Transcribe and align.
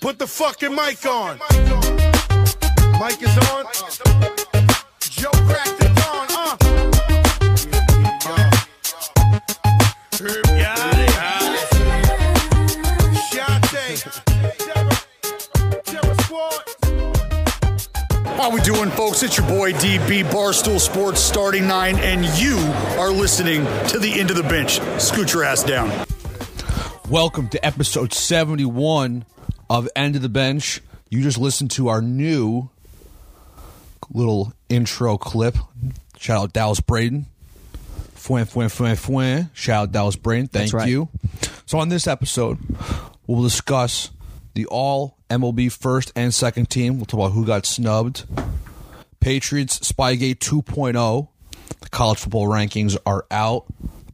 Put 0.00 0.18
the 0.18 0.26
fucking 0.26 0.74
mic 0.74 1.04
on. 1.06 1.38
Mic 2.98 3.22
is 3.22 3.36
on. 3.50 3.66
Joe 5.00 5.30
cracked 5.46 5.80
it 5.80 5.90
on. 6.08 6.26
Uh. 6.30 6.56
Herb 10.20 10.44
got 10.44 10.98
it. 10.98 11.10
Shante. 13.28 13.86
Terror- 14.58 15.82
Terror 15.84 16.14
Squad. 16.22 16.64
How 18.38 18.50
we 18.50 18.60
doing, 18.62 18.90
folks? 18.90 19.22
It's 19.22 19.36
your 19.36 19.46
boy 19.48 19.72
DB 19.74 20.24
Barstool 20.24 20.80
Sports 20.80 21.20
starting 21.20 21.66
nine, 21.66 21.98
and 21.98 22.24
you 22.38 22.56
are 22.98 23.10
listening 23.10 23.64
to 23.88 23.98
the 23.98 24.18
end 24.18 24.30
of 24.30 24.36
the 24.36 24.42
bench. 24.44 24.80
Scoot 25.00 25.34
your 25.34 25.44
ass 25.44 25.62
down. 25.62 25.90
Welcome 27.10 27.48
to 27.48 27.62
episode 27.66 28.14
71 28.14 29.26
of 29.70 29.88
End 29.94 30.16
of 30.16 30.22
the 30.22 30.28
Bench. 30.28 30.82
You 31.08 31.22
just 31.22 31.38
listened 31.38 31.70
to 31.72 31.88
our 31.88 32.02
new 32.02 32.68
little 34.12 34.52
intro 34.68 35.16
clip. 35.16 35.56
Shout 36.18 36.42
out 36.42 36.52
Dallas 36.52 36.80
Braden. 36.80 37.26
Fuen, 38.14 38.44
fuen, 38.44 38.66
fuen, 38.66 38.96
fuen. 38.96 39.48
Shout 39.54 39.82
out 39.84 39.92
Dallas 39.92 40.16
Braden. 40.16 40.48
Thank 40.48 40.74
right. 40.74 40.88
you. 40.88 41.08
So, 41.64 41.78
on 41.78 41.88
this 41.88 42.06
episode, 42.06 42.58
we'll 43.26 43.42
discuss 43.42 44.10
the 44.54 44.66
all 44.66 45.16
MLB 45.30 45.72
first 45.72 46.12
and 46.14 46.34
second 46.34 46.68
team. 46.68 46.96
We'll 46.96 47.06
talk 47.06 47.20
about 47.20 47.32
who 47.32 47.46
got 47.46 47.64
snubbed. 47.64 48.24
Patriots 49.20 49.78
Spygate 49.78 50.38
2.0. 50.38 51.28
The 51.80 51.88
college 51.88 52.18
football 52.18 52.48
rankings 52.48 52.98
are 53.06 53.24
out. 53.30 53.66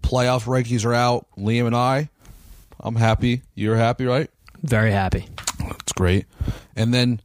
Playoff 0.02 0.45
rankings 0.45 0.85
are 0.85 0.95
out. 0.95 1.27
Liam 1.37 1.66
and 1.66 1.75
I, 1.75 2.11
I'm 2.79 2.95
happy. 2.95 3.43
You're 3.55 3.77
happy, 3.77 4.05
right? 4.05 4.30
Very 4.63 4.93
happy. 4.93 5.27
It's 5.60 5.92
great. 5.92 6.27
And 6.74 6.92
then 6.92 7.20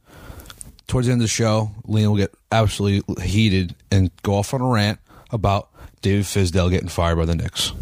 towards 0.86 1.06
the 1.06 1.12
end 1.12 1.20
of 1.20 1.24
the 1.24 1.28
show, 1.28 1.70
Liam 1.86 2.08
will 2.08 2.16
get 2.16 2.34
absolutely 2.50 3.24
heated 3.26 3.74
and 3.90 4.10
go 4.22 4.34
off 4.34 4.52
on 4.54 4.60
a 4.60 4.66
rant 4.66 4.98
about 5.30 5.68
David 6.02 6.24
Fizdale 6.24 6.70
getting 6.70 6.88
fired 6.88 7.16
by 7.16 7.24
the 7.24 7.34
Knicks. 7.34 7.72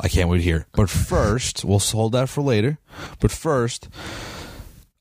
I 0.00 0.08
can't 0.08 0.28
wait 0.28 0.38
to 0.38 0.42
hear. 0.42 0.66
But 0.72 0.90
first, 0.90 1.64
we'll 1.64 1.78
hold 1.78 2.12
that 2.12 2.28
for 2.28 2.42
later. 2.42 2.78
But 3.20 3.30
first, 3.30 3.88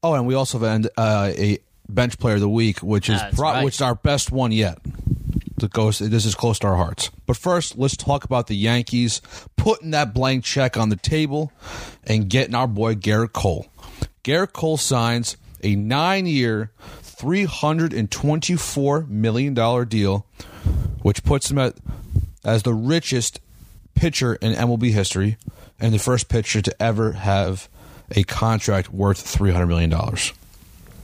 oh, 0.02 0.14
and 0.14 0.26
we 0.26 0.36
also 0.36 0.60
have 0.60 0.68
an, 0.68 0.90
uh, 0.98 1.32
a 1.36 1.60
bench 1.90 2.18
player 2.18 2.36
of 2.36 2.42
the 2.42 2.50
week, 2.50 2.80
which 2.80 3.10
is 3.10 3.22
pro- 3.34 3.52
right. 3.52 3.66
which 3.66 3.76
is 3.76 3.82
our 3.82 3.96
best 3.96 4.32
one 4.32 4.52
yet. 4.52 4.78
That 5.58 5.72
goes. 5.72 6.00
This 6.00 6.26
is 6.26 6.36
close 6.36 6.60
to 6.60 6.68
our 6.68 6.76
hearts. 6.76 7.12
But 7.26 7.38
first, 7.38 7.78
let's 7.78 7.96
talk 7.96 8.26
about 8.26 8.48
the 8.48 8.56
Yankees 8.56 9.22
putting 9.56 9.92
that 9.92 10.14
blank 10.14 10.44
check 10.44 10.76
on 10.78 10.90
the 10.90 10.98
table 10.98 11.52
and 12.04 12.30
getting 12.30 12.56
our 12.56 12.68
boy 12.68 12.96
Gerrit 12.96 13.32
Cole. 13.34 13.68
Gerrit 14.26 14.54
Cole 14.54 14.78
signs 14.78 15.38
a 15.64 15.76
hundred 17.46 17.94
and 17.94 18.10
twenty-four 18.12 19.02
million 19.08 19.54
dollar 19.54 19.86
deal, 19.86 20.26
which 21.04 21.24
puts 21.24 21.52
him 21.52 21.60
at 21.60 21.76
as 22.44 22.64
the 22.64 22.74
richest 22.74 23.40
pitcher 23.94 24.34
in 24.36 24.54
MLB 24.54 24.92
history 24.92 25.38
and 25.80 25.94
the 25.94 26.00
first 26.00 26.28
pitcher 26.28 26.62
to 26.62 26.82
ever 26.82 27.12
have 27.14 27.70
a 28.12 28.24
contract 28.24 28.92
worth 28.92 29.22
three 29.22 29.52
hundred 29.52 29.68
million 29.68 29.92
dollars. 29.92 30.34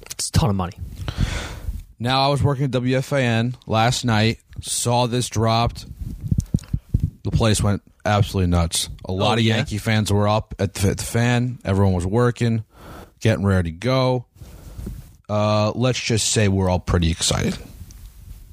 It's 0.10 0.30
a 0.30 0.32
ton 0.32 0.50
of 0.50 0.56
money. 0.56 0.78
Now 2.00 2.26
I 2.26 2.28
was 2.30 2.42
working 2.42 2.66
at 2.66 2.72
WFAN 2.72 3.54
last 3.68 4.04
night, 4.04 4.40
saw 4.62 5.06
this 5.06 5.30
dropped. 5.30 5.86
The 7.24 7.30
place 7.32 7.62
went 7.62 7.84
absolutely 8.04 8.50
nuts. 8.50 8.90
A 9.06 9.12
lot 9.12 9.34
Oh, 9.38 9.40
of 9.40 9.42
yeah? 9.42 9.58
Yankee 9.58 9.78
fans 9.78 10.12
were 10.12 10.28
up 10.28 10.56
at 10.58 10.74
the, 10.74 10.90
at 10.90 10.98
the 10.98 11.04
fan. 11.04 11.60
Everyone 11.64 11.94
was 11.94 12.06
working, 12.08 12.64
getting 13.22 13.46
ready 13.46 13.72
to 13.72 13.78
go. 13.78 14.26
Uh, 15.30 15.72
let's 15.76 16.00
just 16.00 16.32
say 16.32 16.48
we're 16.48 16.70
all 16.70 16.80
pretty 16.80 17.10
excited. 17.10 17.58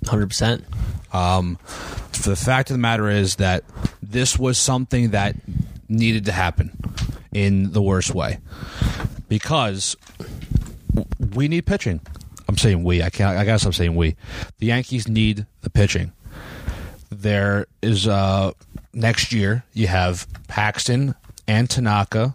100%. 0.05 0.63
the 2.25 2.37
fact 2.37 2.71
of 2.71 2.75
the 2.75 2.79
matter 2.79 3.09
is 3.09 3.37
that 3.37 3.65
this 4.03 4.39
was 4.39 4.59
something 4.59 5.11
that 5.11 5.35
needed 5.89 6.27
to 6.27 6.33
happen 6.33 6.71
in 7.33 7.73
the 7.73 7.83
worst 7.83 8.15
way 8.15 8.39
because 9.29 9.97
we 11.35 11.49
need 11.49 11.67
pitching. 11.67 12.01
I'm 12.49 12.57
saying 12.57 12.83
we. 12.85 13.03
I 13.03 13.11
can't. 13.11 13.37
I 13.37 13.45
guess 13.45 13.65
I'm 13.65 13.73
saying 13.73 13.95
we. 13.95 14.17
The 14.59 14.67
Yankees 14.67 15.07
need 15.07 15.47
the 15.61 15.71
pitching. 15.71 16.13
There 17.11 17.67
is 17.83 18.07
uh 18.09 18.53
next 18.93 19.33
year 19.33 19.65
you 19.73 19.87
have 19.87 20.27
Paxton 20.49 21.15
and 21.47 21.69
Tanaka 21.69 22.35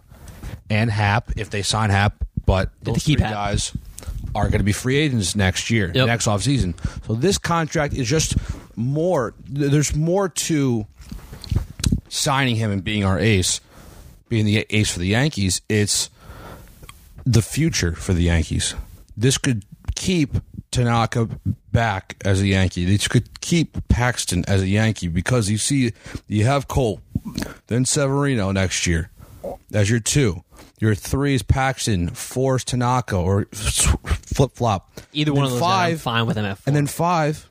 and 0.70 0.90
Happ 0.90 1.32
if 1.36 1.50
they 1.50 1.62
sign 1.62 1.90
Happ, 1.90 2.24
but 2.46 2.70
those 2.82 3.04
three 3.04 3.14
guys 3.16 3.72
are 4.34 4.48
going 4.48 4.58
to 4.58 4.64
be 4.64 4.72
free 4.72 4.96
agents 4.96 5.36
next 5.36 5.70
year, 5.70 5.90
Yep. 5.94 6.06
next 6.06 6.26
offseason. 6.26 6.74
So 7.06 7.14
this 7.14 7.38
contract 7.38 7.94
is 7.94 8.08
just 8.08 8.34
more. 8.76 9.34
There's 9.48 9.94
more 9.94 10.28
to 10.28 10.86
signing 12.08 12.56
him 12.56 12.70
and 12.70 12.82
being 12.84 13.04
our 13.04 13.18
ace, 13.18 13.60
being 14.28 14.44
the 14.44 14.66
ace 14.70 14.90
for 14.92 14.98
the 14.98 15.06
Yankees. 15.08 15.60
It's 15.68 16.10
the 17.24 17.42
future 17.42 17.92
for 17.94 18.12
the 18.12 18.22
Yankees. 18.24 18.74
This 19.16 19.38
could 19.38 19.64
keep 19.94 20.36
Tanaka 20.70 21.28
back 21.72 22.16
as 22.24 22.40
a 22.40 22.46
Yankee. 22.46 22.84
This 22.84 23.08
could 23.08 23.40
keep 23.40 23.76
Paxton 23.88 24.44
as 24.48 24.62
a 24.62 24.66
Yankee 24.68 25.08
because 25.08 25.48
you 25.50 25.58
see, 25.58 25.92
you 26.28 26.44
have 26.44 26.66
Cole, 26.68 27.00
then 27.68 27.84
Severino 27.84 28.50
next 28.52 28.86
year 28.86 29.10
as 29.72 29.88
your 29.90 30.00
two. 30.00 30.42
Your 30.80 30.94
three 30.94 31.34
is 31.34 31.42
Paxton, 31.42 32.08
four 32.10 32.56
is 32.56 32.64
Tanaka, 32.64 33.16
or 33.16 33.46
flip 33.52 34.52
flop. 34.54 34.90
Either 35.12 35.32
one 35.32 35.44
of 35.44 35.52
those, 35.52 35.60
five, 35.60 35.92
I'm 35.92 35.98
fine 35.98 36.26
with 36.26 36.36
him 36.36 36.44
at 36.44 36.58
four. 36.58 36.64
and 36.66 36.76
then 36.76 36.86
five, 36.86 37.48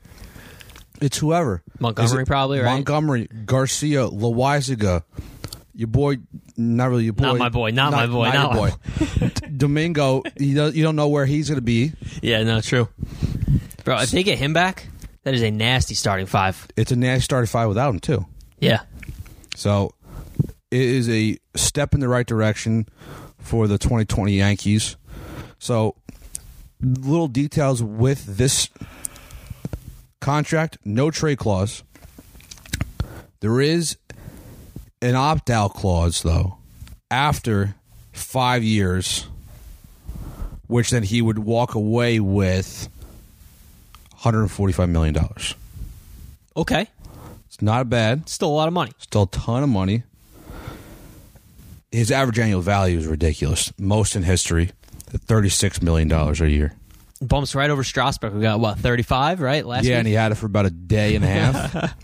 it's 1.00 1.18
whoever. 1.18 1.62
Montgomery 1.80 2.22
it 2.22 2.26
probably, 2.26 2.60
right? 2.60 2.72
Montgomery, 2.74 3.28
Garcia, 3.46 4.06
Loaisiga, 4.08 5.02
your 5.74 5.88
boy, 5.88 6.18
not 6.56 6.90
really 6.90 7.04
your 7.04 7.14
boy. 7.14 7.24
Not 7.24 7.38
my 7.38 7.48
boy, 7.48 7.70
not 7.70 7.92
my 7.92 8.06
boy, 8.06 8.26
your 8.26 8.34
not 8.34 8.54
my 8.54 8.70
boy. 8.70 9.30
Domingo, 9.56 10.22
you 10.38 10.54
don't, 10.54 10.74
you 10.74 10.82
don't 10.84 10.96
know 10.96 11.08
where 11.08 11.26
he's 11.26 11.48
going 11.48 11.58
to 11.58 11.62
be. 11.62 11.92
yeah, 12.22 12.42
no, 12.42 12.60
true. 12.60 12.88
Bro, 13.84 14.00
if 14.00 14.10
they 14.10 14.22
get 14.22 14.38
him 14.38 14.52
back, 14.52 14.86
that 15.24 15.34
is 15.34 15.42
a 15.42 15.50
nasty 15.50 15.94
starting 15.94 16.26
five. 16.26 16.68
It's 16.76 16.92
a 16.92 16.96
nasty 16.96 17.22
starting 17.24 17.48
five 17.48 17.68
without 17.68 17.88
him, 17.90 18.00
too. 18.00 18.26
Yeah. 18.60 18.82
So 19.56 19.94
it 20.74 20.80
is 20.80 21.08
a 21.08 21.38
step 21.54 21.94
in 21.94 22.00
the 22.00 22.08
right 22.08 22.26
direction 22.26 22.88
for 23.38 23.68
the 23.68 23.78
2020 23.78 24.32
Yankees. 24.32 24.96
So 25.60 25.94
little 26.80 27.28
details 27.28 27.80
with 27.80 28.36
this 28.36 28.68
contract, 30.20 30.78
no 30.84 31.12
trade 31.12 31.38
clause. 31.38 31.84
There 33.38 33.60
is 33.60 33.96
an 35.00 35.14
opt 35.14 35.48
out 35.48 35.74
clause 35.74 36.22
though 36.22 36.56
after 37.08 37.76
5 38.12 38.64
years 38.64 39.28
which 40.66 40.90
then 40.90 41.04
he 41.04 41.22
would 41.22 41.38
walk 41.38 41.76
away 41.76 42.18
with 42.18 42.88
145 44.10 44.88
million 44.88 45.14
dollars. 45.14 45.54
Okay. 46.56 46.88
It's 47.46 47.62
not 47.62 47.88
bad. 47.88 48.28
Still 48.28 48.48
a 48.48 48.56
lot 48.56 48.66
of 48.66 48.74
money. 48.74 48.90
Still 48.98 49.22
a 49.22 49.28
ton 49.28 49.62
of 49.62 49.68
money. 49.68 50.02
His 51.94 52.10
average 52.10 52.38
annual 52.38 52.60
value 52.60 52.98
is 52.98 53.06
ridiculous. 53.06 53.72
Most 53.78 54.16
in 54.16 54.24
history. 54.24 54.72
$36 55.12 55.80
million 55.80 56.10
a 56.10 56.46
year. 56.46 56.74
Bumps 57.20 57.54
right 57.54 57.70
over 57.70 57.84
Strasburg. 57.84 58.34
We 58.34 58.42
got, 58.42 58.58
what, 58.58 58.78
35, 58.78 59.40
right? 59.40 59.64
Last 59.64 59.84
yeah, 59.84 59.98
and 59.98 60.06
he 60.06 60.14
had 60.14 60.32
it 60.32 60.34
for 60.34 60.46
about 60.46 60.66
a 60.66 60.70
day 60.70 61.14
and 61.14 61.24
a 61.24 61.28
half. 61.28 61.74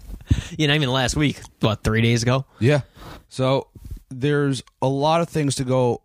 yeah, 0.56 0.68
not 0.68 0.76
even 0.76 0.90
last 0.90 1.16
week. 1.16 1.40
What, 1.58 1.82
three 1.82 2.02
days 2.02 2.22
ago? 2.22 2.44
yeah. 2.60 2.82
So 3.28 3.68
there's 4.10 4.62
a 4.80 4.88
lot 4.88 5.20
of 5.20 5.28
things 5.28 5.56
to 5.56 5.64
go 5.64 6.02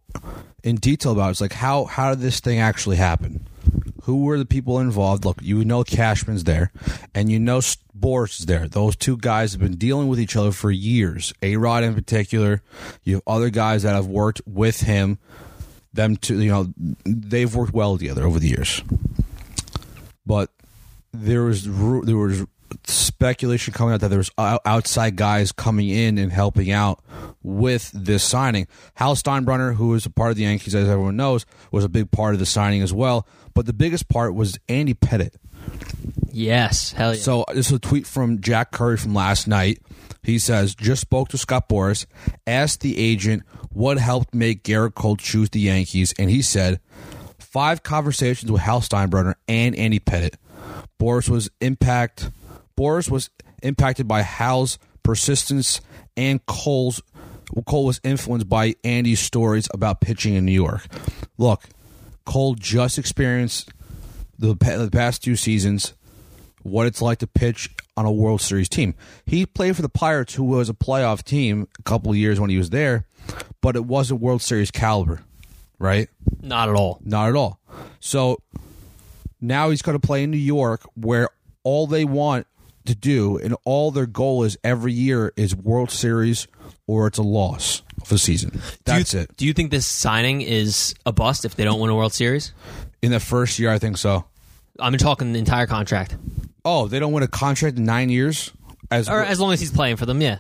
in 0.64 0.78
detail 0.78 1.12
about. 1.12 1.32
It's 1.32 1.42
like 1.42 1.54
how 1.54 1.86
how 1.86 2.12
did 2.12 2.20
this 2.20 2.40
thing 2.40 2.60
actually 2.60 2.98
happen? 2.98 3.48
Who 4.06 4.24
were 4.24 4.38
the 4.38 4.46
people 4.46 4.80
involved? 4.80 5.26
Look, 5.26 5.40
you 5.42 5.66
know 5.66 5.84
Cashman's 5.84 6.44
there, 6.44 6.72
and 7.16 7.32
you 7.32 7.40
know 7.40 7.60
Boras 7.98 8.40
is 8.40 8.46
there. 8.46 8.68
Those 8.68 8.96
two 8.96 9.18
guys 9.18 9.54
have 9.54 9.62
been 9.62 9.78
dealing 9.78 10.08
with 10.08 10.20
each 10.20 10.36
other 10.36 10.52
for 10.52 10.70
years. 10.70 11.34
A 11.42 11.58
Rod 11.58 11.84
in 11.84 11.96
particular. 11.96 12.62
You 13.04 13.16
have 13.16 13.24
other 13.26 13.50
guys 13.50 13.82
that 13.82 13.96
have 13.96 14.06
worked 14.06 14.42
with 14.46 14.82
him. 14.82 15.18
Them 15.92 16.18
two, 16.18 16.40
you 16.40 16.52
know, 16.52 16.72
they've 17.04 17.54
worked 17.54 17.74
well 17.74 17.98
together 17.98 18.26
over 18.26 18.38
the 18.38 18.50
years. 18.50 18.84
But 20.24 20.52
there 21.12 21.42
was 21.42 21.64
there 21.66 22.18
was 22.18 22.46
speculation 22.84 23.74
coming 23.74 23.96
out 23.96 24.02
that 24.02 24.10
there 24.10 24.20
was 24.20 24.32
outside 24.38 25.16
guys 25.16 25.52
coming 25.52 25.90
in 25.90 26.20
and 26.20 26.32
helping 26.32 26.72
out 26.72 27.04
with 27.42 27.92
this 27.92 28.24
signing. 28.24 28.68
Hal 28.96 29.16
Steinbrenner, 29.16 29.76
who 29.76 29.96
is 29.96 30.06
a 30.06 30.10
part 30.10 30.32
of 30.32 30.38
the 30.38 30.44
Yankees, 30.44 30.76
as 30.76 30.88
everyone 30.88 31.16
knows, 31.16 31.46
was 31.72 31.84
a 31.84 31.90
big 31.90 32.12
part 32.12 32.34
of 32.34 32.40
the 32.40 32.46
signing 32.46 32.82
as 32.82 32.94
well. 32.94 33.28
But 33.56 33.66
the 33.66 33.74
biggest 33.74 34.08
part 34.10 34.36
was 34.36 34.60
Andy 34.70 34.94
Pettitte. 34.94 35.36
Yes. 36.32 36.92
Hell 36.92 37.16
yeah. 37.16 37.22
So 37.22 37.46
this 37.54 37.68
is 37.68 37.72
a 37.72 37.80
tweet 37.80 38.06
from 38.06 38.42
Jack 38.42 38.72
Curry 38.72 38.98
from 38.98 39.16
last 39.16 39.48
night. 39.48 39.82
He 40.22 40.38
says, 40.38 40.76
just 40.76 41.02
spoke 41.02 41.30
to 41.30 41.38
Scott 41.38 41.70
Boras, 41.70 42.06
asked 42.46 42.82
the 42.82 42.98
agent 42.98 43.44
what 43.72 43.98
helped 43.98 44.34
make 44.34 44.64
Gerrit 44.64 44.96
Cole 44.96 45.16
choose 45.16 45.50
the 45.50 45.60
Yankees, 45.60 46.14
and 46.20 46.30
he 46.30 46.42
said, 46.42 46.80
five 47.40 47.84
conversations 47.84 48.52
with 48.52 48.62
Hal 48.62 48.82
Steinbrenner 48.82 49.36
and 49.48 49.76
Andy 49.76 50.00
Pettitte. 50.00 50.36
Boras 51.00 51.30
was 51.30 51.50
impact. 51.62 52.32
Boras 52.78 53.10
was 53.10 53.30
impacted 53.64 54.08
by 54.08 54.22
Hal's 54.22 54.78
persistence, 55.04 55.80
and 56.18 56.46
Cole's 56.46 57.02
Cole 57.66 57.86
was 57.86 58.02
influenced 58.04 58.50
by 58.50 58.76
Andy's 58.84 59.20
stories 59.20 59.70
about 59.74 60.02
pitching 60.02 60.34
in 60.34 60.46
New 60.46 60.52
York. 60.52 60.86
Look, 61.38 61.64
Cole 62.26 62.56
just 62.56 62.98
experienced 62.98 63.72
the, 64.38 64.54
the 64.56 64.90
past 64.92 65.24
two 65.24 65.36
seasons 65.36 65.94
what 66.64 66.88
it's 66.88 67.02
like 67.02 67.20
to 67.20 67.28
pitch 67.28 67.70
on 67.96 68.06
a 68.06 68.12
World 68.12 68.42
Series 68.42 68.68
team. 68.68 68.96
He 69.26 69.46
played 69.46 69.76
for 69.76 69.84
the 69.84 69.90
Pirates, 69.90 70.34
who 70.34 70.44
was 70.44 70.68
a 70.68 70.74
playoff 70.74 71.24
team 71.24 71.68
a 71.80 71.84
couple 71.84 72.12
of 72.12 72.18
years 72.18 72.40
when 72.40 72.50
he 72.50 72.58
was 72.58 72.72
there, 72.72 73.06
but 73.62 73.76
it 73.76 73.86
wasn't 73.86 74.20
World 74.20 74.42
Series 74.42 74.72
caliber, 74.72 75.22
right? 75.78 76.10
Not 76.42 76.68
at 76.68 76.76
all. 76.76 77.00
Not 77.04 77.30
at 77.30 77.36
all. 77.36 77.60
So 78.00 78.42
now 79.40 79.70
he's 79.70 79.84
going 79.84 80.00
to 80.00 80.06
play 80.06 80.24
in 80.24 80.32
New 80.32 80.38
York, 80.38 80.82
where 80.96 81.30
all 81.64 81.86
they 81.86 82.04
want 82.04 82.48
to 82.86 82.96
do 82.96 83.38
and 83.38 83.56
all 83.64 83.92
their 83.92 84.06
goal 84.08 84.44
is 84.44 84.58
every 84.64 84.94
year 84.94 85.34
is 85.36 85.56
World 85.56 85.92
Series 85.92 86.48
or 86.88 87.08
it's 87.08 87.18
a 87.18 87.24
loss 87.24 87.84
of 88.06 88.10
the 88.10 88.18
season. 88.20 88.60
That's 88.86 89.12
do 89.12 89.18
you, 89.18 89.24
it. 89.24 89.38
Do 89.38 89.46
you 89.46 89.54
think 89.54 89.72
this 89.72 89.86
signing 89.86 90.42
is 90.42 90.96
a 91.06 91.12
bust 91.12 91.46
if 91.46 91.56
they 91.56 91.64
don't 91.64 91.80
win 91.80 91.90
a 91.90 91.96
World 91.96 92.14
Series? 92.14 92.54
In 93.02 93.12
the 93.12 93.20
first 93.20 93.60
year, 93.60 93.72
I 93.72 93.78
think 93.80 93.98
so. 93.98 94.26
I'm 94.80 94.96
talking 94.98 95.32
the 95.34 95.40
entire 95.40 95.68
contract, 95.68 96.16
Oh, 96.68 96.88
they 96.88 96.98
don't 97.00 97.14
win 97.14 97.22
a 97.24 97.28
contract 97.28 97.78
in 97.78 97.86
nine 97.86 98.10
years. 98.10 98.52
As 98.90 99.08
or 99.08 99.24
as 99.24 99.40
long 99.40 99.54
as 99.54 99.60
he's 99.60 99.72
playing 99.72 99.98
for 99.98 100.06
them. 100.08 100.20
Yeah. 100.22 100.40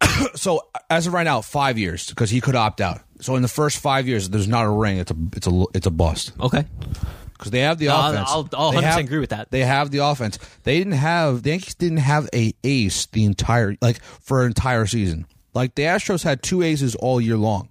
so 0.34 0.60
as 0.90 1.06
of 1.06 1.12
right 1.14 1.24
now, 1.24 1.40
five 1.40 1.78
years 1.78 2.06
because 2.08 2.30
he 2.30 2.40
could 2.40 2.54
opt 2.54 2.80
out. 2.80 3.00
So 3.20 3.34
in 3.36 3.42
the 3.42 3.48
first 3.48 3.78
five 3.78 4.06
years, 4.06 4.28
there's 4.28 4.48
not 4.48 4.64
a 4.66 4.70
ring. 4.70 4.98
It's 4.98 5.10
a 5.10 5.16
it's 5.34 5.46
a 5.46 5.64
it's 5.74 5.86
a 5.86 5.90
bust 5.90 6.32
Okay. 6.38 6.64
because 7.32 7.50
they 7.50 7.60
have 7.60 7.78
the 7.78 7.88
I'll- 7.88 8.10
offense. 8.12 8.28
I'll- 8.30 8.48
I'll 8.54 8.72
100% 8.72 8.82
have- 8.82 8.98
agree 8.98 9.18
with 9.20 9.30
that. 9.30 9.50
They 9.50 9.60
have 9.64 9.90
the 9.90 9.98
offense. 9.98 10.38
They 10.64 10.76
didn't 10.78 10.92
have 10.94 11.42
the 11.42 11.50
Yankees 11.50 11.74
didn't 11.74 11.98
have 11.98 12.28
a 12.34 12.54
ace 12.62 13.06
the 13.06 13.24
entire 13.24 13.76
like 13.80 14.00
for 14.02 14.42
an 14.42 14.48
entire 14.48 14.86
season. 14.86 15.26
Like 15.54 15.74
the 15.74 15.82
Astros 15.82 16.22
had 16.22 16.42
two 16.42 16.62
aces 16.62 16.94
all 16.94 17.20
year 17.20 17.36
long. 17.36 17.68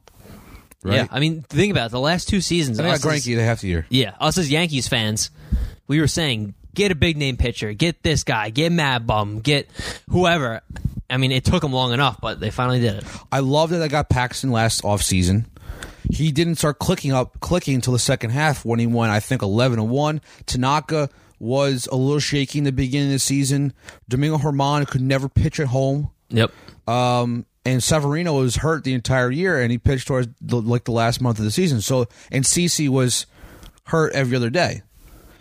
Right. 0.83 0.95
Yeah. 0.95 1.07
I 1.11 1.19
mean, 1.19 1.43
think 1.43 1.71
about 1.71 1.87
it. 1.87 1.91
The 1.91 1.99
last 1.99 2.27
two 2.27 2.41
seasons. 2.41 2.77
And 2.79 2.85
they 2.85 2.91
got 2.97 3.05
as- 3.13 3.23
the 3.23 3.35
half 3.35 3.61
the 3.61 3.67
year. 3.67 3.85
Yeah, 3.89 4.13
us 4.19 4.37
as 4.37 4.49
Yankees 4.49 4.87
fans, 4.87 5.31
we 5.87 5.99
were 5.99 6.07
saying 6.07 6.55
get 6.73 6.91
a 6.91 6.95
big 6.95 7.17
name 7.17 7.37
pitcher, 7.37 7.71
get 7.73 8.03
this 8.03 8.23
guy, 8.23 8.49
get 8.49 8.71
Mad 8.71 9.05
Bum, 9.07 9.39
get 9.39 9.69
whoever. 10.09 10.61
I 11.09 11.17
mean, 11.17 11.31
it 11.31 11.45
took 11.45 11.61
them 11.61 11.73
long 11.73 11.93
enough, 11.93 12.19
but 12.19 12.39
they 12.39 12.49
finally 12.49 12.79
did 12.79 12.95
it. 12.95 13.03
I 13.31 13.39
love 13.39 13.69
that 13.69 13.81
I 13.81 13.87
got 13.87 14.09
Paxton 14.09 14.51
last 14.51 14.81
offseason. 14.83 15.45
He 16.11 16.31
didn't 16.31 16.55
start 16.55 16.79
clicking 16.79 17.11
up 17.11 17.39
clicking 17.39 17.75
until 17.75 17.93
the 17.93 17.99
second 17.99 18.31
half 18.31 18.65
when 18.65 18.79
he 18.79 18.87
won, 18.87 19.09
I 19.09 19.19
think, 19.19 19.41
eleven 19.41 19.79
and 19.79 19.89
one. 19.89 20.21
Tanaka 20.45 21.09
was 21.39 21.87
a 21.91 21.95
little 21.95 22.19
shaky 22.19 22.57
in 22.59 22.65
the 22.65 22.71
beginning 22.71 23.07
of 23.09 23.13
the 23.13 23.19
season. 23.19 23.73
Domingo 24.09 24.37
Germán 24.37 24.87
could 24.87 25.01
never 25.01 25.29
pitch 25.29 25.59
at 25.59 25.67
home. 25.67 26.09
Yep. 26.29 26.51
Um, 26.87 27.45
and 27.65 27.83
Severino 27.83 28.39
was 28.39 28.57
hurt 28.57 28.83
the 28.83 28.93
entire 28.93 29.31
year, 29.31 29.61
and 29.61 29.71
he 29.71 29.77
pitched 29.77 30.07
towards 30.07 30.27
the, 30.41 30.61
like 30.61 30.83
the 30.83 30.91
last 30.91 31.21
month 31.21 31.39
of 31.39 31.45
the 31.45 31.51
season. 31.51 31.81
So, 31.81 32.07
and 32.31 32.43
CC 32.43 32.89
was 32.89 33.25
hurt 33.85 34.13
every 34.13 34.35
other 34.35 34.49
day. 34.49 34.81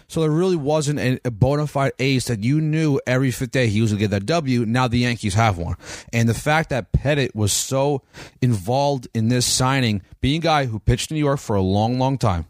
So 0.09 0.21
there 0.21 0.31
really 0.31 0.57
wasn't 0.57 0.99
a, 0.99 1.19
a 1.25 1.31
bona 1.31 1.67
fide 1.67 1.93
ace 1.99 2.27
that 2.27 2.45
you 2.45 2.61
knew 2.61 3.01
every 3.07 3.31
fifth 3.31 3.51
day 3.51 3.69
he 3.69 3.81
was 3.81 3.93
going 3.93 3.99
to 3.99 4.05
get 4.05 4.11
that 4.11 4.27
W. 4.27 4.67
Now 4.67 4.87
the 4.87 4.99
Yankees 4.99 5.35
have 5.35 5.57
one, 5.57 5.77
and 6.13 6.29
the 6.29 6.35
fact 6.35 6.69
that 6.71 6.93
Pettitte 6.93 7.35
was 7.35 7.53
so 7.53 8.03
involved 8.43 9.09
in 9.15 9.29
this 9.29 9.47
signing, 9.47 10.03
being 10.21 10.41
a 10.41 10.45
guy 10.45 10.67
who 10.67 10.79
pitched 10.79 11.11
in 11.11 11.17
New 11.17 11.25
York 11.25 11.41
for 11.41 11.57
a 11.57 11.63
long, 11.63 11.99
long 11.99 12.19
time. 12.19 12.47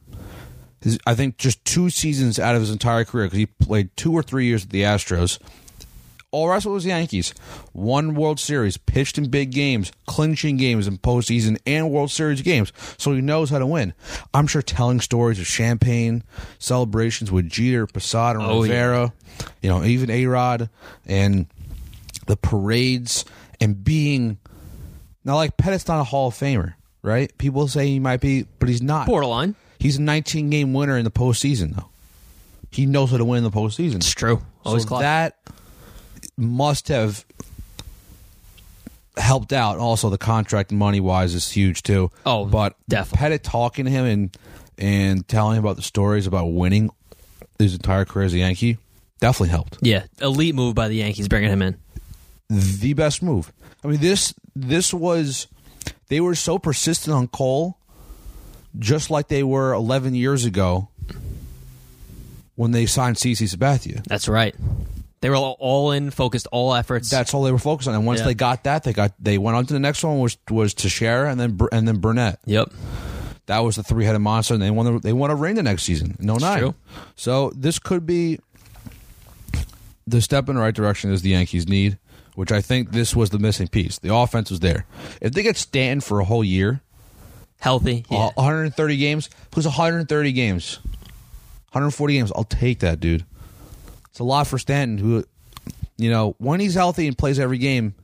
His, 0.80 0.98
I 1.06 1.14
think 1.14 1.38
just 1.38 1.64
two 1.64 1.88
seasons 1.90 2.40
out 2.40 2.56
of 2.56 2.60
his 2.60 2.72
entire 2.72 3.04
career 3.04 3.26
because 3.26 3.38
he 3.38 3.46
played 3.46 3.96
two 3.96 4.12
or 4.12 4.24
three 4.24 4.46
years 4.46 4.64
at 4.64 4.70
the 4.70 4.82
Astros 4.82 5.38
all 6.32 6.48
the 6.48 6.54
it 6.56 6.66
was 6.66 6.86
Yankees. 6.86 7.34
One 7.72 8.14
World 8.14 8.40
Series, 8.40 8.76
pitched 8.78 9.18
in 9.18 9.28
big 9.30 9.52
games, 9.52 9.92
clinching 10.06 10.56
games 10.56 10.86
in 10.86 10.98
postseason 10.98 11.58
and 11.66 11.90
World 11.90 12.10
Series 12.10 12.40
games, 12.42 12.72
so 12.98 13.12
he 13.12 13.20
knows 13.20 13.50
how 13.50 13.58
to 13.58 13.66
win. 13.66 13.92
I'm 14.34 14.46
sure 14.46 14.62
telling 14.62 15.00
stories 15.00 15.38
of 15.38 15.46
champagne 15.46 16.24
celebrations 16.58 17.30
with 17.30 17.48
Jeter, 17.48 17.86
Posada, 17.86 18.40
and 18.40 18.48
Oh, 18.50 18.62
yeah. 18.64 18.72
Rivera, 18.72 19.12
you 19.62 19.68
know, 19.68 19.84
even 19.84 20.10
A 20.10 20.26
Rod, 20.26 20.70
and 21.06 21.46
the 22.26 22.36
parades, 22.36 23.24
and 23.60 23.84
being 23.84 24.38
now 25.24 25.36
like 25.36 25.56
Pettitte's 25.56 25.86
not 25.86 26.00
a 26.00 26.04
Hall 26.04 26.28
of 26.28 26.34
Famer, 26.34 26.74
right? 27.02 27.36
People 27.38 27.68
say 27.68 27.86
he 27.86 27.98
might 28.00 28.20
be, 28.20 28.46
but 28.58 28.68
he's 28.68 28.82
not. 28.82 29.06
Borderline. 29.06 29.54
He's 29.78 29.98
a 29.98 30.02
19 30.02 30.48
game 30.48 30.72
winner 30.72 30.96
in 30.96 31.04
the 31.04 31.10
postseason, 31.10 31.74
though. 31.76 31.88
He 32.70 32.86
knows 32.86 33.10
how 33.10 33.18
to 33.18 33.24
win 33.24 33.38
in 33.38 33.44
the 33.44 33.50
postseason. 33.50 33.96
It's 33.96 34.10
true. 34.10 34.40
Always 34.64 34.88
so 34.88 34.98
that 35.00 35.36
must 36.36 36.88
have 36.88 37.24
helped 39.16 39.52
out. 39.52 39.78
Also, 39.78 40.10
the 40.10 40.18
contract 40.18 40.72
money 40.72 41.00
wise 41.00 41.34
is 41.34 41.50
huge 41.50 41.82
too. 41.82 42.10
Oh, 42.24 42.44
but 42.46 42.76
definitely. 42.88 43.38
Pettitte 43.38 43.42
talking 43.42 43.84
to 43.84 43.90
him 43.90 44.04
and 44.04 44.36
and 44.78 45.28
telling 45.28 45.58
him 45.58 45.64
about 45.64 45.76
the 45.76 45.82
stories 45.82 46.26
about 46.26 46.46
winning 46.46 46.90
his 47.58 47.74
entire 47.74 48.04
career 48.04 48.26
as 48.26 48.32
a 48.34 48.38
Yankee 48.38 48.78
definitely 49.20 49.50
helped. 49.50 49.78
yeah, 49.82 50.04
elite 50.20 50.54
move 50.54 50.74
by 50.74 50.88
the 50.88 50.96
Yankees 50.96 51.28
bringing 51.28 51.50
him 51.50 51.62
in. 51.62 51.78
The 52.48 52.94
best 52.94 53.22
move. 53.22 53.52
I 53.84 53.88
mean 53.88 54.00
this 54.00 54.34
this 54.56 54.92
was 54.92 55.46
they 56.08 56.20
were 56.20 56.34
so 56.34 56.58
persistent 56.58 57.14
on 57.14 57.28
Cole, 57.28 57.78
just 58.78 59.10
like 59.10 59.28
they 59.28 59.42
were 59.42 59.72
11 59.72 60.14
years 60.14 60.44
ago 60.44 60.88
when 62.56 62.70
they 62.72 62.86
signed 62.86 63.16
CC 63.16 63.54
Sabathia. 63.54 64.02
That's 64.04 64.28
right. 64.28 64.54
They 65.22 65.30
were 65.30 65.36
all, 65.36 65.56
all 65.58 65.92
in, 65.92 66.10
focused 66.10 66.46
all 66.52 66.74
efforts. 66.74 67.08
That's 67.08 67.32
all 67.32 67.44
they 67.44 67.52
were 67.52 67.58
focused 67.58 67.88
on. 67.88 67.94
And 67.94 68.04
once 68.04 68.20
Yeah. 68.20 68.26
they 68.26 68.34
got 68.34 68.64
that, 68.64 68.82
they 68.84 68.92
got 68.92 69.12
they 69.18 69.38
went 69.38 69.56
on 69.56 69.64
to 69.66 69.72
the 69.72 69.80
next 69.80 70.04
one 70.04 70.18
which 70.18 70.36
was 70.50 70.74
Teixeira 70.74 71.30
and 71.30 71.40
then 71.40 71.52
Bur- 71.56 71.68
and 71.72 71.88
then 71.88 71.98
Burnett. 71.98 72.38
yep. 72.44 72.70
That 73.46 73.60
was 73.60 73.76
the 73.76 73.82
three 73.82 74.04
headed 74.04 74.20
monster, 74.20 74.54
and 74.54 74.62
they 74.62 74.70
won. 74.70 74.86
The, 74.86 74.98
they 75.00 75.12
won 75.12 75.30
a 75.30 75.34
ring 75.34 75.54
the 75.56 75.62
next 75.62 75.82
season. 75.84 76.16
No 76.20 76.36
nine. 76.36 76.58
true. 76.58 76.74
So 77.16 77.50
this 77.56 77.78
could 77.78 78.04
be 78.06 78.38
the 80.06 80.20
step 80.20 80.48
in 80.48 80.54
the 80.56 80.60
right 80.60 80.74
direction 80.74 81.12
as 81.12 81.22
the 81.22 81.30
Yankees 81.30 81.68
need, 81.68 81.98
which 82.34 82.52
I 82.52 82.60
think 82.60 82.92
this 82.92 83.14
was 83.16 83.30
the 83.30 83.38
missing 83.38 83.68
piece. 83.68 83.98
The 83.98 84.14
offense 84.14 84.50
was 84.50 84.60
there. 84.60 84.86
If 85.20 85.32
they 85.32 85.42
get 85.42 85.56
Stanton 85.56 86.00
for 86.00 86.20
a 86.20 86.24
whole 86.24 86.44
year, 86.44 86.82
Healthy. 87.60 88.04
Yeah. 88.10 88.18
uh, 88.26 88.30
130 88.34 88.96
games, 88.96 89.30
130 89.54 90.32
games, 90.32 90.78
140 91.72 92.14
games, 92.14 92.32
I'll 92.34 92.42
take 92.44 92.80
that, 92.80 92.98
dude. 93.00 93.24
It's 94.12 94.20
a 94.20 94.24
lot 94.24 94.46
for 94.46 94.58
Stanton, 94.58 94.98
who, 94.98 95.24
you 95.96 96.10
know, 96.10 96.36
when 96.36 96.60
he's 96.60 96.74
healthy 96.74 97.06
and 97.08 97.16
plays 97.16 97.38
every 97.38 97.56
game, 97.56 97.94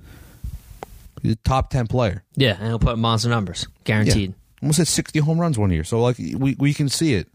he's 1.23 1.33
a 1.33 1.37
top 1.37 1.69
10 1.69 1.87
player. 1.87 2.25
yeah, 2.35 2.57
and 2.59 2.67
he'll 2.67 2.79
put 2.79 2.97
monster 2.99 3.29
numbers. 3.29 3.69
Guaranteed. 3.85 4.33
Almost 4.62 4.79
hit 4.79 4.88
60 4.88 5.19
home 5.19 5.38
runs 5.38 5.59
one 5.59 5.71
year. 5.71 5.85
So, 5.85 6.00
like, 6.00 6.17
we, 6.19 6.57
we 6.59 6.73
can 6.73 6.88
see 6.88 7.12
it. 7.12 7.29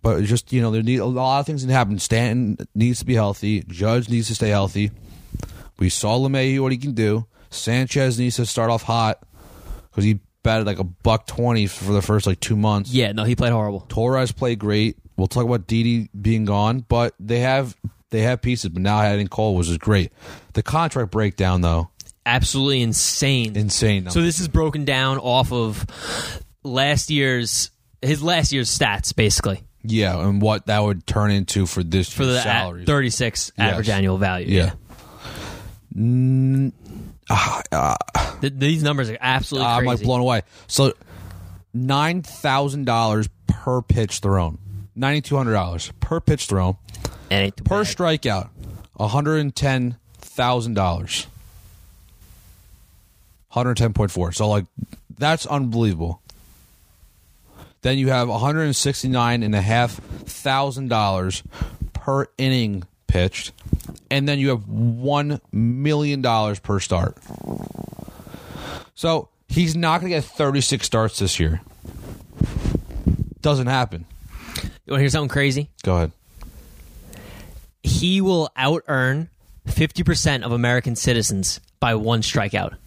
But 0.00 0.24
just, 0.24 0.50
you 0.50 0.62
know, 0.62 0.70
there 0.70 0.82
need 0.82 1.00
a 1.00 1.04
lot 1.04 1.40
of 1.40 1.46
things 1.46 1.62
to 1.64 1.70
happen. 1.70 1.98
Stanton 1.98 2.56
needs 2.74 3.00
to 3.00 3.04
be 3.04 3.14
healthy. 3.14 3.62
Judge 3.68 4.08
needs 4.08 4.28
to 4.28 4.34
stay 4.34 4.48
healthy. 4.48 4.90
We 5.78 5.90
saw 5.90 6.18
LeMahieu, 6.18 6.60
what 6.60 6.72
he 6.72 6.78
can 6.78 6.92
do. 6.92 7.26
Sanchez 7.50 8.18
needs 8.18 8.36
to 8.36 8.46
start 8.46 8.70
off 8.70 8.82
hot 8.82 9.22
because 9.90 10.04
he 10.04 10.20
batted 10.42 10.66
like 10.66 10.78
a 10.78 10.84
buck 10.84 11.26
20 11.26 11.66
for 11.66 11.92
the 11.92 12.00
first, 12.00 12.26
like, 12.26 12.40
two 12.40 12.56
months. 12.56 12.92
Yeah, 12.92 13.12
no, 13.12 13.24
he 13.24 13.36
played 13.36 13.52
horrible. 13.52 13.80
Torres 13.88 14.32
played 14.32 14.58
great. 14.58 14.96
We'll 15.16 15.26
talk 15.28 15.44
about 15.44 15.66
Didi 15.66 16.08
being 16.18 16.44
gone, 16.44 16.84
but 16.88 17.14
they 17.18 17.40
have 17.40 17.76
they 18.10 18.22
have 18.22 18.42
pieces. 18.42 18.70
But 18.70 18.82
now 18.82 19.00
adding 19.00 19.28
Cole 19.28 19.54
was 19.56 19.68
just 19.68 19.80
great. 19.80 20.12
The 20.52 20.62
contract 20.62 21.10
breakdown 21.10 21.60
though, 21.62 21.90
Absolutely 22.24 22.82
insane. 22.82 23.56
insane. 23.56 24.10
So 24.10 24.20
this 24.20 24.40
is 24.40 24.48
broken 24.48 24.84
down 24.84 25.18
off 25.18 25.52
of 25.52 25.86
last 26.64 27.10
year's 27.10 27.70
his 28.02 28.22
last 28.22 28.52
year's 28.52 28.76
stats, 28.76 29.14
basically 29.14 29.62
yeah, 29.88 30.18
and 30.18 30.42
what 30.42 30.66
that 30.66 30.82
would 30.82 31.06
turn 31.06 31.30
into 31.30 31.64
for 31.64 31.82
this 31.84 32.12
for 32.12 32.24
year's 32.24 32.34
the 32.36 32.42
salaries. 32.42 32.86
36 32.86 33.52
average 33.56 33.86
Yes. 33.86 33.96
annual 33.96 34.18
value. 34.18 34.48
yeah. 34.48 34.72
Uh, 37.28 37.62
uh, 37.72 37.96
Th- 38.40 38.52
these 38.56 38.82
numbers 38.82 39.10
are 39.10 39.18
absolutely 39.20 39.68
I'm 39.68 39.84
like 39.84 40.02
blown 40.02 40.20
away. 40.20 40.42
So 40.66 40.92
nine 41.74 42.22
thousand 42.22 42.84
dollars 42.84 43.28
per 43.48 43.82
pitch 43.82 44.18
thrown, 44.18 44.58
ninety 44.96 45.20
two 45.20 45.36
hundred 45.36 45.52
dollars 45.52 45.92
per 46.00 46.20
pitch 46.20 46.46
thrown, 46.46 46.76
And 47.30 47.54
per 47.56 47.84
bad. 47.84 47.96
strikeout, 47.96 48.48
one 48.94 49.10
hundred 49.10 49.36
and 49.40 49.54
ten 49.54 49.96
thousand 50.18 50.74
dollars. 50.74 51.26
One 53.50 53.64
hundred 53.64 53.76
ten 53.76 53.92
point 53.92 54.10
four. 54.10 54.32
So 54.32 54.48
like 54.48 54.64
that's 55.18 55.46
unbelievable. 55.46 56.20
Then 57.82 57.98
you 57.98 58.08
have 58.08 58.28
one 58.28 58.40
hundred 58.40 58.64
and 58.64 58.74
sixty 58.76 59.08
nine 59.08 59.42
and 59.42 59.54
a 59.54 59.60
half 59.62 59.92
thousand 59.92 60.88
dollars 60.88 61.42
per 61.92 62.26
inning 62.38 62.82
pitched, 63.06 63.52
and 64.10 64.28
then 64.28 64.38
you 64.38 64.48
have 64.48 64.66
one 64.68 65.40
million 65.52 66.20
dollars 66.22 66.58
per 66.58 66.80
start. 66.80 67.16
So 68.94 69.28
he's 69.48 69.76
not 69.76 70.00
going 70.00 70.10
to 70.10 70.16
get 70.16 70.24
36 70.24 70.84
starts 70.86 71.18
this 71.18 71.38
year. 71.38 71.60
Doesn't 73.42 73.66
happen. 73.66 74.06
You 74.62 74.92
want 74.92 74.98
to 74.98 75.00
hear 75.00 75.08
something 75.10 75.28
crazy? 75.28 75.70
Go 75.82 75.96
ahead. 75.96 76.12
He 77.82 78.20
will 78.20 78.50
out 78.56 78.82
earn 78.88 79.28
50% 79.68 80.42
of 80.42 80.52
American 80.52 80.96
citizens 80.96 81.60
by 81.80 81.94
one 81.94 82.22
strikeout. 82.22 82.76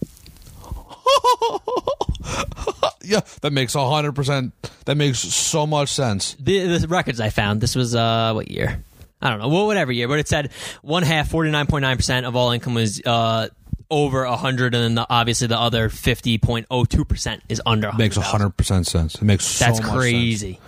Yeah, 3.02 3.20
that 3.40 3.52
makes 3.52 3.74
hundred 3.74 4.12
percent. 4.12 4.52
That 4.84 4.96
makes 4.96 5.18
so 5.18 5.66
much 5.66 5.88
sense. 5.88 6.36
The, 6.38 6.78
the 6.78 6.86
records 6.86 7.18
I 7.18 7.30
found, 7.30 7.60
this 7.60 7.74
was, 7.74 7.94
uh, 7.94 8.32
what 8.34 8.50
year? 8.50 8.84
I 9.20 9.30
don't 9.30 9.40
know. 9.40 9.48
Well, 9.48 9.66
whatever 9.66 9.90
year, 9.90 10.06
but 10.06 10.20
it 10.20 10.28
said 10.28 10.52
one 10.82 11.02
half, 11.02 11.28
49.9% 11.30 12.24
of 12.24 12.36
all 12.36 12.52
income 12.52 12.74
was, 12.74 13.02
uh, 13.04 13.48
over 13.90 14.24
100 14.24 14.74
and 14.74 14.84
then 14.84 14.94
the, 14.94 15.06
obviously 15.10 15.48
the 15.48 15.58
other 15.58 15.88
50.02% 15.88 17.40
is 17.48 17.60
under 17.66 17.88
100 17.88 17.98
Makes 17.98 18.16
hundred 18.16 18.50
percent 18.50 18.86
sense. 18.86 19.16
It 19.16 19.22
makes 19.22 19.44
so 19.44 19.64
that's 19.64 19.80
much 19.80 20.10
sense. 20.10 20.58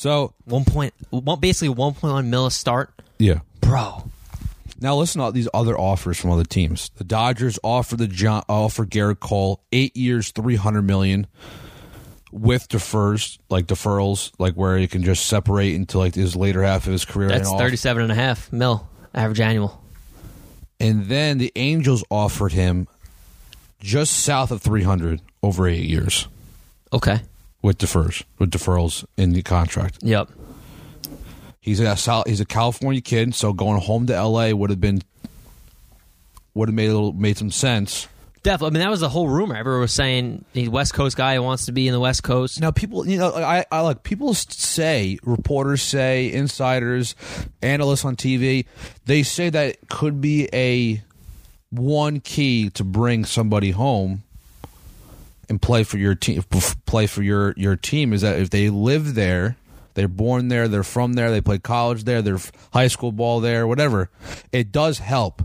Crazy 0.00 0.08
So 0.08 0.34
one 0.44 0.64
point 0.64 0.94
one, 1.10 1.40
basically 1.40 1.74
1.1 1.74 2.26
mil 2.26 2.46
a 2.46 2.50
start 2.50 2.90
yeah. 3.18 3.40
bro 3.60 4.10
Now 4.80 4.96
listen 4.96 5.18
to 5.18 5.24
all 5.26 5.32
these 5.32 5.48
other 5.52 5.78
offers 5.78 6.18
from 6.18 6.30
other 6.30 6.44
teams. 6.44 6.90
The 6.96 7.04
Dodgers 7.04 7.58
offer 7.62 7.96
the 7.96 8.06
John, 8.06 8.42
offer 8.48 8.86
Gerrit 8.86 9.20
Cole 9.20 9.60
eight 9.72 9.96
years, 9.96 10.30
three 10.30 10.56
hundred 10.56 10.82
million, 10.82 11.26
with 12.32 12.68
defers 12.68 13.38
like 13.50 13.66
deferrals, 13.66 14.32
like 14.38 14.54
where 14.54 14.78
you 14.78 14.88
can 14.88 15.02
just 15.02 15.26
separate 15.26 15.74
into 15.74 15.98
like 15.98 16.14
his 16.14 16.34
later 16.34 16.62
half 16.62 16.86
of 16.86 16.92
his 16.92 17.04
career. 17.04 17.28
that's 17.28 17.48
and 17.48 17.56
off. 17.56 17.60
37 17.60 18.02
and 18.04 18.12
a 18.12 18.14
half 18.14 18.52
mil 18.52 18.88
average 19.14 19.40
annual 19.40 19.82
And 20.78 21.06
then 21.06 21.38
the 21.38 21.52
Angels 21.56 22.02
offered 22.10 22.52
him 22.52 22.88
just 23.80 24.12
south 24.14 24.50
of 24.50 24.62
three 24.62 24.82
hundred 24.82 25.20
over 25.42 25.66
eight 25.66 25.84
years 25.84 26.28
okay 26.92 27.20
with 27.62 27.78
defers 27.78 28.24
with 28.38 28.50
deferrals 28.50 29.04
in 29.16 29.32
the 29.32 29.42
contract. 29.42 29.98
yep 30.02 30.28
He's 31.62 31.78
a 31.80 31.94
he's 32.26 32.40
a 32.40 32.46
California 32.46 33.02
kid, 33.02 33.34
so 33.34 33.52
going 33.52 33.80
home 33.82 34.06
to 34.06 34.14
L.A. 34.14 34.54
would 34.54 34.70
have 34.70 34.80
been 34.80 35.02
would 36.54 36.68
have 36.70 36.74
made 36.74 36.88
a 36.88 36.94
little 36.94 37.12
made 37.12 37.36
some 37.36 37.50
sense. 37.50 38.08
definitely 38.42 38.68
i 38.68 38.72
mean 38.72 38.80
that 38.80 38.90
was 38.90 39.00
the 39.00 39.08
whole 39.10 39.28
rumor 39.28 39.54
everyone 39.54 39.82
was 39.82 39.92
saying 39.92 40.42
he's 40.54 40.68
a 40.68 40.70
west 40.70 40.94
coast 40.94 41.16
guy 41.18 41.34
who 41.34 41.42
wants 41.42 41.66
to 41.66 41.72
be 41.72 41.86
in 41.86 41.92
the 41.92 42.00
west 42.00 42.22
coast 42.22 42.60
Now, 42.60 42.70
people, 42.70 43.06
you 43.06 43.18
know, 43.18 43.32
I, 43.34 43.66
I 43.70 43.82
like 43.82 44.02
people 44.02 44.32
say, 44.32 45.18
reporters 45.22 45.82
say, 45.82 46.32
insiders, 46.32 47.14
analysts 47.62 48.04
on 48.06 48.16
TV, 48.16 48.64
they 49.04 49.22
say 49.22 49.50
that 49.50 49.66
it 49.66 49.88
could 49.90 50.20
be 50.22 50.48
a 50.54 51.02
one 51.68 52.20
key 52.20 52.70
to 52.70 52.82
bring 52.84 53.24
somebody 53.26 53.70
home 53.72 54.22
and 55.50 55.60
play 55.60 55.82
for 55.84 55.98
your 55.98 56.14
team. 56.14 56.42
Play 56.86 57.06
for 57.06 57.22
your 57.22 57.52
your 57.58 57.76
team 57.76 58.14
is 58.14 58.22
that 58.22 58.38
if 58.38 58.48
they 58.48 58.70
live 58.70 59.14
there, 59.14 59.56
they're 59.94 60.08
born 60.08 60.48
there, 60.48 60.68
they're 60.68 60.82
from 60.84 61.12
there, 61.14 61.30
they 61.30 61.42
play 61.42 61.58
college 61.58 62.04
there, 62.04 62.22
they're 62.22 62.38
high 62.72 62.86
school 62.86 63.12
ball 63.12 63.40
there, 63.40 63.66
whatever. 63.66 64.08
It 64.52 64.72
does 64.72 65.00
help, 65.00 65.42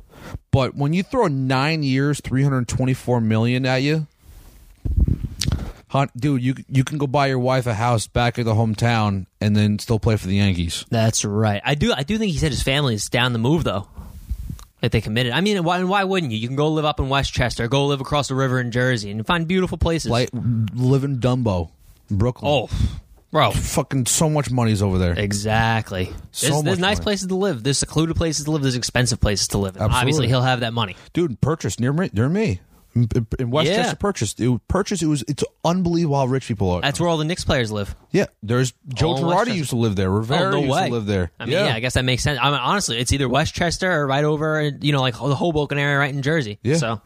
but 0.52 0.76
when 0.76 0.94
you 0.94 1.04
throw 1.04 1.28
nine 1.28 1.84
years, 1.84 2.22
three 2.22 2.44
hundred 2.44 2.68
twenty 2.70 2.94
four 2.94 3.20
million 3.20 3.66
at 3.66 3.82
you. 3.82 4.08
Dude, 6.18 6.44
you 6.44 6.56
you 6.68 6.84
can 6.84 6.98
go 6.98 7.08
buy 7.08 7.28
your 7.28 7.40
wife 7.40 7.68
a 7.68 7.74
house 7.74 8.06
back 8.06 8.38
at 8.38 8.44
the 8.44 8.54
hometown 8.54 9.28
and 9.40 9.56
then 9.56 9.80
still 9.80 9.98
play 9.98 10.18
for 10.18 10.28
the 10.28 10.36
Yankees. 10.36 10.84
that's 10.90 11.24
right 11.24 11.62
i 11.64 11.74
do 11.74 11.94
i 11.94 12.04
do 12.04 12.18
think 12.18 12.34
he 12.34 12.38
said 12.38 12.52
his 12.52 12.62
family 12.62 12.96
is 12.96 13.08
down 13.08 13.32
the 13.32 13.40
move 13.40 13.64
though 13.64 13.88
if 14.86 14.92
they 14.92 15.02
committed 15.02 15.34
i 15.34 15.42
mean 15.42 15.64
why, 15.64 15.84
why 15.84 16.04
wouldn't 16.04 16.32
you 16.32 16.38
you 16.38 16.48
can 16.48 16.56
go 16.56 16.70
live 16.70 16.86
up 16.86 17.00
in 17.00 17.10
westchester 17.10 17.68
go 17.68 17.88
live 17.88 18.00
across 18.02 18.28
the 18.28 18.36
river 18.36 18.60
in 18.60 18.72
jersey 18.72 19.12
and 19.12 19.26
find 19.26 19.48
beautiful 19.48 19.78
places 19.78 20.10
Like 20.12 20.30
live 20.34 21.04
in 21.04 21.18
Dumbo, 21.20 21.72
Brooklyn. 22.10 22.52
oh 22.52 22.70
bro 23.32 23.52
fucking 23.52 24.06
so 24.06 24.30
much 24.30 24.50
money's 24.50 24.82
over 24.82 24.98
there. 24.98 25.14
Exactly. 25.20 26.14
So 26.32 26.48
there's 26.48 26.64
there's 26.64 26.80
nice 26.80 26.98
money. 26.98 27.04
places 27.04 27.28
to 27.28 27.36
live. 27.36 27.64
There's 27.64 27.78
secluded 27.78 28.16
places 28.16 28.46
to 28.46 28.52
live. 28.52 28.62
There's 28.62 28.76
expensive 28.78 29.20
places 29.20 29.50
to 29.50 29.58
live. 29.58 29.76
Absolutely. 29.76 29.98
obviously, 29.98 30.28
he'll 30.30 30.42
have 30.42 30.62
that 30.62 30.72
money. 30.72 30.96
Dude, 31.12 31.42
purchase 31.42 31.78
near 31.80 31.92
me, 31.92 32.10
near 32.14 32.30
me. 32.30 32.62
In, 32.96 33.52
Westchester, 33.52 33.82
Yeah. 33.82 33.94
purchase. 33.96 34.36
It, 34.38 34.68
purchase. 34.70 35.02
It 35.02 35.08
was. 35.08 35.24
It's 35.28 35.44
unbelievable 35.66 36.16
how 36.18 36.26
rich 36.28 36.48
people 36.48 36.70
are. 36.72 36.82
That's 36.82 36.98
where 37.00 37.10
all 37.10 37.18
the 37.18 37.26
Knicks 37.26 37.44
players 37.44 37.70
live. 37.70 37.94
yeah, 38.12 38.28
there's 38.42 38.74
Joe 38.88 39.10
All 39.10 39.18
in 39.18 39.24
Girardi 39.24 39.28
Westchester. 39.36 39.58
used 39.58 39.70
to 39.72 39.76
live 39.76 39.96
there. 39.98 40.10
Rivera 40.10 40.48
oh 40.48 40.52
no 40.52 40.58
used 40.60 40.72
way! 40.72 40.88
to 40.88 40.94
live 40.94 41.06
there. 41.06 41.32
I 41.38 41.46
mean, 41.46 41.54
yeah. 41.54 41.74
I 41.76 41.82
guess 41.82 41.96
that 41.96 42.06
makes 42.06 42.24
sense. 42.24 42.40
I 42.42 42.50
mean, 42.52 42.60
honestly, 42.60 42.98
it's 42.98 43.12
either 43.12 43.28
Westchester 43.28 43.92
or 43.92 44.08
right 44.08 44.24
over, 44.24 44.64
you 44.80 44.94
know, 44.94 45.02
like 45.02 45.16
the 45.16 45.36
Hoboken 45.36 45.78
area, 45.78 45.98
right 45.98 46.14
in 46.14 46.22
Jersey. 46.22 46.58
Yeah. 46.64 46.78
So 46.78 47.02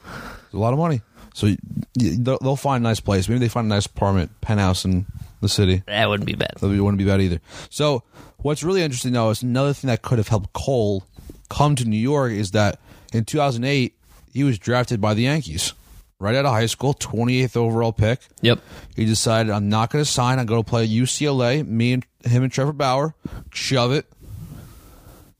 It's 0.45 0.53
a 0.53 0.57
lot 0.57 0.73
of 0.73 0.79
money. 0.79 1.01
So 1.33 1.47
y- 1.47 1.57
y- 1.99 2.15
they'll, 2.19 2.37
they'll 2.39 2.55
find 2.55 2.83
a 2.83 2.87
nice 2.87 2.99
place. 2.99 3.27
Maybe 3.27 3.39
they 3.39 3.49
find 3.49 3.65
a 3.65 3.69
nice 3.69 3.87
apartment, 3.87 4.29
penthouse 4.41 4.85
in 4.85 5.07
the 5.41 5.49
city. 5.49 5.81
that 5.87 6.07
wouldn't 6.07 6.27
be 6.27 6.35
bad. 6.35 6.53
That 6.59 6.67
wouldn't 6.67 6.97
be 6.99 7.05
bad 7.05 7.19
either. 7.21 7.39
So, 7.71 8.03
what's 8.37 8.61
really 8.63 8.83
interesting 8.83 9.13
though 9.13 9.31
is 9.31 9.41
another 9.41 9.73
thing 9.73 9.87
that 9.87 10.03
could 10.03 10.19
have 10.19 10.27
helped 10.27 10.53
Cole 10.53 11.03
come 11.49 11.75
to 11.77 11.85
New 11.85 11.97
York 11.97 12.31
is 12.31 12.51
that 12.51 12.79
in 13.11 13.25
2008 13.25 13.95
he 14.39 14.45
was 14.45 14.57
drafted 14.57 15.01
by 15.01 15.13
the 15.13 15.23
Yankees 15.23 15.73
right 16.17 16.33
out 16.33 16.45
of 16.45 16.51
high 16.51 16.65
school, 16.65 16.93
28th 16.93 17.57
overall 17.57 17.91
pick. 17.91 18.21
Yep. 18.41 18.59
He 18.95 19.03
decided 19.03 19.51
I'm 19.51 19.67
not 19.67 19.89
going 19.89 20.01
to 20.01 20.09
sign. 20.09 20.39
I'm 20.39 20.45
going 20.45 20.63
to 20.63 20.69
play 20.69 20.87
UCLA. 20.87 21.67
Me 21.67 21.91
and 21.91 22.05
him 22.23 22.43
and 22.43 22.51
Trevor 22.51 22.71
Bauer 22.71 23.15
shove 23.51 23.91
it. 23.91 24.05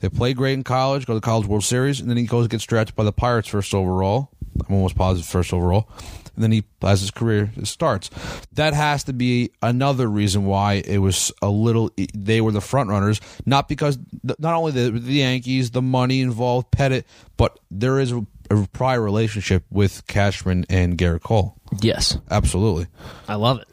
They 0.02 0.10
play 0.10 0.34
great 0.34 0.54
in 0.54 0.66
college, 0.66 1.06
go 1.06 1.14
to 1.14 1.20
the 1.22 1.26
College 1.26 1.48
World 1.48 1.64
Series, 1.64 2.02
and 2.02 2.10
then 2.10 2.18
he 2.18 2.24
goes 2.24 2.42
and 2.42 2.50
gets 2.50 2.66
drafted 2.66 2.98
by 2.98 3.06
the 3.06 3.14
Pirates 3.14 3.48
first 3.48 3.74
overall. 3.74 4.32
I'm 4.68 4.76
almost 4.76 4.98
positive 4.98 5.30
first 5.30 5.54
overall. 5.54 5.90
And 6.36 6.44
then 6.44 6.52
he, 6.52 6.64
as 6.82 7.00
his 7.00 7.12
career 7.12 7.52
starts, 7.64 8.10
that 8.54 8.74
has 8.74 9.06
to 9.06 9.14
be 9.14 9.52
another 9.62 10.08
reason 10.08 10.46
why 10.46 10.76
it 10.86 10.98
was 10.98 11.32
a 11.42 11.50
little. 11.50 11.92
They 12.14 12.42
were 12.42 12.52
the 12.52 12.62
front 12.62 12.90
runners, 12.90 13.22
not 13.46 13.70
because 13.70 13.98
not 14.24 14.54
only 14.54 14.72
the, 14.74 14.92
the 14.92 15.14
Yankees, 15.16 15.72
the 15.72 15.82
money 15.82 16.20
involved, 16.20 16.72
Pettitte, 16.72 17.06
but 17.38 17.60
there 17.72 18.00
is 18.00 18.14
a, 18.50 18.68
prior 18.74 19.02
relationship 19.02 19.64
with 19.70 20.06
Cashman 20.08 20.66
and 20.70 20.98
Gerrit 20.98 21.22
Cole. 21.22 21.56
Yes, 21.82 22.18
Absolutely. 22.30 22.88
I 23.28 23.36
love 23.36 23.60
it. 23.60 23.68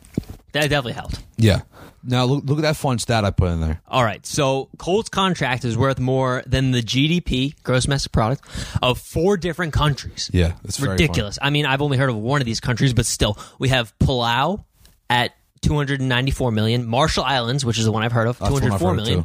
That 0.53 0.63
definitely 0.63 0.93
helped. 0.93 1.23
Yeah. 1.37 1.63
Now 2.03 2.25
look 2.25 2.45
look 2.45 2.59
at 2.59 2.63
that 2.63 2.77
fun 2.77 2.99
stat 2.99 3.25
I 3.25 3.31
put 3.31 3.51
in 3.51 3.61
there. 3.61 3.83
All 3.89 4.05
right, 4.05 4.25
so 4.25 4.69
Cole's 4.79 5.09
contract 5.09 5.65
is 5.65 5.77
worth 5.77 5.99
more 5.99 6.43
than 6.47 6.71
the 6.71 6.81
GDP, 6.81 7.61
gross 7.65 7.85
domestic 7.85 8.13
product, 8.13 8.45
of 8.81 8.99
four 8.99 9.37
different 9.37 9.73
countries. 9.73 10.31
Yeah, 10.33 10.53
it's 10.63 10.79
ridiculous. 10.79 11.37
I 11.43 11.51
mean, 11.51 11.67
I've 11.67 11.83
only 11.83 11.99
heard 11.99 12.09
of 12.09 12.17
one 12.17 12.41
of 12.41 12.45
these 12.45 12.61
countries, 12.61 12.95
but 12.95 13.07
still, 13.07 13.37
we 13.59 13.71
have 13.71 13.93
Palau 13.99 14.65
at 15.11 15.33
294 15.63 16.53
million, 16.53 16.87
Marshall 16.87 17.25
Islands, 17.25 17.65
which 17.65 17.79
is 17.79 17.85
the 17.85 17.93
one 17.93 18.05
I've 18.05 18.13
heard 18.13 18.29
of, 18.29 18.39
That's 18.39 18.53
one 18.53 18.63
I've 18.63 18.79
204 18.79 18.89
heard 18.89 18.97
million, 18.97 19.25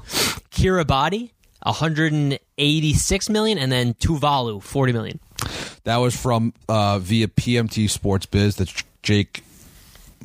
Kiribati, 0.50 1.32
186 1.64 3.30
million, 3.30 3.58
and 3.60 3.72
then 3.72 3.94
Tuvalu, 3.94 4.62
40 4.62 4.94
million. 4.94 5.20
That 5.84 5.98
was 5.98 6.16
from 6.16 6.54
uh, 6.70 7.00
via 7.00 7.28
PMT 7.28 7.90
Sports 7.90 8.26
Biz. 8.26 8.58
That's 8.58 8.84
Jake 9.04 9.44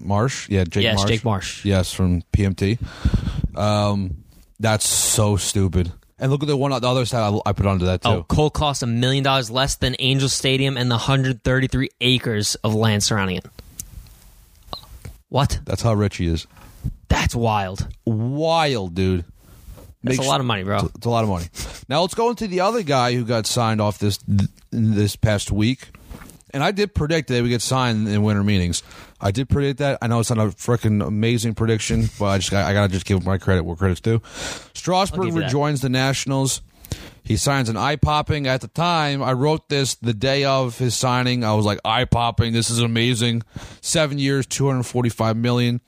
Marsh. 0.01 0.49
Yeah, 0.49 0.65
Jake 0.65 0.85
Yes, 0.85 0.99
Marsh. 0.99 1.11
Jake 1.11 1.25
Marsh. 1.25 1.65
Yes, 1.65 1.93
from 1.93 2.23
PMT. 2.33 2.79
Um, 3.57 4.25
that's 4.61 4.87
so 4.87 5.37
stupid. 5.37 5.93
And 6.19 6.31
look 6.33 6.43
at 6.43 6.47
the 6.47 6.57
one 6.57 6.73
on 6.73 6.81
the 6.81 6.89
other 6.89 7.05
side 7.05 7.35
I, 7.35 7.51
I 7.51 7.53
put 7.53 7.67
onto 7.67 7.87
that 7.87 8.03
too. 8.03 8.09
Oh, 8.09 8.23
Cole 8.23 8.51
costs 8.51 8.83
a 8.83 8.87
million 8.87 9.23
dollars 9.23 9.51
less 9.51 9.77
than 9.77 9.95
Angel 9.99 10.29
Stadium 10.29 10.77
and 10.77 10.91
the 10.91 10.95
133 10.97 11.91
acres 12.01 12.55
of 12.57 12.75
land 12.75 13.03
surrounding 13.03 13.37
it. 13.37 13.47
What? 15.29 15.61
That's 15.65 15.83
how 15.83 15.93
rich 15.95 16.17
he 16.17 16.27
is. 16.27 16.47
That's 17.09 17.35
wild. 17.35 17.89
Wild, 18.07 18.95
dude. 18.95 19.25
That's 20.07 20.19
Makes- 20.19 20.27
a 20.27 20.31
lot 20.31 20.41
of 20.41 20.47
money, 20.47 20.63
bro. 20.63 20.77
It's, 20.79 20.95
it's 20.95 21.07
a 21.07 21.11
lot 21.11 21.25
of 21.25 21.31
money. 21.31 21.47
Now 21.89 22.03
let's 22.03 22.15
go 22.15 22.31
into 22.31 22.47
the 22.47 22.61
other 22.61 22.83
guy 22.83 23.13
who 23.15 23.25
got 23.25 23.47
signed 23.47 23.81
off 23.81 23.99
this 23.99 24.19
this 24.71 25.17
past 25.17 25.51
week. 25.51 25.89
And 26.51 26.63
I 26.63 26.71
did 26.71 26.95
predict 26.95 27.29
that 27.29 27.35
they 27.35 27.43
would 27.43 27.49
get 27.49 27.61
signed 27.61 28.09
in 28.09 28.23
winter 28.23 28.45
meetings. 28.45 28.83
I 29.21 29.31
did 29.31 29.49
predict 29.49 29.81
that. 29.81 29.99
I 30.01 30.07
know 30.07 30.21
it's 30.21 30.31
not 30.31 30.39
a 30.39 30.51
freaking 30.51 31.05
amazing 31.07 31.55
prediction, 31.55 32.09
but 32.19 32.27
I 32.27 32.39
just 32.39 32.53
I, 32.53 32.73
gotta 32.73 32.93
just 32.93 33.05
give 33.05 33.25
my 33.27 33.37
credit 33.37 33.65
where 33.65 33.77
credit's 33.77 34.01
due. 34.01 34.23
Strasburg 34.73 35.27
you 35.27 35.33
that. 35.33 35.41
rejoins 35.47 35.81
the 35.81 35.89
Nationals. 35.89 36.63
He 37.25 37.37
signs 37.37 37.69
an 37.69 37.77
eye 37.77 37.97
popping. 37.97 38.47
At 38.47 38.61
the 38.61 38.69
time, 38.69 39.23
I 39.23 39.33
wrote 39.33 39.69
this 39.69 39.97
the 39.97 40.15
day 40.15 40.45
of 40.45 40.79
his 40.79 40.95
signing. 40.95 41.43
I 41.43 41.55
was 41.55 41.67
like, 41.67 41.81
eye 41.85 42.05
popping. 42.05 42.53
This 42.53 42.71
is 42.71 42.79
amazing. 42.79 43.43
Seven 43.81 44.19
years, 44.19 44.47
two 44.47 44.69
hundred 44.69 44.85
forty 44.85 45.09
five 45.09 45.37
million. 45.37 45.81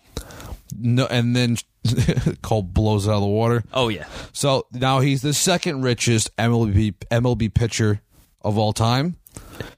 No, 0.77 1.07
and 1.07 1.37
then 1.37 1.57
Cole 2.43 2.63
blows 2.63 3.07
it 3.07 3.11
out 3.11 3.17
of 3.17 3.23
the 3.23 3.29
water. 3.29 3.65
Oh, 3.73 3.89
yeah. 3.89 4.07
So 4.33 4.67
now 4.73 5.01
he's 5.01 5.23
the 5.23 5.35
second 5.35 5.83
richest 5.83 6.35
MLB 6.37 6.95
MLB 7.11 7.53
pitcher 7.53 8.01
of 8.43 8.59
all 8.59 8.73
time. 8.73 9.17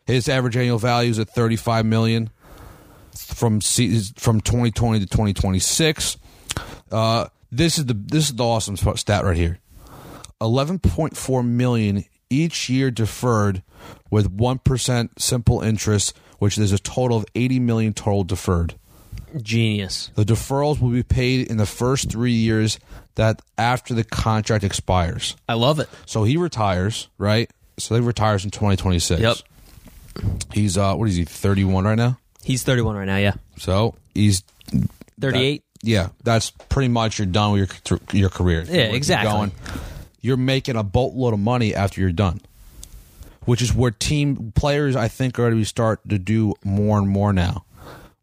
His 0.06 0.28
average 0.28 0.56
annual 0.56 0.78
value 0.78 1.10
is 1.10 1.18
at 1.18 1.30
35 1.30 1.86
million 1.86 2.30
from 3.16 3.60
from 3.60 4.40
2020 4.40 5.00
to 5.00 5.06
2026. 5.06 6.16
Uh, 6.90 7.26
this 7.50 7.78
is 7.78 7.86
the 7.86 7.94
this 7.94 8.30
is 8.30 8.36
the 8.36 8.44
awesome 8.44 8.76
stat 8.76 9.24
right 9.24 9.36
here. 9.36 9.58
11.4 10.40 11.46
million 11.46 12.04
each 12.30 12.70
year 12.70 12.90
deferred 12.90 13.62
with 14.10 14.34
1% 14.34 15.08
simple 15.18 15.60
interest, 15.60 16.16
which 16.38 16.56
is 16.56 16.72
a 16.72 16.78
total 16.78 17.18
of 17.18 17.26
80 17.34 17.60
million 17.60 17.92
total 17.92 18.24
deferred. 18.24 18.74
Genius. 19.42 20.10
The 20.14 20.24
deferrals 20.24 20.80
will 20.80 20.90
be 20.90 21.02
paid 21.02 21.48
in 21.48 21.56
the 21.56 21.66
first 21.66 22.10
3 22.10 22.32
years 22.32 22.78
that 23.16 23.42
after 23.58 23.94
the 23.94 24.04
contract 24.04 24.64
expires. 24.64 25.36
I 25.48 25.54
love 25.54 25.78
it. 25.80 25.88
So 26.06 26.24
he 26.24 26.36
retires, 26.36 27.08
right? 27.18 27.50
So 27.78 27.94
he 27.94 28.00
retires 28.00 28.44
in 28.44 28.50
2026. 28.50 29.20
Yep. 29.20 29.36
He's 30.52 30.76
uh 30.76 30.94
what 30.94 31.08
is 31.08 31.16
he 31.16 31.24
31 31.24 31.84
right 31.84 31.94
now? 31.96 32.18
He's 32.42 32.62
31 32.62 32.96
right 32.96 33.04
now. 33.06 33.16
Yeah. 33.18 33.34
So 33.58 33.94
he's 34.14 34.42
38. 35.20 35.62
yeah, 35.82 36.08
that's 36.24 36.50
pretty 36.50 36.88
much 36.88 37.18
you're 37.18 37.26
done 37.26 37.52
with 37.52 37.90
your 37.90 38.00
your 38.12 38.28
career. 38.30 38.64
Yeah, 38.66 38.86
You're 38.86 38.96
exactly. 38.96 39.52
you're 40.20 40.36
making 40.36 40.76
a 40.76 40.82
boatload 40.82 41.34
of 41.34 41.40
money 41.40 41.74
after 41.74 42.00
you're 42.00 42.12
done, 42.12 42.40
which 43.44 43.62
is 43.62 43.74
where 43.74 43.90
team 43.90 44.52
players 44.54 44.96
I 44.96 45.08
think 45.08 45.38
are 45.38 45.50
going 45.50 45.58
to 45.58 45.64
start 45.64 46.06
to 46.08 46.18
do 46.18 46.54
more 46.64 46.98
and 46.98 47.08
more 47.08 47.32
now. 47.32 47.64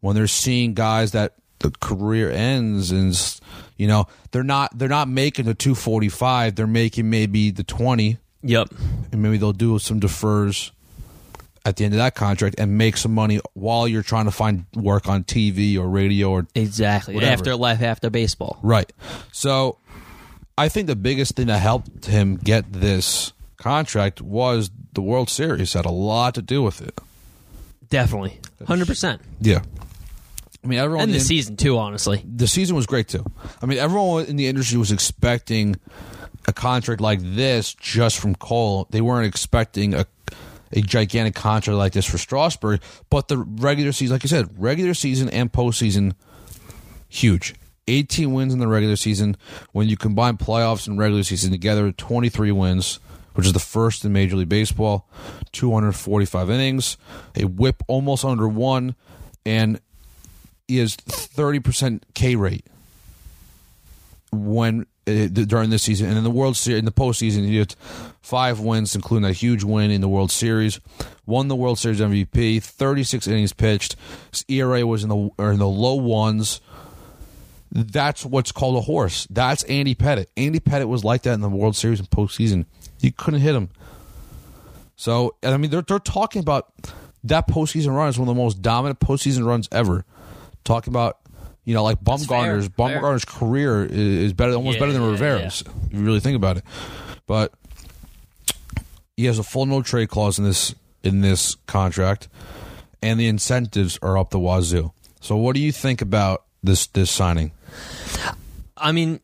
When 0.00 0.14
they're 0.14 0.26
seeing 0.26 0.74
guys 0.74 1.12
that 1.12 1.34
the 1.60 1.70
career 1.80 2.30
ends 2.30 2.92
and 2.92 3.18
you 3.76 3.88
know 3.88 4.06
they're 4.30 4.44
not 4.44 4.76
they're 4.78 4.88
not 4.88 5.08
making 5.08 5.46
the 5.46 5.54
245, 5.54 6.54
they're 6.54 6.66
making 6.68 7.10
maybe 7.10 7.50
the 7.50 7.64
20, 7.64 8.18
Yep. 8.42 8.68
and 9.12 9.22
maybe 9.22 9.38
they'll 9.38 9.52
do 9.52 9.78
some 9.80 9.98
defers 9.98 10.70
at 11.64 11.76
the 11.76 11.84
end 11.84 11.92
of 11.94 11.98
that 11.98 12.14
contract 12.14 12.54
and 12.58 12.78
make 12.78 12.96
some 12.96 13.12
money 13.12 13.40
while 13.54 13.88
you're 13.88 14.04
trying 14.04 14.24
to 14.26 14.30
find 14.30 14.64
work 14.74 15.08
on 15.08 15.24
TV 15.24 15.76
or 15.76 15.88
radio 15.88 16.30
or 16.30 16.46
Exactly. 16.54 17.14
Whatever. 17.14 17.32
After 17.32 17.56
life 17.56 17.82
after 17.82 18.08
baseball. 18.08 18.58
Right. 18.62 18.90
So 19.32 19.78
I 20.56 20.68
think 20.68 20.86
the 20.86 20.96
biggest 20.96 21.34
thing 21.36 21.48
that 21.48 21.58
helped 21.58 22.06
him 22.06 22.36
get 22.36 22.72
this 22.72 23.32
contract 23.56 24.22
was 24.22 24.70
the 24.94 25.02
World 25.02 25.28
Series 25.28 25.72
had 25.74 25.84
a 25.84 25.90
lot 25.90 26.36
to 26.36 26.42
do 26.42 26.62
with 26.62 26.80
it. 26.80 26.98
Definitely. 27.90 28.38
100%. 28.64 29.18
Yeah. 29.40 29.62
I 30.64 30.66
mean, 30.66 30.78
everyone 30.78 31.04
And 31.04 31.12
the 31.12 31.18
in- 31.18 31.24
season, 31.24 31.56
too, 31.56 31.78
honestly. 31.78 32.22
the 32.26 32.46
season 32.48 32.74
was 32.76 32.86
great 32.86 33.08
too. 33.08 33.24
I 33.62 33.66
mean, 33.66 33.78
everyone 33.78 34.24
in 34.26 34.36
the 34.36 34.46
industry 34.46 34.76
was 34.78 34.90
expecting 34.92 35.76
a 36.46 36.52
contract 36.52 37.00
like 37.00 37.20
this 37.22 37.74
just 37.74 38.18
from 38.18 38.34
Cole. 38.34 38.86
They 38.90 39.00
weren't 39.00 39.26
expecting 39.26 39.94
a 39.94 40.06
a 40.70 40.82
gigantic 40.82 41.34
contract 41.34 41.78
like 41.78 41.92
this 41.94 42.04
for 42.04 42.18
Strasburg. 42.18 42.82
But 43.08 43.28
the 43.28 43.38
regular 43.38 43.90
season, 43.92 44.14
like 44.14 44.22
you 44.22 44.28
said, 44.28 44.50
regular 44.58 44.92
season 44.92 45.30
and 45.30 45.50
postseason, 45.50 46.12
huge. 47.08 47.54
18 47.86 48.34
wins 48.34 48.52
in 48.52 48.58
the 48.58 48.68
regular 48.68 48.96
season. 48.96 49.38
When 49.72 49.88
you 49.88 49.96
combine 49.96 50.36
playoffs 50.36 50.86
and 50.86 50.98
regular 50.98 51.22
season 51.22 51.52
together, 51.52 51.90
23 51.92 52.52
wins, 52.52 53.00
which 53.32 53.46
is 53.46 53.54
the 53.54 53.58
first 53.58 54.04
in 54.04 54.12
Major 54.12 54.36
League 54.36 54.50
Baseball. 54.50 55.08
245 55.52 56.50
innings, 56.50 56.98
a 57.34 57.44
whip 57.44 57.82
almost 57.88 58.22
under 58.24 58.46
one, 58.46 58.94
and 59.46 59.80
has 60.76 60.96
30% 60.96 62.02
K 62.14 62.36
rate 62.36 62.66
when 64.30 64.86
uh, 65.08 65.26
during 65.26 65.70
this 65.70 65.82
season, 65.82 66.08
and 66.08 66.18
in 66.18 66.24
the 66.24 66.30
World 66.30 66.56
Series, 66.56 66.80
in 66.80 66.84
the 66.84 66.92
postseason, 66.92 67.46
he 67.46 67.56
had 67.56 67.74
five 68.20 68.60
wins, 68.60 68.94
including 68.94 69.28
a 69.28 69.32
huge 69.32 69.64
win 69.64 69.90
in 69.90 70.02
the 70.02 70.08
World 70.08 70.30
Series. 70.30 70.80
Won 71.24 71.48
the 71.48 71.56
World 71.56 71.78
Series 71.78 72.00
MVP. 72.00 72.62
Thirty 72.62 73.04
six 73.04 73.26
innings 73.26 73.52
pitched. 73.52 73.96
His 74.30 74.44
ERA 74.48 74.86
was 74.86 75.02
in 75.02 75.08
the 75.08 75.30
or 75.38 75.52
in 75.52 75.58
the 75.58 75.68
low 75.68 75.94
ones. 75.94 76.60
That's 77.70 78.24
what's 78.24 78.52
called 78.52 78.76
a 78.76 78.80
horse. 78.82 79.26
That's 79.30 79.62
Andy 79.64 79.94
Pettitte. 79.94 80.26
Andy 80.36 80.60
Pettitte 80.60 80.88
was 80.88 81.04
like 81.04 81.22
that 81.22 81.34
in 81.34 81.40
the 81.40 81.48
World 81.48 81.76
Series 81.76 82.00
and 82.00 82.10
postseason. 82.10 82.66
You 83.00 83.12
couldn't 83.12 83.40
hit 83.40 83.54
him. 83.54 83.70
So, 84.96 85.36
and 85.42 85.54
I 85.54 85.56
mean, 85.56 85.70
they're 85.70 85.82
they're 85.82 85.98
talking 85.98 86.40
about 86.40 86.72
that 87.24 87.48
postseason 87.48 87.94
run 87.94 88.08
is 88.08 88.18
one 88.18 88.28
of 88.28 88.34
the 88.34 88.42
most 88.42 88.60
dominant 88.60 89.00
postseason 89.00 89.46
runs 89.46 89.68
ever. 89.72 90.04
Talking 90.68 90.92
about, 90.92 91.16
you 91.64 91.72
know, 91.72 91.82
like 91.82 91.98
Bumgarner's 92.02 92.68
fair, 92.68 92.88
fair. 92.88 93.00
Bumgarner's 93.00 93.24
career 93.24 93.86
is, 93.86 93.90
is 93.90 94.32
better, 94.34 94.52
almost 94.52 94.74
Yeah, 94.76 94.80
better 94.80 94.92
than 94.92 95.00
yeah, 95.00 95.10
Rivera's. 95.12 95.62
If 95.62 95.94
you 95.94 96.04
really 96.04 96.20
think 96.20 96.36
about 96.36 96.58
it, 96.58 96.64
but 97.26 97.54
he 99.16 99.24
has 99.24 99.38
a 99.38 99.42
full 99.42 99.64
no 99.64 99.80
trade 99.80 100.10
clause 100.10 100.38
in 100.38 100.44
this 100.44 100.74
in 101.02 101.22
this 101.22 101.54
contract, 101.66 102.28
and 103.00 103.18
the 103.18 103.28
incentives 103.28 103.98
are 104.02 104.18
up 104.18 104.28
the 104.28 104.38
wazoo. 104.38 104.92
So, 105.22 105.36
what 105.36 105.54
do 105.54 105.62
you 105.62 105.72
think 105.72 106.02
about 106.02 106.44
this 106.62 106.86
this 106.88 107.10
signing? 107.10 107.52
I 108.76 108.92
mean, 108.92 109.20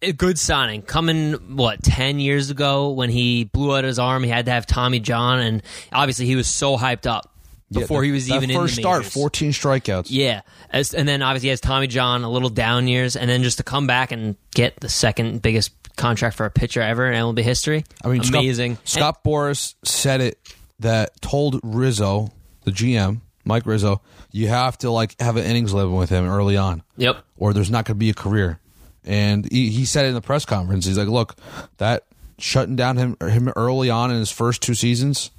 a 0.00 0.14
good 0.14 0.38
signing. 0.38 0.80
Coming, 0.80 1.56
what, 1.56 1.82
10 1.82 2.20
years 2.20 2.48
ago 2.48 2.88
when 2.88 3.10
he 3.10 3.44
blew 3.44 3.76
out 3.76 3.84
his 3.84 3.98
arm, 3.98 4.22
he 4.24 4.30
had 4.30 4.46
to 4.46 4.50
have 4.50 4.64
Tommy 4.64 4.98
John, 4.98 5.40
and 5.40 5.62
obviously 5.92 6.24
he 6.24 6.36
was 6.36 6.48
so 6.48 6.78
hyped 6.78 7.06
up 7.06 7.30
before 7.72 8.02
Yeah, 8.02 8.08
he 8.08 8.12
was 8.12 8.30
even 8.30 8.50
first 8.50 8.78
in 8.78 8.82
the 8.82 8.88
start, 8.88 9.04
fourteen 9.04 9.52
strikeouts. 9.52 10.06
Yeah, 10.08 10.42
As, 10.70 10.94
and 10.94 11.08
then 11.08 11.22
obviously 11.22 11.46
he 11.46 11.50
has 11.50 11.60
Tommy 11.60 11.86
John, 11.86 12.22
a 12.22 12.30
little 12.30 12.48
down 12.48 12.88
years, 12.88 13.16
and 13.16 13.30
then 13.30 13.42
just 13.42 13.58
to 13.58 13.64
come 13.64 13.86
back 13.86 14.12
and 14.12 14.36
get 14.54 14.80
the 14.80 14.88
second 14.88 15.42
biggest 15.42 15.72
contract 15.96 16.36
for 16.36 16.46
a 16.46 16.50
pitcher 16.50 16.80
ever 16.80 17.10
in 17.10 17.14
MLB 17.14 17.42
history. 17.42 17.84
I 18.04 18.08
mean, 18.08 18.22
Scott- 18.22 18.40
amazing. 18.40 18.78
Scott, 18.84 19.22
Boras 19.22 19.74
said 19.84 20.20
it 20.20 20.38
that 20.80 21.20
told 21.20 21.60
Rizzo, 21.62 22.32
the 22.64 22.70
GM, 22.70 23.20
Mike 23.44 23.66
Rizzo, 23.66 24.00
you 24.32 24.48
have 24.48 24.78
to 24.78 24.90
like 24.90 25.20
have 25.20 25.36
an 25.36 25.44
innings 25.44 25.72
limit 25.72 25.96
with 25.96 26.10
him 26.10 26.24
early 26.24 26.56
on, 26.56 26.82
yep. 26.96 27.24
or 27.36 27.52
there's 27.52 27.70
not 27.70 27.84
going 27.84 27.96
to 27.96 27.98
be 27.98 28.10
a 28.10 28.14
career. 28.14 28.58
And 29.04 29.50
he, 29.50 29.70
he 29.70 29.84
said 29.84 30.04
it 30.04 30.08
in 30.08 30.14
the 30.14 30.20
press 30.20 30.44
conference. 30.44 30.84
He's 30.86 30.98
like, 30.98 31.08
"Look, 31.08 31.36
that 31.78 32.04
shutting 32.38 32.76
down 32.76 32.96
him 32.96 33.16
him 33.20 33.52
early 33.56 33.90
on 33.90 34.10
in 34.10 34.18
his 34.18 34.30
first 34.30 34.62
two 34.62 34.74
seasons, 34.74 35.30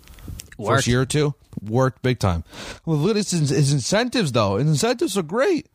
Worked. 0.61 0.77
first 0.77 0.87
year 0.87 1.01
or 1.01 1.05
two, 1.05 1.33
worked 1.61 2.01
big 2.01 2.19
time. 2.19 2.43
Well, 2.85 2.97
look 2.97 3.11
at 3.11 3.17
his, 3.17 3.31
his 3.49 3.73
incentives 3.73 4.31
though. 4.31 4.57
His 4.57 4.67
incentives 4.67 5.17
are 5.17 5.23
great. 5.23 5.67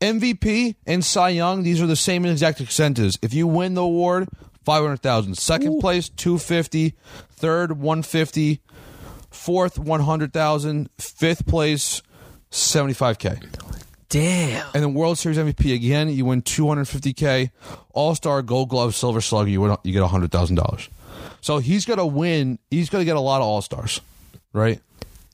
MVP 0.00 0.76
and 0.86 1.04
Cy 1.04 1.30
Young, 1.30 1.62
these 1.62 1.80
are 1.80 1.86
the 1.86 1.96
same 1.96 2.24
exact 2.24 2.60
incentives. 2.60 3.18
If 3.22 3.34
you 3.34 3.46
win 3.46 3.74
the 3.74 3.82
award, 3.82 4.28
five 4.64 4.82
hundred 4.82 5.02
thousand. 5.02 5.36
Second 5.38 5.80
place, 5.80 6.08
two 6.08 6.38
fifty. 6.38 6.94
Third, 7.30 7.78
one 7.78 8.02
fifty. 8.02 8.60
Fourth, 9.30 9.78
one 9.78 10.00
hundred 10.00 10.32
thousand. 10.32 10.90
Fifth 10.98 11.46
place, 11.46 12.02
seventy 12.50 12.94
five 12.94 13.18
k. 13.18 13.38
Damn. 14.08 14.66
And 14.74 14.82
then 14.82 14.92
World 14.92 15.16
Series 15.16 15.38
MVP 15.38 15.74
again, 15.74 16.10
you 16.10 16.26
win 16.26 16.42
250k. 16.42 17.50
All 17.94 18.14
Star 18.14 18.42
Gold 18.42 18.68
Glove 18.68 18.94
Silver 18.94 19.22
Slugger, 19.22 19.48
you 19.48 19.62
win, 19.62 19.74
you 19.84 19.92
get 19.94 20.02
hundred 20.06 20.30
thousand 20.30 20.56
dollars. 20.56 20.90
So 21.40 21.58
he's 21.58 21.86
gonna 21.86 22.06
win. 22.06 22.58
He's 22.70 22.90
gonna 22.90 23.06
get 23.06 23.16
a 23.16 23.20
lot 23.20 23.38
of 23.40 23.44
All 23.46 23.62
Stars, 23.62 24.02
right? 24.52 24.80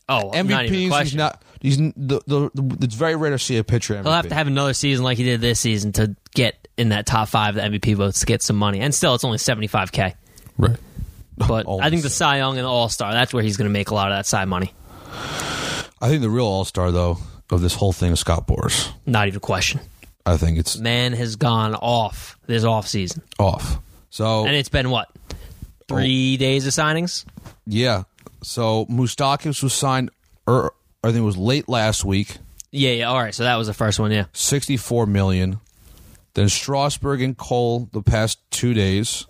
Oh, 0.09 0.31
not 0.33 0.37
even 0.37 0.51
a 0.51 0.91
MVPs. 0.91 1.03
He's 1.03 1.15
not. 1.15 1.43
He's 1.61 1.79
n- 1.79 1.93
the, 1.97 2.21
the, 2.27 2.51
the. 2.55 2.85
It's 2.85 2.95
very 2.95 3.17
rare 3.17 3.31
to 3.31 3.39
see 3.39 3.57
a 3.59 3.65
pitcher 3.65 3.95
MVP. 3.95 4.03
He'll 4.05 4.13
have 4.13 4.29
to 4.29 4.35
have 4.35 4.47
another 4.47 4.73
season 4.75 5.05
like 5.05 5.19
he 5.19 5.25
did 5.25 5.41
this 5.41 5.61
season 5.61 5.93
to 5.93 6.15
get 6.35 6.69
in 6.77 6.91
that 6.91 7.05
top 7.07 7.29
five 7.29 7.57
of 7.57 7.63
the 7.73 7.79
MVP 7.79 7.97
votes 7.97 8.21
to 8.21 8.27
get 8.27 8.43
some 8.43 8.57
money. 8.57 8.81
And 8.81 8.95
still, 8.95 9.15
it's 9.15 9.25
only 9.25 9.39
75K. 9.39 10.15
right. 10.57 10.77
But 11.37 11.67
Almost. 11.67 11.85
I 11.87 11.91
think 11.91 12.03
the 12.03 12.11
Cy 12.11 12.39
Young 12.39 12.57
and 12.57 12.65
the 12.65 12.71
All 12.71 12.89
Star, 12.89 13.13
that's 13.13 13.35
where 13.35 13.43
he's 13.43 13.57
going 13.57 13.69
to 13.69 13.73
make 13.73 13.91
a 13.91 13.95
lot 13.95 14.11
of 14.11 14.17
that 14.17 14.27
side 14.27 14.47
money. 14.49 14.73
I 16.01 16.09
think 16.09 16.23
the 16.23 16.31
real 16.31 16.47
All 16.47 16.65
Star 16.65 16.91
though 16.91 17.19
of 17.51 17.61
this 17.61 17.75
whole 17.75 17.93
thing 17.93 18.13
is 18.13 18.21
Scott 18.21 18.47
Boras. 18.47 18.91
Not 19.07 19.27
even 19.27 19.39
a 19.39 19.41
question. 19.41 19.81
I 20.25 20.37
think 20.37 20.59
it's 20.59 20.77
Man 20.79 21.13
has 21.13 21.37
gone 21.37 21.75
off 21.75 22.39
this 22.47 22.65
off 22.65 22.87
season. 22.87 23.23
off. 23.39 23.79
So 24.11 24.45
And 24.47 24.55
it's 24.55 24.69
been 24.69 24.91
what? 24.91 25.11
Three 25.89 26.35
oh. 26.35 26.39
days 26.39 26.67
of 26.67 26.73
signings? 26.73 27.25
yeah. 27.67 28.05
So 28.43 28.87
Moustakas 28.87 29.63
was 29.63 29.73
signed. 29.73 30.11
Er, 30.49 30.71
I 31.03 31.09
think 31.09 31.19
it 31.19 31.23
was 31.23 31.37
late 31.37 31.69
last 31.69 32.05
week. 32.05 32.39
Yeah, 32.71 32.91
yeah. 32.93 33.05
All 33.07 33.21
right. 33.21 33.35
So 33.35 33.45
that 33.45 33.57
was 33.57 33.67
the 33.67 33.75
first 33.75 33.99
one, 33.99 34.11
yeah. 34.11 34.25
64 34.33 35.07
million. 35.07 35.61
Then 36.35 36.49
Strasburg 36.49 37.21
and 37.23 37.37
Cole 37.37 37.89
the 37.93 38.03
past 38.03 38.39
two 38.51 38.75
days. 38.75 39.27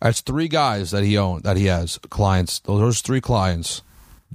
That's 0.00 0.20
three 0.20 0.48
guys 0.48 0.90
that 0.90 1.04
he 1.04 1.16
owned 1.16 1.44
that 1.44 1.56
he 1.56 1.66
has 1.66 1.98
clients. 2.10 2.58
Those 2.60 2.98
are 2.98 3.02
three 3.02 3.20
clients. 3.20 3.82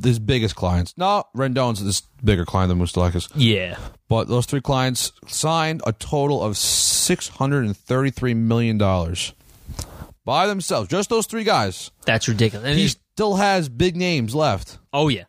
His 0.02 0.20
biggest 0.20 0.56
clients. 0.56 0.98
No, 0.98 1.26
Rendon's 1.36 1.84
this 1.84 2.02
bigger 2.24 2.46
client 2.46 2.70
than 2.70 2.80
Moustakas. 2.80 3.30
Yeah. 3.36 3.78
But 4.08 4.28
those 4.28 4.46
three 4.48 4.62
clients 4.62 5.12
signed 5.28 5.82
a 5.86 5.92
total 5.94 6.42
of 6.44 6.58
six 6.58 7.28
hundred 7.28 7.66
and 7.66 7.78
thirty-three 7.78 8.34
million 8.34 8.78
dollars 8.78 9.34
by 10.26 10.48
themselves. 10.48 10.90
Just 10.90 11.10
those 11.10 11.28
three 11.28 11.44
guys. 11.44 11.92
That's 12.06 12.28
ridiculous. 12.28 12.66
And 12.66 12.76
He 12.76 12.84
he's- 12.84 12.96
still 13.22 13.36
has 13.36 13.70
big 13.70 13.96
names 13.96 14.34
left: 14.34 14.80
oh, 14.92 15.08
yeah. 15.08 15.26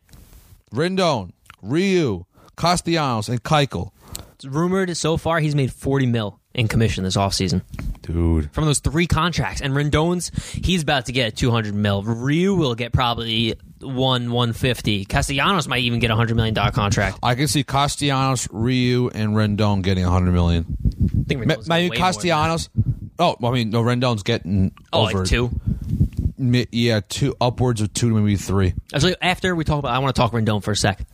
Rendon, 0.72 1.32
Ryu, 1.60 2.24
Castellanos, 2.56 3.28
and 3.28 3.42
Keuchel. 3.42 3.90
It's 4.32 4.46
rumored 4.46 4.96
so 4.96 5.18
far 5.18 5.40
he's 5.40 5.54
made 5.54 5.70
40 5.70 6.06
mil 6.06 6.40
in 6.54 6.68
commission 6.68 7.04
this 7.04 7.18
offseason 7.18 7.60
Dude, 8.00 8.50
from 8.54 8.64
those 8.64 8.78
three 8.78 9.06
contracts. 9.06 9.60
And 9.60 9.74
Rendon's, 9.74 10.30
he's 10.54 10.82
about 10.82 11.04
to 11.06 11.12
get 11.12 11.36
200 11.36 11.74
mil. 11.74 12.02
Ryu 12.02 12.54
will 12.54 12.74
get 12.74 12.94
probably 12.94 13.56
one 13.82 14.32
150. 14.32 15.04
Castellanos 15.04 15.68
might 15.68 15.82
even 15.82 15.98
get 15.98 16.10
a 16.10 16.14
$100 16.14 16.34
million 16.34 16.54
contract. 16.54 17.18
I 17.22 17.34
can 17.34 17.46
see 17.46 17.62
Castellanos, 17.62 18.48
Ryu, 18.50 19.10
and 19.14 19.34
Rendon 19.34 19.82
getting 19.82 20.06
a 20.06 20.10
hundred 20.10 20.32
million. 20.32 20.78
I 21.20 21.24
think 21.28 21.46
Ma- 21.46 21.54
Rendon's 21.56 21.68
Maybe 21.68 21.90
way 21.90 21.98
more 21.98 22.12
than 22.12 22.14
that. 22.14 22.14
Castellanos. 22.14 22.68
Oh, 23.18 23.36
I 23.44 23.50
mean, 23.50 23.68
no, 23.68 23.82
Rendon's 23.82 24.22
getting 24.22 24.72
Oh, 24.94 25.02
over 25.08 25.18
like 25.18 25.28
two? 25.28 25.50
Yeah, 26.72 27.00
two 27.08 27.34
upwards 27.40 27.80
of 27.80 27.92
two, 27.94 28.08
maybe 28.12 28.36
three. 28.36 28.74
Actually, 28.92 29.16
after 29.22 29.54
we 29.54 29.64
talk 29.64 29.78
about, 29.78 29.92
I 29.94 29.98
want 29.98 30.14
to 30.14 30.20
talk 30.20 30.32
Rendon 30.32 30.62
for 30.62 30.72
a 30.72 30.76
sec. 30.76 31.04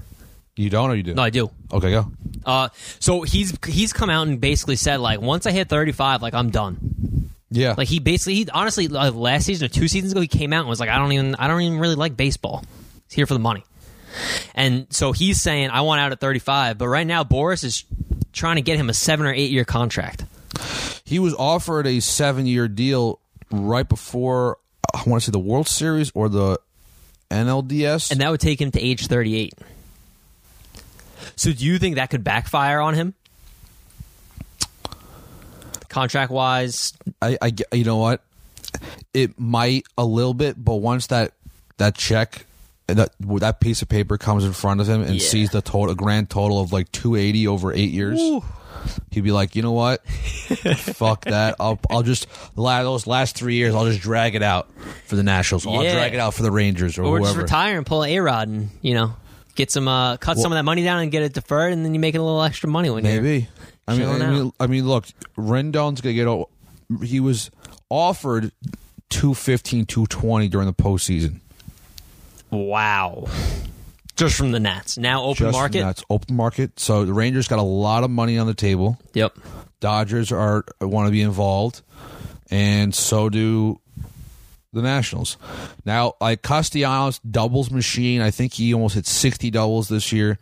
You 0.56 0.70
don't, 0.70 0.90
or 0.90 0.94
you 0.96 1.02
do? 1.04 1.14
No, 1.14 1.22
I 1.22 1.30
do. 1.30 1.50
Okay, 1.72 1.90
go. 1.90 2.10
Uh, 2.44 2.68
so 2.98 3.22
he's 3.22 3.56
he's 3.66 3.92
come 3.92 4.10
out 4.10 4.26
and 4.26 4.40
basically 4.40 4.76
said 4.76 4.96
like, 5.00 5.20
once 5.20 5.46
I 5.46 5.52
hit 5.52 5.68
35, 5.68 6.22
like 6.22 6.34
I'm 6.34 6.50
done. 6.50 7.30
Yeah, 7.50 7.74
Like 7.78 7.88
he 7.88 7.98
basically, 7.98 8.34
he 8.34 8.48
honestly, 8.52 8.88
like, 8.88 9.14
last 9.14 9.46
season 9.46 9.66
or 9.66 9.68
two 9.68 9.88
seasons 9.88 10.12
ago, 10.12 10.20
he 10.20 10.26
came 10.28 10.52
out 10.52 10.60
and 10.60 10.68
was 10.68 10.80
like, 10.80 10.90
I 10.90 10.98
don't 10.98 11.12
even, 11.12 11.34
I 11.36 11.48
don't 11.48 11.62
even 11.62 11.78
really 11.78 11.94
like 11.94 12.14
baseball. 12.16 12.62
He's 13.08 13.14
here 13.14 13.26
for 13.26 13.32
the 13.34 13.40
money. 13.40 13.64
And 14.54 14.86
so 14.90 15.12
he's 15.12 15.40
saying, 15.40 15.70
I 15.70 15.80
want 15.82 16.00
out 16.00 16.12
at 16.12 16.20
35. 16.20 16.76
But 16.76 16.88
right 16.88 17.06
now, 17.06 17.24
Boras 17.24 17.64
is 17.64 17.84
trying 18.32 18.56
to 18.56 18.62
get 18.62 18.76
him 18.76 18.90
a 18.90 18.94
seven 18.94 19.24
or 19.26 19.32
eight 19.32 19.50
year 19.50 19.64
contract. 19.64 20.24
he 21.04 21.18
was 21.18 21.34
offered 21.34 21.86
a 21.86 22.00
seven-year 22.00 22.68
deal 22.68 23.20
right 23.50 23.88
before 23.88 24.58
I 24.94 25.02
want 25.06 25.22
to 25.22 25.26
say 25.26 25.32
the 25.32 25.38
World 25.38 25.68
Series 25.68 26.10
or 26.14 26.28
the 26.28 26.58
NLDS. 27.30 28.10
And 28.10 28.20
that 28.20 28.30
would 28.30 28.40
take 28.40 28.60
him 28.60 28.70
to 28.72 28.80
age 28.80 29.06
38. 29.06 29.52
So 31.36 31.52
do 31.52 31.64
you 31.64 31.78
think 31.78 31.96
that 31.96 32.10
could 32.10 32.24
backfire 32.24 32.80
on 32.80 32.94
him? 32.94 33.14
Contract 35.88 36.30
wise, 36.30 36.92
I, 37.22 37.38
I, 37.40 37.52
you 37.72 37.84
know 37.84 37.96
what? 37.96 38.22
It 39.14 39.38
might 39.40 39.84
a 39.96 40.04
little 40.04 40.34
bit, 40.34 40.62
but 40.62 40.76
once 40.76 41.06
that 41.08 41.32
that 41.78 41.94
check, 41.94 42.44
that 42.88 43.10
that 43.18 43.60
piece 43.60 43.80
of 43.82 43.88
paper 43.88 44.18
comes 44.18 44.44
in 44.44 44.52
front 44.52 44.80
of 44.80 44.88
him 44.88 45.02
and 45.02 45.14
Yeah. 45.14 45.26
sees 45.26 45.50
the 45.50 45.62
total, 45.62 45.90
a 45.90 45.94
grand 45.94 46.28
total 46.28 46.60
of 46.60 46.72
like 46.72 46.92
two 46.92 47.16
eighty 47.16 47.46
over 47.48 47.72
eight 47.72 47.90
years, 47.90 48.20
he'd 49.10 49.22
be 49.22 49.30
like, 49.32 49.54
you 49.56 49.62
know 49.62 49.72
what? 49.72 50.06
Fuck 50.08 51.24
that. 51.24 51.56
I'll 51.60 51.78
I'll 51.90 52.02
just 52.02 52.26
those 52.56 53.06
last 53.06 53.36
three 53.36 53.54
years, 53.56 53.74
I'll 53.74 53.86
just 53.86 54.00
drag 54.00 54.34
it 54.34 54.42
out 54.42 54.68
for 55.06 55.16
the 55.16 55.22
Nationals. 55.22 55.66
I'll 55.66 55.82
Yeah. 55.82 55.94
drag 55.94 56.14
it 56.14 56.20
out 56.20 56.34
for 56.34 56.42
the 56.42 56.50
Rangers 56.50 56.98
or, 56.98 57.04
or 57.04 57.18
just 57.20 57.32
whoever. 57.32 57.42
retire 57.44 57.76
and 57.76 57.86
pull 57.86 58.04
A 58.04 58.18
Rod 58.18 58.48
and, 58.48 58.70
you 58.82 58.94
know, 58.94 59.14
get 59.54 59.70
some, 59.70 59.88
uh, 59.88 60.16
cut 60.18 60.38
some 60.38 60.52
of 60.52 60.56
that 60.56 60.62
money 60.64 60.84
down 60.84 61.00
and 61.02 61.10
get 61.10 61.22
it 61.22 61.32
deferred, 61.32 61.72
and 61.72 61.84
then 61.84 61.94
you 61.94 62.00
make 62.00 62.14
a 62.14 62.20
little 62.22 62.42
extra 62.42 62.68
money 62.68 62.90
when 62.90 63.04
you're 63.04 63.20
Maybe. 63.22 63.48
I 63.86 63.92
mean, 63.92 64.00
chilling 64.00 64.22
I 64.22 64.30
mean. 64.30 64.52
I 64.60 64.66
mean, 64.66 64.86
look, 64.86 65.06
Rendon's 65.36 66.00
gonna 66.00 66.14
get. 66.14 66.26
o- 66.26 66.48
He 67.02 67.20
was 67.20 67.50
offered 67.90 68.52
215, 69.10 69.86
220 69.86 70.48
during 70.48 70.66
the 70.66 70.74
postseason. 70.74 71.40
Wow. 72.50 73.26
Just 74.18 74.36
from 74.36 74.52
the 74.52 74.60
Nats. 74.60 74.98
Now 74.98 75.22
open 75.22 75.46
Just 75.46 75.52
market. 75.52 75.80
That's 75.80 76.04
open 76.10 76.36
market. 76.36 76.78
So 76.78 77.04
the 77.04 77.12
Rangers 77.14 77.48
got 77.48 77.58
a 77.58 77.62
lot 77.62 78.04
of 78.04 78.10
money 78.10 78.36
on 78.36 78.46
the 78.46 78.54
table. 78.54 78.98
Yep. 79.14 79.38
Dodgers 79.80 80.32
are 80.32 80.64
want 80.80 81.06
to 81.06 81.12
be 81.12 81.22
involved, 81.22 81.82
and 82.50 82.94
so 82.94 83.28
do 83.28 83.80
the 84.72 84.82
Nationals. 84.82 85.36
Now, 85.84 86.14
like 86.20 86.42
Castellanos 86.42 87.20
doubles 87.20 87.70
machine. 87.70 88.20
I 88.20 88.30
think 88.30 88.54
he 88.54 88.74
almost 88.74 88.96
hit 88.96 89.06
sixty 89.06 89.50
doubles 89.50 89.88
this 89.88 90.12
year. 90.12 90.38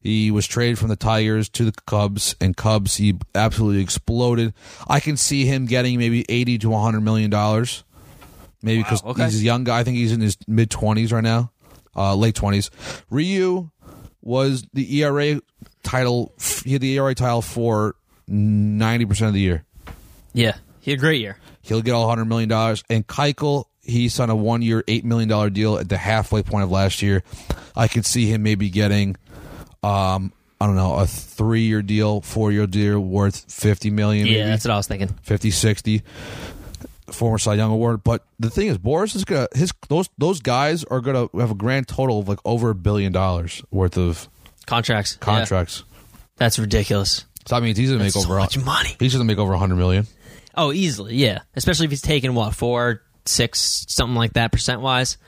He 0.00 0.30
was 0.30 0.46
traded 0.46 0.78
from 0.78 0.88
the 0.88 0.96
Tigers 0.96 1.48
to 1.48 1.64
the 1.64 1.72
Cubs, 1.86 2.36
and 2.40 2.56
Cubs 2.56 2.96
he 2.96 3.14
absolutely 3.34 3.82
exploded. 3.82 4.54
I 4.86 5.00
can 5.00 5.16
see 5.16 5.46
him 5.46 5.66
getting 5.66 5.98
maybe 5.98 6.24
eighty 6.28 6.58
to 6.58 6.70
one 6.70 6.82
hundred 6.82 7.00
million 7.00 7.30
dollars, 7.30 7.82
maybe 8.62 8.82
because 8.82 9.02
okay. 9.02 9.24
he's 9.24 9.40
a 9.40 9.44
young 9.44 9.64
guy. 9.64 9.80
I 9.80 9.84
think 9.84 9.96
he's 9.96 10.12
in 10.12 10.20
his 10.20 10.36
mid 10.46 10.70
twenties 10.70 11.10
right 11.10 11.24
now, 11.24 11.50
uh, 11.96 12.14
late 12.14 12.34
twenties. 12.34 12.70
Ryu 13.10 13.70
was 14.22 14.66
the 14.72 15.02
ERA 15.02 15.40
title. 15.82 16.32
He 16.64 16.72
had 16.72 16.80
the 16.82 16.96
ERA 16.98 17.14
title 17.14 17.42
for 17.42 17.94
ninety 18.28 19.06
percent 19.06 19.28
of 19.28 19.34
the 19.34 19.40
year. 19.40 19.64
Yeah. 20.32 20.56
He 20.80 20.90
had 20.92 20.98
a 20.98 21.00
great 21.00 21.20
year. 21.20 21.38
He'll 21.62 21.82
get 21.82 21.92
all 21.92 22.08
hundred 22.08 22.26
million 22.26 22.48
dollars. 22.48 22.84
And 22.88 23.04
Keuchel, 23.06 23.64
he 23.82 24.08
signed 24.08 24.30
a 24.30 24.36
one 24.36 24.62
year, 24.62 24.84
eight 24.86 25.04
million 25.04 25.28
dollar 25.28 25.50
deal 25.50 25.78
at 25.78 25.88
the 25.88 25.96
halfway 25.96 26.42
point 26.42 26.62
of 26.64 26.70
last 26.70 27.02
year. 27.02 27.24
I 27.74 27.88
could 27.88 28.06
see 28.06 28.26
him 28.26 28.42
maybe 28.44 28.70
getting, 28.70 29.16
um, 29.82 30.32
I 30.60 30.66
don't 30.66 30.76
know, 30.76 30.94
a 30.94 31.06
three 31.06 31.62
year 31.62 31.82
deal, 31.82 32.20
four 32.20 32.52
year 32.52 32.66
deal 32.66 33.00
worth 33.00 33.52
fifty 33.52 33.90
million, 33.90 34.26
Yeah, 34.26 34.32
maybe 34.34 34.48
that's 34.50 34.64
what 34.64 34.74
I 34.74 34.76
was 34.76 34.86
thinking. 34.86 35.08
50, 35.22 35.50
60. 35.50 36.02
Former 37.12 37.38
Cy 37.38 37.54
Young 37.54 37.70
Award, 37.70 38.02
but 38.04 38.24
the 38.38 38.50
thing 38.50 38.68
is, 38.68 38.78
Boras 38.78 39.14
is 39.14 39.24
gonna 39.24 39.48
his 39.54 39.72
those 39.88 40.08
those 40.18 40.40
guys 40.40 40.84
are 40.84 41.00
gonna 41.00 41.28
have 41.38 41.50
a 41.50 41.54
grand 41.54 41.88
total 41.88 42.20
of 42.20 42.28
like 42.28 42.38
over 42.44 42.70
a 42.70 42.74
billion 42.74 43.12
dollars 43.12 43.62
worth 43.70 43.96
of 43.96 44.28
Contracts. 44.66 45.16
Yeah. 45.20 45.24
contracts. 45.24 45.84
That's 46.36 46.58
ridiculous. 46.58 47.24
So 47.46 47.54
that 47.54 47.62
means 47.62 47.78
he's 47.78 47.90
gonna 47.90 48.02
make 48.02 48.12
That's 48.12 48.24
so 48.24 48.30
over 48.30 48.38
much 48.40 48.58
money. 48.58 48.96
He's 48.98 49.12
gonna 49.12 49.24
make 49.24 49.38
over 49.38 49.52
a 49.52 49.58
hundred 49.58 49.76
million. 49.76 50.06
Oh, 50.56 50.72
easily. 50.72 51.14
Yeah. 51.14 51.40
Especially 51.54 51.84
if 51.84 51.90
he's 51.90 52.02
taking 52.02 52.34
what, 52.34 52.54
four, 52.54 53.02
six, 53.26 53.84
something 53.88 54.16
like 54.16 54.32
that 54.34 54.52
percent 54.52 54.80
wise. 54.80 55.18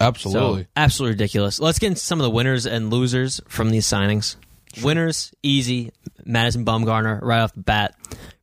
Absolutely. 0.00 0.62
So 0.62 0.68
absolutely 0.76 1.14
ridiculous. 1.14 1.60
Let's 1.60 1.78
get 1.78 1.88
into 1.88 2.00
some 2.00 2.18
of 2.20 2.24
the 2.24 2.30
winners 2.30 2.66
and 2.66 2.90
losers 2.90 3.40
from 3.48 3.70
these 3.70 3.86
signings. 3.86 4.36
Winners, 4.82 5.32
easy. 5.42 5.92
Madison 6.24 6.64
Bumgarner 6.64 7.20
right 7.22 7.40
off 7.40 7.52
the 7.54 7.60
bat. 7.60 7.94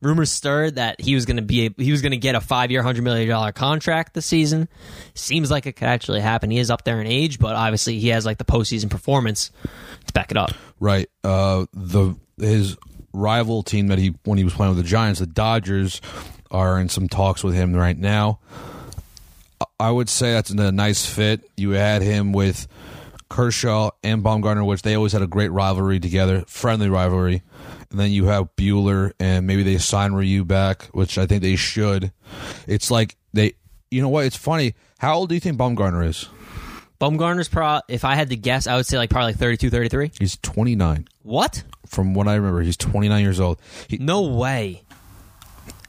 Rumors 0.01 0.31
stirred 0.31 0.75
that 0.75 0.99
he 0.99 1.15
was 1.15 1.25
going 1.25 1.37
to 1.37 1.43
be 1.43 1.67
a, 1.67 1.69
he 1.77 1.91
was 1.91 2.01
going 2.01 2.11
to 2.11 2.17
get 2.17 2.35
a 2.35 2.41
five 2.41 2.69
year, 2.71 2.83
hundred 2.83 3.03
million 3.03 3.29
dollar 3.29 3.51
contract 3.51 4.13
this 4.13 4.25
season. 4.25 4.67
Seems 5.13 5.49
like 5.49 5.65
it 5.67 5.73
could 5.73 5.87
actually 5.87 6.19
happen. 6.21 6.51
He 6.51 6.57
is 6.59 6.69
up 6.69 6.83
there 6.83 6.99
in 7.01 7.07
age, 7.07 7.39
but 7.39 7.55
obviously 7.55 7.99
he 7.99 8.09
has 8.09 8.25
like 8.25 8.37
the 8.37 8.45
postseason 8.45 8.89
performance 8.89 9.51
to 10.07 10.13
back 10.13 10.31
it 10.31 10.37
up. 10.37 10.51
Right. 10.79 11.09
Uh, 11.23 11.65
the 11.73 12.15
his 12.39 12.77
rival 13.13 13.63
team 13.63 13.87
that 13.87 13.97
he 13.99 14.13
when 14.23 14.37
he 14.37 14.43
was 14.43 14.53
playing 14.53 14.75
with 14.75 14.83
the 14.83 14.89
Giants, 14.89 15.19
the 15.19 15.25
Dodgers, 15.27 16.01
are 16.51 16.79
in 16.79 16.89
some 16.89 17.07
talks 17.07 17.43
with 17.43 17.53
him 17.53 17.73
right 17.73 17.97
now. 17.97 18.39
I- 19.61 19.65
I 19.79 19.91
would 19.91 20.09
say 20.09 20.33
that's 20.33 20.49
a 20.49 20.71
nice 20.71 21.05
fit. 21.05 21.41
You 21.57 21.71
had 21.71 22.01
him 22.01 22.31
with 22.33 22.67
Kershaw 23.29 23.91
and 24.03 24.23
Bumgarner, 24.23 24.65
which 24.65 24.81
they 24.81 24.95
always 24.95 25.13
had 25.13 25.21
a 25.21 25.27
great 25.27 25.51
rivalry 25.51 25.99
together, 25.99 26.43
friendly 26.47 26.89
rivalry. 26.89 27.43
And 27.89 27.99
then 27.99 28.11
you 28.11 28.25
have 28.25 28.55
Buehler, 28.55 29.13
and 29.19 29.47
maybe 29.47 29.63
they 29.63 29.77
sign 29.77 30.13
Ryu 30.13 30.43
back, 30.43 30.85
which 30.87 31.17
I 31.17 31.25
think 31.25 31.41
they 31.41 31.55
should. 31.55 32.11
It's 32.67 32.91
like 32.91 33.15
they, 33.33 33.53
you 33.91 34.01
know 34.01 34.09
what? 34.09 34.25
It's 34.25 34.35
funny. 34.35 34.75
How 34.99 35.15
old 35.15 35.29
do 35.29 35.35
you 35.35 35.41
think 35.41 35.57
Bumgarner 35.57 36.05
is? 36.05 36.27
Bumgarner's 36.99 37.47
pro. 37.47 37.79
If 37.87 38.03
I 38.03 38.15
had 38.15 38.29
to 38.29 38.35
guess, 38.35 38.67
I 38.67 38.75
would 38.75 38.85
say 38.85 38.97
like 38.97 39.09
probably 39.09 39.33
like 39.33 39.39
32, 39.39 39.69
33. 39.69 40.11
He's 40.19 40.37
29. 40.37 41.07
What? 41.21 41.63
From 41.85 42.13
what 42.13 42.27
I 42.27 42.35
remember, 42.35 42.61
he's 42.61 42.77
29 42.77 43.21
years 43.21 43.39
old. 43.39 43.59
He, 43.87 43.97
No 43.97 44.23
way. 44.23 44.83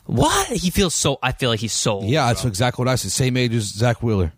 What? 0.05 0.49
He 0.49 0.71
feels 0.71 0.95
so. 0.95 1.19
I 1.23 1.33
feel 1.33 1.51
like 1.51 1.61
he's 1.61 1.73
so. 1.73 1.97
old, 1.97 2.05
Yeah, 2.05 2.27
that's 2.29 2.45
exactly 2.45 2.83
what 2.83 2.91
I 2.91 2.95
said. 2.95 3.11
Same 3.11 3.37
age 3.37 3.55
as 3.55 3.65
Zack 3.65 4.03
Wheeler, 4.03 4.33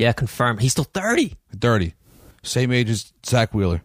yeah. 0.00 0.12
Confirm. 0.12 0.58
He's 0.58 0.72
still 0.72 0.84
thirty. 0.84 1.36
thirty. 1.58 1.94
Same 2.42 2.72
age 2.72 2.88
as 2.90 3.12
Zack 3.26 3.52
Wheeler. 3.54 3.82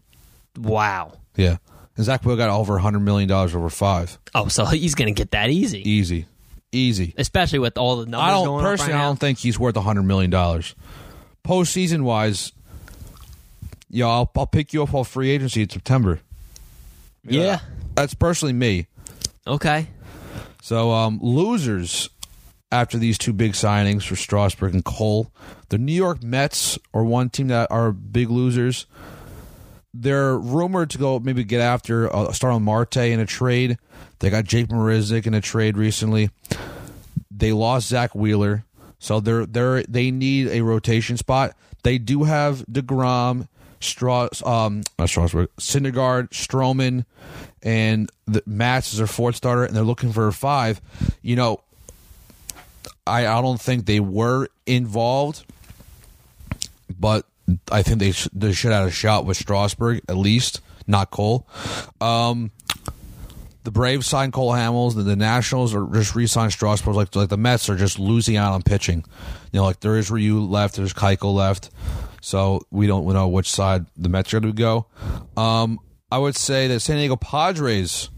Wow. 0.58 1.14
Yeah, 1.36 1.58
and 1.98 2.06
Zack 2.06 2.24
Wheeler 2.24 2.38
got 2.38 2.50
over 2.50 2.78
hundred 2.78 3.02
million 3.02 3.28
dollars 3.28 3.54
over 3.54 3.70
five. 3.70 4.18
Oh, 4.34 4.48
so 4.48 4.66
he's 4.66 4.96
gonna 4.96 5.12
get 5.12 5.32
that 5.32 5.50
easy, 5.50 5.88
Easy, 5.90 6.26
easy. 6.72 7.14
especially 7.18 7.60
with 7.60 7.78
all 7.78 7.98
the 7.98 8.06
numbers 8.06 8.28
I 8.28 8.32
don't 8.32 8.46
going 8.46 8.64
personally. 8.64 8.94
right 8.94 9.02
I 9.02 9.04
don't 9.04 9.20
think 9.20 9.38
he's 9.40 9.60
worth 9.60 9.76
hundred 9.76 10.04
million 10.04 10.32
dollars. 10.32 10.74
Postseason 11.46 12.04
wise, 12.04 12.54
yeah, 13.90 14.08
I'll, 14.08 14.32
I'll 14.36 14.48
pick 14.48 14.72
you 14.74 14.82
up 14.84 14.94
off 14.94 15.10
free 15.10 15.30
agency 15.30 15.62
in 15.62 15.70
September. 15.70 16.22
Yeah. 17.24 17.60
That's 17.96 18.14
personally 18.14 18.54
me. 18.54 18.88
Okay. 19.46 19.88
So 20.62 20.92
um, 20.92 21.20
losers 21.22 22.10
after 22.76 22.98
these 22.98 23.18
two 23.18 23.32
big 23.32 23.54
signings 23.54 24.04
for 24.04 24.16
Strasburg 24.16 24.74
and 24.74 24.84
Cole, 24.84 25.32
the 25.70 25.78
New 25.78 25.94
York 25.94 26.22
Mets 26.22 26.78
are 26.94 27.04
one 27.04 27.30
team 27.30 27.48
that 27.48 27.72
are 27.72 27.92
big 27.92 28.30
losers. 28.30 28.86
They're 29.94 30.38
rumored 30.38 30.90
to 30.90 30.98
go 30.98 31.20
maybe 31.20 31.46
get 31.46 31.62
after 31.62 32.14
uh, 32.14 32.34
Starling 32.34 32.64
Marte 32.64 32.98
in 32.98 33.22
a 33.22 33.26
trade. 33.26 33.78
They 34.20 34.30
got 34.30 34.44
Jake 34.44 34.68
Marisnick 34.68 35.26
in 35.26 35.34
a 35.34 35.40
trade 35.40 35.78
recently. 35.78 36.30
They 37.32 37.54
lost 37.54 37.88
Zack 37.88 38.14
Wheeler, 38.14 38.66
so 39.00 39.22
they're 39.22 39.46
they're 39.46 39.84
they 39.84 40.12
need 40.12 40.50
a 40.50 40.62
rotation 40.62 41.16
spot. 41.16 41.56
They 41.84 41.98
do 41.98 42.24
have 42.24 42.66
deGrom, 42.70 43.48
Strauss, 43.80 44.46
um, 44.46 44.82
not 45.00 45.10
Strasburg, 45.10 45.50
Syndergaard, 45.58 46.30
Stroman, 46.30 47.06
and 47.62 48.10
the 48.26 48.44
Matz 48.46 48.92
is 48.92 48.98
their 48.98 49.08
fourth 49.08 49.36
starter, 49.36 49.64
and 49.64 49.76
they're 49.76 49.84
looking 49.84 50.12
for 50.12 50.28
a 50.28 50.34
five. 50.34 50.82
You 51.22 51.36
know, 51.36 51.62
I 53.08 53.28
I 53.28 53.42
don't 53.42 53.62
think 53.62 53.86
they 53.86 54.00
were 54.00 54.48
involved, 54.66 55.46
but 57.00 57.26
I 57.72 57.84
think 57.84 58.00
they 58.00 58.12
sh- 58.12 58.30
they 58.34 58.52
should 58.54 58.72
have 58.72 58.88
a 58.88 58.92
shot 58.92 59.26
with 59.26 59.38
Strasburg 59.38 60.02
at 60.10 60.18
least, 60.18 60.62
not 60.88 61.12
Cole. 61.12 61.48
Um, 62.02 62.52
the 63.64 63.72
Braves 63.72 64.08
signed 64.08 64.34
Cole 64.34 64.52
Hamels. 64.52 64.96
The, 64.96 65.04
the 65.04 65.16
Nationals 65.16 65.74
are 65.74 65.88
just 65.88 66.16
re-signed 66.16 66.52
Strasburg. 66.52 66.96
Like 66.96 67.16
like 67.16 67.30
the 67.30 67.38
Mets 67.38 67.70
are 67.70 67.76
just 67.76 68.00
losing 68.00 68.38
out 68.38 68.54
on 68.54 68.62
pitching. 68.62 69.04
You 69.52 69.60
know, 69.60 69.66
like 69.66 69.80
there 69.80 69.98
is 69.98 70.10
Ryu 70.12 70.42
left, 70.42 70.76
there's 70.76 70.94
Keuchel 70.94 71.34
left, 71.34 71.70
so 72.22 72.62
we 72.72 72.88
don't 72.88 73.08
know 73.08 73.28
which 73.28 73.50
side 73.50 73.86
the 73.98 74.10
Mets 74.10 74.34
are 74.34 74.40
going 74.40 74.54
to 74.54 74.60
go. 74.60 74.88
Um, 75.42 75.80
I 76.12 76.18
would 76.18 76.36
say 76.36 76.68
that 76.68 76.80
San 76.82 76.98
Diego 76.98 77.16
Padres, 77.16 78.10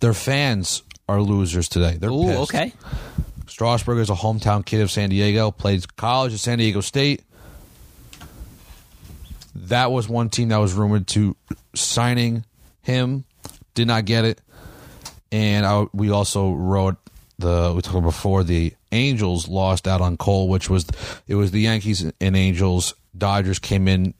their 0.00 0.14
fans 0.14 0.82
are 1.08 1.20
losers 1.20 1.68
today. 1.68 1.96
They're 1.98 2.10
Ooh. 2.10 2.26
pissed. 2.26 2.54
Okay. 2.54 2.72
Strasburg 3.58 3.98
is 3.98 4.08
a 4.08 4.14
hometown 4.14 4.64
kid 4.64 4.82
of 4.82 4.88
San 4.88 5.10
Diego. 5.10 5.50
Played 5.50 5.96
college 5.96 6.32
at 6.32 6.38
San 6.38 6.58
Diego 6.58 6.80
State. 6.80 7.24
That 9.52 9.90
was 9.90 10.08
one 10.08 10.30
team 10.30 10.50
that 10.50 10.58
was 10.58 10.74
rumored 10.74 11.08
to 11.08 11.34
signing 11.74 12.44
him. 12.82 13.24
Did 13.74 13.88
not 13.88 14.04
get 14.04 14.24
it. 14.24 14.40
And 15.32 15.66
I, 15.66 15.88
we 15.92 16.08
also 16.10 16.52
wrote 16.52 16.98
the 17.40 17.72
we 17.74 17.82
talked 17.82 17.96
about 17.96 18.10
before 18.10 18.44
the 18.44 18.74
Angels 18.92 19.48
lost 19.48 19.88
out 19.88 20.00
on 20.00 20.16
Cole, 20.16 20.48
which 20.48 20.70
was 20.70 20.86
it 21.26 21.34
was 21.34 21.50
the 21.50 21.62
Yankees 21.62 22.08
and 22.20 22.36
Angels. 22.36 22.94
Dodgers 23.16 23.58
came 23.58 23.88
in 23.88 24.14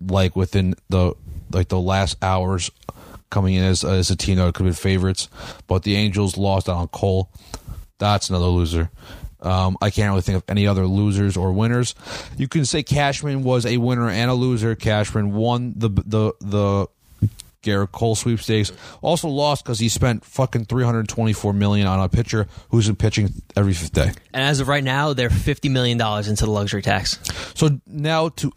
like 0.00 0.36
within 0.36 0.76
the 0.90 1.14
like 1.50 1.70
the 1.70 1.80
last 1.80 2.18
hours 2.22 2.70
coming 3.30 3.54
in 3.54 3.64
as 3.64 3.82
as 3.82 4.12
a 4.12 4.16
team 4.16 4.36
that 4.36 4.54
could 4.54 4.64
have 4.64 4.76
been 4.76 4.80
favorites, 4.80 5.28
but 5.66 5.82
the 5.82 5.96
Angels 5.96 6.36
lost 6.36 6.68
out 6.68 6.76
on 6.76 6.86
Cole. 6.86 7.28
That's 7.98 8.28
another 8.28 8.46
loser. 8.46 8.90
Um, 9.40 9.76
I 9.82 9.90
can't 9.90 10.10
really 10.10 10.22
think 10.22 10.36
of 10.36 10.44
any 10.48 10.66
other 10.66 10.86
losers 10.86 11.36
or 11.36 11.52
winners. 11.52 11.94
You 12.38 12.48
can 12.48 12.64
say 12.64 12.82
Cashman 12.82 13.42
was 13.42 13.66
a 13.66 13.76
winner 13.76 14.08
and 14.08 14.30
a 14.30 14.34
loser. 14.34 14.74
Cashman 14.74 15.34
won 15.34 15.74
the 15.76 15.90
the 15.90 16.32
the 16.40 16.86
Gerrit 17.62 17.92
Cole 17.92 18.14
sweepstakes. 18.14 18.72
Also 19.02 19.28
lost 19.28 19.64
because 19.64 19.78
he 19.78 19.88
spent 19.88 20.24
fucking 20.24 20.64
three 20.64 20.84
hundred 20.84 21.08
twenty 21.08 21.34
four 21.34 21.52
million 21.52 21.86
on 21.86 22.00
a 22.00 22.08
pitcher 22.08 22.46
who's 22.70 22.86
been 22.86 22.96
pitching 22.96 23.34
every 23.54 23.74
fifth 23.74 23.92
day. 23.92 24.12
And 24.32 24.42
as 24.42 24.60
of 24.60 24.68
right 24.68 24.84
now, 24.84 25.12
they're 25.12 25.30
fifty 25.30 25.68
million 25.68 25.98
dollars 25.98 26.28
into 26.28 26.46
the 26.46 26.50
luxury 26.50 26.82
tax. 26.82 27.18
So 27.54 27.80
now 27.86 28.30
to 28.30 28.52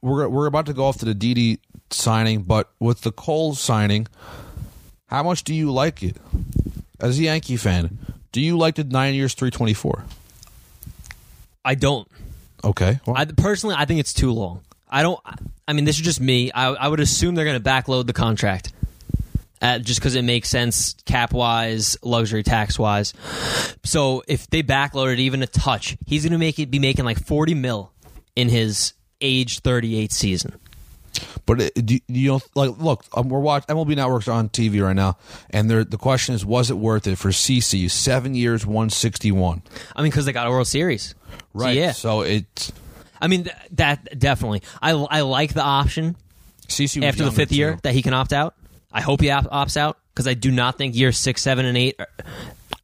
we're 0.00 0.28
we're 0.28 0.46
about 0.46 0.66
to 0.66 0.74
go 0.74 0.84
off 0.84 0.98
to 0.98 1.04
the 1.04 1.14
Didi 1.14 1.58
signing, 1.90 2.42
but 2.42 2.70
with 2.78 3.00
the 3.00 3.10
Cole 3.12 3.54
signing, 3.54 4.06
how 5.06 5.22
much 5.24 5.42
do 5.42 5.54
you 5.54 5.72
like 5.72 6.02
it 6.02 6.16
as 7.00 7.18
a 7.18 7.22
Yankee 7.22 7.56
fan? 7.56 7.98
Do 8.38 8.44
you 8.44 8.56
like 8.56 8.76
the 8.76 8.84
nine 8.84 9.16
years 9.16 9.34
three 9.34 9.50
twenty 9.50 9.74
four? 9.74 10.04
I 11.64 11.74
don't. 11.74 12.06
Okay, 12.62 13.00
well, 13.04 13.16
I 13.16 13.24
personally, 13.24 13.74
I 13.76 13.84
think 13.84 13.98
it's 13.98 14.12
too 14.12 14.30
long. 14.30 14.60
I 14.88 15.02
don't. 15.02 15.18
I 15.66 15.72
mean, 15.72 15.84
this 15.84 15.96
is 15.96 16.02
just 16.02 16.20
me. 16.20 16.52
I, 16.52 16.68
I 16.68 16.86
would 16.86 17.00
assume 17.00 17.34
they're 17.34 17.44
going 17.44 17.60
to 17.60 17.68
backload 17.68 18.06
the 18.06 18.12
contract, 18.12 18.72
uh, 19.60 19.80
just 19.80 19.98
because 19.98 20.14
it 20.14 20.22
makes 20.22 20.48
sense 20.48 20.94
cap 21.04 21.32
wise, 21.32 21.98
luxury 22.04 22.44
tax 22.44 22.78
wise. 22.78 23.12
So 23.82 24.22
if 24.28 24.48
they 24.50 24.62
backload 24.62 25.14
it 25.14 25.18
even 25.18 25.42
a 25.42 25.48
touch, 25.48 25.98
he's 26.06 26.22
going 26.22 26.30
to 26.30 26.38
make 26.38 26.60
it 26.60 26.70
be 26.70 26.78
making 26.78 27.04
like 27.04 27.18
forty 27.18 27.54
mil 27.54 27.90
in 28.36 28.48
his 28.48 28.92
age 29.20 29.62
thirty 29.62 29.98
eight 29.98 30.12
season. 30.12 30.60
But 31.46 31.60
it, 31.60 31.86
do, 31.86 31.98
you 32.08 32.28
don't 32.28 32.42
like 32.54 32.78
look. 32.78 33.04
Um, 33.14 33.28
we're 33.28 33.40
watching 33.40 33.74
MLB 33.76 33.96
Network's 33.96 34.28
on 34.28 34.48
TV 34.48 34.82
right 34.82 34.96
now, 34.96 35.16
and 35.50 35.70
the 35.70 35.84
question 35.98 36.34
is, 36.34 36.44
was 36.44 36.70
it 36.70 36.76
worth 36.78 37.06
it 37.06 37.16
for 37.16 37.28
CC? 37.30 37.90
Seven 37.90 38.34
years, 38.34 38.64
one 38.66 38.90
sixty 38.90 39.30
one. 39.32 39.62
I 39.96 40.02
mean, 40.02 40.10
because 40.10 40.24
they 40.24 40.32
got 40.32 40.46
a 40.46 40.50
World 40.50 40.66
Series, 40.68 41.08
So, 41.10 41.14
Right. 41.54 41.76
yeah, 41.76 41.92
So 41.92 42.22
it's. 42.22 42.72
I 43.20 43.26
mean 43.26 43.44
th- 43.44 43.56
that 43.72 44.18
definitely. 44.18 44.62
I 44.80 44.92
I 44.92 45.20
like 45.22 45.52
the 45.54 45.62
option 45.62 46.14
CC 46.68 47.02
after 47.02 47.24
the 47.24 47.32
fifth 47.32 47.50
year 47.52 47.78
that 47.82 47.92
he 47.94 48.02
can 48.02 48.14
opt 48.14 48.32
out. 48.32 48.54
I 48.92 49.00
hope 49.00 49.20
he 49.20 49.30
op- 49.30 49.46
opts 49.46 49.76
out 49.76 49.98
because 50.14 50.28
I 50.28 50.34
do 50.34 50.50
not 50.50 50.78
think 50.78 50.94
years 50.94 51.18
six, 51.18 51.42
seven, 51.42 51.66
and 51.66 51.76
eight 51.76 51.96
are- 51.98 52.06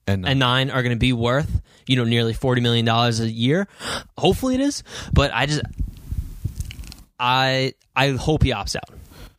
and, 0.06 0.26
and 0.28 0.38
nine 0.38 0.70
are 0.70 0.82
going 0.82 0.94
to 0.94 0.98
be 0.98 1.12
worth 1.12 1.62
you 1.86 1.96
know 1.96 2.04
nearly 2.04 2.32
forty 2.32 2.60
million 2.60 2.84
dollars 2.84 3.20
a 3.20 3.30
year. 3.30 3.68
Hopefully 4.18 4.54
it 4.56 4.60
is, 4.60 4.82
but 5.12 5.30
I 5.32 5.46
just 5.46 5.62
I 7.18 7.74
I 7.94 8.10
hope 8.10 8.42
he 8.42 8.50
opts 8.50 8.76
out. 8.76 8.90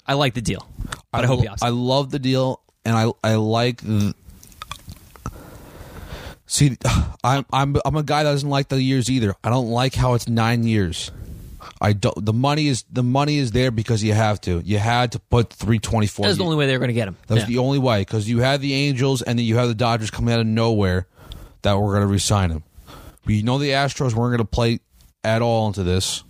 I 0.08 0.14
like 0.14 0.34
the 0.34 0.42
deal, 0.42 0.68
but 1.12 1.24
I, 1.24 1.28
hope 1.28 1.42
he 1.42 1.48
opts 1.48 1.64
I 1.64 1.68
out. 1.68 1.74
love 1.74 2.12
the 2.12 2.20
deal, 2.20 2.62
and 2.86 2.96
I 2.96 3.12
I 3.24 3.36
like. 3.36 3.82
The, 3.82 4.14
see, 6.46 6.78
I'm 7.24 7.46
I'm 7.52 7.76
I'm 7.86 7.96
a 7.96 8.04
guy 8.04 8.24
that 8.24 8.32
doesn't 8.32 8.50
like 8.50 8.70
the 8.70 8.82
years 8.82 9.10
either. 9.10 9.36
I 9.44 9.50
don't 9.50 9.70
like 9.70 9.94
how 9.96 10.14
it's 10.14 10.28
nine 10.28 10.64
years. 10.64 11.12
I 11.82 11.94
don't. 11.94 12.24
The 12.24 12.34
money 12.34 12.68
is 12.68 12.86
the 12.92 13.04
money 13.04 13.38
is 13.38 13.52
there 13.52 13.72
because 13.72 14.04
you 14.04 14.14
have 14.14 14.40
to. 14.42 14.62
You 14.64 14.78
had 14.78 15.12
to 15.14 15.20
put 15.20 15.52
three 15.52 15.80
twenty 15.80 16.08
four. 16.08 16.26
That's 16.26 16.38
the 16.38 16.44
only 16.44 16.56
way 16.56 16.68
they 16.68 16.74
were 16.74 16.80
going 16.80 16.90
to 16.90 16.94
get 16.94 17.08
him. 17.08 17.18
That 17.28 17.34
was 17.36 17.44
Yeah. 17.44 17.48
the 17.48 17.58
only 17.58 17.80
way 17.80 18.02
because 18.02 18.30
you 18.30 18.40
had 18.40 18.62
the 18.62 18.74
Angels 18.74 19.22
and 19.22 19.38
then 19.40 19.46
you 19.46 19.58
have 19.58 19.68
the 19.68 19.76
Dodgers 19.76 20.12
coming 20.12 20.34
out 20.34 20.40
of 20.40 20.46
nowhere 20.48 21.08
that 21.64 21.74
were 21.74 21.90
going 21.90 22.02
to 22.02 22.08
resign 22.08 22.52
him. 22.52 22.64
We 23.26 23.42
know 23.42 23.58
the 23.58 23.72
Astros 23.72 24.14
weren't 24.14 24.32
going 24.32 24.38
to 24.38 24.46
play 24.46 24.80
at 25.24 25.42
all 25.42 25.66
into 25.68 25.82
this, 25.84 26.24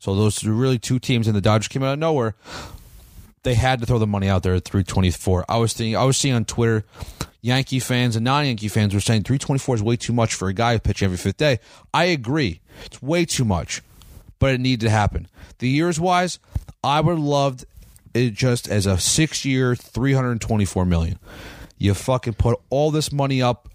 so 0.00 0.14
those 0.14 0.44
are 0.44 0.52
really 0.52 0.78
two 0.78 0.98
teams, 0.98 1.26
and 1.26 1.36
the 1.36 1.40
Dodgers 1.42 1.68
came 1.68 1.82
out 1.82 1.92
of 1.92 1.98
nowhere. 1.98 2.34
They 3.42 3.54
had 3.54 3.80
to 3.80 3.86
throw 3.86 3.98
the 3.98 4.06
money 4.06 4.28
out 4.28 4.42
there 4.42 4.54
at 4.54 4.64
three 4.64 4.82
twenty 4.82 5.10
four. 5.10 5.44
I 5.48 5.58
was 5.58 5.72
thinking, 5.74 5.96
I 5.96 6.04
was 6.04 6.16
seeing 6.16 6.34
on 6.34 6.44
Twitter, 6.46 6.84
Yankee 7.42 7.78
fans 7.78 8.16
and 8.16 8.24
non 8.24 8.46
Yankee 8.46 8.68
fans 8.68 8.94
were 8.94 9.00
saying 9.00 9.22
three 9.22 9.38
twenty 9.38 9.58
four 9.58 9.74
is 9.74 9.82
way 9.82 9.96
too 9.96 10.12
much 10.12 10.34
for 10.34 10.48
a 10.48 10.54
guy 10.54 10.72
who 10.72 10.78
pitch 10.78 11.02
every 11.02 11.18
fifth 11.18 11.36
day. 11.36 11.60
I 11.94 12.06
agree, 12.06 12.60
it's 12.86 13.00
way 13.00 13.24
too 13.26 13.44
much, 13.44 13.82
but 14.38 14.54
it 14.54 14.60
needed 14.60 14.80
to 14.86 14.90
happen. 14.90 15.28
The 15.58 15.68
years 15.68 16.00
wise, 16.00 16.38
I 16.82 17.00
would 17.00 17.12
have 17.12 17.20
loved 17.20 17.66
it 18.14 18.32
just 18.32 18.68
as 18.68 18.86
a 18.86 18.98
six 18.98 19.44
year, 19.44 19.76
three 19.76 20.14
hundred 20.14 20.40
twenty 20.40 20.64
four 20.64 20.86
million. 20.86 21.18
You 21.78 21.94
fucking 21.94 22.34
put 22.34 22.58
all 22.68 22.90
this 22.90 23.12
money 23.12 23.40
up 23.40 23.68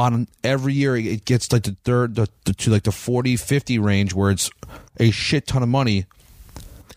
on 0.00 0.28
every 0.44 0.72
year 0.72 0.96
it 0.96 1.24
gets 1.24 1.52
like 1.52 1.62
the 1.64 1.76
third 1.84 2.14
the, 2.14 2.28
the, 2.44 2.52
to 2.54 2.70
like 2.70 2.82
the 2.84 2.92
40 2.92 3.36
50 3.36 3.78
range 3.78 4.14
where 4.14 4.30
it's 4.30 4.50
a 4.98 5.10
shit 5.10 5.46
ton 5.46 5.62
of 5.62 5.68
money 5.68 6.06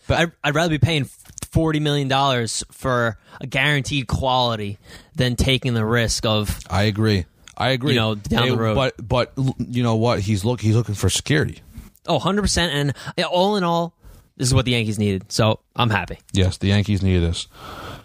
But 0.06 0.18
I'd, 0.20 0.32
I'd 0.42 0.54
rather 0.54 0.70
be 0.70 0.78
paying 0.78 1.04
forty 1.50 1.80
million 1.80 2.08
dollars 2.08 2.64
for 2.70 3.16
a 3.40 3.46
guaranteed 3.46 4.06
quality 4.08 4.78
than 5.14 5.36
taking 5.36 5.74
the 5.74 5.84
risk 5.84 6.24
of 6.26 6.58
i 6.70 6.82
agree 6.84 7.26
i 7.56 7.68
agree 7.70 7.92
You 7.94 8.00
know, 8.00 8.14
down 8.16 8.48
the 8.48 8.56
road. 8.56 8.74
but 8.74 8.94
but 9.06 9.32
you 9.58 9.82
know 9.82 9.96
what 9.96 10.20
he's 10.20 10.44
look 10.44 10.60
he's 10.60 10.74
looking 10.74 10.94
for 10.94 11.08
security 11.10 11.60
oh 12.06 12.14
100 12.14 12.42
percent. 12.42 12.72
And 13.16 13.24
all 13.26 13.56
in 13.56 13.64
all, 13.64 13.94
this 14.36 14.48
is 14.48 14.54
what 14.54 14.64
the 14.66 14.72
Yankees 14.72 14.98
needed. 14.98 15.30
So 15.32 15.60
I'm 15.76 15.90
happy. 15.90 16.18
yes 16.32 16.58
the 16.58 16.68
yankees 16.68 17.02
needed 17.02 17.22
this 17.22 17.46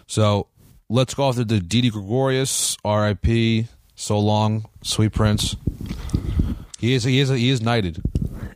so 0.06 0.46
let's 0.88 1.14
go 1.14 1.24
off 1.24 1.36
to 1.36 1.44
the 1.44 1.60
Didi 1.60 1.90
Gregorius 1.90 2.76
rip 2.84 3.68
so 4.00 4.18
long 4.18 4.64
sweet 4.82 5.12
prince 5.12 5.56
he 6.78 6.94
is 6.94 7.04
he 7.04 7.18
is 7.20 7.28
he 7.28 7.50
is 7.50 7.60
knighted 7.60 8.00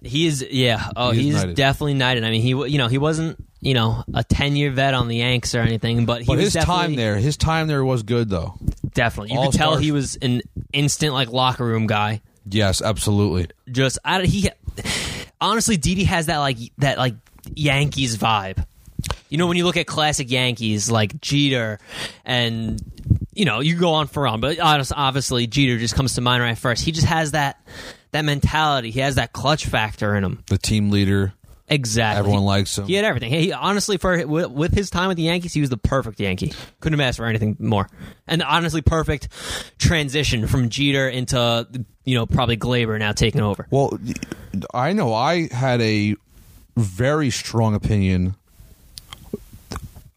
He 0.03 0.27
is, 0.27 0.45
yeah. 0.51 0.91
Oh, 0.97 1.11
He 1.13 1.21
is 1.21 1.25
he's 1.25 1.35
knighted. 1.37 1.57
definitely 1.57 1.95
knighted. 1.95 2.25
I 2.25 2.31
mean, 2.31 2.43
he, 2.43 2.49
you 2.51 2.77
know, 2.77 2.89
he 2.89 2.99
wasn't, 2.99 3.43
you 3.63 3.73
know, 3.73 4.05
a 4.13 4.23
ten 4.23 4.55
year 4.55 4.71
vet 4.71 4.93
on 4.93 5.09
the 5.09 5.17
Yanks 5.17 5.55
or 5.55 5.61
anything, 5.61 6.05
but 6.05 6.21
he 6.21 6.27
but 6.27 6.37
was 6.37 6.45
his 6.47 6.53
definitely, 6.53 6.83
time 6.83 6.95
there 6.97 7.17
his 7.17 7.37
time 7.39 7.69
there 7.69 7.83
was 7.85 8.03
good 8.03 8.29
though 8.29 8.55
definitely. 8.93 9.35
You 9.35 9.43
could 9.45 9.53
tell 9.55 9.77
he 9.77 9.93
was 9.93 10.17
an 10.17 10.43
instant 10.75 11.13
like 11.15 11.31
locker 11.31 11.65
room 11.65 11.87
guy. 11.87 12.21
yes 12.49 12.83
absolutely 12.83 13.49
Just 13.71 13.99
I, 14.05 14.19
don't- 14.19 14.27
he, 14.29 14.51
honestly, 15.41 15.77
Didi 15.79 16.05
has 16.05 16.27
that 16.27 16.39
like 16.39 16.59
that 16.79 16.99
like 16.99 17.15
Yankees 17.55 18.17
vibe. 18.19 18.65
You 19.31 19.39
know, 19.39 19.47
when 19.47 19.57
you 19.57 19.65
look 19.65 19.77
at 19.77 19.87
classic 19.87 20.31
Yankees 20.31 20.91
like 20.91 21.21
Jeter, 21.21 21.79
and 22.25 22.79
you 23.35 23.45
know, 23.45 23.61
you 23.61 23.77
go 23.77 23.93
on 23.95 24.07
for 24.07 24.27
on, 24.27 24.41
but 24.41 24.59
obviously 24.61 25.47
Jeter 25.47 25.79
just 25.79 25.95
comes 25.95 26.15
to 26.15 26.21
mind 26.21 26.43
right 26.43 26.57
first. 26.57 26.85
He 26.85 26.93
just 26.93 27.07
has 27.07 27.33
that 27.33 27.61
that 28.13 28.25
mentality. 28.25 28.91
He 28.91 29.01
has 29.01 29.17
that 29.17 29.33
clutch 29.33 29.67
factor 29.67 30.15
in 30.15 30.25
him. 30.25 30.45
the 30.47 30.59
team 30.59 30.91
leader 30.91 31.33
Exactly. 31.67 32.19
everyone 32.19 32.45
likes 32.45 32.77
him 32.77 32.87
He 32.87 32.93
had 32.95 33.07
everything. 33.07 33.31
He 33.31 33.53
honestly, 33.53 33.97
for 33.97 34.27
with, 34.27 34.51
with 34.51 34.75
his 34.75 34.91
time 34.91 35.09
with 35.09 35.17
the 35.17 35.23
Yankees, 35.23 35.55
he 35.55 35.61
was 35.61 35.71
the 35.71 35.79
perfect 35.79 36.21
Yankee. 36.21 36.53
Couldn't 36.81 36.99
have 36.99 37.09
asked 37.09 37.17
for 37.17 37.25
anything 37.25 37.57
more. 37.59 37.89
And 38.27 38.43
honestly, 38.43 38.83
perfect 38.83 39.29
transition 39.79 40.47
from 40.47 40.69
Jeter 40.69 41.09
into 41.09 41.67
you 42.05 42.17
know 42.17 42.27
probably 42.27 42.59
Gleyber 42.59 42.99
now 42.99 43.13
taking 43.13 43.41
over. 43.41 43.67
Well, 43.71 43.99
I 44.75 44.93
know 44.93 45.15
I 45.15 45.49
had 45.53 45.81
a 45.81 46.17
very 46.77 47.31
strong 47.31 47.75
opinion 47.75 48.35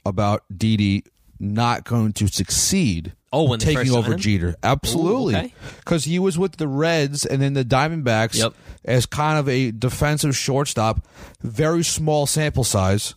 about 0.06 0.44
Didi 0.56 1.06
not 1.40 1.84
going 1.84 2.14
to 2.14 2.28
succeed. 2.28 3.14
Oh, 3.34 3.50
when 3.50 3.60
taking 3.60 3.92
over? 3.94 4.16
Jeter, 4.16 4.56
absolutely, 4.64 5.34
Ooh, 5.36 5.38
okay. 5.38 5.54
because 5.80 6.06
he 6.06 6.18
was 6.18 6.38
with 6.40 6.56
the 6.58 6.68
Reds 6.68 7.26
and 7.26 7.42
then 7.42 7.54
the 7.54 7.66
Diamondbacks 7.66 8.36
Yep. 8.38 8.54
as 8.86 9.06
kind 9.06 9.38
of 9.38 9.50
a 9.50 9.72
defensive 9.72 10.36
shortstop. 10.36 11.06
Very 11.42 11.84
small 11.84 12.26
sample 12.26 12.64
size. 12.64 13.16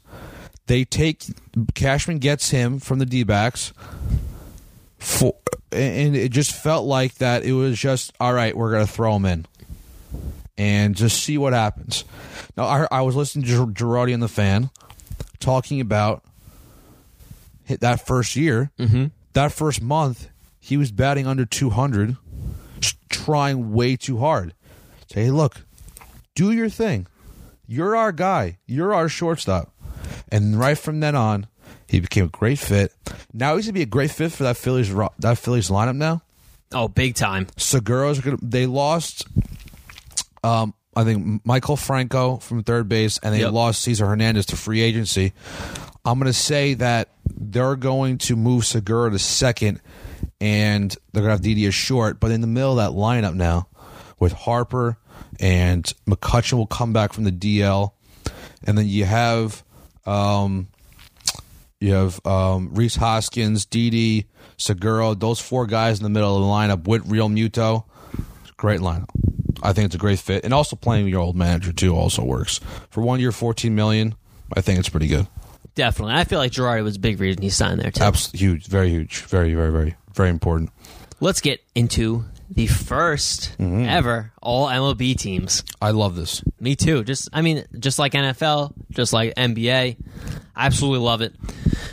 They 0.67 0.85
take 0.85 1.25
Cashman 1.75 2.19
gets 2.19 2.51
him 2.51 2.81
from 2.81 2.99
the 2.99 3.07
D 3.07 3.23
backs. 3.23 3.73
For, 4.99 5.35
and 5.73 6.15
it 6.15 6.31
just 6.31 6.53
felt 6.53 6.87
like 6.87 7.15
that 7.17 7.43
it 7.45 7.53
was 7.53 7.79
just 7.79 8.13
all 8.21 8.35
right 8.35 8.55
we're 8.57 8.71
going 8.71 8.87
to 8.87 8.93
throw 8.93 9.17
him 9.17 9.25
in 9.25 9.47
and 10.59 10.95
just 10.95 11.23
see 11.23 11.39
what 11.39 11.55
happens 11.55 12.05
now 12.57 12.65
i, 12.65 12.87
I 12.91 13.01
was 13.01 13.17
listening 13.17 13.47
to 13.47 13.67
Girardi 13.69 14.13
and 14.13 14.23
the 14.23 14.29
fan 14.29 14.69
talking 15.39 15.81
about 15.81 16.23
that 17.79 18.05
first 18.05 18.35
year 18.35 18.73
mm-hmm. 18.79 19.07
that 19.35 19.53
first 19.53 19.81
month 19.81 20.29
he 20.59 20.77
was 20.77 20.91
batting 20.93 21.27
under 21.27 21.47
200, 21.47 22.17
trying 23.09 23.73
way 23.73 23.97
too 23.97 24.19
hard 24.19 24.53
say 25.07 25.25
hey 25.25 25.31
look 25.31 25.63
do 26.35 26.51
your 26.51 26.69
thing 26.69 27.07
you're 27.69 27.95
our 27.95 28.11
guy 28.11 28.59
you're 28.67 28.93
our 28.93 29.09
shortstop 29.09 29.73
and 30.33 30.59
right 30.59 30.79
from 30.79 30.99
then 30.99 31.15
on 31.15 31.47
he 31.87 32.01
became 32.01 32.25
a 32.25 32.29
great 32.29 32.59
fit 32.59 32.93
now 33.33 33.55
he's 33.57 33.67
gonna 33.67 33.73
be 33.75 33.83
a 33.83 33.87
great 33.87 34.11
fit 34.11 34.33
for 34.33 34.43
that 34.43 34.57
phillies 34.57 34.93
that 35.19 35.39
phillies 35.39 35.71
lineup 35.71 35.97
now 35.97 36.21
Oh, 36.73 36.89
big 36.89 37.15
time. 37.15 37.47
Segura's 37.57 38.21
gonna. 38.21 38.39
They 38.41 38.67
lost. 38.67 39.27
Um, 40.45 40.75
I 40.95 41.05
think 41.05 41.45
Maikel 41.45 41.79
Franco 41.79 42.37
from 42.37 42.63
third 42.63 42.89
base, 42.89 43.19
and 43.23 43.35
they 43.35 43.41
Yep. 43.41 43.53
lost 43.53 43.83
Cesar 43.83 44.07
Hernandez 44.07 44.47
to 44.47 44.57
free 44.57 44.81
agency. 44.81 45.33
I'm 46.05 46.19
going 46.19 46.27
to 46.27 46.39
say 46.39 46.75
that 46.75 47.09
they're 47.27 47.77
going 47.77 48.19
to 48.19 48.37
move 48.37 48.65
Segura 48.65 49.11
to 49.11 49.19
second, 49.19 49.81
and 50.41 50.91
they're 51.13 51.23
going 51.23 51.31
to 51.31 51.33
have 51.33 51.43
Didier 51.43 51.73
short. 51.73 52.21
But 52.21 52.31
in 52.31 52.41
the 52.41 52.47
middle 52.47 52.79
of 52.79 52.79
that 52.79 52.99
lineup 52.99 53.35
now, 53.35 53.69
with 54.19 54.33
Harper 54.33 54.99
and 55.39 55.85
McCutchen 56.07 56.55
will 56.55 56.67
come 56.67 56.93
back 56.93 57.13
from 57.13 57.25
the 57.25 57.33
DL, 57.33 57.93
and 58.65 58.77
then 58.77 58.87
you 58.87 59.05
have 59.05 59.63
um, 60.07 60.69
you 61.81 61.95
have 61.95 62.25
um, 62.27 62.75
Rhys 62.75 62.97
Hoskins, 62.97 63.65
Didi, 63.65 64.27
Segura, 64.57 65.15
those 65.15 65.41
four 65.41 65.67
guys 65.67 65.99
in 65.99 66.05
the 66.05 66.11
middle 66.11 66.37
of 66.37 66.43
the 66.43 66.49
lineup 66.49 66.87
with 66.87 67.09
Realmuto. 67.09 67.85
Great 68.57 68.81
lineup. 68.81 69.09
I 69.63 69.73
think 69.73 69.87
it's 69.87 69.95
a 69.95 69.99
great 69.99 70.19
fit, 70.19 70.45
and 70.45 70.55
also 70.55 70.77
playing 70.77 71.09
your 71.09 71.21
old 71.21 71.37
manager 71.37 71.73
too 71.73 71.95
also 71.95 72.23
works 72.23 72.61
for 72.91 73.03
one 73.03 73.21
year, 73.21 73.33
fourteen 73.33 73.75
million. 73.75 74.15
I 74.55 74.61
think 74.61 74.79
it's 74.79 74.89
pretty 74.89 75.07
good. 75.07 75.27
Definitely. 75.75 76.15
I 76.15 76.25
feel 76.25 76.39
like 76.39 76.53
Girardi 76.53 76.83
was 76.83 76.97
a 76.97 77.01
big 77.01 77.21
reason 77.21 77.43
he 77.43 77.51
signed 77.51 77.81
there 77.81 77.91
too. 77.91 78.03
Absolutely 78.03 78.39
huge, 78.41 78.67
very 78.67 78.89
huge, 78.91 79.19
very, 79.23 79.55
very, 79.55 79.71
very, 79.71 79.97
very 80.15 80.29
important. 80.31 80.71
Let's 81.21 81.41
get 81.41 81.61
into 81.75 82.25
the 82.51 82.67
1st 82.67 83.57
Mm-hmm. 83.59 83.85
ever 83.89 84.33
all 84.43 84.67
MLB 84.67 85.17
teams. 85.17 85.63
I 85.81 85.93
love 85.93 86.17
this. 86.17 86.43
Me 86.59 86.75
too. 86.75 87.05
Just 87.05 87.29
I 87.33 87.43
mean, 87.43 87.65
just 87.79 87.99
like 87.99 88.13
NFL, 88.13 88.73
just 88.91 89.13
like 89.13 89.35
NBA. 89.37 89.97
I 90.57 90.67
absolutely 90.67 90.99
love 91.05 91.21
it. 91.23 91.35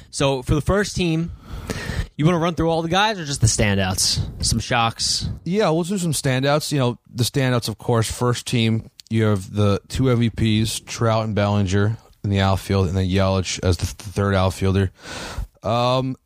So 0.09 0.41
for 0.41 0.55
the 0.55 0.61
first 0.61 0.95
team, 0.95 1.31
you 2.17 2.25
want 2.25 2.33
to 2.35 2.39
run 2.39 2.55
through 2.55 2.71
all 2.71 2.81
the 2.81 2.89
guys 2.89 3.19
or 3.19 3.25
just 3.25 3.41
the 3.41 3.47
standouts? 3.47 4.19
Some 4.43 4.59
shocks. 4.59 5.29
Yeah, 5.43 5.69
we'll 5.69 5.83
do 5.83 5.97
some 5.99 6.13
standouts. 6.13 6.71
You 6.71 6.79
know, 6.79 6.99
the 7.13 7.23
standouts, 7.23 7.67
of 7.69 7.77
course. 7.77 8.11
First 8.11 8.47
team, 8.47 8.89
you 9.09 9.25
have 9.25 9.53
the 9.53 9.79
two 9.87 10.03
MVPs, 10.03 10.83
Trout 10.85 11.25
and 11.25 11.35
Bellinger 11.35 11.97
in 12.27 12.31
the 12.31 12.41
outfield, 12.41 12.87
and 12.87 12.97
then 12.97 13.07
Yelich 13.07 13.59
as 13.63 13.77
the 13.77 13.85
th- 13.85 13.95
third 13.95 14.35
outfielder. 14.35 14.91
Um, 15.63 16.17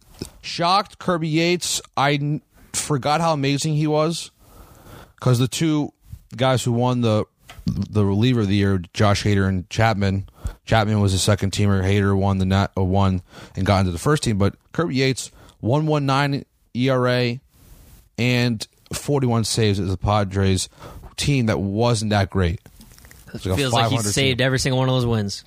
shocked 0.41 0.97
Kirby 0.97 1.27
Yates. 1.27 1.79
I 1.95 2.13
n- 2.13 2.41
forgot 2.73 3.21
how 3.21 3.33
amazing 3.33 3.75
he 3.75 3.85
was 3.85 4.31
because 5.15 5.37
the 5.37 5.47
two 5.47 5.93
guys 6.35 6.63
who 6.63 6.71
won 6.71 7.01
the 7.01 7.25
the 7.65 8.03
reliever 8.03 8.41
of 8.41 8.47
the 8.47 8.55
year, 8.55 8.81
Josh 8.93 9.23
Hader 9.23 9.47
and 9.47 9.69
Chapman. 9.69 10.27
Chapman 10.65 10.99
was 10.99 11.13
a 11.13 11.19
second 11.19 11.51
teamer. 11.51 11.83
Hader 11.83 12.17
won 12.17 12.39
the 12.39 12.45
net, 12.45 12.71
uh, 12.75 12.83
won 12.83 13.21
and 13.55 13.65
got 13.65 13.81
into 13.81 13.91
the 13.91 13.99
first 13.99 14.23
team. 14.23 14.39
But 14.39 14.55
Kirby 14.71 14.95
Yates, 14.95 15.31
one 15.59 15.85
one 15.85 16.07
nine 16.07 16.45
ERA 16.73 17.39
and 18.17 18.67
forty 18.91 19.27
one 19.27 19.43
saves 19.43 19.79
as 19.79 19.89
the 19.89 19.97
Padres 19.97 20.67
team 21.15 21.45
that 21.45 21.59
wasn't 21.59 22.09
that 22.09 22.31
great. 22.31 22.59
It's 23.33 23.45
like 23.45 23.57
Feels 23.57 23.71
like 23.73 23.85
he 23.91 23.95
500 23.97 24.11
saved 24.11 24.41
every 24.41 24.59
single 24.59 24.79
one 24.79 24.89
of 24.89 24.95
those 24.95 25.05
wins. 25.05 25.45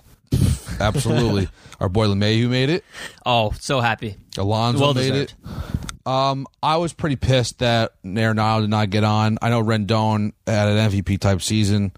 Absolutely. 0.80 1.48
Our 1.80 1.88
boy 1.88 2.06
LeMahieu 2.06 2.48
made 2.48 2.70
it. 2.70 2.84
Oh, 3.26 3.52
so 3.60 3.80
happy. 3.80 4.16
Alonso 4.38 4.80
Well 4.80 4.94
made 4.94 5.10
deserved. 5.12 5.34
it. 5.44 6.06
Um, 6.06 6.46
I 6.62 6.76
was 6.76 6.92
pretty 6.92 7.16
pissed 7.16 7.60
that 7.60 7.92
Arenado 8.04 8.60
did 8.62 8.70
not 8.70 8.90
get 8.90 9.04
on. 9.04 9.38
I 9.42 9.48
know 9.50 9.62
Rendon 9.62 10.32
had 10.46 10.68
an 10.68 10.90
MVP 10.90 11.18
type 11.18 11.40
season. 11.42 11.92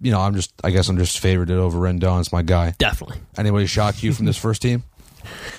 You 0.00 0.12
know, 0.12 0.20
I'm 0.20 0.34
just. 0.34 0.52
I 0.64 0.70
guess 0.70 0.88
I'm 0.88 0.96
just 0.96 1.18
favored 1.18 1.50
it 1.50 1.56
over 1.58 1.78
Rendon. 1.78 2.20
It's 2.20 2.32
my 2.32 2.42
guy. 2.42 2.74
Definitely. 2.78 3.18
Anybody 3.36 3.66
shock 3.66 4.02
you 4.02 4.12
from 4.14 4.24
this 4.26 4.36
first 4.38 4.62
team? 4.62 4.84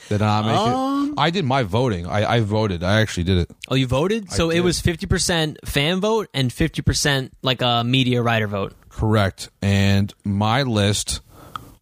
Did 0.10 0.22
not 0.22 0.46
make 0.46 0.56
Um, 0.58 1.10
it. 1.12 1.16
I 1.20 1.30
did 1.30 1.46
my 1.46 1.62
voting. 1.64 2.08
I, 2.08 2.38
I 2.38 2.40
voted. 2.40 2.84
I 2.84 3.02
actually 3.02 3.26
did 3.26 3.38
it. 3.38 3.52
Oh, 3.68 3.76
you 3.76 3.86
voted? 3.86 4.32
So 4.32 4.50
it 4.50 4.62
was 4.62 4.82
50% 4.82 5.58
fan 5.66 6.00
vote 6.00 6.30
and 6.34 6.50
50% 6.50 7.30
like 7.44 7.62
a 7.62 7.84
media 7.84 8.24
writer 8.24 8.48
vote. 8.48 8.74
Correct. 8.90 9.50
And 9.62 10.12
my 10.24 10.64
list 10.64 11.22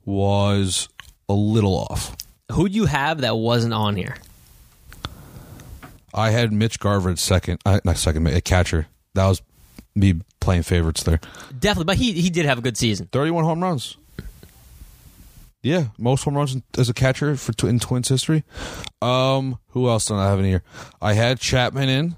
was 0.10 0.90
a 1.30 1.34
little 1.34 1.76
off. 1.76 2.16
Who'd 2.52 2.74
you 2.74 2.86
have 2.86 3.22
that 3.22 3.38
wasn't 3.38 3.74
on 3.76 3.96
here? 3.96 4.16
I 6.14 6.32
had 6.32 6.52
Mitch 6.52 6.80
Garver 6.80 7.12
at 7.12 7.20
second. 7.20 7.60
Uh, 7.66 7.80
not 7.84 7.98
second, 7.98 8.26
a 8.28 8.42
catcher. 8.42 8.88
That 9.14 9.28
was 9.28 9.42
me 9.96 10.16
playing 10.40 10.64
favorites 10.64 11.04
there. 11.04 11.20
Definitely, 11.58 11.86
but 11.86 11.98
he 11.98 12.14
he 12.14 12.30
did 12.32 12.46
have 12.46 12.58
a 12.58 12.62
good 12.62 12.76
season. 12.78 13.08
31 13.12 13.44
home 13.44 13.62
runs. 13.62 13.98
Yeah, 15.62 15.88
most 15.98 16.24
home 16.24 16.36
runs 16.38 16.58
as 16.78 16.90
a 16.90 16.94
catcher 16.94 17.36
for 17.36 17.54
in 17.68 17.80
Twins 17.80 18.08
history. 18.10 18.44
Um, 19.02 19.60
who 19.70 19.88
else 19.90 20.06
did 20.06 20.16
I 20.16 20.30
have 20.30 20.40
in 20.40 20.46
here? 20.46 20.64
I 21.02 21.14
had 21.14 21.40
Chapman 21.40 21.90
in, 21.90 22.16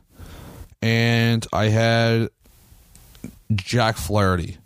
and 0.81 1.45
I 1.51 1.65
had 1.65 2.29
Jack 3.53 3.97
Flaherty, 3.97 4.57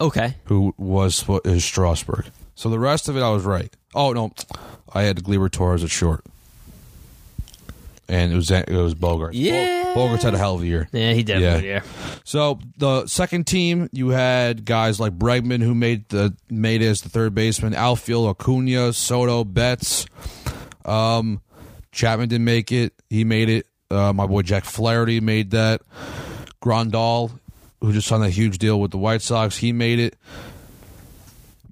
Okay. 0.00 0.34
who 0.44 0.74
was 0.78 1.28
what 1.28 1.46
is 1.46 1.62
Strasburg. 1.64 2.24
So 2.60 2.68
the 2.68 2.78
rest 2.78 3.08
of 3.08 3.16
it, 3.16 3.22
I 3.22 3.30
was 3.30 3.44
right. 3.44 3.74
Oh 3.94 4.12
no, 4.12 4.32
I 4.92 5.04
had 5.04 5.16
Gleyber 5.24 5.50
Torres 5.50 5.82
at 5.82 5.88
short, 5.88 6.22
and 8.06 8.30
it 8.30 8.36
was 8.36 8.50
it 8.50 8.68
was 8.68 8.92
Bogart. 8.92 9.32
Yeah. 9.32 9.94
Bogaerts 9.94 10.24
had 10.24 10.34
a 10.34 10.38
hell 10.38 10.56
of 10.56 10.60
a 10.60 10.66
year. 10.66 10.86
Yeah, 10.92 11.14
he 11.14 11.22
did. 11.22 11.40
Yeah. 11.40 11.56
Yeah. 11.56 11.82
So 12.22 12.60
the 12.76 13.06
second 13.06 13.46
team, 13.46 13.88
you 13.92 14.10
had 14.10 14.66
guys 14.66 15.00
like 15.00 15.18
Bregman, 15.18 15.62
who 15.62 15.74
made 15.74 16.06
the 16.10 16.36
made 16.50 16.82
it 16.82 16.88
as 16.88 17.00
the 17.00 17.08
third 17.08 17.34
baseman. 17.34 17.72
Outfield, 17.72 18.28
Acuna, 18.28 18.92
Soto, 18.92 19.42
Betts. 19.42 20.04
Um, 20.84 21.40
Chapman 21.92 22.28
didn't 22.28 22.44
make 22.44 22.72
it. 22.72 22.92
He 23.08 23.24
made 23.24 23.48
it. 23.48 23.66
Uh, 23.90 24.12
my 24.12 24.26
boy 24.26 24.42
Jack 24.42 24.66
Flaherty 24.66 25.20
made 25.20 25.52
that. 25.52 25.80
Grandal, 26.62 27.30
who 27.80 27.94
just 27.94 28.06
signed 28.06 28.22
a 28.22 28.28
huge 28.28 28.58
deal 28.58 28.78
with 28.78 28.90
the 28.90 28.98
White 28.98 29.22
Sox, 29.22 29.56
he 29.56 29.72
made 29.72 29.98
it. 29.98 30.14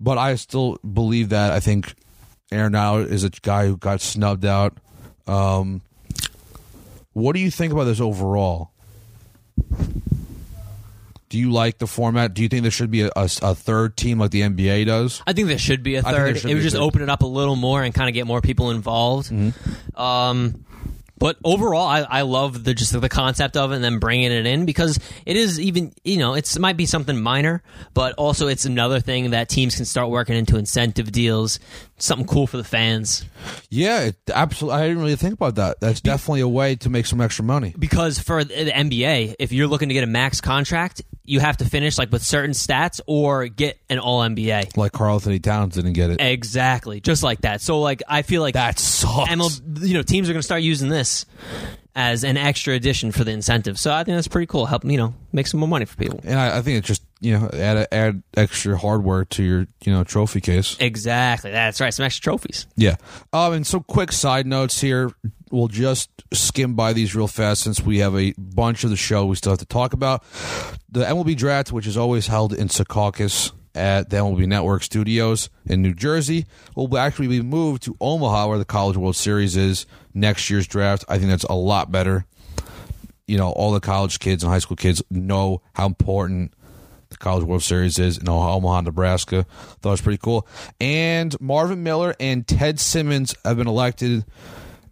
But 0.00 0.18
I 0.18 0.34
still 0.36 0.78
believe 0.78 1.30
that. 1.30 1.52
I 1.52 1.60
think 1.60 1.94
Arenado 2.52 3.06
is 3.06 3.24
a 3.24 3.30
guy 3.30 3.66
who 3.66 3.76
got 3.76 4.00
snubbed 4.00 4.44
out. 4.44 4.76
Um, 5.26 5.82
what 7.12 7.34
do 7.34 7.40
you 7.40 7.50
think 7.50 7.72
about 7.72 7.84
this 7.84 8.00
overall? 8.00 8.70
Do 11.28 11.38
you 11.38 11.50
like 11.50 11.78
the 11.78 11.86
format? 11.86 12.32
Do 12.32 12.42
you 12.42 12.48
think 12.48 12.62
there 12.62 12.70
should 12.70 12.90
be 12.90 13.02
a, 13.02 13.10
a, 13.14 13.28
a 13.42 13.54
third 13.54 13.96
team 13.98 14.18
like 14.18 14.30
the 14.30 14.40
NBA 14.42 14.86
does? 14.86 15.22
I 15.26 15.34
think 15.34 15.48
there 15.48 15.58
should 15.58 15.82
be 15.82 15.96
a 15.96 16.02
third. 16.02 16.36
It 16.36 16.44
would 16.54 16.62
just. 16.62 16.74
Mm-hmm. 16.76 16.82
open 16.82 17.02
it 17.02 17.10
up 17.10 17.22
a 17.22 17.26
little 17.26 17.56
more 17.56 17.82
and 17.82 17.92
kind 17.92 18.08
of 18.08 18.14
get 18.14 18.26
more 18.26 18.40
people 18.40 18.70
involved. 18.70 19.30
Um, 19.94 20.64
but 21.18 21.36
overall, 21.44 21.86
I, 21.86 22.00
I 22.02 22.22
love 22.22 22.64
the 22.64 22.74
just 22.74 22.98
the 22.98 23.08
concept 23.08 23.56
of 23.56 23.72
it 23.72 23.76
and 23.76 23.84
then 23.84 23.98
bringing 23.98 24.30
it 24.32 24.46
in 24.46 24.66
because 24.66 24.98
it 25.26 25.36
is 25.36 25.58
even 25.60 25.92
you 26.04 26.18
know 26.18 26.34
it's 26.34 26.56
it 26.56 26.60
might 26.60 26.76
be 26.76 26.86
something 26.86 27.20
minor, 27.20 27.62
but 27.94 28.14
also 28.14 28.48
it's 28.48 28.64
another 28.64 29.00
thing 29.00 29.30
that 29.30 29.48
teams 29.48 29.76
can 29.76 29.84
start 29.84 30.10
working 30.10 30.36
into 30.36 30.56
incentive 30.56 31.10
deals, 31.12 31.58
something 31.98 32.26
cool 32.26 32.46
for 32.46 32.56
the 32.56 32.64
fans. 32.64 33.24
Yeah, 33.70 34.00
it, 34.02 34.16
absolutely. 34.32 34.80
I 34.80 34.88
didn't 34.88 35.02
really 35.02 35.16
think 35.16 35.34
about 35.34 35.56
that. 35.56 35.80
That's 35.80 36.00
definitely 36.00 36.40
a 36.40 36.48
way 36.48 36.76
to 36.76 36.90
make 36.90 37.06
some 37.06 37.20
extra 37.20 37.44
money. 37.44 37.74
because 37.78 38.18
for 38.18 38.44
the 38.44 38.64
the 38.64 38.70
NBA, 38.70 39.36
if 39.38 39.52
you're 39.52 39.66
looking 39.66 39.88
to 39.88 39.94
get 39.94 40.04
a 40.04 40.08
max 40.08 40.40
contract, 40.40 41.02
you 41.24 41.40
have 41.40 41.58
to 41.58 41.64
finish 41.64 41.98
like 41.98 42.10
with 42.10 42.22
certain 42.22 42.52
stats 42.52 43.00
or 43.06 43.46
get 43.48 43.78
an 43.90 43.98
All 43.98 44.20
NBA. 44.20 44.76
Like 44.76 44.92
Karl-Anthony 44.92 45.38
Towns 45.38 45.74
didn't 45.74 45.92
get 45.92 46.10
it. 46.10 46.20
Exactly, 46.20 47.00
just 47.00 47.22
like 47.22 47.42
that. 47.42 47.60
So 47.60 47.80
like 47.80 48.02
I 48.08 48.22
feel 48.22 48.42
like 48.42 48.54
That 48.54 48.78
sucks. 48.78 49.30
ML, 49.30 49.86
you 49.86 49.94
know, 49.94 50.02
teams 50.02 50.28
are 50.28 50.32
going 50.32 50.40
to 50.40 50.44
start 50.46 50.62
using 50.62 50.88
this 50.88 51.26
as 51.94 52.22
an 52.22 52.36
extra 52.36 52.74
addition 52.74 53.10
for 53.10 53.24
the 53.24 53.32
incentive. 53.32 53.78
So 53.78 53.92
I 53.92 54.04
think 54.04 54.16
that's 54.16 54.28
pretty 54.28 54.46
cool. 54.46 54.66
Help 54.66 54.84
you 54.84 54.96
know 54.96 55.14
make 55.32 55.46
some 55.46 55.60
more 55.60 55.68
money 55.68 55.84
for 55.84 55.96
people. 55.96 56.20
And 56.24 56.38
I, 56.38 56.58
I 56.58 56.62
think 56.62 56.78
it's 56.78 56.86
just 56.86 57.02
you 57.20 57.38
know 57.38 57.48
add 57.52 57.88
add 57.90 58.22
extra 58.36 58.76
hardware 58.76 59.24
to 59.24 59.42
your 59.42 59.66
you 59.84 59.92
know 59.92 60.04
trophy 60.04 60.40
case. 60.40 60.76
Exactly, 60.78 61.50
that's 61.50 61.80
right. 61.80 61.92
Some 61.92 62.06
extra 62.06 62.22
trophies. 62.22 62.66
Yeah. 62.76 62.96
Um, 63.32 63.52
and 63.54 63.66
some 63.66 63.82
quick 63.84 64.12
side 64.12 64.46
notes 64.46 64.80
here. 64.80 65.10
We'll 65.50 65.68
just 65.68 66.10
skim 66.32 66.74
by 66.74 66.92
these 66.92 67.14
real 67.14 67.26
fast 67.26 67.62
since 67.62 67.80
we 67.80 67.98
have 67.98 68.14
a 68.14 68.34
bunch 68.36 68.84
of 68.84 68.90
the 68.90 68.96
show 68.96 69.24
we 69.24 69.36
still 69.36 69.52
have 69.52 69.58
to 69.60 69.66
talk 69.66 69.94
about. 69.94 70.22
The 70.90 71.04
MLB 71.04 71.36
draft, 71.36 71.72
which 71.72 71.86
is 71.86 71.96
always 71.96 72.26
held 72.26 72.52
in 72.52 72.68
Secaucus 72.68 73.52
at 73.74 74.10
the 74.10 74.18
MLB 74.18 74.46
Network 74.46 74.82
studios 74.82 75.48
in 75.64 75.80
New 75.80 75.94
Jersey, 75.94 76.46
will 76.76 76.98
actually 76.98 77.28
be 77.28 77.40
moved 77.40 77.82
to 77.84 77.96
Omaha, 78.00 78.48
where 78.48 78.58
the 78.58 78.64
College 78.66 78.96
World 78.98 79.16
Series 79.16 79.56
is 79.56 79.86
next 80.12 80.50
year's 80.50 80.66
draft. 80.66 81.04
I 81.08 81.18
think 81.18 81.30
that's 81.30 81.44
a 81.44 81.54
lot 81.54 81.90
better. 81.90 82.26
You 83.26 83.38
know, 83.38 83.50
all 83.50 83.72
the 83.72 83.80
college 83.80 84.18
kids 84.18 84.42
and 84.42 84.52
high 84.52 84.58
school 84.58 84.76
kids 84.76 85.02
know 85.10 85.62
how 85.74 85.86
important 85.86 86.52
the 87.18 87.24
College 87.24 87.44
World 87.44 87.62
Series 87.62 87.98
is 87.98 88.18
in 88.18 88.28
Omaha, 88.28 88.82
Nebraska. 88.82 89.44
Thought 89.80 89.88
it 89.88 89.92
was 89.92 90.00
pretty 90.00 90.18
cool. 90.18 90.46
And 90.80 91.38
Marvin 91.40 91.82
Miller 91.82 92.14
and 92.20 92.46
Ted 92.46 92.78
Simmons 92.78 93.34
have 93.44 93.56
been 93.56 93.66
elected 93.66 94.24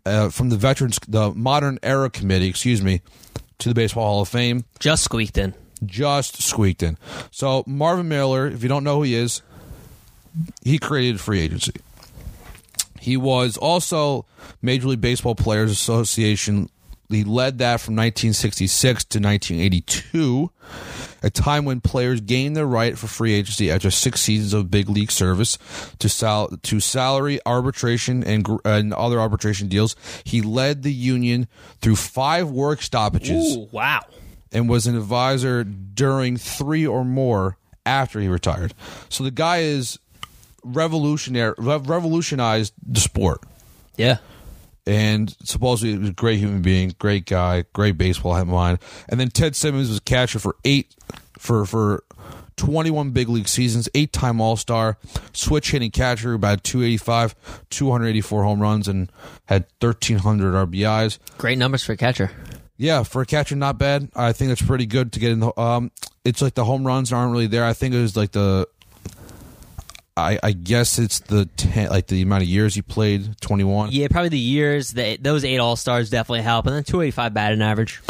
uh, 0.04 0.28
from 0.30 0.48
the 0.50 0.56
Veterans, 0.56 0.98
the 1.08 1.32
Modern 1.32 1.78
Era 1.82 2.10
Committee, 2.10 2.48
excuse 2.48 2.82
me, 2.82 3.02
to 3.58 3.68
the 3.68 3.74
Baseball 3.74 4.04
Hall 4.06 4.22
of 4.22 4.28
Fame. 4.28 4.64
Just 4.78 5.04
squeaked 5.04 5.38
in. 5.38 5.54
Just 5.84 6.42
squeaked 6.42 6.82
in. 6.82 6.96
So 7.30 7.64
Marvin 7.66 8.08
Miller, 8.08 8.46
if 8.46 8.62
you 8.62 8.68
don't 8.68 8.84
know 8.84 8.96
who 8.96 9.02
he 9.02 9.14
is, 9.14 9.42
he 10.62 10.78
created 10.78 11.20
free 11.20 11.40
agency. 11.40 11.72
He 13.00 13.16
was 13.16 13.56
also 13.56 14.26
Major 14.62 14.88
League 14.88 15.00
Baseball 15.00 15.34
Players 15.34 15.70
Association 15.70 16.70
he 17.08 17.24
led 17.24 17.58
that 17.58 17.80
from 17.80 17.94
1966 17.96 19.04
to 19.04 19.18
1982, 19.18 20.50
a 21.22 21.30
time 21.30 21.64
when 21.64 21.80
players 21.80 22.20
gained 22.20 22.56
their 22.56 22.66
right 22.66 22.96
for 22.98 23.06
free 23.06 23.32
agency 23.34 23.70
after 23.70 23.90
six 23.90 24.20
seasons 24.20 24.52
of 24.52 24.70
big 24.70 24.88
league 24.88 25.10
service 25.10 25.58
to 25.98 26.08
sal- 26.08 26.48
to 26.62 26.80
salary 26.80 27.40
arbitration 27.46 28.22
and, 28.24 28.44
gr- 28.44 28.56
and 28.64 28.92
other 28.94 29.20
arbitration 29.20 29.68
deals. 29.68 29.94
He 30.24 30.42
led 30.42 30.82
the 30.82 30.92
union 30.92 31.48
through 31.80 31.96
five 31.96 32.50
work 32.50 32.82
stoppages 32.82 33.56
Ooh, 33.56 33.68
wow. 33.72 34.02
and 34.52 34.68
was 34.68 34.86
an 34.86 34.96
advisor 34.96 35.64
during 35.64 36.36
three 36.36 36.86
or 36.86 37.04
more 37.04 37.56
after 37.84 38.20
he 38.20 38.28
retired. 38.28 38.74
So 39.08 39.22
the 39.24 39.30
guy 39.30 39.58
is 39.58 39.98
revolutionary, 40.64 41.54
rev- 41.58 41.88
revolutionized 41.88 42.72
the 42.84 43.00
sport 43.00 43.42
Yeah. 43.96 44.18
And 44.86 45.34
supposedly 45.42 45.96
was 45.98 46.10
a 46.10 46.12
great 46.12 46.38
human 46.38 46.62
being, 46.62 46.94
great 46.98 47.26
guy, 47.26 47.64
great 47.72 47.98
baseball 47.98 48.42
mind. 48.44 48.78
And 49.08 49.18
then 49.18 49.28
Ted 49.28 49.56
Simmons 49.56 49.88
was 49.88 50.00
catcher 50.00 50.38
for 50.38 50.56
eight 50.64 50.94
for 51.38 51.66
for 51.66 52.04
twenty 52.56 52.90
one 52.90 53.10
big 53.10 53.28
league 53.28 53.48
seasons, 53.48 53.88
eight 53.94 54.12
time 54.12 54.40
All 54.40 54.56
Star, 54.56 54.98
switch 55.32 55.70
hitting 55.70 55.90
catcher, 55.90 56.34
about 56.34 56.64
two 56.64 56.82
eighty 56.82 56.96
five, 56.96 57.34
two 57.70 57.90
hundred 57.90 58.08
eighty 58.08 58.20
four 58.20 58.44
home 58.44 58.60
runs, 58.60 58.88
and 58.88 59.10
had 59.46 59.68
thirteen 59.80 60.18
hundred 60.18 60.54
RBIs. 60.54 61.18
Great 61.38 61.58
numbers 61.58 61.84
for 61.84 61.92
a 61.92 61.96
catcher. 61.96 62.30
Yeah, 62.78 63.04
for 63.04 63.22
a 63.22 63.26
catcher, 63.26 63.56
not 63.56 63.78
bad. 63.78 64.10
I 64.14 64.32
think 64.32 64.50
that's 64.50 64.62
pretty 64.62 64.86
good 64.86 65.12
to 65.12 65.20
get 65.20 65.32
in 65.32 65.40
the. 65.40 65.58
Um, 65.58 65.90
it's 66.24 66.42
like 66.42 66.54
the 66.54 66.64
home 66.64 66.86
runs 66.86 67.12
aren't 67.12 67.32
really 67.32 67.46
there. 67.46 67.64
I 67.64 67.72
think 67.72 67.94
it 67.94 68.00
was 68.00 68.16
like 68.16 68.32
the. 68.32 68.68
I, 70.18 70.38
I 70.42 70.52
guess 70.52 70.98
it's 70.98 71.20
the 71.20 71.44
ten, 71.44 71.90
like 71.90 72.06
the 72.06 72.22
amount 72.22 72.42
of 72.42 72.48
years 72.48 72.74
you 72.74 72.82
played, 72.82 73.38
twenty 73.42 73.64
one. 73.64 73.90
Yeah, 73.92 74.08
probably 74.10 74.30
the 74.30 74.38
years 74.38 74.92
that 74.92 75.22
those 75.22 75.44
eight 75.44 75.58
All 75.58 75.76
Stars 75.76 76.08
definitely 76.08 76.40
help, 76.40 76.66
and 76.66 76.74
then 76.74 76.84
285 76.84 77.34
batting 77.34 77.60
average. 77.60 78.00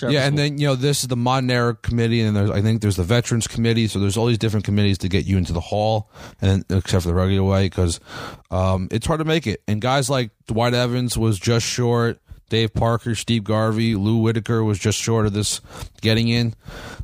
Yeah, 0.00 0.26
and 0.26 0.38
then 0.38 0.56
you 0.56 0.68
know 0.68 0.74
this 0.74 1.02
is 1.02 1.08
the 1.08 1.16
modern 1.16 1.50
era 1.50 1.74
committee, 1.74 2.22
and 2.22 2.34
there's 2.34 2.50
I 2.50 2.62
think 2.62 2.80
there's 2.80 2.96
the 2.96 3.02
veterans 3.02 3.46
committee. 3.46 3.88
So 3.88 3.98
there's 3.98 4.16
all 4.16 4.24
these 4.26 4.38
different 4.38 4.64
committees 4.64 4.96
to 4.98 5.08
get 5.10 5.26
you 5.26 5.36
into 5.36 5.52
the 5.52 5.60
hall, 5.60 6.10
and 6.40 6.64
except 6.70 7.02
for 7.02 7.08
the 7.08 7.14
regular 7.14 7.46
way, 7.46 7.66
because 7.66 8.00
um, 8.50 8.88
it's 8.90 9.06
hard 9.06 9.18
to 9.18 9.26
make 9.26 9.46
it. 9.46 9.62
And 9.68 9.82
guys 9.82 10.08
like 10.08 10.30
Dwight 10.46 10.72
Evans 10.72 11.18
was 11.18 11.38
just 11.38 11.66
short. 11.66 12.20
Dave 12.48 12.74
Parker, 12.74 13.14
Steve 13.14 13.44
Garvey, 13.44 13.94
Lou 13.94 14.18
Whitaker 14.18 14.64
was 14.64 14.78
just 14.78 14.98
short 14.98 15.24
of 15.26 15.32
this 15.34 15.60
getting 16.00 16.28
in. 16.28 16.54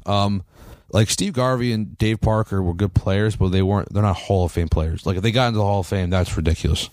Um, 0.05 0.43
like 0.91 1.11
Steve 1.11 1.33
Garvey 1.33 1.73
and 1.73 1.97
Dave 1.99 2.21
Parker 2.21 2.63
were 2.63 2.75
good 2.75 2.95
players, 2.95 3.37
but 3.37 3.49
they 3.49 3.63
weren't. 3.63 3.93
They're 3.93 4.03
not 4.03 4.17
Hall 4.17 4.45
of 4.45 4.53
Fame 4.53 4.69
players. 4.69 5.05
Like 5.07 5.17
if 5.17 5.23
they 5.23 5.33
got 5.33 5.49
into 5.49 5.59
the 5.59 5.65
Hall 5.65 5.81
of 5.81 5.87
Fame, 5.87 6.11
that's 6.11 6.37
ridiculous. 6.37 6.89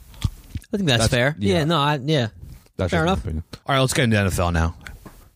I 0.74 0.78
think 0.78 0.88
that's, 0.90 1.08
that's- 1.08 1.10
fair. 1.10 1.36
yeah. 1.40 1.58
Yeah, 1.60 1.64
no, 1.66 1.78
I, 1.78 2.00
yeah. 2.04 2.28
That's 2.76 2.90
Fair 2.92 3.04
enough. 3.04 3.20
opinion. 3.20 3.44
All 3.68 3.76
right, 3.76 3.82
let's 3.82 3.94
get 3.94 4.06
into 4.06 4.18
NFL 4.18 4.52
now. 4.52 4.76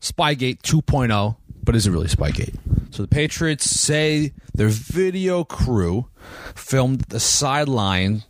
Spygate 0.02 0.62
2.0, 0.64 1.36
but 1.64 1.76
is 1.76 1.86
it 1.86 1.92
really 1.92 2.08
Spygate? 2.08 2.56
So 2.90 3.04
the 3.04 3.08
Patriots 3.08 3.70
say 3.70 4.34
their 4.56 4.70
video 4.70 5.44
crew 5.44 6.08
filmed 6.56 7.02
the 7.02 7.20
sideline 7.20 8.24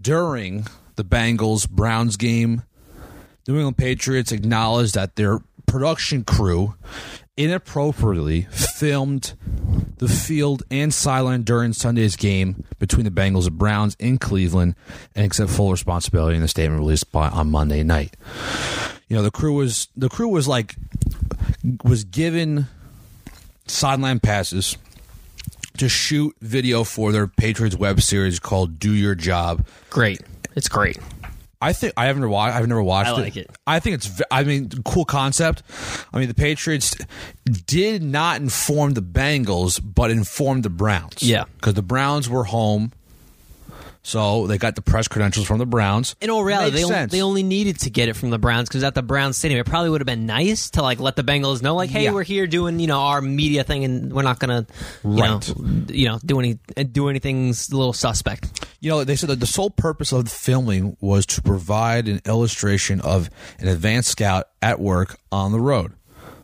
during 0.00 0.66
the 0.96 1.04
Bengals 1.04 1.68
Browns 1.68 2.16
game. 2.16 2.62
New 3.48 3.56
England 3.56 3.76
Patriots 3.78 4.30
acknowledged 4.32 4.94
that 4.94 5.16
their 5.16 5.40
production 5.66 6.22
crew 6.24 6.74
inappropriately 7.36 8.42
filmed 8.50 9.34
the 9.98 10.08
field 10.08 10.62
and 10.70 10.92
sideline 10.92 11.42
during 11.42 11.72
Sunday's 11.72 12.16
game 12.16 12.64
between 12.78 13.04
the 13.04 13.10
Bengals 13.10 13.46
and 13.46 13.58
Browns 13.58 13.96
in 13.98 14.18
Cleveland 14.18 14.74
and 15.14 15.26
accept 15.26 15.50
full 15.50 15.70
responsibility 15.70 16.36
in 16.36 16.42
the 16.42 16.48
statement 16.48 16.80
released 16.80 17.12
by, 17.12 17.28
on 17.28 17.50
Monday 17.50 17.82
night. 17.82 18.16
You 19.08 19.16
know, 19.16 19.22
the 19.22 19.30
crew 19.30 19.54
was 19.54 19.88
the 19.96 20.08
crew 20.08 20.28
was 20.28 20.46
like 20.46 20.76
was 21.84 22.04
given 22.04 22.66
sideline 23.66 24.20
passes 24.20 24.76
to 25.78 25.88
shoot 25.88 26.34
video 26.40 26.84
for 26.84 27.10
their 27.12 27.26
Patriots 27.26 27.76
web 27.76 28.00
series 28.00 28.38
called 28.38 28.78
"Do 28.78 28.92
Your 28.92 29.14
Job." 29.14 29.66
Great. 29.90 30.20
It's 30.54 30.68
great. 30.68 30.98
I 31.60 31.72
think 31.74 31.92
I 31.96 32.06
haven't 32.06 32.28
watched. 32.28 32.56
I've 32.56 32.66
never 32.66 32.82
watched 32.82 33.10
I 33.10 33.12
like 33.12 33.36
it. 33.36 33.50
I 33.66 33.80
think 33.80 33.96
it's. 33.96 34.22
I 34.30 34.44
mean, 34.44 34.70
cool 34.84 35.04
concept. 35.04 35.62
I 36.12 36.18
mean, 36.18 36.28
the 36.28 36.34
Patriots 36.34 36.96
did 37.66 38.02
not 38.02 38.40
inform 38.40 38.94
the 38.94 39.02
Bengals, 39.02 39.80
but 39.82 40.10
informed 40.10 40.62
the 40.62 40.70
Browns. 40.70 41.22
Yeah. 41.22 41.44
because 41.56 41.74
the 41.74 41.82
Browns 41.82 42.28
were 42.28 42.44
home, 42.44 42.92
so 44.02 44.46
they 44.46 44.56
got 44.58 44.74
the 44.76 44.82
press 44.82 45.08
credentials 45.08 45.46
from 45.46 45.58
the 45.58 45.66
Browns. 45.66 46.16
In 46.20 46.30
all 46.30 46.42
reality, 46.42 46.76
they, 46.76 46.82
on- 46.84 47.08
they 47.08 47.22
only 47.22 47.42
needed 47.42 47.80
to 47.80 47.90
get 47.90 48.08
it 48.08 48.14
from 48.14 48.30
the 48.30 48.38
Browns 48.38 48.68
because 48.68 48.82
at 48.82 48.94
the 48.94 49.02
Browns 49.02 49.36
Stadium, 49.36 49.60
it 49.60 49.66
probably 49.66 49.90
would 49.90 50.00
have 50.00 50.06
been 50.06 50.26
nice 50.26 50.70
to 50.70 50.82
like 50.82 51.00
let 51.00 51.16
the 51.16 51.22
Bengals 51.22 51.62
know, 51.62 51.74
like, 51.74 51.90
hey, 51.90 52.04
Yeah. 52.04 52.12
we're 52.12 52.22
here 52.22 52.46
doing 52.46 52.80
you 52.80 52.86
know 52.86 53.00
our 53.00 53.20
media 53.20 53.62
thing, 53.64 53.84
and 53.84 54.12
we're 54.12 54.22
not 54.22 54.38
gonna, 54.38 54.66
you 55.04 55.10
Right. 55.20 55.56
know, 55.58 55.84
you 55.88 56.08
know, 56.08 56.18
do 56.24 56.38
any 56.40 56.58
do 56.92 57.08
anything's 57.08 57.70
a 57.70 57.76
little 57.76 57.92
suspect. 57.92 58.66
You 58.80 58.88
know, 58.90 59.04
they 59.04 59.16
said 59.16 59.28
that 59.28 59.40
the 59.40 59.46
sole 59.46 59.68
purpose 59.70 60.10
of 60.12 60.24
the 60.24 60.30
filming 60.30 60.96
was 61.00 61.26
to 61.26 61.42
provide 61.42 62.08
an 62.08 62.22
illustration 62.24 63.00
of 63.02 63.28
an 63.58 63.68
advanced 63.68 64.08
scout 64.10 64.46
at 64.62 64.80
work 64.80 65.18
on 65.30 65.52
the 65.52 65.60
road. 65.60 65.92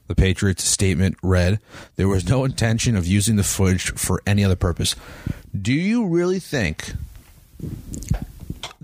The 0.08 0.14
Patriots 0.14 0.62
statement 0.62 1.16
read, 1.22 1.58
There 1.96 2.06
was 2.06 2.28
no 2.28 2.44
intention 2.44 2.94
of 2.94 3.06
using 3.06 3.36
the 3.36 3.42
footage 3.42 3.90
for 3.94 4.22
any 4.26 4.44
other 4.44 4.54
purpose. 4.54 4.94
Do 5.58 5.72
you 5.72 6.06
really 6.06 6.38
think? 6.38 6.92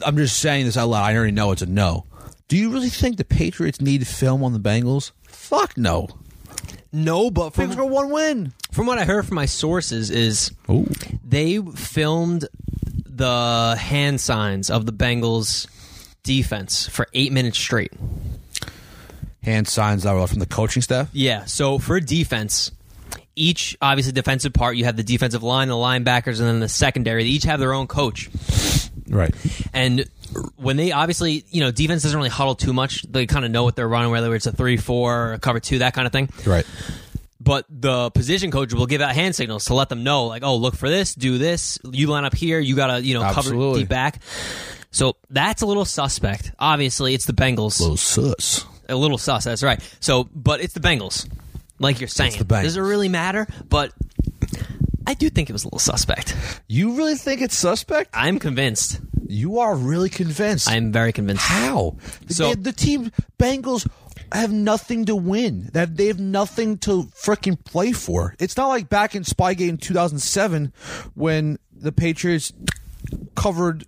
I'm 0.05 0.17
just 0.17 0.39
saying 0.39 0.67
this 0.67 0.77
out 0.77 0.89
loud. 0.89 1.05
I 1.05 1.15
already 1.15 1.33
know 1.33 1.53
it's 1.53 1.63
a 1.63 1.67
no. 1.67 2.05
Do 2.49 2.57
you 2.57 2.71
really 2.71 2.89
think 2.89 3.17
the 3.17 3.25
Patriots 3.25 3.81
need 3.81 4.07
film 4.07 4.43
on 4.45 4.53
the 4.53 4.61
Bengals? 4.61 5.13
Fuck 5.25 5.79
no. 5.79 6.09
No, 6.93 7.31
but 7.31 7.55
Bengals 7.55 7.77
got 7.77 7.89
one 7.89 8.11
win. 8.11 8.53
From 8.71 8.87
what 8.87 8.99
I 8.99 9.05
heard 9.05 9.27
from 9.27 9.37
my 9.37 9.47
sources 9.47 10.11
is 10.11 10.53
Ooh. 10.71 10.87
they 11.25 11.59
filmed 11.59 12.47
the 13.07 13.77
hand 13.79 14.21
signs 14.21 14.71
of 14.71 14.87
the 14.87 14.93
Bengals 14.93 15.67
defense 16.23 16.89
for 16.89 17.07
eight 17.15 17.33
minutes 17.33 17.59
straight. 17.59 17.93
Hand 19.43 19.67
signs 19.67 20.05
that 20.05 20.15
were 20.15 20.27
from 20.27 20.39
the 20.39 20.47
coaching 20.47 20.83
staff. 20.83 21.09
Yeah. 21.13 21.45
So 21.47 21.79
for 21.79 21.99
defense, 22.01 22.71
each 23.37 23.77
obviously 23.81 24.13
defensive 24.13 24.53
part, 24.53 24.77
you 24.77 24.85
have 24.85 24.97
the 24.97 25.03
defensive 25.03 25.43
line, 25.43 25.69
the 25.69 25.75
linebackers, 25.75 26.39
and 26.39 26.49
then 26.49 26.61
the 26.61 26.69
secondary. 26.69 27.25
They 27.25 27.31
each 27.31 27.45
have 27.45 27.61
their 27.61 27.73
own 27.73 27.87
coach. 27.87 28.31
Right. 29.09 29.35
And 29.73 30.07
when 30.57 30.77
they 30.77 30.93
obviously, 30.93 31.45
you 31.51 31.61
know, 31.61 31.71
defense 31.71 32.03
doesn't 32.03 32.17
really 32.17 32.31
huddle 32.31 32.55
too 32.55 32.73
much. 32.73 33.03
They 33.03 33.27
kind 33.27 33.45
of 33.45 33.51
know 33.51 33.65
what 33.65 33.77
they're 33.77 33.89
running, 33.89 34.11
whether 34.11 34.35
it's 34.35 34.47
a 34.47 34.53
three, 34.53 34.77
four, 34.77 35.35
a 35.35 35.39
cover 35.39 35.61
two, 35.61 35.79
that 35.79 35.95
kind 35.95 36.07
of 36.07 36.13
thing. 36.13 36.31
Right. 36.47 36.67
But 37.41 37.67
the 37.69 38.11
position 38.11 38.51
coach 38.51 38.73
will 38.73 38.87
give 38.87 39.01
out 39.01 39.15
hand 39.15 39.35
signals 39.35 39.65
to 39.65 39.75
let 39.75 39.89
them 39.89 40.05
know, 40.05 40.27
like, 40.27 40.45
oh, 40.45 40.57
look 40.57 40.77
for 40.77 40.89
this, 40.89 41.15
do 41.15 41.39
this. 41.39 41.79
You 41.85 42.07
line 42.07 42.25
up 42.25 42.35
here. 42.35 42.61
You 42.61 42.77
got 42.77 42.99
to, 42.99 43.03
you 43.03 43.15
know, 43.15 43.23
cover 43.23 43.39
Absolutely. 43.39 43.81
deep 43.81 43.89
back. 43.89 44.23
So 44.93 45.17
that's 45.29 45.63
a 45.63 45.67
little 45.67 45.85
suspect. 45.85 46.53
Obviously, 46.59 47.15
it's 47.15 47.25
the 47.25 47.33
Bengals. 47.33 47.81
A 47.81 47.83
little 47.83 47.97
sus. 47.97 48.65
a 48.89 48.95
little 48.95 49.19
sus. 49.19 49.45
That's 49.45 49.63
right. 49.63 49.81
So, 50.01 50.29
but 50.35 50.61
it's 50.61 50.75
the 50.75 50.81
Bengals, 50.81 51.29
like 51.83 52.01
you're 52.01 52.09
saying. 52.09 52.33
Does 52.49 52.77
it 52.77 52.81
really 52.81 53.09
matter? 53.09 53.47
But 53.69 53.93
I 55.07 55.15
do 55.15 55.29
think 55.29 55.51
it 55.51 55.53
was 55.53 55.65
a 55.65 55.67
little 55.67 55.79
suspect. 55.79 56.37
You 56.69 56.97
really 56.97 57.17
think 57.17 57.41
it's 57.41 57.57
suspect? 57.57 58.11
I'm 58.15 58.39
convinced. 58.39 59.01
You 59.27 59.59
are 59.61 59.75
really 59.75 60.09
convinced. 60.11 60.69
I'm 60.71 60.93
very 60.93 61.13
convinced. 61.13 61.43
How? 61.43 61.97
So- 62.29 62.55
the 62.55 62.73
team 62.73 63.11
Bengals 63.39 63.89
have 64.31 64.53
nothing 64.53 65.07
to 65.07 65.17
win. 65.17 65.71
That 65.73 65.97
they 65.97 66.07
have 66.07 66.21
nothing 66.21 66.79
to 66.79 67.05
freaking 67.15 67.63
play 67.65 67.93
for. 67.93 68.35
It's 68.39 68.57
not 68.57 68.69
like 68.69 68.89
back 68.89 69.15
in 69.15 69.25
Spygate 69.25 69.69
in 69.69 69.79
2007 69.79 70.73
when 71.15 71.59
the 71.75 71.93
Patriots 71.93 72.53
covered 73.35 73.85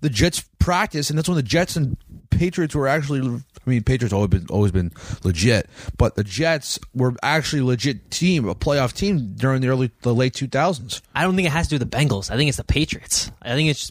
the 0.00 0.10
Jets 0.10 0.44
practice, 0.58 1.08
and 1.10 1.18
that's 1.18 1.28
when 1.28 1.36
the 1.36 1.42
Jets 1.42 1.76
and 1.76 1.96
Patriots 2.34 2.74
were 2.74 2.88
actually. 2.88 3.20
I 3.66 3.70
mean, 3.70 3.82
Patriots 3.82 4.12
always 4.12 4.28
been 4.28 4.46
always 4.50 4.72
been 4.72 4.92
legit, 5.22 5.68
but 5.96 6.16
the 6.16 6.24
Jets 6.24 6.78
were 6.94 7.14
actually 7.22 7.62
legit 7.62 8.10
team, 8.10 8.46
a 8.46 8.54
playoff 8.54 8.92
team 8.92 9.34
during 9.36 9.62
the 9.62 9.68
early, 9.68 9.90
the 10.02 10.14
late 10.14 10.34
2000s. 10.34 11.00
I 11.14 11.22
don't 11.22 11.34
think 11.34 11.46
it 11.46 11.52
has 11.52 11.68
to 11.68 11.78
do 11.78 11.82
with 11.82 11.90
the 11.90 11.96
Bengals. 11.96 12.30
I 12.30 12.36
think 12.36 12.48
it's 12.48 12.58
the 12.58 12.64
Patriots. 12.64 13.30
I 13.40 13.54
think 13.54 13.70
it's 13.70 13.90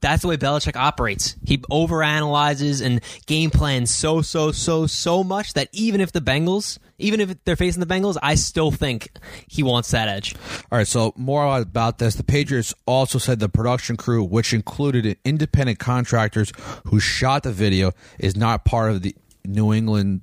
that's 0.00 0.22
the 0.22 0.28
way 0.28 0.36
Belichick 0.36 0.76
operates. 0.76 1.36
He 1.44 1.58
overanalyzes 1.58 2.84
and 2.84 3.00
game 3.26 3.50
plans 3.50 3.94
so 3.94 4.22
so 4.22 4.52
so 4.52 4.86
so 4.86 5.22
much 5.22 5.52
that 5.52 5.68
even 5.72 6.00
if 6.00 6.12
the 6.12 6.20
Bengals, 6.20 6.78
even 7.00 7.20
if 7.20 7.42
they're 7.44 7.56
facing 7.56 7.80
the 7.80 7.86
Bengals, 7.86 8.16
I 8.22 8.34
still 8.34 8.70
think 8.70 9.10
he 9.46 9.62
wants 9.62 9.90
that 9.90 10.08
edge. 10.08 10.34
All 10.70 10.78
right, 10.78 10.86
so 10.86 11.12
more 11.16 11.58
about 11.58 11.98
this. 11.98 12.14
The 12.14 12.24
Patriots 12.24 12.74
also 12.86 13.18
said 13.18 13.40
the 13.40 13.48
production 13.48 13.96
crew, 13.96 14.22
which 14.22 14.52
included 14.52 15.18
independent 15.24 15.78
contractors 15.78 16.52
who 16.86 17.00
shot 17.00 17.42
the 17.42 17.52
video, 17.52 17.92
is 18.18 18.36
not 18.36 18.64
part 18.64 18.90
of 18.90 19.02
the 19.02 19.16
New 19.44 19.72
England's 19.72 20.22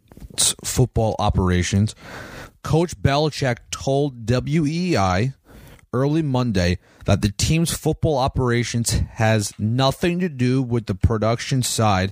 football 0.63 1.15
operations. 1.19 1.95
Coach 2.63 3.01
Belichick 3.01 3.57
told 3.71 4.25
WEEI 4.25 5.34
early 5.93 6.21
Monday 6.21 6.78
that 7.05 7.21
the 7.21 7.32
team's 7.32 7.73
football 7.73 8.17
operations 8.17 8.91
has 9.13 9.53
nothing 9.57 10.19
to 10.19 10.30
do 10.30 10.61
with 10.61 10.86
the 10.86 10.95
production 10.95 11.63
side 11.63 12.11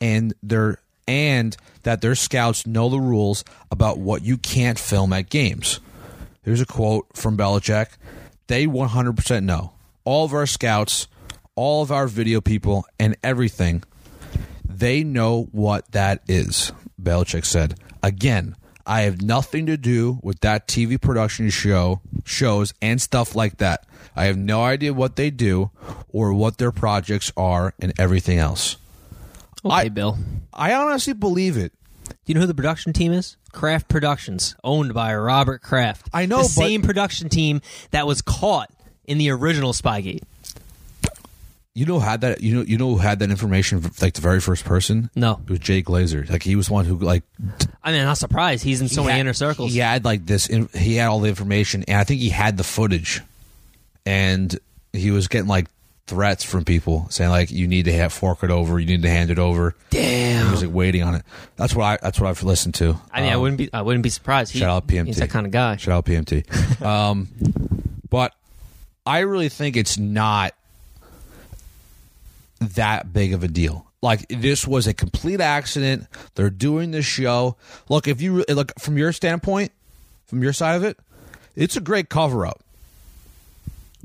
and 0.00 0.32
their 0.42 0.78
and 1.06 1.56
that 1.82 2.00
their 2.00 2.14
scouts 2.14 2.66
know 2.66 2.88
the 2.88 3.00
rules 3.00 3.44
about 3.70 3.98
what 3.98 4.22
you 4.22 4.36
can't 4.36 4.78
film 4.78 5.12
at 5.12 5.30
games. 5.30 5.80
Here's 6.42 6.60
a 6.60 6.66
quote 6.66 7.06
from 7.14 7.36
Belichick. 7.36 7.88
They 8.46 8.66
100% 8.66 9.44
know. 9.44 9.72
All 10.04 10.24
of 10.24 10.32
our 10.32 10.46
scouts, 10.46 11.08
all 11.54 11.82
of 11.82 11.90
our 11.90 12.06
video 12.06 12.40
people, 12.40 12.86
and 12.98 13.16
everything, 13.22 13.82
they 14.64 15.02
know 15.02 15.48
what 15.52 15.90
that 15.92 16.22
is, 16.28 16.72
Belichick 17.00 17.44
said. 17.44 17.78
Again, 18.02 18.56
I 18.86 19.02
have 19.02 19.20
nothing 19.20 19.66
to 19.66 19.76
do 19.76 20.20
with 20.22 20.40
that 20.40 20.68
TV 20.68 21.00
production 21.00 21.50
show, 21.50 22.00
shows, 22.24 22.72
and 22.80 23.02
stuff 23.02 23.34
like 23.34 23.58
that. 23.58 23.84
I 24.14 24.26
have 24.26 24.36
no 24.38 24.62
idea 24.62 24.94
what 24.94 25.16
they 25.16 25.30
do 25.30 25.70
or 26.08 26.32
what 26.32 26.58
their 26.58 26.70
projects 26.70 27.32
are 27.36 27.74
and 27.80 27.92
everything 27.98 28.38
else. 28.38 28.76
Okay, 29.66 29.86
I- 29.86 29.88
Bill. 29.88 30.18
I 30.52 30.72
honestly 30.74 31.12
believe 31.12 31.56
it. 31.56 31.72
Do 32.08 32.14
you 32.26 32.34
know 32.34 32.40
who 32.42 32.46
the 32.46 32.54
production 32.54 32.92
team 32.92 33.12
is? 33.12 33.36
Kraft 33.52 33.88
Productions, 33.88 34.54
owned 34.64 34.94
by 34.94 35.14
Robert 35.14 35.60
Kraft. 35.62 36.08
I 36.12 36.26
know, 36.26 36.38
the 36.38 36.42
but- 36.42 36.48
same 36.50 36.82
production 36.82 37.28
team 37.28 37.60
that 37.90 38.06
was 38.06 38.22
caught 38.22 38.70
in 39.06 39.18
the 39.18 39.30
original 39.30 39.72
Spygate. 39.72 40.22
You 41.74 41.84
know 41.84 41.98
had 42.00 42.22
that 42.22 42.40
you 42.40 42.54
know 42.54 42.62
you 42.62 42.78
know 42.78 42.88
who 42.92 42.96
had 42.96 43.18
that 43.18 43.30
information 43.30 43.82
like 44.00 44.14
the 44.14 44.22
very 44.22 44.40
first 44.40 44.64
person? 44.64 45.10
No, 45.14 45.40
It 45.44 45.50
was 45.50 45.58
Jay 45.58 45.82
Glazer. 45.82 46.28
Like 46.30 46.42
he 46.42 46.56
was 46.56 46.70
one 46.70 46.86
who 46.86 46.96
like 46.96 47.22
I 47.84 47.92
mean, 47.92 48.00
I'm 48.00 48.06
not 48.06 48.16
surprised. 48.16 48.64
He's 48.64 48.80
in 48.80 48.88
so 48.88 49.02
he 49.02 49.08
many 49.08 49.18
had- 49.18 49.20
inner 49.26 49.34
circles. 49.34 49.72
He 49.72 49.78
had 49.80 50.02
like 50.02 50.24
this. 50.24 50.46
in- 50.48 50.68
He 50.74 50.96
had 50.96 51.08
all 51.08 51.20
the 51.20 51.28
information, 51.28 51.84
and 51.86 51.98
I 51.98 52.04
think 52.04 52.22
he 52.22 52.30
had 52.30 52.56
the 52.56 52.64
footage, 52.64 53.20
and 54.06 54.58
he 54.94 55.10
was 55.10 55.28
getting 55.28 55.48
like 55.48 55.66
threats 56.06 56.44
from 56.44 56.64
people 56.64 57.06
saying 57.10 57.30
like 57.30 57.50
you 57.50 57.66
need 57.66 57.86
to 57.86 57.92
have 57.92 58.12
fork 58.12 58.42
it 58.44 58.50
over, 58.50 58.78
you 58.78 58.86
need 58.86 59.02
to 59.02 59.10
hand 59.10 59.30
it 59.30 59.38
over. 59.38 59.74
Damn. 59.90 60.46
He 60.46 60.50
was 60.52 60.62
like 60.64 60.74
waiting 60.74 61.02
on 61.02 61.14
it. 61.16 61.22
That's 61.56 61.74
what 61.74 61.84
I. 61.84 61.98
That's 62.02 62.20
what 62.20 62.28
I've 62.28 62.42
listened 62.42 62.74
to. 62.76 62.96
I 63.12 63.20
mean, 63.22 63.30
I 63.30 63.34
Um, 63.34 63.40
wouldn't 63.42 63.58
be. 63.58 63.70
I 63.72 63.82
wouldn't 63.82 64.02
be 64.02 64.10
surprised. 64.10 64.52
He, 64.52 64.58
Shout 64.60 64.70
out 64.70 64.86
PMT. 64.86 65.06
He's 65.06 65.16
that 65.18 65.30
kind 65.30 65.46
of 65.46 65.52
guy. 65.52 65.76
Shout 65.76 65.94
out 65.94 66.04
PMT. 66.06 66.82
um, 66.86 67.28
but 68.08 68.34
I 69.04 69.20
really 69.20 69.48
think 69.48 69.76
it's 69.76 69.98
not 69.98 70.54
that 72.60 73.12
big 73.12 73.32
of 73.32 73.42
a 73.42 73.48
deal. 73.48 73.86
Like 74.02 74.26
this 74.28 74.66
was 74.66 74.86
a 74.86 74.94
complete 74.94 75.40
accident. 75.40 76.06
They're 76.34 76.50
doing 76.50 76.90
this 76.92 77.06
show. 77.06 77.56
Look, 77.88 78.06
if 78.06 78.20
you 78.20 78.44
look 78.48 78.72
from 78.78 78.96
your 78.98 79.12
standpoint, 79.12 79.72
from 80.26 80.42
your 80.42 80.52
side 80.52 80.76
of 80.76 80.84
it, 80.84 80.98
it's 81.56 81.76
a 81.76 81.80
great 81.80 82.08
cover 82.08 82.46
up. 82.46 82.60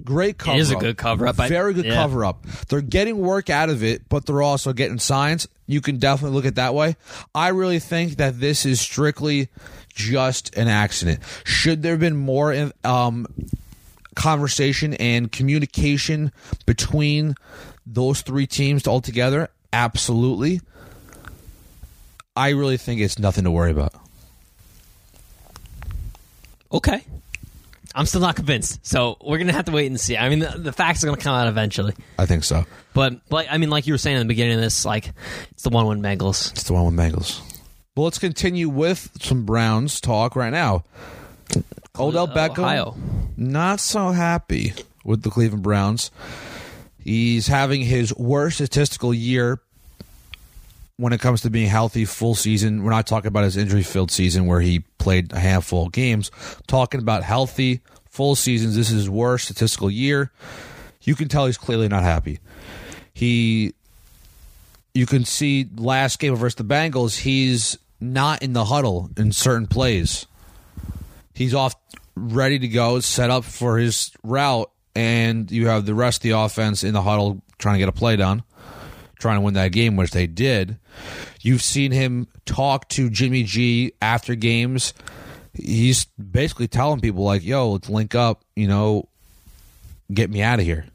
Great 0.04 0.38
cover. 0.38 0.58
is 0.58 0.72
a 0.72 0.76
up. 0.76 0.82
good 0.82 0.97
cover-up. 0.97 1.36
Very 1.36 1.74
good 1.74 1.86
yeah. 1.86 1.95
cover 1.95 2.26
up. 2.26 2.45
They're 2.70 2.82
getting 2.82 3.18
work 3.20 3.49
out 3.49 3.70
of 3.70 3.84
it, 3.84 4.08
but 4.10 4.26
they're 4.26 4.41
also 4.41 4.74
getting 4.74 4.99
signs. 4.99 5.47
You 5.68 5.82
can 5.82 5.97
definitely 5.97 6.36
look 6.36 6.45
at 6.45 6.49
it 6.49 6.56
that 6.56 6.74
way. 6.74 6.95
I 7.34 7.49
really 7.49 7.80
think 7.80 8.18
that 8.18 8.39
this 8.39 8.66
is 8.66 8.82
strictly 8.82 9.49
just 9.93 10.56
an 10.56 10.68
accident. 10.68 11.20
Should 11.43 11.84
there 11.84 11.93
have 11.93 11.99
been 11.99 12.18
more 12.18 12.72
um, 12.84 13.28
conversation 14.16 14.93
and 14.95 15.32
communication 15.32 16.32
between 16.66 17.36
those 17.86 18.22
three 18.22 18.47
teams 18.47 18.88
altogether? 18.88 19.49
Absolutely. 19.72 20.62
I 22.36 22.49
really 22.49 22.78
think 22.78 23.02
it's 23.02 23.20
nothing 23.20 23.43
to 23.43 23.52
worry 23.52 23.72
about. 23.72 23.93
Okay. 26.72 27.04
I'm 27.94 28.06
still 28.06 28.22
not 28.22 28.36
convinced. 28.36 28.86
So 28.86 29.18
we're 29.22 29.38
gonna 29.38 29.54
have 29.54 29.66
to 29.66 29.72
wait 29.72 29.88
and 29.88 30.00
see. 30.00 30.18
I 30.18 30.30
mean, 30.30 30.39
the, 30.39 30.58
the 30.58 30.72
facts 30.72 31.04
are 31.04 31.08
gonna 31.08 31.22
come 31.22 31.36
out 31.36 31.48
eventually. 31.48 31.94
I 32.18 32.26
think 32.26 32.44
so. 32.44 32.66
But 32.94 33.14
like, 33.30 33.48
I 33.50 33.58
mean, 33.58 33.70
like 33.70 33.88
you 33.88 33.94
were 33.94 33.98
saying 33.98 34.18
in 34.18 34.22
the 34.26 34.32
beginning 34.32 34.56
of 34.56 34.62
this, 34.62 34.86
like 34.86 35.12
it's 35.52 35.64
the 35.64 35.70
one-one 35.70 36.02
Bengals. 36.02 36.52
It's 36.52 36.64
the 36.64 36.74
one 36.74 36.86
with 36.86 36.96
Bengals. 36.96 37.42
Well, 37.96 38.06
let's 38.06 38.20
continue 38.20 38.70
with 38.70 39.10
some 39.22 39.46
Browns 39.46 40.00
talk 40.00 40.36
right 40.36 40.52
now. 40.52 40.86
Odell 42.00 42.30
uh, 42.30 42.34
Beckham, 42.34 42.60
Ohio. 42.60 42.96
not 43.36 43.80
so 43.82 44.12
happy 44.12 44.74
with 45.04 45.24
the 45.24 45.30
Cleveland 45.30 45.64
Browns. 45.64 46.10
He's 47.04 47.48
having 47.48 47.82
his 47.82 48.16
worst 48.16 48.58
statistical 48.58 49.14
year 49.14 49.60
when 51.02 51.14
it 51.14 51.20
comes 51.20 51.41
to 51.41 51.49
being 51.49 51.68
healthy 51.68 52.06
full 52.06 52.36
season. 52.36 52.84
We're 52.84 52.91
not 52.91 53.08
talking 53.08 53.28
about 53.28 53.43
his 53.43 53.58
injury 53.58 53.82
filled 53.82 54.12
season 54.12 54.45
where 54.45 54.62
he 54.62 54.82
played 54.99 55.34
a 55.34 55.39
handful 55.39 55.88
of 55.88 55.91
games. 55.91 56.30
Talking 56.68 57.02
about 57.02 57.24
healthy 57.24 57.82
full 58.08 58.36
seasons. 58.36 58.76
This 58.76 58.91
is 58.91 58.97
his 58.97 59.10
worst 59.10 59.45
statistical 59.45 59.89
year. 59.89 60.32
You 61.02 61.16
can 61.16 61.28
tell 61.28 61.47
he's 61.47 61.58
clearly 61.58 61.88
not 61.88 62.04
happy. 62.04 62.39
He 63.16 63.74
you 64.93 65.08
can 65.08 65.26
see 65.26 65.68
last 65.76 66.20
game 66.20 66.36
versus 66.36 66.56
the 66.56 66.64
Bengals, 66.64 67.18
he's 67.18 67.80
not 67.99 68.43
in 68.43 68.54
the 68.54 68.66
huddle 68.66 69.10
in 69.18 69.32
certain 69.32 69.66
plays. 69.66 70.28
He's 71.34 71.56
off 71.56 71.76
ready 72.16 72.60
to 72.60 72.68
go, 72.68 72.99
set 72.99 73.32
up 73.32 73.43
for 73.43 73.80
his 73.80 74.12
route, 74.22 74.70
and 74.95 75.49
you 75.49 75.68
have 75.68 75.88
the 75.88 75.95
rest 75.95 76.20
of 76.20 76.24
the 76.24 76.32
offense 76.32 76.84
in 76.84 76.93
the 76.93 77.02
huddle 77.02 77.41
trying 77.58 77.76
to 77.76 77.80
get 77.80 77.89
a 77.89 77.93
play 77.93 78.18
done, 78.18 78.43
trying 79.22 79.38
to 79.38 79.41
win 79.41 79.53
that 79.53 79.72
game, 79.72 79.95
which 79.95 80.11
they 80.11 80.28
did. 80.28 80.78
You've 81.41 81.61
seen 81.61 81.91
him 81.91 82.28
talk 82.45 82.89
to 82.89 83.09
Jimmy 83.09 83.43
G 83.43 83.93
after 84.01 84.36
games. 84.36 84.93
He's 85.53 86.05
basically 86.05 86.67
telling 86.67 86.99
people 87.01 87.24
like, 87.24 87.43
"Yo, 87.43 87.72
let's 87.72 87.89
link 87.89 88.15
up. 88.15 88.43
You 88.55 88.67
know, 88.67 89.07
get 90.13 90.30
me 90.30 90.41
out 90.41 90.59
of 90.59 90.65
here." 90.65 90.86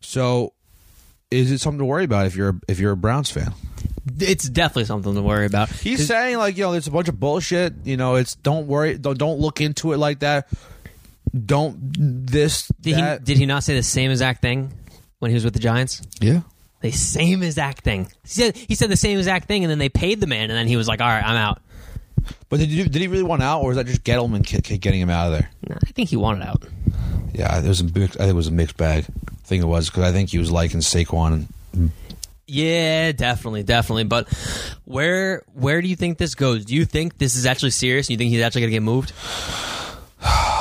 So, 0.00 0.52
is 1.30 1.50
it 1.50 1.58
something 1.60 1.78
to 1.78 1.84
worry 1.84 2.04
about 2.04 2.26
if 2.26 2.36
you're 2.36 2.58
if 2.68 2.78
you're 2.78 2.92
a 2.92 2.96
Browns 2.96 3.30
fan? 3.30 3.52
It's 4.20 4.48
definitely 4.48 4.84
something 4.84 5.14
to 5.14 5.22
worry 5.22 5.46
about. 5.46 5.70
He's 5.70 6.06
saying 6.06 6.36
like, 6.36 6.58
you 6.58 6.64
know, 6.64 6.72
there's 6.72 6.86
a 6.86 6.90
bunch 6.90 7.08
of 7.08 7.18
bullshit. 7.18 7.72
You 7.84 7.96
know, 7.96 8.16
it's 8.16 8.34
don't 8.34 8.66
worry, 8.66 8.98
don't 8.98 9.16
don't 9.18 9.40
look 9.40 9.60
into 9.62 9.92
it 9.92 9.96
like 9.96 10.18
that. 10.20 10.48
Don't 11.34 11.76
this 11.98 12.68
Did 12.80 12.96
that. 12.96 13.20
he 13.20 13.24
did 13.24 13.38
he 13.38 13.46
not 13.46 13.64
say 13.64 13.74
the 13.74 13.82
same 13.82 14.10
exact 14.10 14.42
thing 14.42 14.72
when 15.20 15.30
he 15.30 15.34
was 15.34 15.44
with 15.44 15.54
the 15.54 15.60
Giants? 15.60 16.02
yeah. 16.20 16.40
The 16.84 16.90
same 16.90 17.42
exact 17.42 17.82
thing. 17.82 18.08
He 18.24 18.28
said 18.28 18.56
he 18.58 18.74
said 18.74 18.90
the 18.90 18.96
same 18.98 19.16
exact 19.16 19.48
thing, 19.48 19.64
and 19.64 19.70
then 19.70 19.78
they 19.78 19.88
paid 19.88 20.20
the 20.20 20.26
man, 20.26 20.50
and 20.50 20.50
then 20.50 20.68
he 20.68 20.76
was 20.76 20.86
like, 20.86 21.00
"All 21.00 21.08
right, 21.08 21.24
I'm 21.24 21.34
out." 21.34 21.62
But 22.50 22.60
did, 22.60 22.68
you, 22.68 22.84
did 22.84 23.00
he 23.00 23.08
really 23.08 23.22
want 23.22 23.42
out, 23.42 23.62
or 23.62 23.68
was 23.68 23.78
that 23.78 23.86
just 23.86 24.04
Gettleman 24.04 24.44
ki- 24.44 24.60
ki- 24.60 24.76
getting 24.76 25.00
him 25.00 25.08
out 25.08 25.28
of 25.28 25.32
there? 25.32 25.50
No, 25.66 25.78
I 25.82 25.92
think 25.92 26.10
he 26.10 26.16
wanted 26.16 26.46
out. 26.46 26.62
Yeah, 27.32 27.58
there 27.60 27.70
was 27.70 27.80
a 27.80 27.84
mix, 27.84 28.16
I 28.16 28.18
think 28.18 28.32
it 28.32 28.34
was 28.34 28.48
a 28.48 28.52
mixed 28.52 28.76
bag. 28.76 29.06
I 29.08 29.46
think 29.46 29.62
it 29.62 29.66
was 29.66 29.88
because 29.88 30.02
I 30.02 30.12
think 30.12 30.28
he 30.28 30.36
was 30.36 30.52
liking 30.52 30.80
Saquon. 30.80 31.46
And, 31.72 31.90
Yeah, 32.46 33.12
definitely, 33.12 33.62
definitely. 33.62 34.04
But 34.04 34.28
where 34.84 35.42
where 35.54 35.80
do 35.80 35.88
you 35.88 35.96
think 35.96 36.18
this 36.18 36.34
goes? 36.34 36.66
Do 36.66 36.74
you 36.74 36.84
think 36.84 37.16
this 37.16 37.34
is 37.34 37.46
actually 37.46 37.70
serious? 37.70 38.10
You 38.10 38.18
think 38.18 38.28
he's 38.28 38.42
actually 38.42 38.60
going 38.60 38.72
to 38.72 38.76
get 38.76 38.82
moved? 38.82 39.14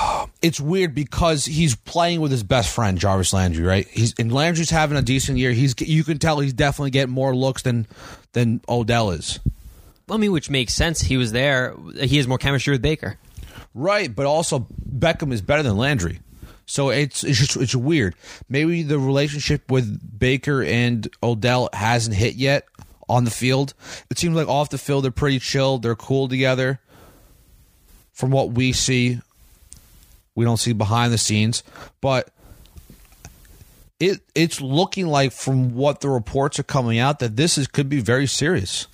it's 0.43 0.59
weird 0.59 0.93
because 0.93 1.45
he's 1.45 1.73
playing 1.73 2.19
with 2.19 2.29
his 2.29 2.43
best 2.43 2.69
friend 2.69 2.99
Jarvis 2.99 3.31
Landry, 3.31 3.63
right? 3.63 3.87
He's 3.87 4.13
and 4.19 4.31
Landry's 4.31 4.69
having 4.69 4.97
a 4.97 5.01
decent 5.01 5.37
year. 5.37 5.53
He's 5.53 5.73
you 5.79 6.03
can 6.03 6.19
tell 6.19 6.39
he's 6.39 6.53
definitely 6.53 6.91
getting 6.91 7.13
more 7.13 7.33
looks 7.33 7.63
than 7.63 7.87
than 8.33 8.61
Odell 8.67 9.11
is. 9.11 9.39
I 10.11 10.17
mean, 10.17 10.33
which 10.33 10.49
makes 10.49 10.73
sense. 10.73 11.01
He 11.01 11.15
was 11.15 11.31
there. 11.31 11.75
He 11.95 12.17
has 12.17 12.27
more 12.27 12.37
chemistry 12.37 12.73
with 12.73 12.81
Baker. 12.81 13.17
Right, 13.73 14.13
but 14.13 14.25
also 14.25 14.67
Beckham 14.87 15.31
is 15.31 15.41
better 15.41 15.63
than 15.63 15.77
Landry. 15.77 16.19
So 16.65 16.89
it's 16.89 17.23
it's 17.23 17.39
just 17.39 17.55
it's 17.55 17.73
weird. 17.73 18.13
Maybe 18.49 18.83
the 18.83 18.99
relationship 18.99 19.71
with 19.71 20.19
Baker 20.19 20.61
and 20.61 21.07
Odell 21.23 21.69
hasn't 21.71 22.17
hit 22.17 22.35
yet 22.35 22.65
on 23.07 23.23
the 23.23 23.31
field. 23.31 23.73
It 24.09 24.17
seems 24.17 24.35
like 24.35 24.49
off 24.49 24.69
the 24.69 24.77
field 24.77 25.05
they're 25.05 25.11
pretty 25.11 25.39
chill. 25.39 25.77
They're 25.77 25.95
cool 25.95 26.27
together. 26.27 26.81
From 28.11 28.29
what 28.29 28.51
we 28.51 28.73
see, 28.73 29.21
we 30.35 30.45
don't 30.45 30.57
see 30.57 30.73
behind 30.73 31.13
the 31.13 31.17
scenes, 31.17 31.63
but 32.01 32.29
it 33.99 34.19
it's 34.35 34.59
looking 34.59 35.07
like 35.07 35.31
from 35.31 35.75
what 35.75 36.01
the 36.01 36.09
reports 36.09 36.59
are 36.59 36.63
coming 36.63 36.99
out 36.99 37.19
that 37.19 37.35
this 37.35 37.57
is 37.57 37.67
could 37.67 37.89
be 37.89 37.99
very 37.99 38.27
serious. 38.27 38.87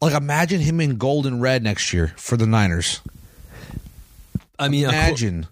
Like 0.00 0.14
imagine 0.14 0.60
him 0.60 0.80
in 0.80 0.96
gold 0.96 1.26
and 1.26 1.40
red 1.40 1.62
next 1.62 1.92
year 1.92 2.12
for 2.16 2.36
the 2.36 2.46
Niners. 2.46 3.00
I 4.58 4.68
mean, 4.68 4.84
Imagine. 4.84 5.46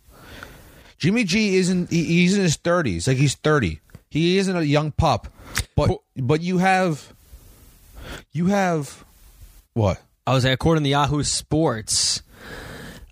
Jimmy 0.99 1.25
G 1.25 1.57
isn't 1.57 1.91
he, 1.91 2.05
he's 2.05 2.37
in 2.37 2.43
his 2.43 2.59
30s, 2.59 3.09
like 3.09 3.17
he's 3.17 3.35
30. 3.37 3.81
He 4.11 4.39
isn't 4.39 4.57
a 4.57 4.63
young 4.63 4.93
pup. 4.93 5.29
But 5.75 6.01
but 6.17 6.43
you 6.43 6.59
have 6.59 7.13
you 8.33 8.47
have 8.47 9.05
what? 9.73 10.01
I 10.27 10.35
was 10.35 10.45
like, 10.45 10.53
according 10.53 10.85
to 10.85 10.91
Yahoo 10.91 11.23
Sports, 11.23 12.23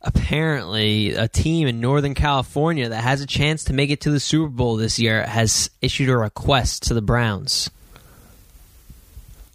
apparently 0.08 1.12
a 1.14 1.28
team 1.28 1.68
in 1.68 1.80
Northern 1.80 2.14
California 2.14 2.88
that 2.88 3.02
has 3.02 3.20
a 3.20 3.26
chance 3.26 3.64
to 3.64 3.72
make 3.72 3.90
it 3.90 4.00
to 4.02 4.10
the 4.10 4.20
Super 4.20 4.48
Bowl 4.48 4.76
this 4.76 4.98
year 4.98 5.22
has 5.24 5.70
issued 5.82 6.08
a 6.08 6.16
request 6.16 6.84
to 6.84 6.94
the 6.94 7.02
Browns. 7.02 7.70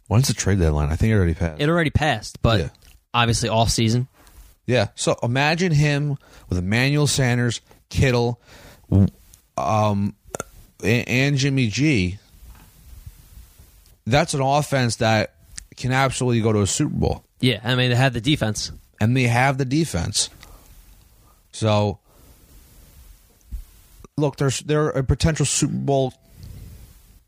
When's 0.07 0.27
the 0.27 0.33
trade 0.33 0.59
deadline? 0.59 0.89
I 0.89 0.95
think 0.95 1.11
it 1.11 1.15
already 1.15 1.33
passed. 1.33 1.61
It 1.61 1.69
already 1.69 1.89
passed, 1.89 2.41
but 2.41 2.59
Yeah. 2.59 2.69
obviously 3.13 3.49
off 3.49 3.69
season. 3.71 4.07
Yeah. 4.65 4.87
So 4.95 5.17
imagine 5.23 5.71
him 5.71 6.17
with 6.49 6.57
Emmanuel 6.57 7.07
Sanders, 7.07 7.61
Kittle, 7.89 8.39
um, 9.57 10.15
and, 10.83 11.07
and 11.07 11.37
Jimmy 11.37 11.67
G. 11.67 12.17
That's 14.05 14.33
an 14.33 14.41
offense 14.41 14.97
that 14.97 15.33
can 15.77 15.91
absolutely 15.91 16.41
go 16.41 16.53
to 16.53 16.61
a 16.61 16.67
Super 16.67 16.93
Bowl, 16.95 17.23
Yeah, 17.39 17.59
I 17.63 17.75
mean 17.75 17.89
they 17.89 17.95
have 17.95 18.13
the 18.13 18.21
defense. 18.21 18.71
and 19.01 19.17
they 19.17 19.23
have 19.23 19.57
the 19.57 19.65
defense. 19.65 20.29
So, 21.53 21.99
look, 24.17 24.35
there's 24.37 24.59
they're 24.61 24.89
a 24.89 25.03
potential 25.03 25.45
Super 25.45 25.73
Bowl 25.73 26.13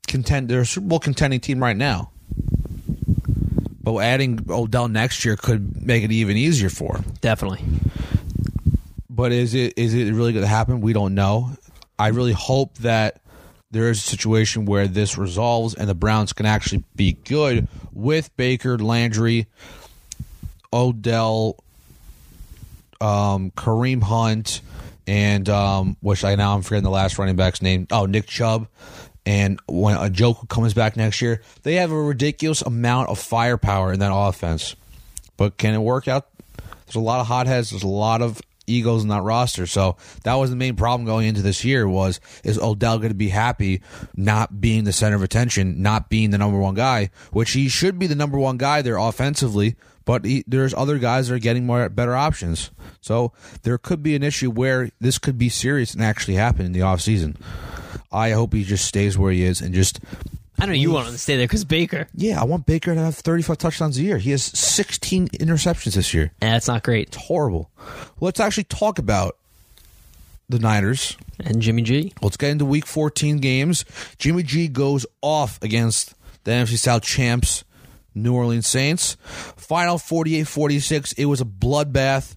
contend. 0.08 0.50
They're 0.50 0.62
a 0.62 0.66
Super 0.66 0.88
Bowl 0.88 1.00
contending 1.00 1.40
team 1.40 1.62
right 1.62 1.78
now. 1.78 2.12
But 3.82 3.98
adding 4.00 4.46
Odell 4.50 4.88
next 4.88 5.24
year 5.26 5.38
could 5.38 5.86
make 5.86 6.04
it 6.04 6.12
even 6.12 6.38
easier 6.38 6.70
for 6.70 6.94
them. 6.94 7.06
Definitely. 7.22 7.64
But 9.10 9.32
is 9.32 9.54
it 9.54 9.74
is 9.78 9.94
it 9.94 10.12
really 10.14 10.34
going 10.34 10.44
to 10.44 10.50
happen? 10.50 10.82
We 10.82 10.92
don't 10.92 11.14
know. 11.14 11.52
I 11.98 12.08
really 12.08 12.34
hope 12.34 12.78
that 12.80 13.22
there 13.72 13.90
is 13.90 14.00
a 14.00 14.02
situation 14.02 14.66
where 14.66 14.88
this 14.88 15.18
resolves 15.18 15.76
and 15.76 15.88
the 15.88 15.94
Browns 15.94 16.34
can 16.34 16.46
actually 16.46 16.84
be 16.96 17.14
good 17.14 17.68
with 17.94 18.36
Baker, 18.36 18.78
Landry, 18.78 19.48
Odell, 20.74 21.64
um, 23.06 23.52
Kareem 23.52 24.02
Hunt, 24.02 24.62
and 25.06 25.48
um, 25.50 25.98
which 26.02 26.24
I 26.24 26.36
now 26.36 26.56
I'm 26.56 26.64
forgetting 26.64 26.84
the 26.84 26.90
last 26.90 27.18
running 27.18 27.36
back's 27.36 27.62
name. 27.62 27.88
Oh, 27.92 28.06
Nick 28.06 28.26
Chubb. 28.26 28.68
And 29.28 29.60
when 29.68 29.96
Njoku 29.96 30.48
comes 30.50 30.74
back 30.74 30.96
next 30.96 31.22
year, 31.22 31.42
they 31.64 31.76
have 31.76 31.92
a 31.92 32.00
ridiculous 32.00 32.62
amount 32.62 33.10
of 33.10 33.18
firepower 33.18 33.94
in 33.94 34.00
that 34.00 34.14
offense. 34.14 34.76
But 35.38 35.58
can 35.58 35.74
it 35.74 35.80
work 35.80 36.08
out? 36.08 36.28
There's 36.86 36.96
a 36.96 37.00
lot 37.00 37.20
of 37.20 37.28
hotheads. 37.28 37.72
There's 37.72 37.84
a 37.84 37.88
lot 37.88 38.22
of 38.22 38.40
egos 38.68 39.04
in 39.04 39.10
that 39.10 39.24
roster. 39.24 39.66
So 39.66 39.98
that 40.24 40.36
was 40.36 40.50
the 40.50 40.56
main 40.56 40.76
problem 40.76 41.06
going 41.06 41.28
into 41.28 41.42
this 41.42 41.64
year 41.64 41.88
was 41.88 42.20
is 42.44 42.60
Odell 42.60 42.98
going 42.98 43.10
to 43.10 43.16
be 43.16 43.30
happy 43.30 43.82
not 44.16 44.62
being 44.62 44.84
the 44.84 44.94
center 44.94 45.16
of 45.16 45.24
attention, 45.24 45.82
not 45.82 46.10
being 46.10 46.30
the 46.30 46.38
number 46.38 46.60
one 46.60 46.76
guy, 46.76 47.10
which 47.32 47.52
he 47.52 47.68
should 47.68 48.00
be 48.00 48.08
the 48.08 48.16
number 48.16 48.38
one 48.38 48.58
guy 48.58 48.82
there 48.82 48.98
offensively. 48.98 49.76
But 50.06 50.24
he, 50.24 50.44
there's 50.48 50.74
other 50.74 51.00
guys 51.00 51.28
that 51.28 51.36
are 51.36 51.40
getting 51.40 51.66
more 51.66 51.90
better 51.90 52.16
options. 52.16 52.72
So 53.02 53.34
there 53.64 53.78
could 53.78 54.04
be 54.04 54.16
an 54.16 54.24
issue 54.24 54.52
where 54.52 54.92
this 55.02 55.18
could 55.18 55.38
be 55.38 55.50
serious 55.50 55.94
and 55.94 56.04
actually 56.04 56.36
happen 56.36 56.66
in 56.66 56.72
the 56.72 56.82
offseason. 56.82 57.36
I 58.12 58.32
hope 58.32 58.54
he 58.54 58.64
just 58.64 58.86
stays 58.86 59.18
where 59.18 59.32
he 59.32 59.44
is 59.44 59.62
and 59.62 59.74
just 59.74 60.00
I 60.58 60.66
know 60.66 60.72
you 60.74 60.92
want 60.92 61.08
him 61.08 61.14
to 61.14 61.20
stay 61.20 61.36
there 61.36 61.48
because 61.48 61.66
Baker. 61.66 62.08
yeah, 62.14 62.40
I 62.40 62.46
want 62.46 62.66
Baker 62.66 62.96
to 62.96 63.02
have 63.02 63.16
35 63.16 63.58
touchdowns 63.58 63.98
a 63.98 64.02
year. 64.02 64.18
He 64.18 64.32
has 64.32 64.44
16 64.44 65.28
interceptions 65.30 65.96
this 65.96 66.14
year. 66.14 66.32
Yeah, 66.42 66.52
that's 66.52 66.68
not 66.68 66.84
great. 66.84 67.10
It's 67.10 67.18
horrible. 67.18 67.70
Let's 68.22 68.40
actually 68.40 68.64
talk 68.66 68.98
about 68.98 69.36
the 70.48 70.60
Niners. 70.60 71.18
And 71.44 71.62
Jimmy 71.62 71.82
G. 71.82 72.14
Let's 72.22 72.38
get 72.38 72.52
into 72.52 72.64
week 72.64 72.86
14 72.86 73.40
games. 73.40 73.84
Jimmy 74.18 74.44
G 74.44 74.70
goes 74.70 75.06
off 75.22 75.62
against 75.62 76.14
the 76.46 76.52
NFC 76.52 76.78
South 76.78 77.02
champs, 77.02 77.65
New 78.16 78.34
Orleans 78.34 78.66
Saints. 78.68 79.18
Final 79.58 79.98
48 79.98 80.48
46. 80.48 81.12
It 81.14 81.26
was 81.26 81.42
a 81.42 81.46
bloodbath. 81.46 82.36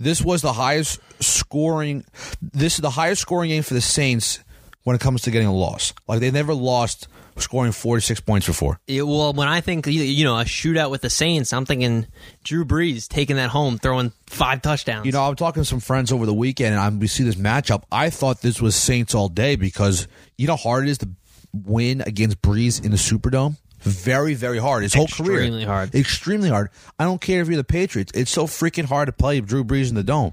This 0.00 0.22
was 0.22 0.42
the 0.42 0.52
highest 0.52 1.00
scoring. 1.22 2.04
This 2.40 2.74
is 2.74 2.80
the 2.80 2.90
highest 2.90 3.22
scoring 3.22 3.50
game 3.50 3.62
for 3.62 3.74
the 3.74 3.80
Saints 3.80 4.40
when 4.84 4.94
it 4.96 5.00
comes 5.00 5.22
to 5.22 5.30
getting 5.30 5.48
a 5.48 5.54
loss. 5.54 5.92
Like 6.06 6.20
they 6.20 6.30
never 6.30 6.54
lost 6.54 7.08
scoring 7.36 7.70
46 7.72 8.20
points 8.20 8.46
before. 8.46 8.80
Yeah, 8.88 9.02
well, 9.02 9.32
when 9.32 9.46
I 9.46 9.60
think 9.60 9.86
you- 9.86 10.02
you 10.02 10.24
know 10.24 10.38
a 10.38 10.44
shootout 10.44 10.90
with 10.90 11.02
the 11.02 11.10
Saints, 11.10 11.52
I'm 11.52 11.64
thinking 11.66 12.06
Drew 12.42 12.64
Brees 12.64 13.06
taking 13.08 13.36
that 13.36 13.50
home, 13.50 13.78
throwing 13.78 14.12
five 14.26 14.60
touchdowns. 14.62 15.06
You 15.06 15.12
know, 15.12 15.22
I'm 15.22 15.36
talking 15.36 15.62
to 15.62 15.68
some 15.68 15.78
friends 15.80 16.10
over 16.10 16.26
the 16.26 16.34
weekend, 16.34 16.74
and 16.74 16.82
I'm, 16.82 16.98
we 16.98 17.06
see 17.06 17.22
this 17.24 17.36
matchup. 17.36 17.82
I 17.92 18.10
thought 18.10 18.40
this 18.40 18.60
was 18.60 18.74
Saints 18.74 19.14
all 19.14 19.28
day 19.28 19.54
because 19.56 20.08
you 20.36 20.46
know 20.48 20.54
how 20.56 20.62
hard 20.62 20.88
it 20.88 20.90
is 20.90 20.98
to 20.98 21.08
win 21.52 22.00
against 22.02 22.40
Brees 22.42 22.84
in 22.84 22.90
the 22.90 22.96
Superdome. 22.96 23.56
Very, 23.80 24.34
very 24.34 24.58
hard. 24.58 24.82
His 24.82 24.94
whole 24.94 25.06
career, 25.06 25.38
Extremely 25.40 25.64
hard. 25.64 25.94
extremely 25.94 26.48
hard. 26.48 26.70
I 26.98 27.04
don't 27.04 27.20
care 27.20 27.40
if 27.40 27.48
you're 27.48 27.56
the 27.56 27.64
Patriots. 27.64 28.12
It's 28.14 28.30
so 28.30 28.46
freaking 28.46 28.84
hard 28.84 29.06
to 29.06 29.12
play 29.12 29.40
Drew 29.40 29.64
Brees 29.64 29.88
in 29.88 29.94
the 29.94 30.02
dome 30.02 30.32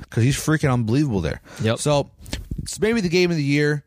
because 0.00 0.22
he's 0.22 0.36
freaking 0.36 0.72
unbelievable 0.72 1.20
there. 1.20 1.40
Yep. 1.62 1.78
So 1.78 2.10
it's 2.62 2.78
maybe 2.80 3.00
the 3.00 3.08
game 3.08 3.30
of 3.30 3.36
the 3.36 3.42
year. 3.42 3.84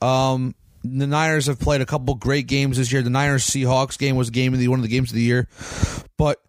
Um, 0.00 0.54
the 0.82 1.06
Niners 1.06 1.46
have 1.46 1.58
played 1.58 1.80
a 1.80 1.86
couple 1.86 2.14
great 2.14 2.46
games 2.46 2.76
this 2.78 2.92
year. 2.92 3.02
The 3.02 3.10
Niners 3.10 3.44
Seahawks 3.46 3.98
game 3.98 4.16
was 4.16 4.30
game 4.30 4.54
of 4.54 4.60
the 4.60 4.68
one 4.68 4.78
of 4.78 4.82
the 4.84 4.88
games 4.88 5.10
of 5.10 5.16
the 5.16 5.22
year, 5.22 5.48
but 6.16 6.40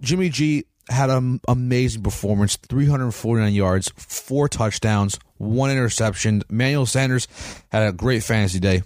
Jimmy 0.00 0.28
G 0.30 0.64
had 0.90 1.10
an 1.10 1.40
amazing 1.46 2.02
performance 2.02 2.56
349 2.56 3.52
yards, 3.52 3.92
four 3.96 4.48
touchdowns, 4.48 5.18
one 5.36 5.70
interception. 5.70 6.42
Manuel 6.50 6.86
Sanders 6.86 7.28
had 7.70 7.86
a 7.88 7.92
great 7.92 8.22
fantasy 8.22 8.58
day 8.58 8.82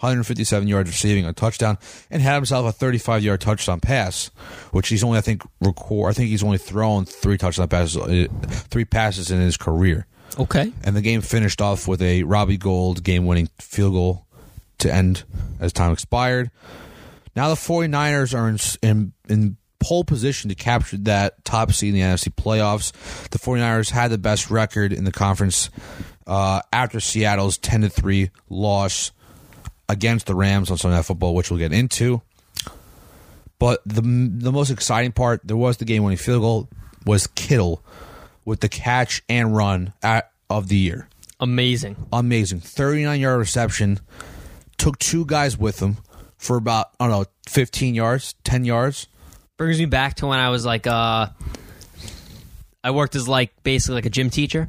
157 0.00 0.66
yards 0.66 0.88
receiving, 0.90 1.26
a 1.26 1.32
touchdown, 1.32 1.78
and 2.10 2.22
had 2.22 2.34
himself 2.34 2.66
a 2.66 2.72
35 2.72 3.22
yard 3.22 3.40
touchdown 3.40 3.80
pass, 3.80 4.30
which 4.72 4.88
he's 4.88 5.04
only, 5.04 5.18
I 5.18 5.20
think, 5.20 5.42
record. 5.60 6.10
I 6.10 6.12
think 6.14 6.30
he's 6.30 6.42
only 6.42 6.58
thrown 6.58 7.04
three 7.04 7.36
touchdown 7.38 7.68
passes, 7.68 7.96
uh, 7.96 8.26
three 8.48 8.84
passes 8.84 9.30
in 9.30 9.40
his 9.40 9.56
career. 9.56 10.06
okay, 10.38 10.72
And 10.84 10.96
the 10.96 11.02
game 11.02 11.20
finished 11.20 11.60
off 11.60 11.86
with 11.86 12.00
a 12.02 12.22
Robbie 12.22 12.56
Gould 12.58 13.02
game 13.04 13.26
winning 13.26 13.48
field 13.58 13.92
goal 13.92 14.26
to 14.78 14.92
end 14.92 15.24
as 15.60 15.72
time 15.72 15.92
expired. 15.92 16.50
Now 17.36 17.48
the 17.48 17.54
49ers 17.54 18.34
are 18.36 18.48
in, 18.48 18.58
in, 18.88 19.12
in 19.28 19.56
pole 19.78 20.04
position 20.04 20.48
to 20.48 20.54
capture 20.54 20.96
that 20.98 21.44
top 21.44 21.72
seed 21.72 21.94
in 21.94 22.00
the 22.00 22.06
NFC 22.06 22.34
playoffs. 22.34 22.92
The 23.30 23.38
49ers 23.38 23.90
had 23.90 24.08
the 24.10 24.18
best 24.18 24.50
record 24.50 24.92
in 24.92 25.04
the 25.04 25.12
conference 25.12 25.70
uh, 26.26 26.62
after 26.72 27.00
Seattle's 27.00 27.58
10 27.58 27.82
to 27.82 27.88
3 27.88 28.30
loss 28.48 29.12
against 29.90 30.26
the 30.26 30.34
Rams 30.34 30.70
on 30.70 30.78
Sunday 30.78 30.96
Night 30.96 31.04
Football, 31.04 31.34
which 31.34 31.50
we'll 31.50 31.58
get 31.58 31.72
into. 31.72 32.22
But 33.58 33.82
the 33.84 34.00
the 34.00 34.52
most 34.52 34.70
exciting 34.70 35.12
part, 35.12 35.40
there 35.44 35.56
was 35.56 35.76
the 35.76 35.84
game 35.84 36.02
winning 36.02 36.16
field 36.16 36.40
goal, 36.40 36.68
was 37.04 37.26
Kittle 37.26 37.82
with 38.46 38.60
the 38.60 38.68
catch 38.68 39.22
and 39.28 39.54
run 39.54 39.92
at, 40.02 40.30
of 40.48 40.68
the 40.68 40.76
year. 40.76 41.08
amazing. 41.40 41.96
Amazing. 42.12 42.60
39 42.60 43.20
yard 43.20 43.38
reception. 43.38 44.00
Took 44.78 44.98
two 44.98 45.26
guys 45.26 45.58
with 45.58 45.80
him 45.80 45.98
for 46.38 46.56
about, 46.56 46.88
I 46.98 47.06
don't 47.06 47.20
know, 47.20 47.26
15 47.48 47.94
yards, 47.94 48.34
10 48.44 48.64
yards. 48.64 49.08
Brings 49.58 49.78
me 49.78 49.84
back 49.84 50.14
to 50.16 50.26
when 50.26 50.38
I 50.38 50.48
was 50.48 50.64
like, 50.64 50.86
uh, 50.86 51.26
I 52.82 52.90
worked 52.92 53.14
as 53.14 53.28
like 53.28 53.52
basically 53.62 53.96
like 53.96 54.06
a 54.06 54.10
gym 54.10 54.30
teacher, 54.30 54.68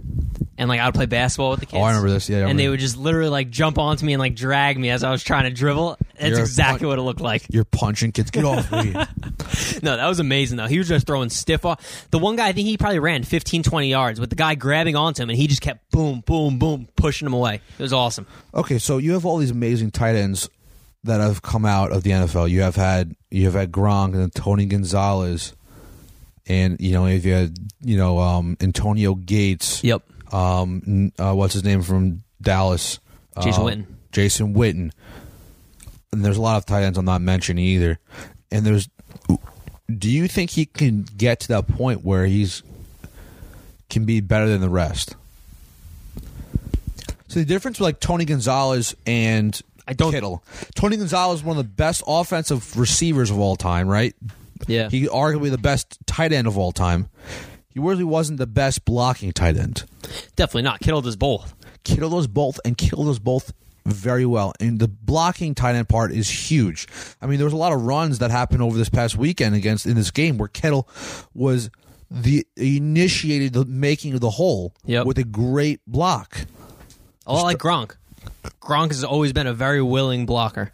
and 0.57 0.69
like 0.69 0.79
I 0.79 0.85
would 0.85 0.95
play 0.95 1.05
basketball 1.05 1.51
with 1.51 1.59
the 1.61 1.65
kids. 1.65 1.79
Oh, 1.79 1.83
I 1.83 1.89
remember 1.89 2.09
this. 2.09 2.29
Yeah, 2.29 2.45
I 2.45 2.49
and 2.49 2.59
they 2.59 2.69
would 2.69 2.79
just 2.79 2.97
literally 2.97 3.29
like 3.29 3.49
jump 3.49 3.77
onto 3.77 4.05
me 4.05 4.13
and 4.13 4.19
like 4.19 4.35
drag 4.35 4.77
me 4.77 4.89
as 4.89 5.03
I 5.03 5.11
was 5.11 5.23
trying 5.23 5.43
to 5.43 5.49
dribble. 5.51 5.97
That's 6.19 6.29
You're 6.29 6.39
a 6.39 6.41
exactly 6.41 6.79
pun- 6.79 6.87
what 6.89 6.99
it 6.99 7.03
looked 7.03 7.21
like. 7.21 7.45
You're 7.49 7.65
punching 7.65 8.11
kids. 8.11 8.31
Get 8.31 8.45
off 8.45 8.71
me. 8.71 8.95
No, 9.83 9.97
that 9.97 10.07
was 10.07 10.19
amazing 10.19 10.57
though. 10.57 10.67
He 10.67 10.77
was 10.77 10.87
just 10.87 11.07
throwing 11.07 11.29
stiff 11.29 11.65
off. 11.65 12.07
The 12.11 12.19
one 12.19 12.35
guy 12.35 12.47
I 12.49 12.51
think 12.51 12.67
he 12.67 12.77
probably 12.77 12.99
ran 12.99 13.23
15, 13.23 13.63
20 13.63 13.89
yards 13.89 14.19
with 14.19 14.29
the 14.29 14.35
guy 14.35 14.55
grabbing 14.55 14.95
onto 14.95 15.23
him, 15.23 15.29
and 15.29 15.37
he 15.37 15.47
just 15.47 15.61
kept 15.61 15.89
boom, 15.91 16.21
boom, 16.25 16.59
boom, 16.59 16.87
pushing 16.95 17.25
him 17.25 17.33
away. 17.33 17.55
It 17.77 17.81
was 17.81 17.91
awesome. 17.93 18.27
Okay, 18.53 18.77
so 18.77 18.97
you 18.97 19.13
have 19.13 19.25
all 19.25 19.37
these 19.37 19.51
amazing 19.51 19.91
tight 19.91 20.15
ends 20.15 20.49
that 21.03 21.19
have 21.19 21.41
come 21.41 21.65
out 21.65 21.91
of 21.91 22.03
the 22.03 22.11
NFL. 22.11 22.49
You 22.49 22.61
have 22.61 22.75
had 22.75 23.15
you 23.29 23.45
have 23.45 23.55
had 23.55 23.71
Gronk 23.71 24.13
and 24.13 24.33
Tony 24.33 24.65
Gonzalez, 24.65 25.53
and 26.47 26.79
you 26.79 26.91
know 26.91 27.07
if 27.07 27.25
you 27.25 27.33
had 27.33 27.57
you 27.81 27.97
know 27.97 28.19
um, 28.19 28.57
Antonio 28.61 29.15
Gates. 29.15 29.83
Yep. 29.83 30.03
Um, 30.31 31.11
uh, 31.19 31.33
what's 31.33 31.53
his 31.53 31.63
name 31.63 31.81
from 31.81 32.23
Dallas? 32.41 32.99
Jason 33.41 33.61
Uh, 33.63 33.65
Witten. 33.65 33.85
Jason 34.11 34.53
Witten. 34.53 34.91
And 36.11 36.23
there's 36.25 36.37
a 36.37 36.41
lot 36.41 36.57
of 36.57 36.65
tight 36.65 36.83
ends 36.83 36.97
I'm 36.97 37.05
not 37.05 37.21
mentioning 37.21 37.63
either. 37.65 37.99
And 38.51 38.65
there's, 38.65 38.89
do 39.97 40.09
you 40.09 40.27
think 40.27 40.51
he 40.51 40.65
can 40.65 41.03
get 41.15 41.39
to 41.41 41.47
that 41.49 41.67
point 41.67 42.03
where 42.03 42.25
he's 42.25 42.63
can 43.89 44.05
be 44.05 44.19
better 44.21 44.47
than 44.47 44.61
the 44.61 44.69
rest? 44.69 45.15
So 47.27 47.39
the 47.39 47.45
difference 47.45 47.79
with 47.79 47.85
like 47.85 47.99
Tony 48.01 48.25
Gonzalez 48.25 48.95
and 49.05 49.59
I 49.87 49.93
don't- 49.93 50.11
Kittle. 50.11 50.43
Tony 50.75 50.97
Gonzalez 50.97 51.39
is 51.39 51.45
one 51.45 51.57
of 51.57 51.63
the 51.63 51.69
best 51.69 52.03
offensive 52.05 52.77
receivers 52.77 53.31
of 53.31 53.39
all 53.39 53.55
time, 53.55 53.87
right? 53.87 54.13
Yeah. 54.67 54.89
He 54.89 55.07
arguably 55.07 55.49
the 55.49 55.57
best 55.57 55.97
tight 56.05 56.33
end 56.33 56.47
of 56.47 56.57
all 56.57 56.71
time. 56.71 57.09
He 57.73 57.79
really 57.79 58.03
wasn't 58.03 58.37
the 58.39 58.47
best 58.47 58.85
blocking 58.85 59.31
tight 59.31 59.57
end. 59.57 59.85
Definitely 60.35 60.63
not. 60.63 60.79
Kittle 60.81 61.01
does 61.01 61.15
both. 61.15 61.55
Kittle 61.83 62.09
does 62.11 62.27
both 62.27 62.59
and 62.65 62.77
kill 62.77 63.05
does 63.05 63.19
both 63.19 63.53
very 63.85 64.25
well. 64.25 64.53
And 64.59 64.77
the 64.79 64.87
blocking 64.87 65.55
tight 65.55 65.75
end 65.75 65.89
part 65.89 66.11
is 66.11 66.29
huge. 66.29 66.87
I 67.21 67.25
mean, 67.27 67.37
there 67.37 67.45
was 67.45 67.53
a 67.53 67.57
lot 67.57 67.71
of 67.73 67.81
runs 67.81 68.19
that 68.19 68.29
happened 68.29 68.61
over 68.61 68.77
this 68.77 68.89
past 68.89 69.17
weekend 69.17 69.55
against 69.55 69.85
in 69.85 69.95
this 69.95 70.11
game 70.11 70.37
where 70.37 70.47
Kittle 70.49 70.87
was 71.33 71.69
the 72.11 72.45
initiated 72.57 73.53
the 73.53 73.65
making 73.65 74.13
of 74.13 74.19
the 74.19 74.29
hole 74.31 74.73
Yep. 74.85 75.05
with 75.05 75.17
a 75.17 75.23
great 75.23 75.79
block. 75.87 76.45
A 77.25 77.33
lot 77.33 77.43
like 77.43 77.57
Gronk. 77.57 77.95
Gronk 78.61 78.89
has 78.89 79.03
always 79.03 79.31
been 79.33 79.47
a 79.47 79.53
very 79.53 79.81
willing 79.81 80.25
blocker. 80.25 80.73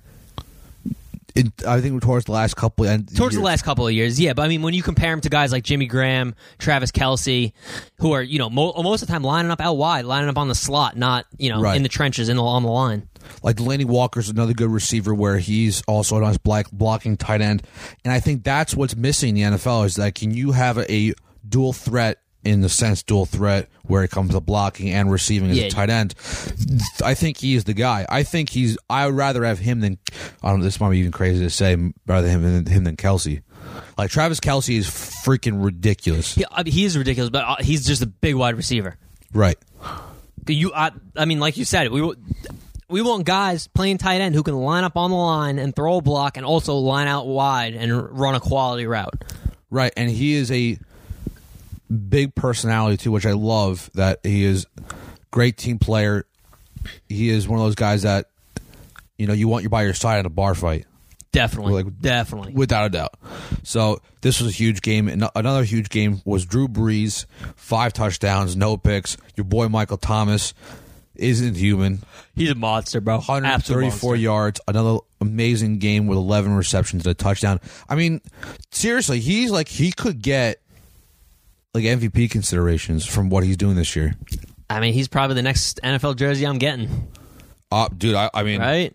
In, 1.38 1.54
I 1.68 1.80
think 1.82 2.02
towards 2.02 2.26
the 2.26 2.32
last 2.32 2.56
couple 2.56 2.86
and 2.86 3.08
Towards 3.08 3.36
years. 3.36 3.42
the 3.42 3.46
last 3.46 3.64
couple 3.64 3.86
of 3.88 3.94
years, 3.94 4.20
yeah. 4.20 4.34
But 4.34 4.42
I 4.44 4.48
mean, 4.48 4.62
when 4.64 4.74
you 4.74 4.82
compare 4.84 5.14
him 5.14 5.22
to 5.22 5.30
guys 5.30 5.52
like 5.52 5.64
Jimmy 5.64 5.86
Graham, 5.86 6.36
Travis 6.58 6.92
Kelce, 6.92 7.54
who 8.00 8.12
are 8.14 8.22
you 8.22 8.40
know 8.40 8.50
mo- 8.50 8.74
most 8.82 9.02
of 9.04 9.08
the 9.08 9.14
time 9.14 9.24
lining 9.24 9.52
up 9.52 9.62
out 9.62 9.76
wide, 9.76 10.06
lining 10.06 10.30
up 10.30 10.38
on 10.38 10.48
the 10.48 10.56
slot, 10.56 10.98
not 10.98 11.26
you 11.38 11.50
know 11.50 11.62
Right. 11.62 11.78
in 11.78 11.84
the 11.84 11.90
trenches 11.90 12.28
in 12.30 12.38
the, 12.38 12.44
on 12.44 12.64
the 12.64 12.70
line. 12.70 13.08
Like 13.44 13.58
Delanie 13.58 13.86
Walker's 13.86 14.30
another 14.30 14.54
good 14.54 14.70
receiver 14.72 15.14
where 15.14 15.38
he's 15.38 15.82
also 15.88 16.18
a 16.18 16.22
nice 16.22 16.38
black 16.38 16.72
blocking 16.72 17.18
tight 17.18 17.42
end. 17.42 17.62
And 18.06 18.14
I 18.14 18.20
think 18.22 18.44
that's 18.44 18.74
what's 18.74 18.96
missing 18.96 19.38
in 19.38 19.52
the 19.52 19.58
NFL 19.58 19.86
is 19.86 19.96
that 19.96 20.16
can 20.16 20.32
you 20.34 20.54
have 20.54 20.78
a, 20.78 20.92
a 20.92 21.14
dual 21.48 21.74
threat 21.74 22.20
in 22.44 22.62
the 22.62 22.70
sense 22.70 23.04
dual 23.04 23.26
threat 23.26 23.68
where 23.84 24.04
it 24.04 24.12
comes 24.12 24.32
to 24.32 24.40
blocking 24.40 24.90
and 24.92 25.12
receiving 25.12 25.50
as 25.52 25.58
Yeah. 25.58 25.66
a 25.66 25.70
tight 25.70 25.90
end. 25.90 26.14
I 27.04 27.14
think 27.14 27.38
he 27.38 27.56
is 27.56 27.66
the 27.66 27.74
guy. 27.74 28.06
I 28.10 28.24
think 28.24 28.50
he's 28.50 28.78
I 28.90 29.06
would 29.06 29.16
rather 29.16 29.44
have 29.44 29.60
him 29.60 29.80
than 29.82 29.98
I 30.44 30.50
don't 30.50 30.60
know, 30.60 30.66
this 30.66 30.80
might 30.80 30.92
be 30.92 31.00
even 31.00 31.12
crazy 31.12 31.44
to 31.44 31.50
say 31.50 31.76
rather 32.06 32.28
him 32.30 32.44
than 32.44 32.66
him 32.66 32.84
than 32.84 32.96
Kelce. 32.96 33.42
Like 33.98 34.12
Travis 34.12 34.40
Kelce 34.40 34.78
is 34.78 34.88
freaking 34.88 35.64
ridiculous. 35.64 36.36
He, 36.36 36.46
I 36.52 36.64
mean, 36.64 36.72
he 36.74 36.86
is 36.86 36.98
ridiculous, 36.98 37.30
but 37.30 37.44
uh, 37.44 37.56
he's 37.60 37.86
just 37.86 38.02
a 38.02 38.08
big 38.08 38.36
wide 38.36 38.56
receiver. 38.56 38.96
Right. 39.34 39.58
You, 40.48 40.72
I, 40.74 40.92
I 41.16 41.26
mean, 41.26 41.40
like 41.42 41.58
you 41.58 41.66
said, 41.66 41.92
we 41.92 42.14
we 42.90 43.02
want 43.02 43.26
guys 43.26 43.68
playing 43.68 43.98
tight 43.98 44.22
end 44.22 44.34
who 44.36 44.44
can 44.44 44.56
line 44.56 44.86
up 44.86 44.96
on 44.96 45.10
the 45.10 45.18
line 45.18 45.60
and 45.60 45.76
throw 45.76 45.98
a 45.98 46.02
block, 46.02 46.38
and 46.38 46.46
also 46.46 46.76
line 46.76 47.10
out 47.10 47.28
wide 47.28 47.74
and 47.74 48.18
run 48.18 48.36
a 48.36 48.40
quality 48.40 48.86
route. 48.86 49.26
Right, 49.70 49.92
and 49.98 50.10
he 50.10 50.36
is 50.36 50.50
a 50.52 50.78
big 52.10 52.36
personality 52.36 52.98
too, 52.98 53.12
which 53.12 53.26
I 53.26 53.34
love. 53.34 53.90
That 53.94 54.20
he 54.24 54.44
is 54.44 54.66
great 55.32 55.58
team 55.58 55.80
player. 55.80 56.26
He 57.10 57.30
is 57.30 57.48
one 57.48 57.60
of 57.60 57.66
those 57.66 57.76
guys 57.76 58.04
that 58.04 58.30
you 59.18 59.28
know 59.28 59.34
you 59.34 59.48
want 59.48 59.64
you 59.64 59.70
by 59.70 59.84
your 59.84 59.94
side 59.94 60.20
in 60.20 60.26
a 60.26 60.30
bar 60.30 60.56
fight, 60.56 60.86
Definitely, 61.32 61.84
Like- 61.84 62.00
definitely. 62.02 62.54
without 62.54 62.86
a 62.86 62.90
doubt. 62.90 63.16
So 63.64 64.02
this 64.22 64.40
was 64.42 64.50
a 64.50 64.56
huge 64.56 64.82
game. 64.82 65.08
And 65.08 65.26
another 65.36 65.64
huge 65.64 65.90
game 65.90 66.22
was 66.26 66.46
Drew 66.46 66.68
Brees, 66.68 67.26
five 67.56 67.94
touchdowns, 67.94 68.56
no 68.56 68.78
picks. 68.78 69.18
Your 69.36 69.44
boy 69.46 69.68
Michael 69.68 69.98
Thomas 69.98 70.54
isn't 71.16 71.56
human. 71.56 72.04
He's 72.36 72.52
a 72.52 72.56
monster, 72.56 73.02
bro. 73.02 73.16
Absolute 73.18 73.42
134 73.44 73.82
monster. 74.12 74.16
yards, 74.16 74.62
another 74.68 75.00
amazing 75.20 75.80
game 75.80 76.06
with 76.08 76.18
11 76.18 76.54
receptions 76.56 77.06
and 77.06 77.12
a 77.12 77.16
touchdown. 77.16 77.60
I 77.90 77.96
mean, 77.96 78.22
seriously, 78.72 79.20
he's 79.20 79.52
like 79.52 79.68
he 79.68 79.92
could 79.92 80.22
get 80.22 80.62
like 81.74 81.84
MVP 81.84 82.30
considerations 82.32 83.06
from 83.06 83.30
what 83.30 83.44
he's 83.44 83.58
doing 83.58 83.76
this 83.76 83.96
year. 83.96 84.16
I 84.70 84.80
mean, 84.80 84.94
he's 84.94 85.08
probably 85.08 85.36
the 85.36 85.42
next 85.42 85.80
NFL 85.84 86.16
jersey 86.18 86.46
I'm 86.46 86.58
getting. 86.58 87.08
Uh, 87.72 87.90
dude, 87.96 88.16
I, 88.16 88.30
I 88.34 88.44
mean, 88.44 88.62
Right? 88.62 88.94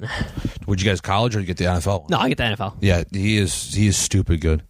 would 0.66 0.80
you 0.80 0.88
guys 0.88 1.00
college 1.00 1.36
or 1.36 1.40
you 1.40 1.46
get 1.46 1.58
the 1.58 1.64
NFL? 1.64 2.08
No, 2.08 2.18
I 2.18 2.28
get 2.28 2.38
the 2.38 2.44
NFL. 2.44 2.76
Yeah, 2.80 3.04
he 3.10 3.36
is. 3.36 3.74
He 3.74 3.86
is 3.86 3.96
stupid 3.96 4.40
good. 4.40 4.62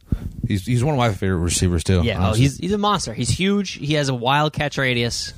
He's 0.46 0.66
he's 0.66 0.82
one 0.82 0.94
of 0.94 0.98
my 0.98 1.12
favorite 1.12 1.38
receivers 1.38 1.84
too. 1.84 2.02
Yeah, 2.02 2.30
oh, 2.30 2.32
he's 2.34 2.58
he's 2.58 2.72
a 2.72 2.78
monster. 2.78 3.14
He's 3.14 3.30
huge. 3.30 3.72
He 3.74 3.94
has 3.94 4.08
a 4.08 4.14
wild 4.14 4.52
catch 4.52 4.76
radius. 4.76 5.32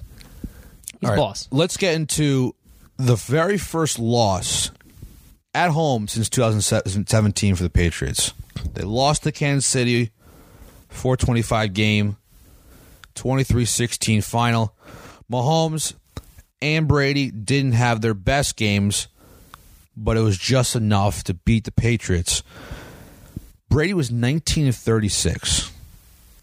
He's 1.01 1.11
right, 1.11 1.17
boss. 1.17 1.47
Let's 1.51 1.77
get 1.77 1.95
into 1.95 2.55
the 2.97 3.17
very 3.17 3.59
first 3.59 3.99
loss 3.99 4.71
at 5.55 5.71
home 5.71 6.09
since 6.09 6.31
2017 6.31 7.55
for 7.55 7.63
the 7.63 7.71
Patriots. 7.71 8.33
They 8.73 8.83
lost 8.83 9.25
to 9.25 9.33
Kansas 9.33 9.67
City, 9.69 10.11
425 10.89 11.75
game, 11.75 12.17
23-16 13.15 14.23
final. 14.25 14.75
Mahomes 15.31 15.95
and 16.61 16.87
Brady 16.89 17.31
didn't 17.31 17.73
have 17.73 18.01
their 18.01 18.15
best 18.15 18.57
games, 18.57 19.09
but 19.97 20.17
it 20.17 20.21
was 20.21 20.39
just 20.39 20.77
enough 20.77 21.25
to 21.25 21.35
beat 21.35 21.65
the 21.65 21.73
Patriots. 21.73 22.43
Brady 23.69 23.95
was 23.95 24.11
19 24.11 24.69
of 24.69 24.77
36 24.77 25.71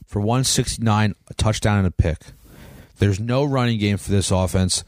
for 0.05 0.19
169, 0.19 1.15
a 1.29 1.33
touchdown 1.35 1.77
and 1.79 1.87
a 1.87 1.91
pick. 1.91 2.19
There's 2.99 3.19
no 3.19 3.43
running 3.45 3.79
game 3.79 3.97
for 3.97 4.11
this 4.11 4.29
offense 4.31 4.83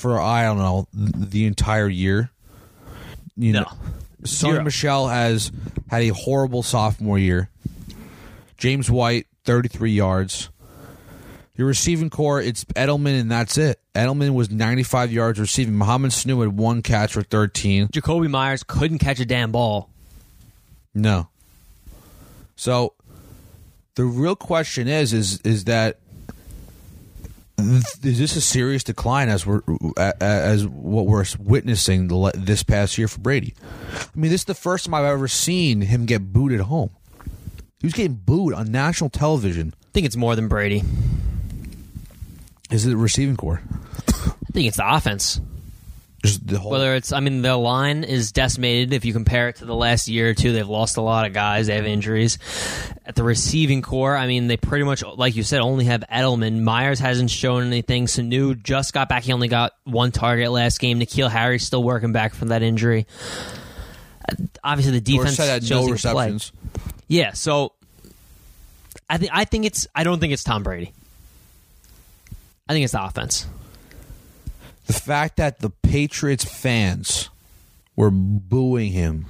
for 0.00 0.20
I 0.20 0.44
don't 0.44 0.58
know 0.58 0.86
the 0.92 1.46
entire 1.46 1.88
year. 1.88 2.30
You 3.36 3.52
No. 3.54 3.60
know, 3.62 3.72
Sony. 4.24 4.64
Michel 4.64 5.08
has 5.08 5.50
had 5.88 6.02
a 6.02 6.08
horrible 6.08 6.62
sophomore 6.62 7.18
year. 7.18 7.50
James 8.56 8.90
White, 8.90 9.26
33 9.44 9.92
yards. 9.92 10.48
Your 11.58 11.66
receiving 11.66 12.08
core, 12.08 12.40
it's 12.40 12.64
Edelman, 12.66 13.20
and 13.20 13.28
that's 13.28 13.58
it. 13.58 13.80
Edelman 13.92 14.32
was 14.32 14.48
95 14.48 15.10
yards 15.10 15.40
receiving. 15.40 15.74
Mohamed 15.74 16.12
Sanu 16.12 16.40
had 16.40 16.56
one 16.56 16.82
catch 16.82 17.14
for 17.14 17.22
13. 17.22 17.88
Jakobi 17.88 18.30
Meyers 18.30 18.62
couldn't 18.62 19.00
catch 19.00 19.18
a 19.18 19.26
damn 19.26 19.50
ball. 19.50 19.90
No. 20.94 21.28
So 22.54 22.94
the 23.96 24.04
real 24.04 24.36
question 24.36 24.86
is 24.86 25.12
is 25.12 25.40
is 25.40 25.64
that 25.64 25.98
is 27.58 27.96
this 28.02 28.36
a 28.36 28.40
serious 28.40 28.84
decline 28.84 29.28
as 29.28 29.44
we're 29.44 29.62
as 29.96 30.64
what 30.64 31.06
we're 31.06 31.24
witnessing 31.40 32.06
this 32.34 32.62
past 32.62 32.96
year 32.98 33.08
for 33.08 33.18
Brady? 33.18 33.54
I 33.92 34.06
mean, 34.14 34.30
this 34.30 34.42
is 34.42 34.44
the 34.44 34.54
first 34.54 34.84
time 34.84 34.94
I've 34.94 35.04
ever 35.04 35.26
seen 35.26 35.80
him 35.80 36.06
get 36.06 36.32
booed 36.32 36.52
at 36.52 36.60
home. 36.60 36.90
He 37.80 37.86
was 37.86 37.94
getting 37.94 38.14
booed 38.14 38.54
on 38.54 38.70
national 38.70 39.10
television. 39.10 39.74
I 39.76 39.86
think 39.92 40.06
it's 40.06 40.16
more 40.16 40.36
than 40.36 40.46
Brady. 40.46 40.84
Is 42.70 42.86
it 42.86 42.90
the 42.90 42.96
receiving 42.96 43.36
core? 43.36 43.62
I 44.08 44.52
think 44.52 44.68
it's 44.68 44.76
the 44.76 44.94
offense. 44.94 45.40
Just 46.24 46.46
the 46.46 46.58
whole. 46.58 46.72
Whether 46.72 46.94
it's, 46.96 47.12
I 47.12 47.20
mean, 47.20 47.42
their 47.42 47.54
line 47.54 48.02
is 48.02 48.32
decimated. 48.32 48.92
If 48.92 49.04
you 49.04 49.12
compare 49.12 49.48
it 49.48 49.56
to 49.56 49.64
the 49.64 49.74
last 49.74 50.08
year 50.08 50.30
or 50.30 50.34
two, 50.34 50.52
they've 50.52 50.68
lost 50.68 50.96
a 50.96 51.00
lot 51.00 51.26
of 51.26 51.32
guys. 51.32 51.68
They 51.68 51.76
have 51.76 51.86
injuries. 51.86 52.38
At 53.06 53.14
the 53.14 53.22
receiving 53.22 53.82
core, 53.82 54.16
I 54.16 54.26
mean, 54.26 54.48
they 54.48 54.56
pretty 54.56 54.84
much, 54.84 55.04
like 55.04 55.36
you 55.36 55.44
said, 55.44 55.60
only 55.60 55.84
have 55.84 56.02
Edelman. 56.12 56.62
Meyers 56.62 56.98
hasn't 56.98 57.30
shown 57.30 57.64
anything. 57.64 58.06
Sanu 58.06 58.60
just 58.60 58.92
got 58.92 59.08
back. 59.08 59.22
He 59.22 59.32
only 59.32 59.48
got 59.48 59.74
one 59.84 60.10
target 60.10 60.50
last 60.50 60.80
game. 60.80 60.98
N'Keal 60.98 61.30
Harry's 61.30 61.64
still 61.64 61.84
working 61.84 62.12
back 62.12 62.34
from 62.34 62.48
that 62.48 62.62
injury. 62.62 63.06
Obviously, 64.62 64.92
the 64.92 65.00
defense 65.00 65.36
had 65.36 65.64
shows 65.64 65.86
no 65.86 65.94
can 65.94 66.12
play. 66.12 66.26
receptions. 66.32 66.52
Yeah, 67.06 67.32
so 67.32 67.72
I 69.08 69.16
think 69.18 69.30
I 69.32 69.44
think 69.44 69.64
it's 69.64 69.86
I 69.94 70.04
don't 70.04 70.20
think 70.20 70.32
it's 70.32 70.44
Tom 70.44 70.62
Brady. 70.62 70.92
I 72.68 72.72
think 72.72 72.84
it's 72.84 72.92
the 72.92 73.02
offense. 73.02 73.46
The 74.86 74.92
fact 74.92 75.36
that 75.36 75.60
the 75.60 75.70
Patriots 75.70 76.44
fans 76.44 77.30
were 77.96 78.10
booing 78.10 78.92
him 78.92 79.26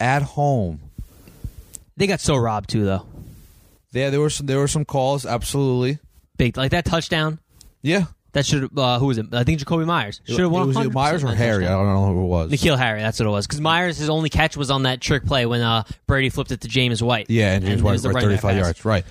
at 0.00 0.22
home. 0.22 0.80
They 1.96 2.06
got 2.06 2.20
so 2.20 2.36
robbed 2.36 2.70
too, 2.70 2.84
though. 2.84 3.06
Yeah, 3.92 4.10
there 4.10 4.20
were 4.20 4.30
some 4.30 4.46
there 4.46 4.58
were 4.58 4.68
some 4.68 4.84
calls, 4.84 5.24
absolutely. 5.24 5.98
Big 6.36 6.56
like 6.56 6.72
that 6.72 6.84
touchdown. 6.84 7.38
Yeah. 7.80 8.06
That 8.34 8.44
should 8.44 8.76
uh, 8.78 8.98
who 8.98 9.06
was 9.06 9.18
it? 9.18 9.32
I 9.32 9.44
think 9.44 9.60
Jakobi 9.60 9.86
Meyers 9.86 10.20
should 10.24 10.38
have 10.40 10.46
It 10.46 10.48
won. 10.50 10.68
was 10.68 10.76
100% 10.76 10.92
Meyers 10.92 11.24
or 11.24 11.28
Harry. 11.34 11.66
I 11.66 11.70
don't 11.70 11.86
know 11.86 12.06
who 12.12 12.22
it 12.24 12.26
was. 12.26 12.50
N'Keal 12.50 12.76
Harry, 12.76 13.00
that's 13.00 13.18
what 13.18 13.26
it 13.26 13.30
was. 13.30 13.46
Because 13.46 13.60
Myers, 13.60 13.96
his 13.96 14.10
only 14.10 14.28
catch 14.28 14.56
was 14.56 14.70
on 14.70 14.82
that 14.82 15.00
trick 15.00 15.24
play 15.24 15.46
when 15.46 15.60
uh, 15.62 15.84
Brady 16.06 16.28
flipped 16.30 16.50
it 16.52 16.60
to 16.60 16.68
James 16.68 17.02
White. 17.02 17.26
Yeah, 17.30 17.54
and 17.54 17.64
James 17.64 17.80
it 17.80 17.84
White 17.84 17.92
was 17.92 18.02
for 18.02 18.08
the 18.08 18.14
running 18.14 18.28
35 18.30 18.50
pass. 18.50 18.60
yards. 18.60 18.84
Right. 18.84 19.04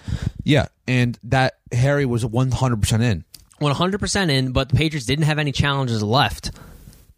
Yeah, 0.43 0.67
and 0.87 1.17
that 1.23 1.55
Harry 1.71 2.05
was 2.05 2.23
100% 2.25 3.01
in. 3.01 3.23
100% 3.61 4.29
in, 4.29 4.51
but 4.51 4.69
the 4.69 4.75
Patriots 4.75 5.05
didn't 5.05 5.23
have 5.25 5.39
any 5.39 5.53
challenges 5.53 6.03
left. 6.03 6.51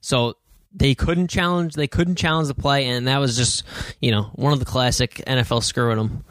So 0.02 0.36
they 0.76 0.94
couldn't 0.94 1.30
challenge 1.30 1.74
they 1.74 1.88
couldn't 1.88 2.18
challenge 2.18 2.50
the 2.50 2.54
play 2.54 2.86
and 2.88 3.08
that 3.08 3.18
was 3.18 3.36
just, 3.36 3.64
you 4.00 4.12
know, 4.12 4.24
one 4.36 4.54
of 4.54 4.60
the 4.60 4.66
classic 4.66 5.24
NFL 5.26 5.64
screwing 5.64 5.98
them. 5.98 6.24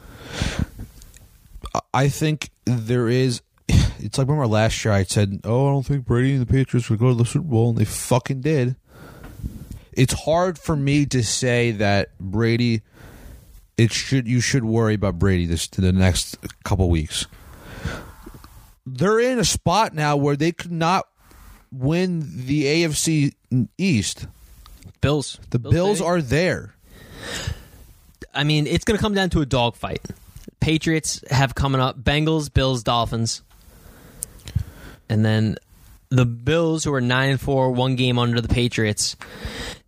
I 1.93 2.07
think 2.09 2.49
there 2.65 3.09
is. 3.09 3.41
It's 3.99 4.17
like 4.17 4.27
remember 4.27 4.47
last 4.47 4.83
year 4.83 4.93
I 4.93 5.03
said, 5.03 5.41
"Oh, 5.43 5.67
I 5.67 5.71
don't 5.71 5.85
think 5.85 6.05
Brady 6.05 6.33
and 6.33 6.41
the 6.41 6.51
Patriots 6.51 6.89
would 6.89 6.99
go 6.99 7.09
to 7.09 7.15
the 7.15 7.25
Super 7.25 7.47
Bowl," 7.47 7.69
and 7.69 7.77
they 7.77 7.85
fucking 7.85 8.41
did. 8.41 8.75
It's 9.93 10.13
hard 10.13 10.59
for 10.59 10.75
me 10.75 11.05
to 11.07 11.23
say 11.23 11.71
that 11.71 12.17
Brady. 12.19 12.81
It 13.77 13.91
should 13.91 14.27
you 14.27 14.39
should 14.39 14.63
worry 14.63 14.93
about 14.93 15.19
Brady 15.19 15.45
this 15.45 15.67
to 15.69 15.81
the 15.81 15.91
next 15.91 16.37
couple 16.63 16.89
weeks. 16.89 17.25
They're 18.85 19.19
in 19.19 19.39
a 19.39 19.45
spot 19.45 19.93
now 19.93 20.15
where 20.15 20.35
they 20.35 20.51
could 20.51 20.71
not 20.71 21.07
win 21.71 22.45
the 22.45 22.65
AFC 22.65 23.33
East. 23.77 24.27
Bills. 25.01 25.39
The 25.49 25.59
Bills 25.59 25.99
baby. 25.99 26.07
are 26.07 26.21
there. 26.21 26.75
I 28.33 28.43
mean, 28.43 28.67
it's 28.67 28.85
going 28.85 28.97
to 28.97 29.01
come 29.01 29.13
down 29.13 29.29
to 29.31 29.41
a 29.41 29.45
dogfight. 29.45 30.01
Patriots 30.59 31.23
have 31.29 31.55
coming 31.55 31.81
up 31.81 31.99
Bengals, 31.99 32.53
Bills, 32.53 32.83
Dolphins. 32.83 33.41
And 35.09 35.25
then 35.25 35.57
the 36.09 36.25
Bills, 36.25 36.83
who 36.83 36.93
are 36.93 37.01
9 37.01 37.29
and 37.29 37.41
4, 37.41 37.71
one 37.71 37.95
game 37.95 38.17
under 38.17 38.41
the 38.41 38.47
Patriots, 38.47 39.15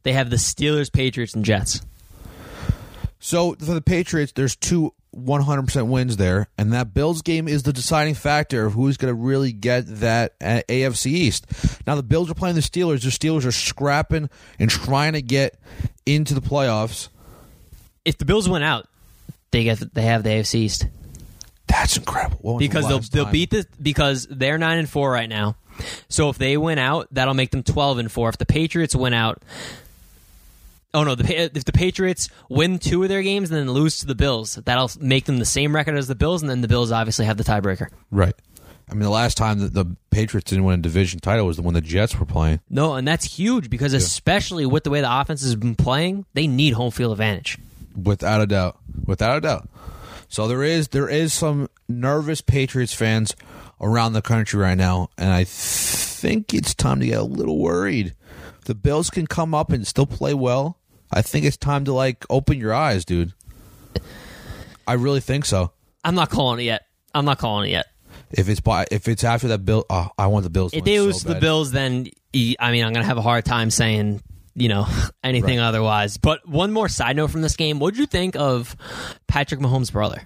they 0.04 0.14
have 0.14 0.30
the 0.30 0.36
Steelers, 0.38 0.92
Patriots, 0.92 1.34
and 1.34 1.46
Jets. 1.46 1.82
So 3.20 3.56
for 3.56 3.74
the 3.74 3.82
Patriots, 3.82 4.32
there's 4.34 4.56
two 4.56 4.94
100% 5.16 5.88
wins 5.88 6.18
there, 6.18 6.48
and 6.58 6.74
that 6.74 6.94
Bills 6.94 7.22
game 7.22 7.48
is 7.48 7.64
the 7.64 7.74
deciding 7.74 8.14
factor 8.14 8.66
of 8.66 8.74
who's 8.74 8.98
going 8.98 9.14
to 9.14 9.20
really 9.20 9.52
get 9.52 9.86
that 10.00 10.40
AFC 10.40 11.08
East. 11.08 11.48
Now 11.88 11.96
the 11.96 12.04
Bills 12.04 12.30
are 12.30 12.36
playing 12.36 12.56
the 12.56 12.62
Steelers. 12.62 13.04
The 13.04 13.10
Steelers 13.10 13.46
are 13.46 13.52
scrapping 13.52 14.30
and 14.60 14.70
trying 14.70 15.14
to 15.14 15.22
get 15.22 15.60
into 16.06 16.34
the 16.34 16.42
playoffs. 16.42 17.10
If 18.06 18.18
the 18.18 18.26
Bills 18.26 18.48
went 18.48 18.64
out, 18.64 18.88
they 19.52 19.64
get 19.64 19.94
they 19.94 20.04
have 20.04 20.24
the 20.24 20.30
AFC 20.30 20.56
East 20.56 20.86
That's 21.80 21.98
incredible. 21.98 22.38
When 22.42 22.56
was 22.56 22.62
the 22.62 22.68
because 22.68 22.88
they'll 22.88 23.00
they'll 23.00 23.24
time? 23.26 23.32
beat 23.32 23.50
the 23.52 23.66
because 23.82 24.28
they're 24.30 24.58
9 24.58 24.78
and 24.80 24.90
4 24.90 25.12
right 25.12 25.30
now. 25.30 25.56
So 26.10 26.30
if 26.30 26.38
they 26.38 26.58
win 26.58 26.80
out, 26.80 27.08
that'll 27.12 27.36
make 27.36 27.52
them 27.52 27.62
12 27.62 28.00
and 28.00 28.12
4. 28.12 28.30
If 28.30 28.38
the 28.38 28.46
Patriots 28.48 28.96
win 28.96 29.14
out, 29.14 29.44
Oh 30.94 31.04
no! 31.04 31.14
The, 31.14 31.52
if 31.56 31.66
the 31.66 31.74
Patriots 31.74 32.30
win 32.50 32.80
two 32.80 33.04
of 33.04 33.10
their 33.10 33.22
games 33.22 33.52
and 33.52 33.60
then 33.60 33.72
lose 33.72 34.00
to 34.00 34.08
the 34.08 34.16
Bills, 34.16 34.56
that'll 34.56 34.90
make 35.00 35.26
them 35.26 35.38
the 35.38 35.46
same 35.46 35.76
record 35.76 35.96
as 35.96 36.08
the 36.08 36.16
Bills, 36.16 36.42
and 36.42 36.50
then 36.50 36.62
the 36.62 36.68
Bills 36.68 36.92
obviously 36.92 37.26
have 37.26 37.38
the 37.38 37.44
tiebreaker. 37.44 37.90
Right. 38.10 38.34
I 38.90 38.94
mean, 38.94 39.04
the 39.04 39.10
last 39.10 39.38
time 39.38 39.60
that 39.60 39.74
the 39.74 39.86
Patriots 40.12 40.50
didn't 40.50 40.64
win 40.64 40.80
a 40.80 40.82
division 40.82 41.20
title 41.20 41.46
was 41.46 41.58
the 41.58 41.62
one 41.62 41.74
the 41.74 41.82
Jets 41.82 42.18
were 42.18 42.26
playing. 42.26 42.62
No, 42.70 42.94
and 42.94 43.06
that's 43.06 43.26
huge 43.26 43.70
because 43.70 43.94
especially 43.94 44.66
with 44.66 44.86
the 44.86 44.90
way 44.90 45.02
the 45.02 45.20
offense 45.22 45.44
has 45.44 45.56
been 45.56 45.76
playing, 45.76 46.26
they 46.34 46.48
need 46.48 46.74
home 46.74 46.90
field 46.90 47.12
advantage. 47.12 47.60
Without 48.02 48.42
a 48.42 48.48
doubt. 48.48 48.80
Without 49.06 49.38
a 49.38 49.42
doubt. 49.42 49.70
So 50.30 50.48
there 50.48 50.64
is 50.64 50.90
there 50.90 51.10
is 51.10 51.34
some 51.34 51.70
nervous 51.88 52.42
Patriots 52.42 52.94
fans 52.94 53.36
around 53.80 54.14
the 54.14 54.22
country 54.22 54.60
right 54.60 54.78
now, 54.78 55.10
and 55.18 55.32
I 55.32 55.44
think 55.46 56.54
it's 56.54 56.74
time 56.76 57.00
to 57.00 57.06
get 57.06 57.20
a 57.20 57.24
little 57.24 57.60
worried. 57.60 58.14
The 58.66 58.76
Bills 58.76 59.10
can 59.10 59.28
come 59.28 59.54
up 59.56 59.72
and 59.72 59.88
still 59.88 60.06
play 60.06 60.34
well. 60.34 60.78
I 61.12 61.22
think 61.22 61.46
it's 61.46 61.58
time 61.58 61.86
to 61.86 61.94
like 61.94 62.26
open 62.30 62.58
your 62.58 62.74
eyes, 62.74 63.06
dude. 63.06 63.34
I 64.88 64.94
really 64.94 65.22
think 65.22 65.46
so. 65.46 65.72
I'm 66.04 66.16
not 66.16 66.30
calling 66.30 66.60
it 66.60 66.64
yet. 66.64 66.86
I'm 67.14 67.26
not 67.26 67.38
calling 67.40 67.70
it 67.70 67.72
yet. 67.72 67.88
If 68.32 68.50
it's 68.50 68.60
by 68.60 68.86
if 68.92 69.08
it's 69.08 69.24
after 69.24 69.48
that 69.50 69.60
Bill, 69.60 69.86
oh, 69.90 70.10
I 70.18 70.28
want 70.28 70.44
the 70.44 70.50
Bills. 70.50 70.72
To 70.72 70.78
If 70.80 70.84
win 70.84 70.94
they 70.94 70.98
so 70.98 71.04
lose 71.06 71.24
the 71.24 71.34
bad. 71.34 71.42
Bills, 71.42 71.72
then 71.72 72.08
I 72.60 72.72
mean 72.72 72.84
I'm 72.84 72.94
gonna 72.94 73.06
have 73.06 73.18
a 73.18 73.22
hard 73.22 73.46
time 73.46 73.70
saying 73.70 74.22
you 74.58 74.68
know 74.70 74.88
anything 75.24 75.60
otherwise. 75.60 76.18
But 76.18 76.48
one 76.48 76.72
more 76.72 76.90
side 76.90 77.16
note 77.16 77.32
from 77.32 77.42
this 77.42 77.56
game: 77.56 77.80
What 77.80 77.94
did 77.94 78.00
you 78.02 78.08
think 78.08 78.36
of 78.36 78.76
Patrick 79.28 79.62
Mahomes' 79.62 79.92
brother? 79.92 80.24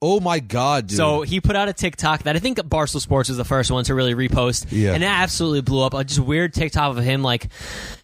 Oh 0.00 0.20
my 0.20 0.38
god, 0.38 0.86
dude! 0.86 0.96
So 0.96 1.22
he 1.22 1.40
put 1.40 1.56
out 1.56 1.68
a 1.68 1.72
TikTok 1.72 2.22
that 2.22 2.36
I 2.36 2.38
think 2.38 2.58
Barstool 2.58 3.00
Sports 3.00 3.28
was 3.28 3.36
the 3.36 3.44
first 3.44 3.70
one 3.70 3.84
to 3.84 3.94
really 3.94 4.14
repost. 4.14 4.66
Yeah. 4.70 4.94
And 4.94 5.02
it 5.02 5.06
absolutely 5.08 5.60
blew 5.60 5.82
up. 5.82 5.92
A 5.92 6.04
just 6.04 6.20
weird 6.20 6.54
TikTok 6.54 6.96
of 6.96 7.04
him 7.04 7.22
like 7.22 7.48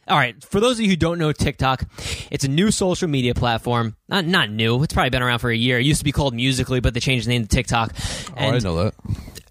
all 0.09 0.17
right, 0.17 0.41
for 0.45 0.61
those 0.61 0.79
of 0.79 0.85
you 0.85 0.91
who 0.91 0.97
don't 0.97 1.19
know 1.19 1.33
TikTok, 1.33 1.85
it's 2.31 2.45
a 2.45 2.49
new 2.49 2.71
social 2.71 3.09
media 3.09 3.35
platform. 3.35 3.97
Not 4.09 4.25
not 4.25 4.51
new. 4.51 4.83
It's 4.83 4.95
probably 4.95 5.11
been 5.11 5.23
around 5.23 5.41
for 5.41 5.51
a 5.51 5.57
year. 5.57 5.79
It 5.79 5.85
used 5.87 6.01
to 6.01 6.05
be 6.05 6.13
called 6.13 6.35
Musical.ly, 6.35 6.81
but 6.81 6.95
they 6.95 7.01
changed 7.01 7.27
the 7.27 7.31
name 7.31 7.43
to 7.43 7.49
TikTok. 7.49 7.93
oh, 7.97 8.35
I 8.37 8.59
know 8.59 8.77
that. 8.85 8.95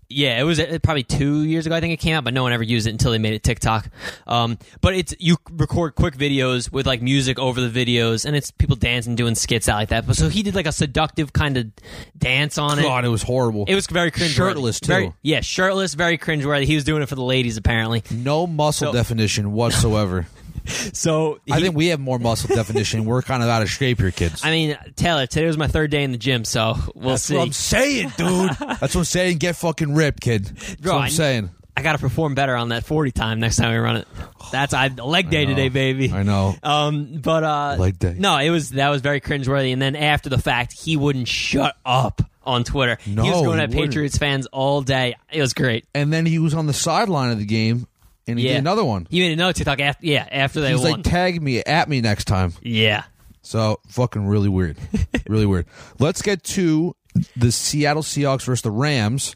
Yeah, 0.09 0.39
it 0.39 0.43
was 0.43 0.59
uh, 0.59 0.77
probably 0.83 1.03
two 1.03 1.43
years 1.43 1.65
ago. 1.65 1.75
I 1.75 1.79
think 1.79 1.93
it 1.93 1.97
came 1.97 2.15
out, 2.15 2.23
but 2.23 2.33
no 2.33 2.43
one 2.43 2.53
ever 2.53 2.63
used 2.63 2.87
it 2.87 2.91
until 2.91 3.11
they 3.11 3.17
made 3.17 3.33
it 3.33 3.43
TikTok. 3.43 3.89
Um, 4.27 4.57
but 4.81 4.93
it's 4.95 5.13
you 5.19 5.37
record 5.51 5.95
quick 5.95 6.15
videos 6.15 6.71
with 6.71 6.85
like 6.85 7.01
music 7.01 7.39
over 7.39 7.59
the 7.61 7.69
videos, 7.85 8.25
and 8.25 8.35
it's 8.35 8.51
people 8.51 8.75
dancing, 8.75 9.15
doing 9.15 9.35
skits 9.35 9.67
out 9.67 9.75
like 9.75 9.89
that. 9.89 10.05
But 10.07 10.15
so 10.15 10.29
he 10.29 10.43
did 10.43 10.55
like 10.55 10.67
a 10.67 10.71
seductive 10.71 11.33
kind 11.33 11.57
of 11.57 11.71
dance 12.17 12.57
on 12.57 12.79
it. 12.79 12.83
God, 12.83 13.05
it 13.05 13.09
was 13.09 13.23
horrible. 13.23 13.65
It 13.67 13.75
was 13.75 13.87
very 13.87 14.11
cringe. 14.11 14.31
Shirtless, 14.31 14.79
too. 14.79 14.87
Very, 14.87 15.13
yeah, 15.21 15.41
shirtless, 15.41 15.93
very 15.93 16.17
cringeworthy. 16.17 16.65
He 16.65 16.75
was 16.75 16.83
doing 16.83 17.01
it 17.01 17.09
for 17.09 17.15
the 17.15 17.23
ladies 17.23 17.57
apparently. 17.57 18.03
no 18.11 18.45
muscle 18.47 18.87
So- 18.87 18.93
definition 18.93 19.51
whatsoever. 19.53 20.27
So 20.65 21.39
I 21.51 21.59
think 21.61 21.75
we 21.75 21.87
have 21.87 21.99
more 21.99 22.19
muscle 22.19 22.53
definition. 22.55 23.05
We're 23.05 23.21
kind 23.21 23.43
of 23.43 23.49
out 23.49 23.61
of 23.61 23.69
shape 23.69 23.99
here, 23.99 24.11
kids. 24.11 24.41
I 24.43 24.51
mean, 24.51 24.77
Taylor, 24.95 25.27
today 25.27 25.45
was 25.47 25.57
my 25.57 25.67
third 25.67 25.91
day 25.91 26.03
in 26.03 26.11
the 26.11 26.17
gym, 26.17 26.45
so 26.45 26.75
we'll 26.95 27.09
That's 27.11 27.23
see. 27.23 27.35
what 27.35 27.43
I'm 27.47 27.53
saying, 27.53 28.11
dude. 28.17 28.51
That's 28.51 28.81
what 28.81 28.95
I'm 28.97 29.03
saying. 29.05 29.37
Get 29.37 29.55
fucking 29.55 29.93
ripped, 29.93 30.21
kid. 30.21 30.45
That's 30.45 30.75
Bro, 30.75 30.93
what 30.93 30.99
I'm 30.99 31.05
I- 31.05 31.09
saying. 31.09 31.49
I 31.77 31.81
got 31.81 31.91
to 31.91 31.97
perform 31.97 32.35
better 32.35 32.55
on 32.55 32.69
that 32.69 32.85
40 32.85 33.11
time 33.11 33.41
next 33.41 33.57
time 33.57 33.69
we 33.73 33.77
run 33.77 33.97
it. 33.97 34.07
That's 34.49 34.73
I 34.73 34.87
leg 34.87 35.29
day 35.29 35.43
know. 35.43 35.49
today, 35.51 35.67
baby. 35.67 36.09
I 36.09 36.23
know. 36.23 36.55
Um, 36.63 37.19
but 37.21 37.43
uh, 37.43 37.75
Leg 37.77 37.99
day. 37.99 38.15
No, 38.17 38.37
it 38.37 38.49
was 38.49 38.69
that 38.69 38.87
was 38.87 39.01
very 39.01 39.19
cringeworthy. 39.19 39.73
And 39.73 39.81
then 39.81 39.97
after 39.97 40.29
the 40.29 40.37
fact, 40.37 40.71
he 40.71 40.95
wouldn't 40.95 41.27
shut 41.27 41.75
up 41.85 42.21
on 42.45 42.63
Twitter. 42.63 42.97
No, 43.05 43.23
he 43.23 43.29
was 43.29 43.41
going 43.41 43.57
he 43.57 43.63
at 43.63 43.69
wouldn't. 43.71 43.89
Patriots 43.91 44.17
fans 44.17 44.45
all 44.53 44.83
day. 44.83 45.17
It 45.33 45.41
was 45.41 45.53
great. 45.53 45.83
And 45.93 46.13
then 46.13 46.25
he 46.25 46.39
was 46.39 46.53
on 46.53 46.65
the 46.65 46.73
sideline 46.73 47.31
of 47.31 47.39
the 47.39 47.45
game, 47.45 47.87
and 48.27 48.39
he 48.39 48.45
Yeah, 48.45 48.53
did 48.53 48.59
another 48.59 48.83
one. 48.85 49.07
He 49.09 49.19
made 49.19 49.33
another 49.33 49.53
TikTok 49.53 49.79
after. 49.79 50.05
Yeah, 50.05 50.27
after 50.31 50.61
they 50.61 50.67
He 50.69 50.73
was 50.73 50.81
won. 50.83 50.91
like, 50.93 51.03
"Tag 51.03 51.41
me 51.41 51.59
at 51.59 51.87
me 51.89 52.01
next 52.01 52.25
time." 52.25 52.53
yeah. 52.61 53.03
So 53.41 53.79
fucking 53.89 54.25
really 54.25 54.49
weird, 54.49 54.77
really 55.27 55.45
weird. 55.45 55.67
Let's 55.99 56.21
get 56.23 56.43
to 56.45 56.95
the 57.35 57.51
Seattle 57.51 58.01
Seahawks 58.01 58.43
versus 58.43 58.63
the 58.63 58.71
Rams. 58.71 59.35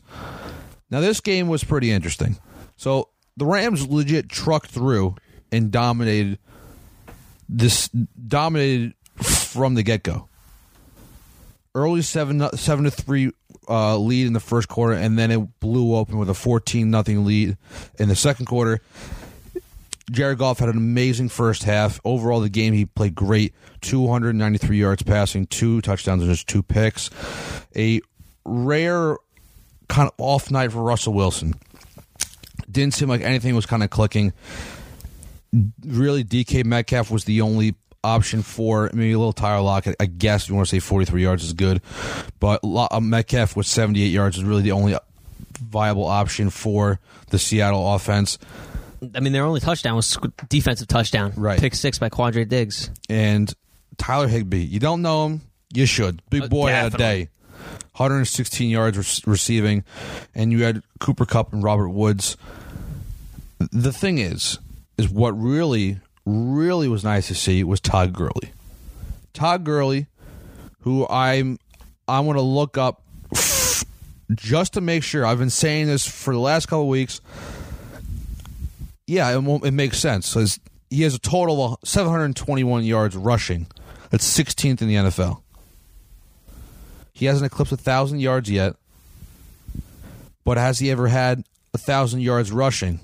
Now 0.90 1.00
this 1.00 1.22
game 1.22 1.48
was 1.48 1.64
pretty 1.64 1.92
interesting. 1.92 2.38
So 2.76 3.10
the 3.38 3.46
Rams 3.46 3.88
legit 3.88 4.28
trucked 4.28 4.72
through 4.72 5.16
and 5.52 5.70
dominated 5.70 6.40
this 7.48 7.88
dominated 7.90 8.94
from 9.22 9.76
the 9.76 9.84
get 9.84 10.02
go. 10.04 10.28
Early 11.76 12.02
seven 12.02 12.50
seven 12.58 12.86
to 12.86 12.92
three 12.92 13.32
uh, 13.70 13.98
lead 13.98 14.28
in 14.28 14.34
the 14.34 14.40
first 14.40 14.68
quarter, 14.68 14.94
and 14.94 15.18
then 15.18 15.32
it 15.32 15.60
blew 15.60 15.96
open 15.96 16.18
with 16.18 16.30
a 16.30 16.34
fourteen 16.34 16.90
nothing 16.90 17.26
lead 17.26 17.58
in 17.98 18.10
the 18.10 18.16
second 18.16 18.48
quarter. 18.48 18.82
Jared 20.12 20.40
Goff 20.40 20.60
had 20.60 20.70
an 20.70 20.78
amazing 20.78 21.30
first 21.30 21.64
half. 21.64 22.00
Overall, 22.04 22.40
the 22.40 22.50
game 22.50 22.74
he 22.74 22.86
played 22.86 23.14
great. 23.14 23.54
293 23.82 24.78
yards 24.78 25.04
passing, 25.04 25.46
two 25.46 25.82
touchdowns, 25.82 26.24
and 26.24 26.32
just 26.32 26.48
two 26.48 26.64
picks. 26.64 27.10
A 27.76 28.02
rare 28.44 29.18
kind 29.88 30.08
of 30.10 30.14
off 30.18 30.50
night 30.52 30.72
for 30.72 30.82
Russell 30.82 31.14
Wilson. 31.14 31.54
Didn't 32.70 32.94
seem 32.94 33.08
like 33.10 33.22
anything 33.22 33.56
was 33.56 33.66
kind 33.66 33.84
of 33.84 33.90
clicking. 33.90 34.34
Really, 35.86 36.24
DK 36.24 36.66
Metcalf 36.66 37.10
was 37.12 37.26
the 37.26 37.42
only 37.42 37.76
option 38.04 38.42
for 38.42 38.90
maybe 38.94 39.12
a 39.12 39.18
little 39.18 39.34
Tyler 39.34 39.62
Lockett. 39.62 39.96
I 40.00 40.06
guess 40.06 40.48
you 40.50 40.56
want 40.56 40.68
to 40.68 40.76
say 40.76 40.80
43 40.80 41.22
yards 41.22 41.44
is 41.44 41.54
good, 41.54 41.82
but 42.40 42.62
uh, 42.64 43.00
Metcalf 43.02 43.56
with 43.56 43.66
78 43.66 44.08
yards 44.08 44.38
is 44.38 44.44
really 44.44 44.62
the 44.62 44.72
only 44.72 44.96
viable 45.62 46.06
option 46.06 46.50
for 46.50 47.00
the 47.30 47.40
Seattle 47.40 47.94
offense. 47.96 48.38
I 49.16 49.20
mean, 49.22 49.34
their 49.34 49.46
only 49.46 49.60
touchdown 49.62 49.96
was 49.96 50.18
defensive 50.50 50.88
touchdown. 50.88 51.34
Right. 51.36 51.60
Pick 51.60 51.74
six 51.76 52.00
by 52.00 52.10
Quandre 52.10 52.48
Diggs. 52.48 52.90
and 53.10 53.54
Tyler 53.98 54.28
Higbee. 54.28 54.64
You 54.64 54.80
don't 54.80 55.02
know 55.02 55.26
him, 55.28 55.42
you 55.74 55.86
should. 55.86 56.22
Big 56.30 56.44
Uh, 56.44 56.48
boy 56.48 56.70
had 56.70 56.94
a 56.94 56.98
day. 56.98 57.30
116 57.96 58.70
yards 58.70 58.98
re- 58.98 59.32
receiving, 59.32 59.84
and 60.34 60.52
you 60.54 60.64
had 60.64 60.82
Cooper 61.00 61.26
Kupp 61.26 61.52
and 61.52 61.62
Robert 61.62 61.90
Woods. 61.90 62.38
The 63.72 63.92
thing 63.92 64.20
is, 64.20 64.58
is 64.98 65.10
what 65.10 65.32
really, 65.38 66.00
really 66.30 66.88
was 66.88 67.04
nice 67.04 67.28
to 67.28 67.36
see 67.36 67.64
was 67.64 67.80
Todd 67.80 68.14
Gurley. 68.14 68.52
Todd 69.34 69.64
Gurley, 69.64 70.08
who 70.82 71.08
I'm, 71.08 71.60
I 72.08 72.20
want 72.22 72.38
to 72.38 72.44
look 72.44 72.78
up 72.78 73.02
just 74.36 74.74
to 74.74 74.82
make 74.82 75.04
sure. 75.04 75.26
I've 75.26 75.40
been 75.40 75.50
saying 75.50 75.88
this 75.88 76.08
for 76.08 76.34
the 76.34 76.40
last 76.40 76.68
couple 76.68 76.84
of 76.84 76.88
weeks. 76.88 77.22
Yeah, 79.08 79.38
it, 79.38 79.64
it 79.64 79.72
makes 79.72 79.98
sense. 79.98 80.60
He 80.90 81.04
has 81.04 81.16
a 81.16 81.20
total 81.20 81.64
of 81.64 81.78
721 81.84 82.84
yards 82.84 83.16
rushing. 83.16 83.68
That's 84.12 84.26
16th 84.38 84.82
in 84.82 84.88
the 84.88 84.96
NFL. 84.96 85.42
He 87.14 87.26
hasn't 87.26 87.52
eclipsed 87.52 87.74
a 87.74 87.78
thousand 87.78 88.20
yards 88.20 88.50
yet, 88.50 88.76
but 90.46 90.58
has 90.58 90.80
he 90.80 90.90
ever 90.90 91.08
had 91.08 91.44
a 91.74 91.78
thousand 91.78 92.22
yards 92.22 92.52
rushing 92.52 93.02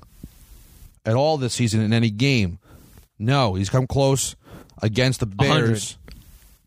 at 1.06 1.16
all 1.16 1.38
this 1.38 1.54
season 1.54 1.82
in 1.82 1.92
any 1.92 2.10
game? 2.10 2.60
No, 3.20 3.54
he's 3.56 3.70
come 3.70 3.88
close 3.88 4.36
against 4.82 5.20
the 5.22 5.26
Bears. 5.26 5.98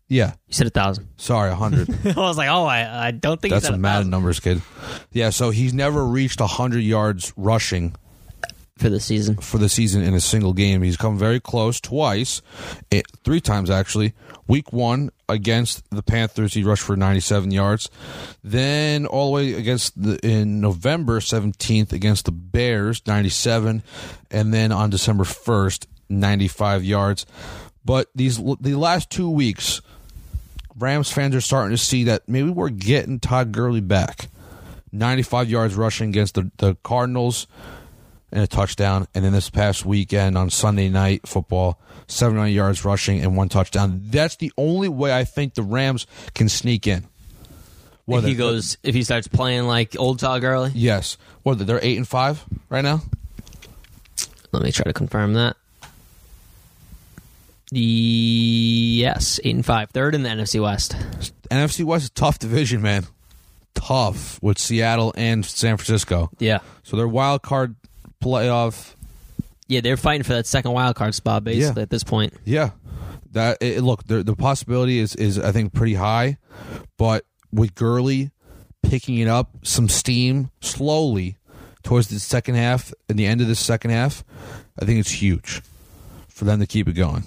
Yeah, 0.07 0.33
You 0.47 0.53
said 0.55 0.65
a 0.65 0.71
thousand. 0.71 1.07
sorry, 1.17 1.49
a 1.51 1.55
100. 1.55 2.17
I 2.17 2.19
was 2.19 2.35
like, 2.35 2.49
oh, 2.49 2.65
I, 2.65 3.07
I 3.07 3.11
don't 3.11 3.39
think 3.39 3.53
That's 3.53 3.67
some 3.67 3.83
a 3.85 3.87
thousand 3.87 4.09
numbers, 4.09 4.39
kid. 4.39 4.61
Yeah, 5.11 5.29
so 5.29 5.51
he's 5.51 5.71
never 5.73 6.03
reached 6.03 6.39
a 6.39 6.43
100 6.45 6.79
yards 6.79 7.31
rushing 7.37 7.95
for 8.75 8.89
the 8.89 8.99
season. 8.99 9.35
for 9.37 9.59
the 9.59 9.69
season 9.69 10.01
in 10.01 10.15
a 10.15 10.19
single 10.19 10.53
game. 10.53 10.81
He's 10.81 10.97
come 10.97 11.15
very 11.19 11.39
close 11.39 11.79
twice, 11.79 12.41
eh, 12.91 13.03
three 13.23 13.39
times 13.41 13.69
actually. 13.69 14.13
Week 14.47 14.73
one 14.73 15.11
against 15.27 15.87
the 15.91 16.01
Panthers, 16.01 16.55
he 16.55 16.63
rushed 16.63 16.81
for 16.81 16.95
97 16.95 17.51
yards. 17.51 17.89
Then 18.43 19.05
all 19.05 19.27
the 19.27 19.31
way 19.35 19.53
against 19.53 20.01
the 20.01 20.17
in 20.25 20.59
November 20.59 21.19
17th 21.19 21.91
against 21.91 22.25
the 22.25 22.31
Bears, 22.31 23.03
97, 23.05 23.83
and 24.31 24.51
then 24.53 24.71
on 24.71 24.89
December 24.89 25.23
1st, 25.23 25.85
95 26.09 26.83
yards. 26.83 27.25
But 27.85 28.07
these 28.13 28.37
the 28.37 28.75
last 28.75 29.09
two 29.09 29.29
weeks, 29.29 29.81
Rams 30.77 31.11
fans 31.11 31.35
are 31.35 31.41
starting 31.41 31.75
to 31.75 31.81
see 31.83 32.05
that 32.05 32.27
maybe 32.27 32.49
we're 32.49 32.69
getting 32.69 33.19
Todd 33.19 33.51
Gurley 33.51 33.81
back. 33.81 34.27
95 34.91 35.49
yards 35.49 35.75
rushing 35.75 36.09
against 36.09 36.35
the, 36.35 36.51
the 36.57 36.75
Cardinals 36.83 37.45
and 38.31 38.43
a 38.43 38.47
touchdown. 38.47 39.07
And 39.13 39.23
then 39.23 39.33
this 39.33 39.49
past 39.49 39.85
weekend 39.85 40.37
on 40.37 40.49
Sunday 40.49 40.89
night 40.89 41.27
football, 41.27 41.79
79 42.07 42.51
yards 42.51 42.83
rushing 42.83 43.19
and 43.21 43.37
one 43.37 43.49
touchdown. 43.49 44.01
That's 44.05 44.35
the 44.37 44.51
only 44.57 44.89
way 44.89 45.15
I 45.15 45.25
think 45.25 45.53
the 45.53 45.61
Rams 45.63 46.07
can 46.33 46.49
sneak 46.49 46.87
in. 46.87 47.05
If 48.07 48.25
he 48.25 48.33
goes, 48.33 48.77
if 48.81 48.95
he 48.95 49.03
starts 49.03 49.27
playing 49.27 49.67
like 49.67 49.95
old 49.99 50.17
Todd 50.17 50.41
Gurley, 50.41 50.71
Yes. 50.73 51.17
What? 51.43 51.59
They're 51.65 51.79
eight 51.83 51.97
and 51.97 52.07
five 52.07 52.43
right 52.69 52.83
now. 52.83 53.01
let 54.51 54.63
me 54.63 54.71
try 54.71 54.85
to 54.85 54.93
confirm 54.93 55.33
that. 55.33 55.55
Yes, 57.71 59.39
eight 59.43 59.55
and 59.55 59.65
five, 59.65 59.89
third 59.91 60.15
in 60.15 60.23
the 60.23 60.29
NFC 60.29 60.61
West. 60.61 60.95
NFC 61.51 61.83
West 61.83 62.03
is 62.03 62.09
a 62.09 62.13
tough 62.13 62.39
division, 62.39 62.81
man. 62.81 63.05
Tough 63.75 64.41
with 64.41 64.57
Seattle 64.57 65.13
and 65.15 65.45
San 65.45 65.77
Francisco. 65.77 66.29
Yeah, 66.39 66.59
So 66.83 66.97
they're 66.97 67.07
wild 67.07 67.41
card 67.43 67.75
playoff. 68.23 68.93
Yeah, 69.67 69.81
they're 69.81 69.97
fighting 69.97 70.23
for 70.23 70.33
that 70.33 70.47
second 70.47 70.71
wild 70.71 70.95
card 70.95 71.13
spot 71.15 71.43
basically 71.43 71.79
Yeah. 71.81 71.83
at 71.83 71.89
this 71.89 72.03
point. 72.03 72.33
Yeah, 72.43 72.71
that 73.31 73.57
it, 73.61 73.81
look 73.83 74.03
the 74.05 74.23
the 74.23 74.35
possibility 74.35 74.97
is 74.99 75.15
is 75.15 75.37
I 75.39 75.51
think 75.51 75.73
pretty 75.73 75.93
high, 75.93 76.37
but 76.97 77.25
with 77.51 77.75
Gurley 77.75 78.31
picking 78.81 79.17
it 79.19 79.27
up 79.27 79.51
some 79.63 79.87
steam 79.89 80.49
slowly 80.61 81.37
towards 81.83 82.07
the 82.07 82.19
second 82.19 82.55
half 82.55 82.91
and 83.07 83.17
the 83.19 83.25
end 83.27 83.41
of 83.41 83.47
the 83.47 83.55
second 83.55 83.91
half, 83.91 84.23
I 84.81 84.85
think 84.85 84.99
it's 84.99 85.11
huge 85.11 85.61
for 86.27 86.45
them 86.45 86.59
to 86.59 86.65
keep 86.67 86.87
it 86.87 86.93
going. 86.93 87.25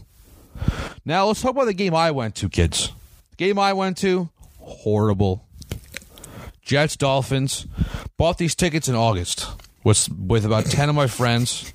Now 1.05 1.27
let's 1.27 1.43
talk 1.43 1.53
about 1.53 1.67
the 1.67 1.75
game 1.75 1.95
I 1.95 2.11
went 2.11 2.35
to, 2.37 2.49
kids. 2.49 2.93
The 3.31 3.37
game 3.37 3.59
I 3.59 3.73
went 3.73 3.97
to, 3.99 4.31
horrible. 4.59 5.45
Jets 6.63 6.97
Dolphins. 6.97 7.67
Bought 8.17 8.39
these 8.39 8.55
tickets 8.55 8.89
in 8.89 8.95
August 8.95 9.47
with 9.85 10.09
with 10.09 10.45
about 10.45 10.67
ten 10.67 10.89
of 10.89 10.95
my 10.95 11.07
friends. 11.07 11.73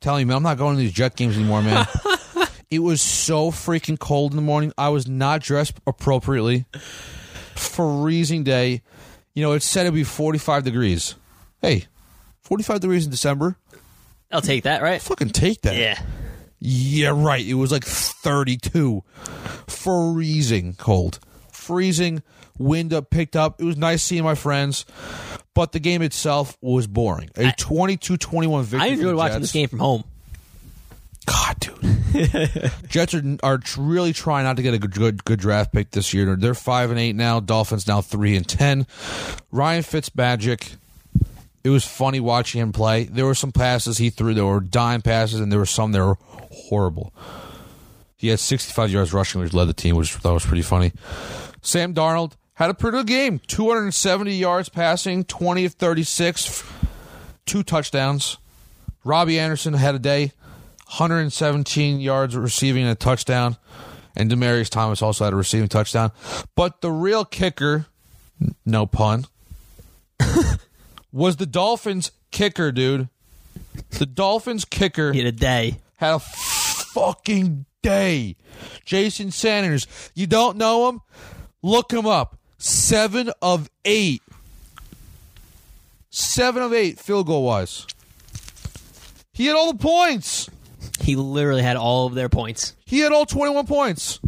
Telling 0.00 0.26
me 0.26 0.34
I'm 0.34 0.42
not 0.42 0.58
going 0.58 0.76
to 0.76 0.80
these 0.80 0.92
Jet 0.92 1.16
games 1.16 1.36
anymore, 1.36 1.62
man. 1.62 1.86
it 2.70 2.80
was 2.80 3.00
so 3.00 3.50
freaking 3.50 3.98
cold 3.98 4.32
in 4.32 4.36
the 4.36 4.42
morning. 4.42 4.72
I 4.76 4.88
was 4.88 5.06
not 5.06 5.40
dressed 5.40 5.74
appropriately. 5.86 6.66
Freezing 7.54 8.44
day. 8.44 8.82
You 9.34 9.42
know, 9.42 9.52
it 9.52 9.62
said 9.62 9.82
it'd 9.82 9.94
be 9.94 10.04
45 10.04 10.64
degrees. 10.64 11.14
Hey, 11.60 11.86
45 12.42 12.80
degrees 12.80 13.04
in 13.04 13.10
December. 13.10 13.56
I'll 14.32 14.40
take 14.40 14.64
that, 14.64 14.82
right? 14.82 15.00
Fucking 15.00 15.30
take 15.30 15.62
that. 15.62 15.76
Yeah. 15.76 16.00
Yeah, 16.58 17.12
right. 17.14 17.44
It 17.44 17.54
was 17.54 17.70
like 17.70 17.84
32. 17.84 19.02
Freezing 19.66 20.74
cold. 20.74 21.18
Freezing. 21.52 22.22
Wind 22.58 22.94
up 22.94 23.10
picked 23.10 23.36
up. 23.36 23.60
It 23.60 23.64
was 23.64 23.76
nice 23.76 24.02
seeing 24.02 24.24
my 24.24 24.34
friends. 24.34 24.86
But 25.54 25.72
the 25.72 25.80
game 25.80 26.02
itself 26.02 26.56
was 26.60 26.86
boring. 26.86 27.30
A 27.36 27.52
22 27.52 28.16
21 28.16 28.64
victory. 28.64 28.88
I 28.88 28.92
enjoyed 28.92 29.14
watching 29.14 29.40
this 29.40 29.52
game 29.52 29.68
from 29.68 29.78
home. 29.78 30.04
God, 31.26 31.56
dude. 31.58 32.72
Jets 32.88 33.14
are, 33.14 33.22
are 33.42 33.60
really 33.76 34.12
trying 34.12 34.44
not 34.44 34.56
to 34.56 34.62
get 34.62 34.74
a 34.74 34.78
good, 34.78 34.92
good 34.92 35.24
good 35.24 35.38
draft 35.40 35.72
pick 35.72 35.90
this 35.90 36.14
year. 36.14 36.24
They're, 36.24 36.36
they're 36.36 36.54
five 36.54 36.90
and 36.90 36.98
eight 37.00 37.16
now. 37.16 37.40
Dolphins 37.40 37.86
now 37.86 38.00
three 38.00 38.36
and 38.36 38.46
ten. 38.46 38.86
Ryan 39.50 39.82
Fitzmagic. 39.82 40.76
It 41.66 41.70
was 41.70 41.84
funny 41.84 42.20
watching 42.20 42.60
him 42.60 42.70
play. 42.70 43.06
There 43.06 43.26
were 43.26 43.34
some 43.34 43.50
passes 43.50 43.98
he 43.98 44.08
threw 44.08 44.34
that 44.34 44.46
were 44.46 44.60
dime 44.60 45.02
passes, 45.02 45.40
and 45.40 45.50
there 45.50 45.58
were 45.58 45.66
some 45.66 45.90
that 45.90 45.98
were 45.98 46.16
horrible. 46.30 47.12
He 48.16 48.28
had 48.28 48.38
65 48.38 48.92
yards 48.92 49.12
rushing, 49.12 49.40
which 49.40 49.52
led 49.52 49.64
the 49.64 49.72
team, 49.72 49.96
which 49.96 50.14
I 50.14 50.20
thought 50.20 50.34
was 50.34 50.46
pretty 50.46 50.62
funny. 50.62 50.92
Sam 51.62 51.92
Darnold 51.92 52.34
had 52.54 52.70
a 52.70 52.74
pretty 52.74 52.98
good 52.98 53.08
game. 53.08 53.40
270 53.48 54.32
yards 54.32 54.68
passing, 54.68 55.24
20 55.24 55.64
of 55.64 55.72
36, 55.72 56.62
two 57.46 57.64
touchdowns. 57.64 58.38
Robbie 59.02 59.40
Anderson 59.40 59.74
had 59.74 59.96
a 59.96 59.98
day, 59.98 60.26
117 60.86 61.98
yards 61.98 62.36
receiving 62.36 62.86
a 62.86 62.94
touchdown. 62.94 63.56
And 64.14 64.30
Demaryius 64.30 64.70
Thomas 64.70 65.02
also 65.02 65.24
had 65.24 65.32
a 65.32 65.36
receiving 65.36 65.66
touchdown. 65.66 66.12
But 66.54 66.80
the 66.80 66.92
real 66.92 67.24
kicker, 67.24 67.86
no 68.64 68.86
pun, 68.86 69.26
was 71.16 71.36
the 71.36 71.46
Dolphins 71.46 72.12
kicker, 72.30 72.70
dude. 72.70 73.08
The 73.90 74.06
Dolphins 74.06 74.64
kicker 74.66 75.12
He 75.12 75.20
had 75.20 75.28
a 75.28 75.32
day. 75.32 75.78
had 75.96 76.14
a 76.14 76.18
fucking 76.18 77.64
day. 77.82 78.36
Jason 78.84 79.30
Sanders, 79.30 79.86
you 80.14 80.26
don't 80.26 80.56
know 80.58 80.88
him? 80.90 81.00
Look 81.62 81.90
him 81.92 82.06
up. 82.06 82.38
Seven 82.58 83.30
of 83.40 83.70
eight. 83.84 84.20
Seven 86.10 86.62
of 86.62 86.72
eight 86.72 86.98
field 86.98 87.26
goal 87.26 87.44
wise. 87.44 87.86
He 89.32 89.46
had 89.46 89.56
all 89.56 89.72
the 89.72 89.78
points. 89.78 90.50
He 91.00 91.16
literally 91.16 91.62
had 91.62 91.76
all 91.76 92.06
of 92.06 92.14
their 92.14 92.28
points. 92.28 92.74
He 92.84 93.00
had 93.00 93.12
all 93.12 93.26
21 93.26 93.66
points. 93.66 94.18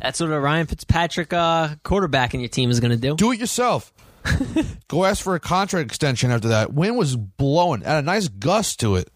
That's 0.00 0.20
what 0.20 0.30
a 0.30 0.38
Ryan 0.40 0.66
Fitzpatrick 0.66 1.32
uh, 1.32 1.76
quarterback 1.82 2.34
in 2.34 2.40
your 2.40 2.48
team 2.50 2.70
is 2.70 2.80
going 2.80 2.90
to 2.90 2.96
do. 2.96 3.16
Do 3.16 3.32
it 3.32 3.38
yourself. 3.40 3.92
Go 4.88 5.04
ask 5.04 5.22
for 5.22 5.34
a 5.34 5.40
contract 5.40 5.86
extension 5.86 6.30
after 6.30 6.48
that. 6.48 6.72
Wind 6.72 6.96
was 6.96 7.16
blowing. 7.16 7.82
Had 7.82 7.98
a 7.98 8.02
nice 8.06 8.28
gust 8.28 8.80
to 8.80 8.96
it. 8.96 9.10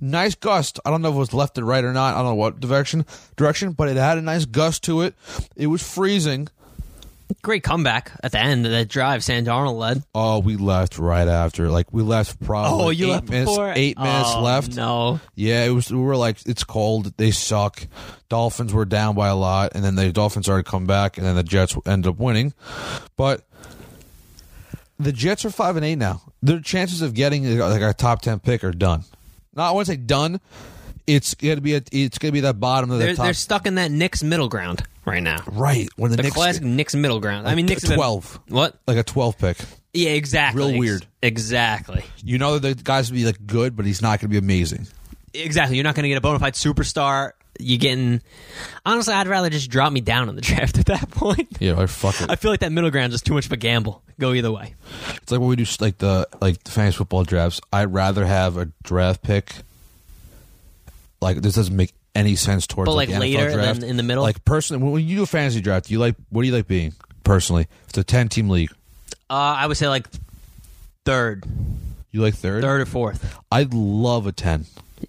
Nice 0.00 0.34
gust. 0.34 0.78
I 0.84 0.90
don't 0.90 1.00
know 1.02 1.08
if 1.08 1.14
it 1.14 1.18
was 1.18 1.32
left 1.34 1.56
and 1.56 1.66
right 1.66 1.82
or 1.82 1.92
not. 1.92 2.14
I 2.14 2.18
don't 2.18 2.26
know 2.26 2.34
what 2.34 2.60
direction 2.60 3.06
direction, 3.36 3.72
but 3.72 3.88
it 3.88 3.96
had 3.96 4.18
a 4.18 4.22
nice 4.22 4.44
gust 4.44 4.84
to 4.84 5.00
it. 5.02 5.14
It 5.56 5.68
was 5.68 5.82
freezing. 5.82 6.48
Great 7.42 7.64
comeback 7.64 8.12
at 8.22 8.30
the 8.30 8.38
end 8.38 8.66
of 8.66 8.72
that 8.72 8.86
drive. 8.88 9.24
Sam 9.24 9.44
Darnold 9.44 9.78
led. 9.78 10.02
Oh, 10.14 10.38
we 10.38 10.56
left 10.56 10.96
right 10.98 11.26
after. 11.26 11.70
Like 11.70 11.92
we 11.92 12.02
left 12.02 12.40
probably. 12.44 12.84
Oh, 12.84 12.90
you 12.90 13.06
eight 13.06 13.10
left 13.10 13.28
minutes, 13.30 13.50
before? 13.50 13.72
Eight 13.74 13.98
minutes 13.98 14.30
Oh, 14.34 14.42
left. 14.42 14.76
No. 14.76 15.18
Yeah, 15.34 15.64
it 15.64 15.70
was. 15.70 15.90
We 15.90 15.98
were 15.98 16.16
like, 16.16 16.36
it's 16.46 16.62
cold. 16.62 17.16
They 17.16 17.30
suck. 17.32 17.86
Dolphins 18.28 18.72
were 18.72 18.84
down 18.84 19.14
by 19.16 19.28
a 19.28 19.34
lot, 19.34 19.72
and 19.74 19.82
then 19.82 19.94
the 19.96 20.12
Dolphins 20.12 20.46
started 20.46 20.66
to 20.66 20.70
come 20.70 20.86
back, 20.86 21.16
and 21.18 21.26
then 21.26 21.34
the 21.36 21.42
Jets 21.42 21.76
ended 21.86 22.10
up 22.10 22.18
winning. 22.18 22.54
But 23.16 23.42
the 24.98 25.12
Jets 25.12 25.44
are 25.44 25.50
five 25.50 25.76
and 25.76 25.84
eight 25.84 25.96
now. 25.96 26.22
Their 26.42 26.60
chances 26.60 27.02
of 27.02 27.14
getting 27.14 27.58
like 27.58 27.82
a 27.82 27.92
top 27.94 28.22
ten 28.22 28.38
pick 28.40 28.64
are 28.64 28.72
done. 28.72 29.04
Not 29.54 29.68
I 29.68 29.72
want 29.72 29.86
to 29.86 29.92
say 29.92 29.96
done. 29.96 30.40
It's 31.06 31.34
gonna 31.34 31.60
be. 31.60 31.74
A, 31.76 31.82
it's 31.92 32.18
gonna 32.18 32.32
be 32.32 32.40
that 32.40 32.58
bottom 32.58 32.90
of 32.90 32.98
the 32.98 33.04
They're, 33.04 33.14
top. 33.14 33.24
they're 33.26 33.32
stuck 33.34 33.66
in 33.66 33.76
that 33.76 33.90
Knicks 33.92 34.22
middle 34.24 34.48
ground 34.48 34.82
right 35.04 35.22
now. 35.22 35.36
right 35.46 35.88
when 35.96 36.10
the, 36.10 36.16
The 36.16 36.24
Knicks 36.24 36.34
classic 36.34 36.62
Knicks 36.64 36.94
middle 36.96 37.20
ground. 37.20 37.46
I 37.46 37.54
mean, 37.54 37.66
Knicks 37.66 37.86
been- 37.86 37.96
12. 37.96 38.40
What? 38.48 38.76
like 38.88 38.96
a 38.96 39.04
twelve 39.04 39.38
pick. 39.38 39.56
Yeah, 39.94 40.10
exactly. 40.10 40.62
Real 40.72 40.78
weird. 40.78 41.06
Exactly. 41.22 42.04
You 42.24 42.38
know 42.38 42.58
that 42.58 42.76
the 42.76 42.82
guy's 42.82 43.08
gonna 43.10 43.20
be 43.20 43.24
like 43.24 43.46
good, 43.46 43.76
but 43.76 43.86
he's 43.86 44.02
not 44.02 44.20
gonna 44.20 44.30
be 44.30 44.36
amazing. 44.36 44.88
Exactly. 45.44 45.76
You're 45.76 45.84
not 45.84 45.94
going 45.94 46.04
to 46.04 46.08
get 46.08 46.18
a 46.18 46.20
bona 46.20 46.38
fide 46.38 46.54
superstar. 46.54 47.32
You're 47.58 47.78
getting. 47.78 48.20
Honestly, 48.84 49.14
I'd 49.14 49.28
rather 49.28 49.48
just 49.50 49.70
drop 49.70 49.92
me 49.92 50.00
down 50.02 50.28
in 50.28 50.34
the 50.36 50.40
draft 50.42 50.78
at 50.78 50.86
that 50.86 51.10
point. 51.10 51.48
Yeah, 51.58 51.72
like 51.72 51.88
fuck 51.88 52.20
it. 52.20 52.30
I 52.30 52.36
feel 52.36 52.50
like 52.50 52.60
that 52.60 52.72
middle 52.72 52.90
ground 52.90 53.12
is 53.14 53.22
too 53.22 53.32
much 53.34 53.46
of 53.46 53.52
a 53.52 53.56
gamble. 53.56 54.02
Go 54.20 54.32
either 54.32 54.52
way. 54.52 54.74
It's 55.22 55.30
like 55.32 55.40
when 55.40 55.48
we 55.48 55.56
do 55.56 55.64
like 55.80 55.98
the 55.98 56.26
like 56.40 56.62
the 56.64 56.70
fantasy 56.70 56.98
football 56.98 57.24
drafts. 57.24 57.60
I'd 57.72 57.92
rather 57.92 58.26
have 58.26 58.56
a 58.58 58.66
draft 58.82 59.22
pick. 59.22 59.54
Like 61.20 61.38
this 61.40 61.54
doesn't 61.54 61.74
make 61.74 61.92
any 62.14 62.36
sense 62.36 62.66
towards 62.66 62.88
But, 62.88 62.94
like, 62.94 63.08
like, 63.10 63.20
later 63.20 63.50
draft. 63.52 63.80
than 63.80 63.88
in 63.90 63.96
the 63.96 64.02
middle? 64.02 64.22
Like 64.22 64.44
personally, 64.44 64.82
when 64.90 65.06
you 65.06 65.16
do 65.16 65.22
a 65.22 65.26
fantasy 65.26 65.60
draft, 65.60 65.86
do 65.86 65.92
you 65.94 65.98
like 65.98 66.14
what 66.30 66.42
do 66.42 66.48
you 66.48 66.54
like 66.54 66.66
being 66.68 66.92
personally? 67.24 67.68
It's 67.88 67.98
a 67.98 68.04
ten 68.04 68.28
team 68.28 68.48
league. 68.50 68.70
Uh, 69.28 69.32
I 69.34 69.66
would 69.66 69.76
say 69.76 69.88
like 69.88 70.06
third, 71.04 71.44
You 72.12 72.20
like 72.22 72.34
third? 72.34 72.62
third 72.62 72.80
or 72.82 72.86
fourth. 72.86 73.38
I'd 73.50 73.72
love 73.74 74.26
a 74.26 74.32
ten. 74.32 74.66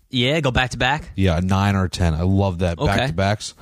Yeah, 0.10 0.40
go 0.42 0.52
back 0.52 0.72
to 0.72 0.78
back. 0.78 1.12
Yeah, 1.16 1.38
a 1.38 1.42
nine 1.42 1.76
or 1.76 1.86
a 1.86 1.90
ten. 1.90 2.14
I 2.14 2.22
love 2.22 2.60
that 2.60 2.80
Okay. 2.80 2.96
back 2.96 3.08
to 3.08 3.14
backs. 3.14 3.54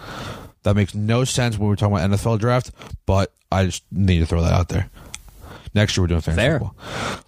That 0.63 0.75
makes 0.75 0.95
no 0.95 1.23
sense 1.25 1.57
when 1.57 1.69
we're 1.69 1.75
talking 1.75 1.95
about 1.95 2.09
NFL 2.09 2.39
draft, 2.39 2.71
but 3.05 3.33
I 3.51 3.65
just 3.65 3.83
need 3.91 4.19
to 4.19 4.25
throw 4.25 4.41
that 4.41 4.53
out 4.53 4.69
there. 4.69 4.89
Next 5.75 5.95
year 5.95 6.03
we're 6.03 6.07
doing 6.07 6.21
fantasy 6.21 6.41
Fair. 6.41 6.59
football. 6.59 6.75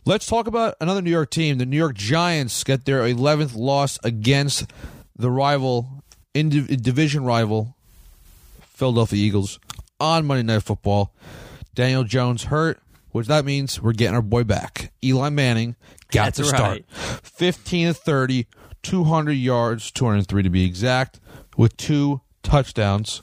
Let's 0.05 0.25
talk 0.25 0.47
about 0.47 0.75
another 0.81 1.01
New 1.01 1.11
York 1.11 1.29
team. 1.29 1.57
The 1.57 1.65
New 1.65 1.77
York 1.77 1.95
Giants 1.95 2.63
get 2.63 2.85
their 2.85 3.01
11th 3.03 3.55
loss 3.55 3.99
against 4.03 4.71
the 5.15 5.29
rival, 5.29 6.03
division 6.33 7.23
rival, 7.25 7.75
Philadelphia 8.61 9.19
Eagles 9.23 9.59
on 9.99 10.25
Monday 10.25 10.43
Night 10.43 10.63
Football. 10.63 11.13
Daniel 11.75 12.03
Jones 12.03 12.45
hurt, 12.45 12.79
which 13.11 13.27
that 13.27 13.45
means 13.45 13.81
we're 13.81 13.91
getting 13.93 14.15
our 14.15 14.21
boy 14.21 14.43
back. 14.43 14.91
Eli 15.03 15.29
Manning 15.29 15.75
got 16.11 16.33
That's 16.33 16.37
to 16.37 16.45
start. 16.45 16.61
right. 16.61 16.85
15 17.23 17.87
to 17.89 17.93
30, 17.93 18.47
200 18.83 19.31
yards, 19.33 19.91
203 19.91 20.43
to 20.43 20.49
be 20.49 20.65
exact, 20.65 21.19
with 21.55 21.75
two 21.77 22.21
touchdowns 22.43 23.21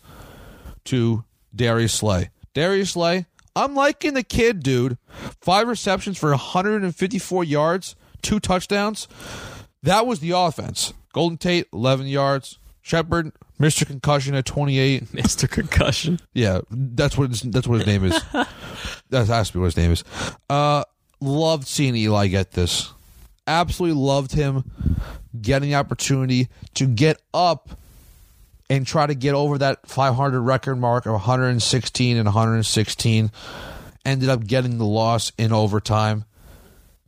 to 0.85 1.25
Darius 1.55 1.95
Slay. 1.95 2.31
Darius 2.53 2.93
Slay, 2.93 3.27
I'm 3.57 3.75
liking 3.75 4.15
the 4.15 4.23
kid, 4.23 4.63
dude. 4.63 4.99
Five 5.41 5.69
receptions 5.69 6.19
for 6.19 6.31
154 6.31 7.45
yards, 7.45 7.97
two 8.23 8.41
touchdowns. 8.41 9.09
That 9.83 10.07
was 10.07 10.21
the 10.21 10.33
offense. 10.33 10.93
Golden 11.13 11.39
Tate, 11.39 11.69
11 11.73 12.07
yards. 12.07 12.59
Shepard, 12.83 13.33
Mr. 13.59 13.87
Concussion 13.87 14.35
at 14.35 14.45
28. 14.45 15.05
Mr. 15.13 15.49
Concussion. 15.49 16.19
Yeah, 16.33 16.61
that's 16.71 17.17
what 17.17 17.31
his, 17.31 17.43
that's 17.43 17.67
what 17.67 17.79
his 17.79 17.87
name 17.87 18.05
is. 18.05 18.21
that 19.11 19.27
has 19.27 19.49
to 19.49 19.55
be 19.55 19.59
what 19.61 19.67
his 19.67 19.77
name 19.77 19.93
is. 19.93 20.05
Uh, 20.51 20.85
loved 21.21 21.67
seeing 21.67 21.95
Eli 21.97 22.27
get 22.27 22.53
this. 22.53 22.93
Absolutely 23.47 24.01
loved 24.01 24.33
him 24.33 24.71
getting 25.41 25.71
the 25.71 25.75
opportunity 25.75 26.49
to 26.75 26.87
get 26.87 27.21
up 27.33 27.71
and 28.71 28.87
try 28.87 29.07
to 29.07 29.15
get 29.15 29.35
over 29.35 29.59
that 29.59 29.87
500 29.87 30.41
record 30.41 30.77
mark 30.77 31.07
of 31.07 31.13
116 31.13 32.17
and 32.17 32.27
116. 32.27 33.31
Ended 34.07 34.29
up 34.29 34.47
getting 34.47 34.79
the 34.79 34.85
loss 34.85 35.33
in 35.39 35.53
overtime. 35.53 36.25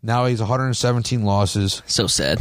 Now 0.03 0.27
he's 0.27 0.41
117 0.41 1.25
losses. 1.25 1.83
So 1.87 2.07
sad. 2.07 2.39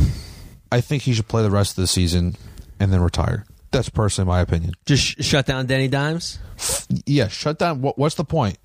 I 0.72 0.82
think 0.82 1.04
he 1.04 1.14
should 1.14 1.28
play 1.28 1.44
the 1.44 1.52
rest 1.52 1.72
of 1.72 1.84
the 1.84 1.88
season 1.88 2.36
and 2.80 2.92
then 2.92 3.02
retire. 3.02 3.46
That's 3.72 3.90
personally 3.90 4.28
my 4.28 4.42
opinion. 4.42 4.74
Just 4.86 5.04
sh- 5.04 5.16
shut 5.20 5.46
down 5.46 5.66
Danny 5.66 5.88
Dimes. 5.88 6.40
Yeah, 7.06 7.28
shut 7.28 7.60
down. 7.60 7.82
What, 7.82 7.98
what's 7.98 8.16
the 8.16 8.24
point? 8.24 8.58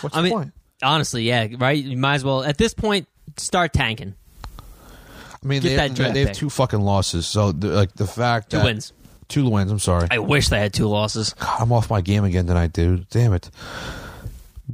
What's 0.00 0.14
I 0.14 0.20
the 0.20 0.24
mean, 0.24 0.32
point? 0.32 0.52
honestly, 0.82 1.22
yeah, 1.24 1.48
right. 1.58 1.82
You 1.82 1.96
might 1.96 2.16
as 2.16 2.24
well 2.24 2.42
at 2.44 2.58
this 2.58 2.74
point 2.74 3.08
start 3.36 3.72
tanking. 3.72 4.14
I 4.58 5.46
mean, 5.46 5.60
Get 5.60 5.68
they, 5.70 5.76
that 5.76 5.88
they, 5.90 5.94
draft 5.94 6.14
they 6.14 6.20
have 6.20 6.28
pick. 6.28 6.36
two 6.36 6.50
fucking 6.50 6.80
losses. 6.80 7.26
So, 7.26 7.52
the- 7.52 7.68
like 7.68 7.92
the 7.94 8.06
fact 8.06 8.50
Two 8.50 8.58
that 8.58 8.64
wins. 8.64 8.92
two 9.28 9.48
wins. 9.48 9.70
I'm 9.70 9.78
sorry. 9.78 10.08
I 10.10 10.18
wish 10.18 10.48
they 10.48 10.58
had 10.58 10.72
two 10.72 10.86
losses. 10.88 11.34
God, 11.34 11.60
I'm 11.60 11.72
off 11.72 11.90
my 11.90 12.00
game 12.00 12.24
again 12.24 12.46
tonight, 12.46 12.72
dude. 12.72 13.08
Damn 13.10 13.32
it. 13.34 13.50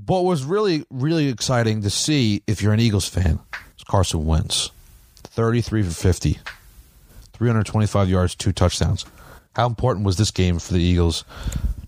What 0.06 0.24
was 0.24 0.44
really, 0.44 0.84
really 0.90 1.28
exciting 1.28 1.82
to 1.82 1.90
see 1.90 2.42
if 2.46 2.62
you're 2.62 2.72
an 2.72 2.78
Eagles 2.80 3.08
fan 3.08 3.40
is 3.76 3.84
Carson 3.84 4.24
Wentz. 4.24 4.70
33 5.24 5.82
for 5.84 5.90
50, 5.90 6.38
325 7.32 8.08
yards, 8.08 8.34
two 8.34 8.52
touchdowns. 8.52 9.04
How 9.56 9.66
important 9.66 10.06
was 10.06 10.16
this 10.16 10.30
game 10.30 10.58
for 10.58 10.72
the 10.72 10.80
Eagles 10.80 11.24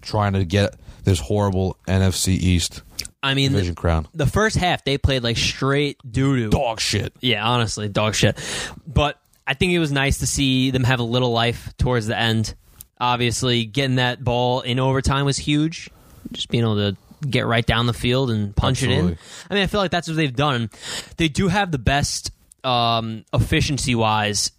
trying 0.00 0.32
to 0.32 0.44
get 0.44 0.74
this 1.04 1.20
horrible 1.20 1.76
NFC 1.86 2.28
East 2.30 2.82
I 3.22 3.34
mean, 3.34 3.52
division 3.52 3.74
the, 3.74 3.80
crown? 3.80 4.08
the 4.14 4.26
first 4.26 4.56
half 4.56 4.84
they 4.84 4.98
played 4.98 5.22
like 5.22 5.36
straight 5.36 5.98
doo 6.08 6.36
doo. 6.36 6.50
Dog 6.50 6.80
shit. 6.80 7.12
Yeah, 7.20 7.46
honestly, 7.46 7.88
dog 7.88 8.14
shit. 8.14 8.38
But 8.86 9.20
I 9.46 9.54
think 9.54 9.72
it 9.72 9.78
was 9.78 9.92
nice 9.92 10.18
to 10.18 10.26
see 10.26 10.70
them 10.70 10.84
have 10.84 11.00
a 11.00 11.04
little 11.04 11.30
life 11.30 11.72
towards 11.76 12.06
the 12.06 12.18
end. 12.18 12.54
Obviously, 13.00 13.64
getting 13.64 13.96
that 13.96 14.22
ball 14.22 14.60
in 14.60 14.78
overtime 14.78 15.24
was 15.24 15.36
huge. 15.36 15.90
Just 16.32 16.48
being 16.48 16.64
able 16.64 16.76
to 16.76 16.96
get 17.28 17.46
right 17.46 17.64
down 17.64 17.86
the 17.86 17.92
field 17.92 18.30
and 18.30 18.54
punch 18.54 18.82
it 18.82 18.90
in. 18.90 19.18
I 19.50 19.54
mean, 19.54 19.62
I 19.62 19.66
feel 19.66 19.80
like 19.80 19.90
that's 19.90 20.08
what 20.08 20.16
they've 20.16 20.34
done. 20.34 20.70
They 21.16 21.28
do 21.28 21.48
have 21.48 21.70
the 21.70 21.78
best 21.78 22.32
um, 22.64 23.24
efficiency 23.32 23.94
wise, 23.94 24.50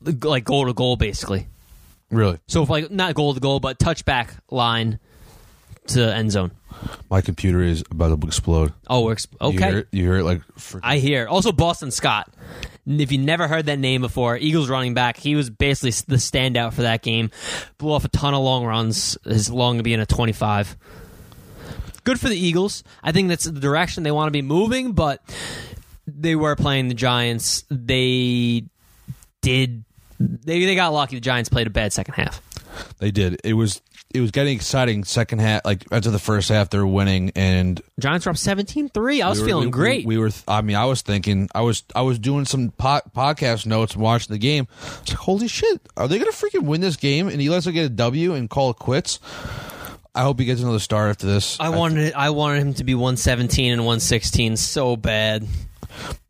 like 0.00 0.44
goal 0.44 0.66
to 0.66 0.72
goal, 0.72 0.96
basically. 0.96 1.46
Really? 2.10 2.38
So, 2.48 2.62
if 2.62 2.68
like 2.68 2.90
not 2.90 3.14
goal 3.14 3.34
to 3.34 3.40
goal, 3.40 3.60
but 3.60 3.78
touchback 3.78 4.30
line 4.50 4.98
to 5.88 6.14
end 6.14 6.32
zone. 6.32 6.52
My 7.10 7.20
computer 7.20 7.60
is 7.60 7.82
about 7.90 8.20
to 8.20 8.26
explode. 8.26 8.72
Oh, 8.88 9.04
we're 9.04 9.16
You 9.40 9.48
okay. 9.48 9.56
hear 9.70 9.78
it, 9.78 9.88
you 9.92 10.02
hear 10.04 10.16
it 10.16 10.24
like 10.24 10.40
freaking 10.58 10.80
I 10.82 10.98
hear. 10.98 11.26
Also, 11.26 11.52
Boston 11.52 11.90
Scott. 11.90 12.32
If 12.86 13.12
you 13.12 13.18
never 13.18 13.46
heard 13.46 13.66
that 13.66 13.78
name 13.78 14.00
before, 14.00 14.36
Eagles 14.36 14.68
running 14.70 14.94
back, 14.94 15.16
he 15.16 15.34
was 15.36 15.50
basically 15.50 15.90
the 16.08 16.16
standout 16.16 16.72
for 16.72 16.82
that 16.82 17.02
game. 17.02 17.30
Blew 17.78 17.92
off 17.92 18.04
a 18.04 18.08
ton 18.08 18.34
of 18.34 18.42
long 18.42 18.64
runs, 18.64 19.18
as 19.26 19.50
long 19.50 19.76
to 19.76 19.82
being 19.82 20.00
a 20.00 20.06
25. 20.06 20.76
Good 22.04 22.18
for 22.18 22.28
the 22.28 22.36
Eagles. 22.36 22.82
I 23.02 23.12
think 23.12 23.28
that's 23.28 23.44
the 23.44 23.60
direction 23.60 24.02
they 24.02 24.10
want 24.10 24.28
to 24.28 24.32
be 24.32 24.42
moving, 24.42 24.92
but 24.92 25.22
they 26.06 26.34
were 26.34 26.56
playing 26.56 26.88
the 26.88 26.94
Giants. 26.94 27.64
They 27.70 28.64
did. 29.42 29.84
They, 30.18 30.64
they 30.64 30.74
got 30.74 30.92
lucky. 30.92 31.16
The 31.16 31.20
Giants 31.20 31.50
played 31.50 31.66
a 31.66 31.70
bad 31.70 31.92
second 31.92 32.14
half. 32.14 32.40
They 32.98 33.10
did. 33.10 33.38
It 33.44 33.54
was 33.54 33.82
it 34.12 34.20
was 34.20 34.30
getting 34.30 34.54
exciting 34.56 35.04
second 35.04 35.38
half. 35.40 35.62
Like 35.64 35.84
after 35.92 36.10
the 36.10 36.18
first 36.18 36.48
half, 36.48 36.70
they 36.70 36.78
were 36.78 36.86
winning, 36.86 37.30
and 37.36 37.80
Giants 37.98 38.26
were 38.26 38.30
up 38.30 38.36
17 38.38 38.88
3. 38.88 39.22
I 39.22 39.28
was 39.28 39.38
we 39.38 39.42
were- 39.42 39.48
feeling 39.48 39.64
we- 39.66 39.70
great. 39.70 40.06
We, 40.06 40.18
were. 40.18 40.30
I 40.48 40.62
mean, 40.62 40.76
I 40.76 40.84
was 40.86 41.02
thinking. 41.02 41.48
I 41.54 41.60
was. 41.60 41.82
I 41.94 42.02
was 42.02 42.18
doing 42.18 42.44
some 42.44 42.70
po- 42.70 43.00
podcast 43.14 43.66
notes 43.66 43.94
and 43.94 44.02
watching 44.02 44.32
the 44.32 44.38
game. 44.38 44.66
It's 45.02 45.10
like, 45.10 45.18
holy 45.18 45.48
shit! 45.48 45.80
Are 45.96 46.08
they 46.08 46.18
going 46.18 46.30
to 46.30 46.36
freaking 46.36 46.64
win 46.64 46.80
this 46.80 46.96
game? 46.96 47.28
And 47.28 47.40
Eli's 47.40 47.64
to 47.64 47.72
get 47.72 47.84
a 47.86 47.88
W 47.90 48.34
and 48.34 48.50
call 48.50 48.70
it 48.70 48.76
quits. 48.76 49.20
I 50.14 50.22
hope 50.22 50.40
he 50.40 50.44
gets 50.44 50.60
another 50.60 50.80
start 50.80 51.10
after 51.10 51.26
this. 51.26 51.58
I 51.60 51.68
wanted 51.68 52.12
I 52.14 52.30
wanted 52.30 52.62
him 52.62 52.74
to 52.74 52.84
be 52.84 52.94
117 52.94 53.72
and 53.72 53.82
116 53.82 54.56
so 54.56 54.96
bad. 54.96 55.46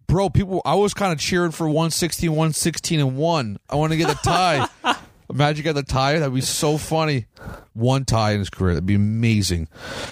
bro. 0.07 0.29
People, 0.29 0.61
I 0.67 0.75
was 0.75 0.93
kind 0.93 1.13
of 1.15 1.19
cheering 1.19 1.51
for 1.51 1.67
116, 1.67 2.31
116, 2.31 3.01
and 3.01 3.17
one. 3.17 3.59
I 3.71 3.77
want 3.77 3.93
to 3.93 3.97
get 3.97 4.09
the 4.09 4.15
tie. 4.23 4.69
Imagine 5.31 5.63
get 5.65 5.75
the 5.75 5.83
tie. 5.83 6.19
That'd 6.19 6.35
be 6.35 6.41
so 6.41 6.77
funny. 6.77 7.27
One 7.73 8.05
tie 8.05 8.33
in 8.33 8.41
his 8.41 8.51
career. 8.51 8.75
That'd 8.75 8.87
be 8.87 8.95
amazing. 8.97 9.69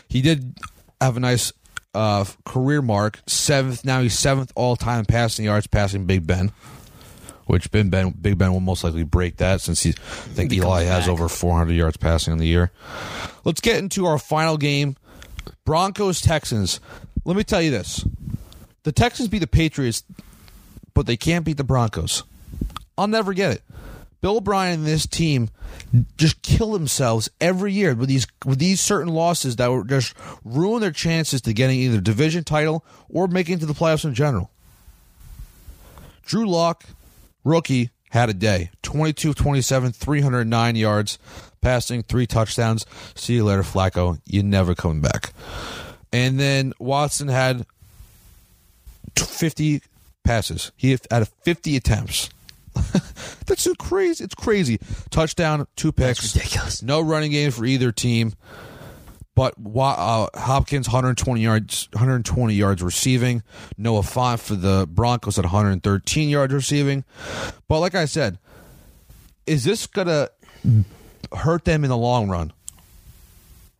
He 0.08 0.22
did 0.22 0.56
have 1.00 1.16
a 1.16 1.20
nice 1.20 1.52
uh, 1.94 2.24
career 2.44 2.80
mark. 2.82 3.20
Seventh. 3.26 3.84
Now 3.84 4.00
he's 4.00 4.16
seventh 4.18 4.52
all 4.54 4.76
time 4.76 5.04
passing 5.04 5.44
yards, 5.44 5.66
passing 5.66 6.06
Big 6.06 6.26
Ben. 6.26 6.52
Which 7.46 7.70
Ben 7.70 7.88
Ben 7.88 8.10
Big 8.10 8.36
Ben 8.36 8.52
will 8.52 8.60
most 8.60 8.84
likely 8.84 9.04
break 9.04 9.38
that 9.38 9.62
since 9.62 9.82
he 9.82 9.90
I 9.90 9.92
think 9.94 10.52
He 10.52 10.58
Eli 10.58 10.82
has 10.84 11.04
back. 11.04 11.08
over 11.12 11.28
400 11.28 11.72
yards 11.72 11.96
passing 11.96 12.32
in 12.34 12.38
the 12.38 12.46
year. 12.46 12.70
Let's 13.44 13.62
get 13.62 13.78
into 13.78 14.04
our 14.04 14.18
final 14.18 14.58
game. 14.58 14.96
Broncos 15.64 16.20
Texans. 16.20 16.78
Let 17.24 17.36
me 17.36 17.44
tell 17.44 17.62
you 17.62 17.70
this. 17.70 18.04
The 18.82 18.92
Texans 18.92 19.28
beat 19.30 19.38
the 19.38 19.46
Patriots, 19.46 20.04
but 20.94 21.06
they 21.06 21.16
can't 21.16 21.44
beat 21.44 21.56
the 21.56 21.64
Broncos. 21.64 22.22
I'll 22.98 23.08
never 23.08 23.32
get 23.32 23.52
it. 23.52 23.62
Bill 24.20 24.38
O'Brien 24.38 24.80
and 24.80 24.86
this 24.86 25.06
team 25.06 25.48
just 26.16 26.42
kill 26.42 26.72
themselves 26.72 27.30
every 27.40 27.72
year 27.72 27.94
with 27.94 28.08
these 28.08 28.26
with 28.44 28.58
these 28.58 28.80
certain 28.80 29.12
losses 29.12 29.56
that 29.56 29.70
would 29.70 29.88
just 29.88 30.14
ruin 30.44 30.80
their 30.80 30.90
chances 30.90 31.40
to 31.42 31.52
getting 31.52 31.78
either 31.78 32.00
division 32.00 32.44
title 32.44 32.84
or 33.08 33.28
making 33.28 33.58
to 33.60 33.66
the 33.66 33.74
playoffs 33.74 34.04
in 34.04 34.14
general. 34.14 34.50
Drew 36.26 36.48
Lock, 36.48 36.84
rookie, 37.44 37.90
had 38.10 38.28
a 38.28 38.34
day. 38.34 38.70
22 38.82 39.34
27, 39.34 39.92
309 39.92 40.76
yards, 40.76 41.18
passing, 41.60 42.02
three 42.02 42.26
touchdowns. 42.26 42.86
See 43.14 43.34
you 43.34 43.44
later, 43.44 43.62
Flacco. 43.62 44.20
You 44.26 44.42
never 44.42 44.74
coming 44.74 45.00
back. 45.00 45.32
And 46.12 46.40
then 46.40 46.72
Watson 46.78 47.28
had 47.28 47.66
50 49.16 49.82
passes. 50.24 50.72
He 50.76 50.90
had 50.90 51.28
50 51.28 51.76
attempts. 51.76 52.30
That's 53.46 53.62
so 53.62 53.74
crazy. 53.74 54.24
It's 54.24 54.34
crazy. 54.34 54.78
Touchdown, 55.10 55.66
two 55.76 55.92
picks. 55.92 56.34
ridiculous. 56.34 56.82
No 56.82 57.00
running 57.00 57.30
game 57.30 57.50
for 57.50 57.64
either 57.64 57.92
team. 57.92 58.34
But 59.34 59.54
uh, 59.56 60.26
Hopkins 60.34 60.88
120 60.88 61.40
yards, 61.40 61.88
120 61.92 62.54
yards 62.54 62.82
receiving. 62.82 63.44
Noah 63.76 64.00
Fant 64.00 64.40
for 64.40 64.56
the 64.56 64.88
Broncos 64.90 65.38
at 65.38 65.44
113 65.44 66.28
yards 66.28 66.52
receiving. 66.52 67.04
But 67.68 67.78
like 67.78 67.94
I 67.94 68.06
said, 68.06 68.38
is 69.46 69.62
this 69.62 69.86
gonna 69.86 70.30
hurt 71.32 71.64
them 71.64 71.84
in 71.84 71.90
the 71.90 71.96
long 71.96 72.28
run 72.28 72.52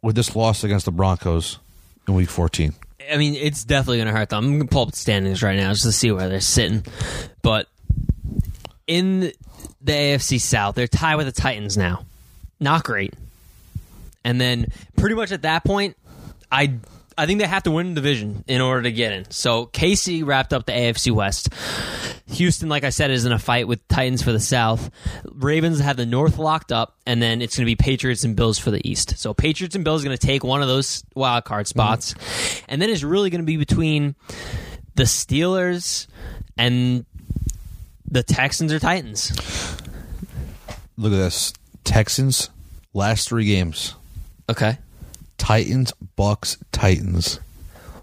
with 0.01 0.15
this 0.15 0.37
loss 0.37 0.63
against 0.63 0.85
the 0.85 0.93
Broncos 0.93 1.59
in 2.07 2.15
Week 2.15 2.29
14? 2.29 2.75
I 3.11 3.17
mean, 3.17 3.35
it's 3.35 3.65
definitely 3.65 3.99
going 3.99 4.09
to 4.09 4.13
hurt 4.13 4.29
them. 4.29 4.45
I'm 4.45 4.51
going 4.51 4.69
to 4.69 4.73
pull 4.73 4.83
up 4.83 4.91
the 4.91 4.97
standings 4.97 5.43
right 5.43 5.57
now 5.57 5.71
just 5.73 5.85
to 5.85 5.93
see 5.93 6.13
where 6.13 6.29
they're 6.29 6.41
sitting. 6.41 6.85
But 7.43 7.67
in 8.89 9.33
the 9.81 9.93
AFC 9.93 10.41
South, 10.41 10.75
they're 10.75 10.89
tied 10.89 11.17
with 11.17 11.27
the 11.27 11.33
Titans 11.33 11.77
now. 11.77 12.05
Not 12.59 12.83
great. 12.83 13.15
And 14.25 14.41
then 14.41 14.73
pretty 14.97 15.15
much 15.15 15.31
at 15.31 15.43
that 15.43 15.63
point, 15.63 15.97
I 16.51 16.75
I 17.17 17.27
think 17.27 17.41
they 17.41 17.47
have 17.47 17.65
to 17.65 17.73
win 17.73 17.89
the 17.89 17.95
division 18.01 18.45
in 18.47 18.61
order 18.61 18.83
to 18.83 18.93
get 18.93 19.13
in. 19.13 19.29
So 19.31 19.67
KC 19.67 20.25
wrapped 20.25 20.53
up 20.53 20.67
the 20.67 20.73
AFC 20.73 21.11
West. 21.11 21.49
Houston, 22.29 22.69
like 22.69 22.85
I 22.85 22.91
said, 22.91 23.11
is 23.11 23.25
in 23.25 23.33
a 23.33 23.41
fight 23.41 23.67
with 23.67 23.87
Titans 23.89 24.23
for 24.23 24.31
the 24.31 24.39
South. 24.39 24.91
Ravens 25.25 25.81
have 25.81 25.97
the 25.97 26.07
North 26.07 26.39
locked 26.39 26.71
up, 26.71 26.97
and 27.07 27.21
then 27.21 27.43
it's 27.43 27.57
going 27.57 27.65
to 27.65 27.71
be 27.71 27.75
Patriots 27.75 28.23
and 28.23 28.37
Bills 28.37 28.59
for 28.59 28.71
the 28.71 28.87
East. 28.89 29.19
So 29.19 29.35
Patriots 29.35 29.75
and 29.75 29.85
Bills 29.85 30.03
are 30.03 30.07
going 30.07 30.17
to 30.17 30.27
take 30.27 30.45
one 30.45 30.63
of 30.63 30.69
those 30.69 31.03
wild 31.15 31.45
card 31.45 31.67
mm-hmm. 31.67 31.79
spots, 31.79 32.15
and 32.69 32.81
then 32.81 32.89
it's 32.89 33.03
really 33.03 33.31
going 33.31 33.41
to 33.41 33.47
be 33.47 33.57
between 33.57 34.15
the 34.95 35.05
Steelers 35.05 36.07
and 36.57 37.05
the 38.11 38.23
Texans 38.23 38.73
or 38.73 38.79
Titans. 38.79 39.31
Look 40.97 41.13
at 41.13 41.17
this. 41.17 41.53
Texans, 41.85 42.51
last 42.93 43.29
three 43.29 43.45
games. 43.47 43.95
Okay. 44.49 44.79
Titans, 45.37 45.93
Bucks, 46.17 46.59
Titans. 46.73 47.41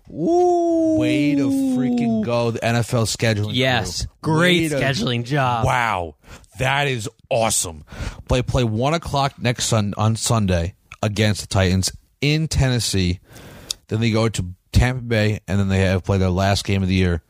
Ooh. 0.10 0.98
Way 1.00 1.36
to 1.36 1.50
freaking 1.50 2.24
go. 2.24 2.52
The 2.52 2.60
NFL 2.60 3.06
scheduling. 3.06 3.52
Yes, 3.54 4.06
crew. 4.22 4.36
great 4.38 4.62
Way 4.64 4.70
to- 4.70 4.76
scheduling 4.86 5.24
job. 5.26 5.66
Wow. 5.66 6.16
That 6.60 6.88
is 6.88 7.10
awesome. 7.30 7.84
Play 8.30 8.42
play 8.42 8.64
one 8.64 8.94
o'clock 8.94 9.38
next 9.40 9.66
sun 9.66 9.94
on 9.98 10.16
Sunday 10.16 10.76
against 11.04 11.42
the 11.42 11.48
Titans 11.48 11.92
in 12.22 12.48
Tennessee. 12.48 13.20
Then 13.88 14.00
they 14.00 14.12
go 14.12 14.30
to 14.30 14.46
Tampa 14.72 15.02
Bay 15.02 15.42
and 15.48 15.60
then 15.60 15.68
they 15.68 15.82
have 15.82 16.04
play 16.06 16.18
their 16.18 16.30
last 16.30 16.64
game 16.64 16.82
of 16.82 16.88
the 16.88 16.96
year 16.96 17.22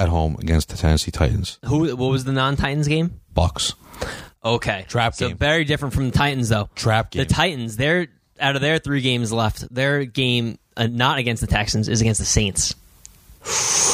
at 0.00 0.08
home 0.08 0.36
against 0.38 0.68
the 0.68 0.76
Tennessee 0.76 1.10
Titans. 1.10 1.58
Who? 1.64 1.94
What 1.96 2.10
was 2.10 2.24
the 2.24 2.32
non-Titans 2.32 2.88
game? 2.88 3.20
Bucks. 3.34 3.74
Okay, 4.44 4.84
Trap 4.88 5.12
game. 5.12 5.16
so 5.16 5.28
game. 5.28 5.36
very 5.36 5.64
different 5.64 5.94
from 5.94 6.10
the 6.10 6.16
Titans, 6.16 6.48
though. 6.48 6.70
Trap 6.74 7.10
game. 7.10 7.24
The 7.26 7.32
Titans, 7.34 7.76
they're 7.76 8.06
out 8.40 8.54
of 8.54 8.62
their 8.62 8.78
three 8.78 9.00
games 9.00 9.32
left. 9.32 9.72
Their 9.74 10.04
game, 10.04 10.58
uh, 10.76 10.86
not 10.86 11.18
against 11.18 11.40
the 11.40 11.48
Texans, 11.48 11.88
is 11.88 12.00
against 12.00 12.20
the 12.20 12.26
Saints. 12.26 12.74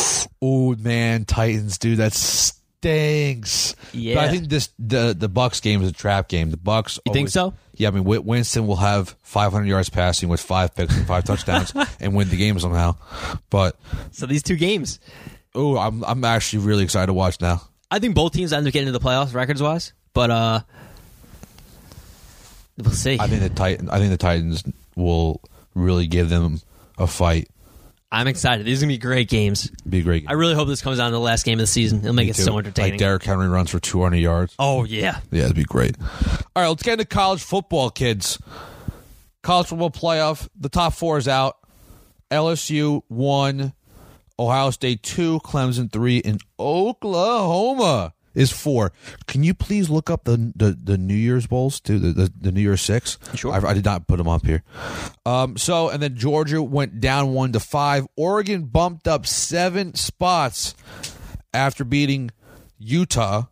Oh 0.47 0.75
man, 0.77 1.25
Titans, 1.25 1.79
dude, 1.79 1.99
that 1.99 2.13
stinks. 2.13 3.75
Yeah. 3.95 4.17
but 4.17 4.25
I 4.25 4.31
think 4.31 4.49
this 4.51 4.69
the 4.79 5.15
the 5.19 5.29
Bucks 5.29 5.61
game 5.61 5.81
is 5.83 5.89
a 5.89 5.93
trap 5.93 6.29
game. 6.29 6.51
The 6.51 6.59
Bucks. 6.59 6.99
You 7.07 7.15
think 7.15 7.31
so? 7.31 7.55
Yeah, 7.75 7.89
I 7.89 7.91
mean 7.93 8.05
Winston 8.05 8.67
will 8.67 8.77
have 8.77 9.17
500 9.23 9.67
yards 9.67 9.89
passing 9.89 10.29
with 10.29 10.41
five 10.41 10.75
picks 10.75 10.95
and 10.97 11.07
five 11.07 11.25
touchdowns 11.25 11.73
and 12.01 12.15
win 12.15 12.29
the 12.29 12.37
game 12.37 12.59
somehow. 12.59 12.97
But 13.49 13.79
So 14.11 14.27
these 14.27 14.43
two 14.43 14.57
games, 14.57 15.01
oh, 15.55 15.77
I'm 15.79 16.05
I'm 16.05 16.25
actually 16.25 16.65
really 16.65 16.85
excited 16.85 17.07
to 17.07 17.13
watch 17.15 17.41
now. 17.41 17.63
I 17.91 17.99
think 17.99 18.15
both 18.15 18.33
teams 18.33 18.53
end 18.53 18.67
up 18.67 18.73
getting 18.73 18.89
into 18.89 18.99
the 18.99 19.05
playoffs 19.05 19.35
records 19.35 19.63
wise, 19.63 19.93
but 20.13 20.31
uh, 20.31 20.61
we'll 22.79 22.91
see. 22.93 23.19
I 23.21 23.27
think 23.27 23.43
the 23.43 23.49
Titan 23.51 23.91
I 23.91 23.99
think 23.99 24.11
the 24.11 24.17
Titans 24.17 24.65
will 24.97 25.41
really 25.75 26.07
give 26.07 26.29
them 26.29 26.61
a 26.99 27.07
fight. 27.07 27.49
I'm 28.13 28.29
excited. 28.29 28.65
These 28.65 28.81
are 28.81 28.87
gonna 28.87 28.95
be 28.95 28.99
great 28.99 29.29
games. 29.29 29.71
Be 29.89 30.03
great. 30.03 30.21
Game. 30.23 30.31
I 30.31 30.35
really 30.35 30.55
hope 30.55 30.69
this 30.69 30.83
comes 30.83 30.99
down 30.99 31.11
to 31.11 31.15
the 31.15 31.21
last 31.21 31.45
game 31.45 31.55
of 31.59 31.63
the 31.63 31.67
season. 31.67 31.99
It'll 32.01 32.13
make 32.13 32.27
Me 32.27 32.31
it 32.31 32.37
too. 32.37 32.43
so 32.43 32.59
entertaining. 32.59 32.93
Like 32.93 33.01
Derrick 33.01 33.23
Henry 33.25 33.49
runs 33.49 33.71
for 33.71 33.81
200 33.81 34.17
yards. 34.19 34.55
oh 34.59 34.85
yeah. 34.85 35.19
Yeah, 35.33 35.45
it'd 35.45 35.57
be 35.57 35.65
great. 35.65 35.97
All 36.01 36.63
right, 36.63 36.69
let's 36.69 36.83
get 36.85 36.93
into 36.95 37.07
college 37.07 37.43
football, 37.43 37.91
kids. 37.91 38.39
College 39.43 39.67
football 39.67 39.91
playoff. 39.91 40.49
The 40.59 40.69
top 40.69 40.95
four 40.95 41.19
is 41.19 41.27
out. 41.29 41.57
LSU 42.31 43.03
one, 43.09 43.73
Ohio 44.39 44.71
State 44.71 45.03
two, 45.03 45.41
Clemson 45.41 45.91
three, 45.91 46.21
and 46.25 46.41
Oklahoma 46.59 48.15
is 48.35 48.51
four. 48.51 48.93
Can 49.27 49.45
you 49.45 49.55
please 49.55 49.89
look 49.91 50.11
up 50.11 50.25
the 50.25 50.53
the, 50.57 50.77
the 50.83 50.99
New 50.99 51.15
Year's 51.15 51.47
bowls 51.47 51.81
too? 51.81 51.99
The, 51.99 52.13
the 52.13 52.33
the 52.41 52.53
New 52.53 52.61
Year's 52.61 52.83
six. 52.83 53.19
Sure. 53.35 53.53
I, 53.53 53.71
I 53.71 53.75
did 53.75 53.85
not 53.85 54.07
put 54.07 54.19
them 54.19 54.29
up 54.29 54.45
here. 54.45 54.63
Um. 55.25 55.57
So 55.57 55.89
and 55.89 56.03
then 56.03 56.17
Georgia 56.17 56.63
went 56.63 57.01
down 57.01 57.33
one 57.33 57.53
to 57.53 57.61
five. 57.61 58.07
Oregon 58.17 58.65
bumped 58.65 59.07
up 59.07 59.27
seven 59.27 59.95
spots 59.95 60.75
after 61.53 61.85
beating 61.85 62.31
Utah 62.79 63.45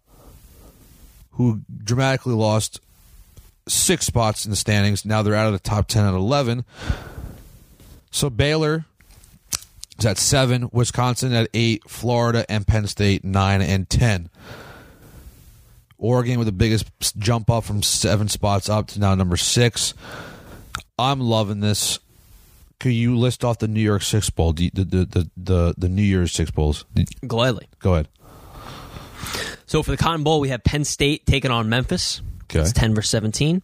who 1.32 1.62
dramatically 1.82 2.34
lost 2.34 2.80
six 3.68 4.06
spots 4.06 4.44
in 4.44 4.50
the 4.50 4.56
standings. 4.56 5.04
Now 5.04 5.22
they're 5.22 5.34
out 5.34 5.46
of 5.46 5.52
the 5.52 5.58
top 5.58 5.88
10 5.88 6.04
at 6.04 6.14
11. 6.14 6.64
So 8.10 8.28
Baylor 8.28 8.84
is 9.98 10.06
at 10.06 10.18
seven, 10.18 10.68
Wisconsin 10.72 11.32
at 11.32 11.48
eight, 11.54 11.88
Florida 11.88 12.44
and 12.48 12.66
Penn 12.66 12.86
State 12.86 13.24
nine 13.24 13.62
and 13.62 13.88
10. 13.88 14.30
Oregon 15.98 16.38
with 16.38 16.46
the 16.46 16.52
biggest 16.52 16.90
jump 17.18 17.48
up 17.48 17.62
from 17.64 17.82
seven 17.82 18.28
spots 18.28 18.68
up 18.68 18.88
to 18.88 18.98
now 18.98 19.14
number 19.14 19.36
six. 19.36 19.94
I'm 20.98 21.20
loving 21.20 21.60
this. 21.60 22.00
Could 22.80 22.92
you 22.92 23.16
list 23.16 23.44
off 23.44 23.58
the 23.58 23.68
New 23.68 23.80
York 23.80 24.02
Six 24.02 24.28
Bowl, 24.28 24.52
the 24.52 24.68
the 24.70 24.84
the 24.84 25.30
the, 25.36 25.74
the 25.78 25.88
New 25.88 26.02
Year's 26.02 26.32
Six 26.32 26.50
Bowls? 26.50 26.84
Gladly. 27.24 27.68
Go 27.78 27.94
ahead. 27.94 28.08
So 29.66 29.84
for 29.84 29.92
the 29.92 29.96
Cotton 29.96 30.24
Bowl, 30.24 30.40
we 30.40 30.48
have 30.48 30.64
Penn 30.64 30.84
State 30.84 31.24
taking 31.24 31.52
on 31.52 31.68
Memphis. 31.68 32.20
Okay. 32.52 32.60
It's 32.60 32.72
10 32.72 32.94
versus 32.94 33.10
17. 33.10 33.62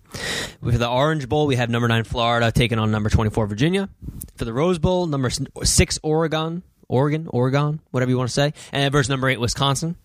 For 0.62 0.70
the 0.72 0.88
Orange 0.88 1.28
Bowl, 1.28 1.46
we 1.46 1.56
have 1.56 1.68
number 1.68 1.86
9 1.88 2.04
Florida 2.04 2.50
taking 2.50 2.78
on 2.78 2.90
number 2.90 3.10
24 3.10 3.46
Virginia. 3.46 3.90
For 4.36 4.46
the 4.46 4.52
Rose 4.54 4.78
Bowl, 4.78 5.06
number 5.06 5.28
6 5.30 5.98
Oregon, 6.02 6.62
Oregon, 6.88 7.28
Oregon, 7.30 7.80
whatever 7.90 8.10
you 8.10 8.16
want 8.16 8.28
to 8.30 8.32
say. 8.34 8.54
And 8.72 8.90
versus 8.90 9.10
number 9.10 9.28
8 9.28 9.40
Wisconsin. 9.40 9.96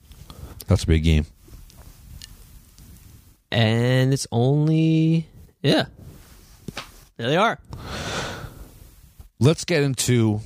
That's 0.68 0.84
a 0.84 0.88
big 0.88 1.04
game. 1.06 1.26
And 3.52 4.12
it's 4.12 4.28
only 4.32 5.28
yeah. 5.62 5.86
There 7.16 7.30
they 7.30 7.38
are. 7.38 7.60
Let's 9.40 9.64
get 9.66 9.84
into 9.84 10.42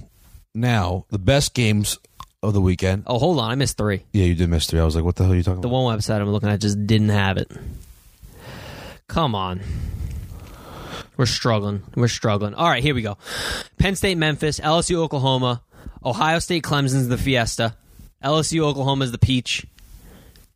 now 0.54 1.06
the 1.10 1.18
best 1.20 1.54
games 1.54 1.98
of 2.44 2.54
the 2.54 2.62
weekend. 2.62 3.04
Oh, 3.08 3.18
hold 3.20 3.40
on, 3.40 3.50
I 3.50 3.56
missed 3.56 3.78
3. 3.78 4.04
Yeah, 4.12 4.26
you 4.26 4.36
did 4.36 4.50
miss 4.50 4.68
three. 4.68 4.80
I 4.80 4.84
was 4.86 4.96
like, 4.96 5.04
what 5.04 5.16
the 5.16 5.24
hell 5.24 5.34
are 5.34 5.36
you 5.36 5.44
talking 5.44 5.62
The 5.62 5.68
about? 5.68 5.78
The 5.78 5.84
one 5.84 5.98
website 5.98 6.22
I'm 6.22 6.30
looking 6.30 6.50
at 6.50 6.60
just 6.60 6.86
didn't 6.86 7.10
have 7.10 7.38
it. 7.38 7.52
Come 9.08 9.36
on. 9.36 9.62
We're 11.16 11.26
struggling. 11.26 11.84
We're 11.96 12.08
struggling. 12.08 12.54
All 12.54 12.68
right, 12.68 12.84
here 12.84 12.94
we 12.94 13.02
go. 13.02 13.18
Penn 13.78 13.96
State, 13.96 14.18
Memphis, 14.18 14.60
LSU, 14.60 14.98
Oklahoma, 14.98 15.62
Ohio 16.06 16.40
State, 16.40 16.64
Clemson's 16.64 17.08
the 17.08 17.18
Fiesta, 17.18 17.76
LSU, 18.24 18.62
Oklahoma's 18.62 19.12
the 19.12 19.18
Peach. 19.18 19.66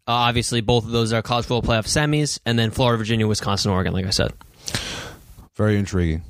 Uh, 0.07 0.11
obviously, 0.11 0.61
both 0.61 0.83
of 0.85 0.91
those 0.91 1.13
are 1.13 1.21
college 1.21 1.45
football 1.45 1.61
playoff 1.61 1.87
semis, 1.87 2.39
and 2.45 2.59
then 2.59 2.71
Florida, 2.71 2.97
Virginia, 2.97 3.27
Wisconsin, 3.27 3.71
Oregon. 3.71 3.93
Like 3.93 4.05
I 4.05 4.09
said, 4.11 4.33
Very 5.55 5.77
intriguing. 5.77 6.23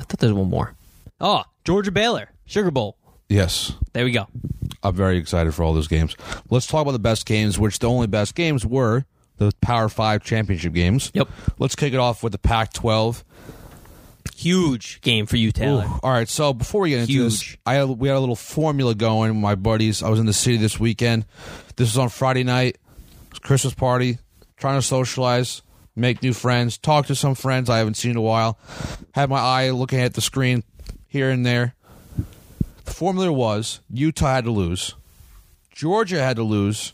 I 0.00 0.04
thought 0.04 0.18
there 0.18 0.30
was 0.30 0.38
one 0.38 0.50
more. 0.50 0.74
Oh, 1.20 1.42
Georgia, 1.64 1.92
Baylor, 1.92 2.30
Sugar 2.46 2.70
Bowl. 2.70 2.96
Yes. 3.28 3.72
There 3.92 4.04
we 4.04 4.12
go. 4.12 4.26
I'm 4.82 4.94
very 4.94 5.18
excited 5.18 5.54
for 5.54 5.62
all 5.62 5.74
those 5.74 5.88
games. 5.88 6.16
Let's 6.48 6.66
talk 6.66 6.82
about 6.82 6.92
the 6.92 6.98
best 6.98 7.26
games, 7.26 7.58
which 7.58 7.78
the 7.78 7.88
only 7.88 8.06
best 8.06 8.34
games 8.34 8.64
were 8.64 9.04
the 9.38 9.52
Power 9.60 9.88
Five 9.88 10.22
championship 10.22 10.72
games. 10.72 11.10
Yep. 11.14 11.28
Let's 11.58 11.74
kick 11.74 11.94
it 11.94 11.98
off 11.98 12.22
with 12.22 12.32
the 12.32 12.38
Pac 12.38 12.72
12. 12.72 13.24
Huge 14.36 15.00
game 15.00 15.26
for 15.26 15.36
you, 15.36 15.50
Taylor. 15.50 15.84
All 16.02 16.12
right, 16.12 16.28
so 16.28 16.52
before 16.52 16.82
we 16.82 16.90
get 16.90 17.00
into 17.00 17.24
this, 17.24 17.56
I 17.66 17.82
we 17.84 18.08
had 18.08 18.16
a 18.16 18.20
little 18.20 18.36
formula 18.36 18.94
going 18.94 19.30
with 19.30 19.42
my 19.42 19.54
buddies. 19.56 20.02
I 20.02 20.10
was 20.10 20.20
in 20.20 20.26
the 20.26 20.32
city 20.32 20.58
this 20.58 20.78
weekend. 20.78 21.24
This 21.76 21.88
was 21.88 21.98
on 21.98 22.08
Friday 22.08 22.44
night. 22.44 22.76
It 22.76 23.30
was 23.30 23.38
Christmas 23.40 23.74
party, 23.74 24.18
trying 24.56 24.78
to 24.78 24.82
socialize, 24.82 25.62
make 25.96 26.22
new 26.22 26.32
friends, 26.32 26.78
talk 26.78 27.06
to 27.06 27.16
some 27.16 27.34
friends 27.34 27.68
I 27.68 27.78
haven't 27.78 27.94
seen 27.94 28.12
in 28.12 28.16
a 28.16 28.22
while. 28.22 28.58
Had 29.12 29.28
my 29.28 29.40
eye 29.40 29.70
looking 29.70 30.00
at 30.00 30.14
the 30.14 30.20
screen 30.20 30.62
here 31.08 31.30
and 31.30 31.44
there. 31.44 31.74
The 32.84 32.92
formula 32.94 33.32
was 33.32 33.80
Utah 33.90 34.34
had 34.34 34.44
to 34.44 34.50
lose, 34.52 34.94
Georgia 35.72 36.20
had 36.20 36.36
to 36.36 36.42
lose, 36.44 36.92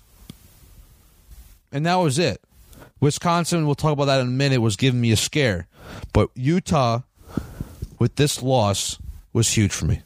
and 1.74 1.84
that 1.84 1.96
was 1.96 2.18
it. 2.18 2.40
Wisconsin, 3.00 3.66
we'll 3.66 3.74
talk 3.74 3.92
about 3.92 4.06
that 4.06 4.20
in 4.20 4.28
a 4.28 4.30
minute, 4.30 4.60
was 4.60 4.76
giving 4.76 5.00
me 5.00 5.12
a 5.12 5.16
scare. 5.16 5.66
But 6.14 6.30
Utah 6.34 7.00
with 7.98 8.16
this 8.16 8.42
loss 8.42 8.98
was 9.34 9.50
huge 9.50 9.72
for 9.72 9.84
me. 9.84 10.00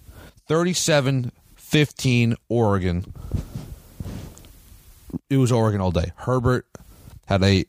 37 0.49 1.31
15 1.57 2.35
Oregon. 2.49 3.13
It 5.29 5.37
was 5.37 5.53
Oregon 5.53 5.83
all 5.83 5.91
day. 5.91 6.13
Herbert 6.17 6.67
had 7.27 7.43
a 7.45 7.67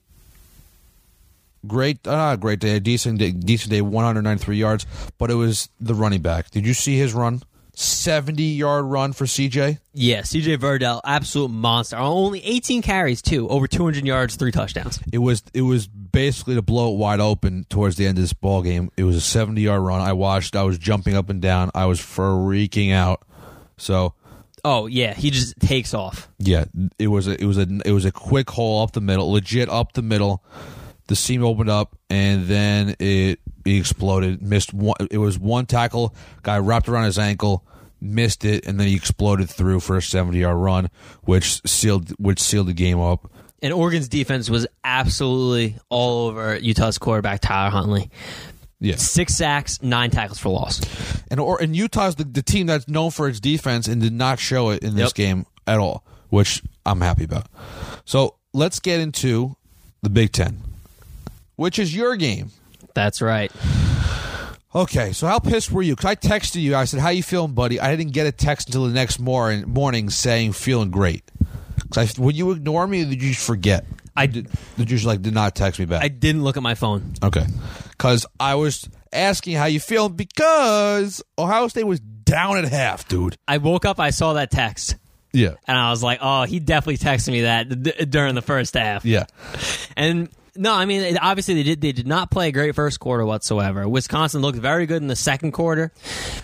great, 1.68 2.08
uh, 2.08 2.38
great 2.38 2.60
day, 2.60 2.78
a 2.78 2.80
decent 2.80 3.20
day, 3.20 3.32
decent 3.32 3.72
day, 3.72 3.82
193 3.82 4.56
yards, 4.56 4.86
but 5.18 5.30
it 5.30 5.34
was 5.34 5.68
the 5.82 5.94
running 5.94 6.22
back. 6.22 6.50
Did 6.50 6.66
you 6.66 6.74
see 6.74 6.98
his 6.98 7.14
run? 7.14 7.44
70 7.80 8.44
yard 8.44 8.86
run 8.86 9.14
for 9.14 9.26
CJ? 9.26 9.80
Yeah, 9.94 10.22
CJ 10.22 10.58
Verdell, 10.58 11.00
absolute 11.06 11.50
monster. 11.50 11.96
Uh, 11.96 12.08
only 12.08 12.44
18 12.44 12.82
carries 12.82 13.22
too, 13.22 13.48
over 13.48 13.68
200 13.68 14.06
yards, 14.06 14.36
three 14.36 14.52
touchdowns. 14.52 15.00
It 15.14 15.20
was 15.20 15.44
it 15.54 15.62
was 15.62 15.88
basically 15.88 16.56
to 16.56 16.62
blow 16.62 16.94
it 16.94 16.98
wide 16.98 17.22
open 17.22 17.66
towards 17.70 17.96
the 17.96 18.06
end 18.06 18.18
of 18.18 18.24
this 18.24 18.34
ball 18.34 18.62
game. 18.62 18.92
It 18.98 19.04
was 19.04 19.16
a 19.16 19.22
70 19.22 19.62
yard 19.62 19.82
run. 19.82 20.02
I 20.02 20.14
watched. 20.14 20.56
I 20.56 20.64
was 20.64 20.78
jumping 20.78 21.16
up 21.16 21.30
and 21.30 21.42
down. 21.42 21.72
I 21.74 21.86
was 21.86 22.00
freaking 22.02 22.92
out. 22.92 23.24
So 23.78 24.14
Oh 24.66 24.88
yeah, 24.88 25.14
he 25.14 25.32
just 25.32 25.58
takes 25.60 25.94
off. 25.94 26.30
Yeah, 26.38 26.66
it 26.98 27.08
was 27.08 27.28
a 27.28 27.42
it 27.42 27.46
was 27.46 27.58
a 27.58 27.68
it 27.86 27.92
was 27.92 28.04
a 28.04 28.12
quick 28.12 28.50
hole 28.50 28.84
up 28.84 28.92
the 28.92 29.02
middle, 29.02 29.32
legit 29.32 29.70
up 29.70 29.94
the 29.94 30.02
middle. 30.02 30.44
The 31.08 31.16
seam 31.16 31.44
opened 31.44 31.70
up 31.70 31.98
and 32.10 32.46
then 32.46 32.90
it, 33.00 33.40
it 33.66 33.72
exploded. 33.72 34.42
Missed 34.42 34.74
one. 34.74 34.98
It 35.10 35.18
was 35.18 35.40
one 35.40 35.66
tackle. 35.66 36.14
Guy 36.44 36.60
wrapped 36.60 36.88
around 36.90 37.06
his 37.06 37.18
ankle, 37.18 37.66
missed 38.02 38.46
it, 38.46 38.66
and 38.66 38.80
then 38.80 38.88
he 38.88 38.96
exploded 38.96 39.50
through 39.50 39.80
for 39.82 39.98
a 39.98 40.02
seventy 40.02 40.40
yard 40.40 40.58
run, 40.58 40.90
which 41.24 41.62
sealed 41.68 42.10
which 42.20 42.40
sealed 42.40 42.68
the 42.68 42.74
game 42.74 43.00
up. 43.00 43.32
And 43.62 43.74
Oregon's 43.74 44.08
defense 44.08 44.50
was 44.50 44.66
absolutely 44.86 45.76
all 45.90 46.28
over 46.28 46.58
Utah's 46.58 46.98
quarterback 46.98 47.42
Tyler 47.42 47.70
Huntley. 47.72 48.10
Yeah, 48.80 48.96
Six 48.96 49.36
sacks, 49.36 49.82
nine 49.82 50.10
tackles 50.10 50.40
for 50.40 50.48
loss. 50.50 50.80
and 51.30 51.40
or 51.42 51.62
and 51.62 51.76
Utah's 51.76 52.16
the, 52.16 52.24
the 52.24 52.42
team 52.42 52.68
that's 52.68 52.88
known 52.88 53.12
for 53.12 53.28
its 53.28 53.42
defense 53.42 53.90
and 53.90 54.02
did 54.02 54.14
not 54.14 54.40
show 54.40 54.70
it 54.70 54.82
in 54.84 54.96
this 54.96 55.10
Yep. 55.10 55.14
game 55.16 55.46
at 55.68 55.80
all, 55.80 56.06
which 56.30 56.64
I'm 56.86 57.02
happy 57.02 57.26
about. 57.26 57.48
So 58.06 58.36
let's 58.54 58.80
get 58.80 59.02
into 59.02 59.58
the 60.02 60.10
Big 60.10 60.32
Ten, 60.32 60.62
which 61.58 61.78
is 61.78 61.94
your 61.94 62.16
game. 62.16 62.52
That's 62.94 63.22
right. 63.22 63.52
Okay, 64.74 65.14
so 65.14 65.26
how 65.26 65.40
pissed 65.40 65.72
were 65.72 65.82
you? 65.82 65.96
Because 65.96 66.12
I 66.12 66.16
texted 66.16 66.62
you. 66.62 66.76
I 66.76 66.86
said, 66.86 67.00
"How 67.00 67.10
you 67.10 67.24
feeling, 67.24 67.54
buddy?" 67.54 67.80
I 67.80 67.96
didn't 67.96 68.14
get 68.14 68.28
a 68.28 68.32
text 68.32 68.68
until 68.68 68.86
the 68.86 68.94
next 68.94 69.20
morning, 69.20 69.68
morning 69.68 70.10
saying 70.12 70.54
feeling 70.54 70.92
great. 70.92 71.24
Because 71.78 72.20
I, 72.20 72.22
would 72.22 72.36
you 72.36 72.52
ignore 72.52 72.86
me, 72.86 73.02
or 73.02 73.06
did 73.06 73.22
you 73.24 73.30
just 73.30 73.46
forget? 73.46 73.86
I 74.16 74.28
Did, 74.28 74.48
did 74.78 74.92
you 74.92 74.98
just 74.98 75.06
like 75.06 75.22
did 75.22 75.34
not 75.34 75.56
text 75.56 75.80
me 75.80 75.86
back? 75.86 76.04
I 76.04 76.08
didn't 76.10 76.44
look 76.44 76.56
at 76.58 76.62
my 76.64 76.76
phone. 76.76 77.14
okay, 77.24 77.46
because 77.92 78.26
I 78.40 78.56
was 78.56 78.88
asking 79.12 79.56
how 79.56 79.66
you 79.66 79.80
feeling 79.80 80.14
because 80.14 81.24
Ohio 81.38 81.68
State 81.68 81.86
was 81.86 82.00
down 82.00 82.58
at 82.60 82.66
half, 82.66 83.08
dude. 83.08 83.38
I 83.48 83.58
woke 83.58 83.86
up, 83.86 84.00
I 84.00 84.12
saw 84.12 84.34
that 84.34 84.52
text, 84.52 84.98
Yeah, 85.34 85.54
and 85.68 85.78
I 85.78 85.90
was 85.90 86.04
like, 86.04 86.20
"Oh, 86.22 86.44
he 86.44 86.60
definitely 86.60 86.98
texted 86.98 87.32
me 87.32 87.42
that 87.42 87.82
d- 87.82 88.06
during 88.06 88.36
the 88.36 88.42
first 88.44 88.76
half." 88.76 89.04
yeah. 89.04 89.26
And 89.96 90.30
no, 90.56 90.74
I 90.74 90.86
mean, 90.86 91.18
obviously 91.18 91.56
they 91.56 91.64
did. 91.64 91.82
They 91.82 91.92
did 91.92 92.08
not 92.08 92.32
play 92.32 92.50
a 92.50 92.52
great 92.52 92.76
first 92.76 93.00
quarter 93.00 93.26
whatsoever. 93.26 93.88
Wisconsin 93.88 94.42
looked 94.42 94.58
very 94.58 94.86
good 94.86 95.02
in 95.02 95.08
the 95.08 95.16
second 95.16 95.52
quarter, 95.52 95.92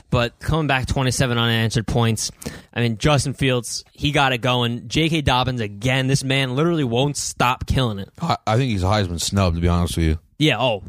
but 0.09 0.39
coming 0.39 0.67
back 0.67 0.87
twenty-seven 0.87 1.37
unanswered 1.37 1.87
points. 1.87 2.31
I 2.73 2.81
mean, 2.81 2.97
Justin 2.97 3.33
Fields, 3.33 3.85
he 3.93 4.11
got 4.11 4.33
it 4.33 4.39
going. 4.39 4.87
J.K. 4.87 5.21
Dobbins 5.21 5.61
again. 5.61 6.07
This 6.07 6.23
man 6.23 6.55
literally 6.55 6.83
won't 6.83 7.17
stop 7.17 7.65
killing 7.65 7.99
it. 7.99 8.09
I, 8.21 8.37
I 8.45 8.57
think 8.57 8.71
he's 8.71 8.83
a 8.83 8.87
Heisman 8.87 9.21
snub, 9.21 9.55
to 9.55 9.61
be 9.61 9.67
honest 9.67 9.97
with 9.97 10.05
you. 10.05 10.19
Yeah. 10.37 10.59
Oh, 10.59 10.83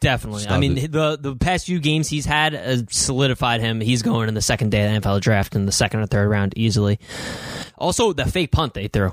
definitely. 0.00 0.46
I 0.46 0.58
mean, 0.58 0.78
it. 0.78 0.92
the 0.92 1.16
the 1.20 1.34
past 1.36 1.66
few 1.66 1.80
games 1.80 2.08
he's 2.08 2.26
had 2.26 2.54
uh, 2.54 2.76
solidified 2.90 3.60
him. 3.60 3.80
He's 3.80 4.02
going 4.02 4.28
in 4.28 4.34
the 4.34 4.42
second 4.42 4.70
day 4.70 4.84
of 4.94 5.02
the 5.02 5.08
NFL 5.08 5.20
draft 5.20 5.56
in 5.56 5.66
the 5.66 5.72
second 5.72 6.00
or 6.00 6.06
third 6.06 6.28
round 6.28 6.54
easily. 6.56 7.00
Also, 7.76 8.12
the 8.12 8.26
fake 8.26 8.52
punt 8.52 8.74
they 8.74 8.88
threw. 8.88 9.12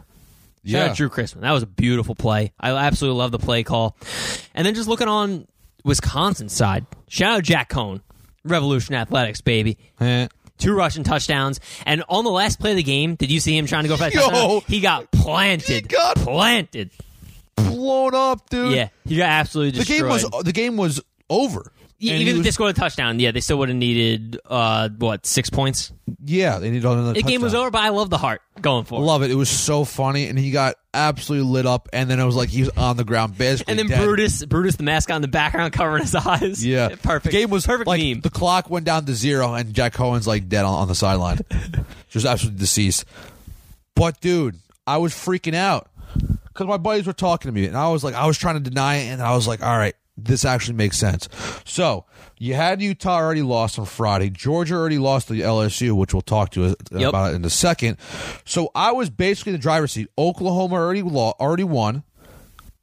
Shout 0.65 0.73
Yeah. 0.73 0.85
out 0.91 0.95
Drue 0.97 1.09
Chrisman. 1.09 1.41
That 1.41 1.51
was 1.51 1.63
a 1.63 1.67
beautiful 1.67 2.13
play. 2.15 2.51
I 2.59 2.71
absolutely 2.71 3.17
love 3.19 3.31
the 3.31 3.39
play 3.39 3.63
call. 3.63 3.97
And 4.53 4.65
then 4.65 4.75
just 4.75 4.87
looking 4.87 5.07
on 5.07 5.47
Wisconsin's 5.83 6.53
side, 6.53 6.85
shout 7.07 7.37
out 7.37 7.43
Jack 7.43 7.69
Coan, 7.69 8.01
Revolution 8.43 8.93
Athletics, 8.95 9.41
baby. 9.41 9.77
Eh, 9.99 10.27
two 10.59 10.73
rushing 10.75 11.03
touchdowns, 11.03 11.59
and 11.85 12.03
on 12.09 12.23
the 12.23 12.29
last 12.29 12.59
play 12.59 12.71
of 12.71 12.77
the 12.77 12.83
game, 12.83 13.15
did 13.15 13.31
you 13.31 13.39
see 13.39 13.57
him 13.57 13.65
trying 13.65 13.83
to 13.83 13.89
go 13.89 13.95
for 13.97 14.03
that 14.03 14.13
Yo. 14.13 14.21
touchdown? 14.29 14.61
He 14.67 14.79
got 14.81 15.11
planted. 15.11 15.89
got- 15.89 16.17
planted. 16.17 16.91
Blown 17.55 18.13
up, 18.15 18.49
dude. 18.49 18.73
Yeah, 18.73 18.89
he 19.05 19.17
got 19.17 19.29
absolutely 19.29 19.71
destroyed. 19.79 19.97
The 19.99 20.01
game 20.03 20.09
was 20.09 20.43
the 20.45 20.51
game 20.53 20.77
was 20.77 21.01
over. 21.29 21.71
And 22.01 22.21
even 22.21 22.37
if 22.37 22.43
they 22.43 22.51
scored 22.51 22.71
a 22.75 22.79
touchdown, 22.79 23.19
yeah, 23.19 23.31
they 23.31 23.41
still 23.41 23.57
would 23.59 23.69
have 23.69 23.77
needed 23.77 24.39
uh, 24.47 24.89
what 24.97 25.25
six 25.25 25.49
points. 25.49 25.93
yeah, 26.25 26.57
they 26.57 26.71
needed 26.71 26.85
another. 26.85 27.13
The 27.13 27.21
game 27.21 27.41
was 27.41 27.53
over, 27.53 27.69
but 27.69 27.81
I 27.81 27.89
love 27.89 28.09
the 28.09 28.17
heart 28.17 28.41
going 28.59 28.85
for. 28.85 28.99
it. 28.99 29.03
Love 29.03 29.21
it. 29.23 29.29
It 29.31 29.35
was 29.35 29.49
so 29.49 29.85
funny, 29.85 30.27
and 30.27 30.37
he 30.39 30.49
got 30.51 30.75
absolutely 30.93 31.49
lit 31.51 31.65
up. 31.67 31.89
And 31.93 32.09
then 32.09 32.19
it 32.19 32.25
was 32.25 32.35
like 32.35 32.49
he 32.49 32.61
was 32.61 32.69
on 32.69 32.97
the 32.97 33.03
ground, 33.03 33.37
basically. 33.37 33.71
And 33.71 33.79
then 33.79 33.87
dead. 33.87 34.03
Brutus, 34.03 34.43
Brutus, 34.45 34.77
the 34.77 34.83
mascot 34.83 35.17
in 35.17 35.21
the 35.21 35.27
background, 35.27 35.73
covering 35.73 36.01
his 36.01 36.15
eyes. 36.15 36.65
Yeah, 36.65 36.89
perfect. 37.03 37.25
The 37.25 37.39
game 37.39 37.49
was 37.51 37.65
perfect 37.67 37.87
like 37.87 38.01
meme. 38.01 38.21
the 38.21 38.29
clock 38.31 38.69
went 38.69 38.85
down 38.85 39.05
to 39.05 39.13
zero, 39.13 39.53
and 39.53 39.73
Jack 39.73 39.93
Coan's 39.93 40.27
like 40.27 40.49
dead 40.49 40.65
on, 40.65 40.73
on 40.73 40.87
the 40.87 40.95
sideline, 40.95 41.39
just 42.09 42.25
absolutely 42.25 42.59
deceased. 42.59 43.05
But 43.95 44.19
dude, 44.21 44.57
I 44.87 44.97
was 44.97 45.13
freaking 45.13 45.53
out 45.53 45.87
because 46.47 46.65
my 46.67 46.77
buddies 46.77 47.05
were 47.05 47.13
talking 47.13 47.49
to 47.49 47.53
me, 47.53 47.67
and 47.67 47.77
I 47.77 47.89
was 47.89 48.03
like, 48.03 48.15
I 48.15 48.25
was 48.25 48.37
trying 48.37 48.55
to 48.61 48.67
deny 48.67 48.95
it, 48.95 49.07
and 49.09 49.21
I 49.21 49.35
was 49.35 49.47
like, 49.47 49.61
all 49.61 49.77
right, 49.77 49.95
this 50.25 50.45
actually 50.45 50.75
makes 50.75 50.97
sense. 50.97 51.27
So 51.65 52.05
you 52.37 52.53
had 52.55 52.81
Utah 52.81 53.15
already 53.17 53.41
lost 53.41 53.77
on 53.79 53.85
Friday. 53.85 54.29
Georgia 54.29 54.75
already 54.75 54.97
lost 54.97 55.27
to 55.29 55.33
LSU, 55.35 55.93
which 55.95 56.13
we'll 56.13 56.21
talk 56.21 56.51
to 56.51 56.75
Yep. 56.91 57.09
about 57.09 57.33
in 57.33 57.43
a 57.45 57.49
second. 57.49 57.97
So 58.45 58.71
I 58.75 58.91
was 58.91 59.09
basically 59.09 59.51
in 59.51 59.57
the 59.57 59.61
driver's 59.61 59.91
seat. 59.93 60.07
Oklahoma 60.17 60.75
already 60.75 61.01
lo- 61.01 61.33
already 61.39 61.63
won. 61.63 62.03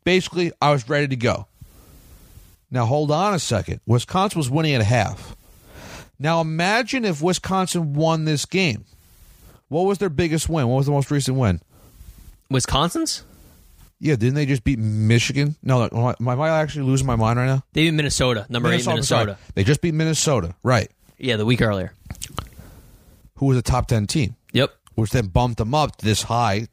Basically, 0.05 0.53
I 0.63 0.71
was 0.73 0.89
ready 0.89 1.09
to 1.09 1.17
go. 1.17 1.47
Now 2.71 2.85
hold 2.87 3.11
on 3.11 3.35
a 3.35 3.39
second. 3.39 3.81
Wisconsin 3.87 4.39
was 4.39 4.51
winning 4.51 4.75
at 4.75 4.83
half. 4.83 5.35
Now 6.19 6.41
imagine 6.41 7.05
if 7.05 7.23
Wisconsin 7.23 7.95
won 7.95 8.25
this 8.25 8.45
game. 8.45 8.85
What 9.69 9.83
was 9.83 9.99
their 9.99 10.09
biggest 10.09 10.49
win? 10.49 10.67
What 10.69 10.77
was 10.79 10.87
the 10.87 10.93
most 10.93 11.11
recent 11.11 11.37
win? 11.37 11.61
Wisconsin's? 12.51 13.25
Yeah, 14.01 14.15
didn't 14.17 14.35
they 14.35 14.47
just 14.47 14.63
beat 14.65 14.79
Michigan? 14.79 15.57
No, 15.63 15.83
am 16.21 16.29
I, 16.29 16.49
actually 16.61 16.85
losing 16.85 17.07
my 17.07 17.17
mind 17.17 17.39
right 17.39 17.47
now? 17.47 17.65
They 17.73 17.83
beat 17.85 17.93
Minnesota, 17.95 18.47
number 18.49 18.69
eight 18.71 18.87
I'm 18.87 19.03
sorry. 19.03 19.27
Minnesota. 19.27 19.39
They 19.55 19.65
just 19.65 19.81
beat 19.81 19.95
Minnesota, 19.95 20.55
right? 20.63 20.89
Yeah, 21.19 21.37
the 21.37 21.45
week 21.45 21.61
earlier. 21.61 21.93
Who 23.37 23.47
was 23.47 23.57
a 23.57 23.63
top 23.63 23.87
ten 23.89 24.07
team, 24.07 24.37
Yep, 24.53 24.71
which 24.95 25.11
then 25.11 25.27
bumped 25.29 25.59
them 25.59 25.75
up 25.75 25.99
this 25.99 26.23
high 26.23 26.69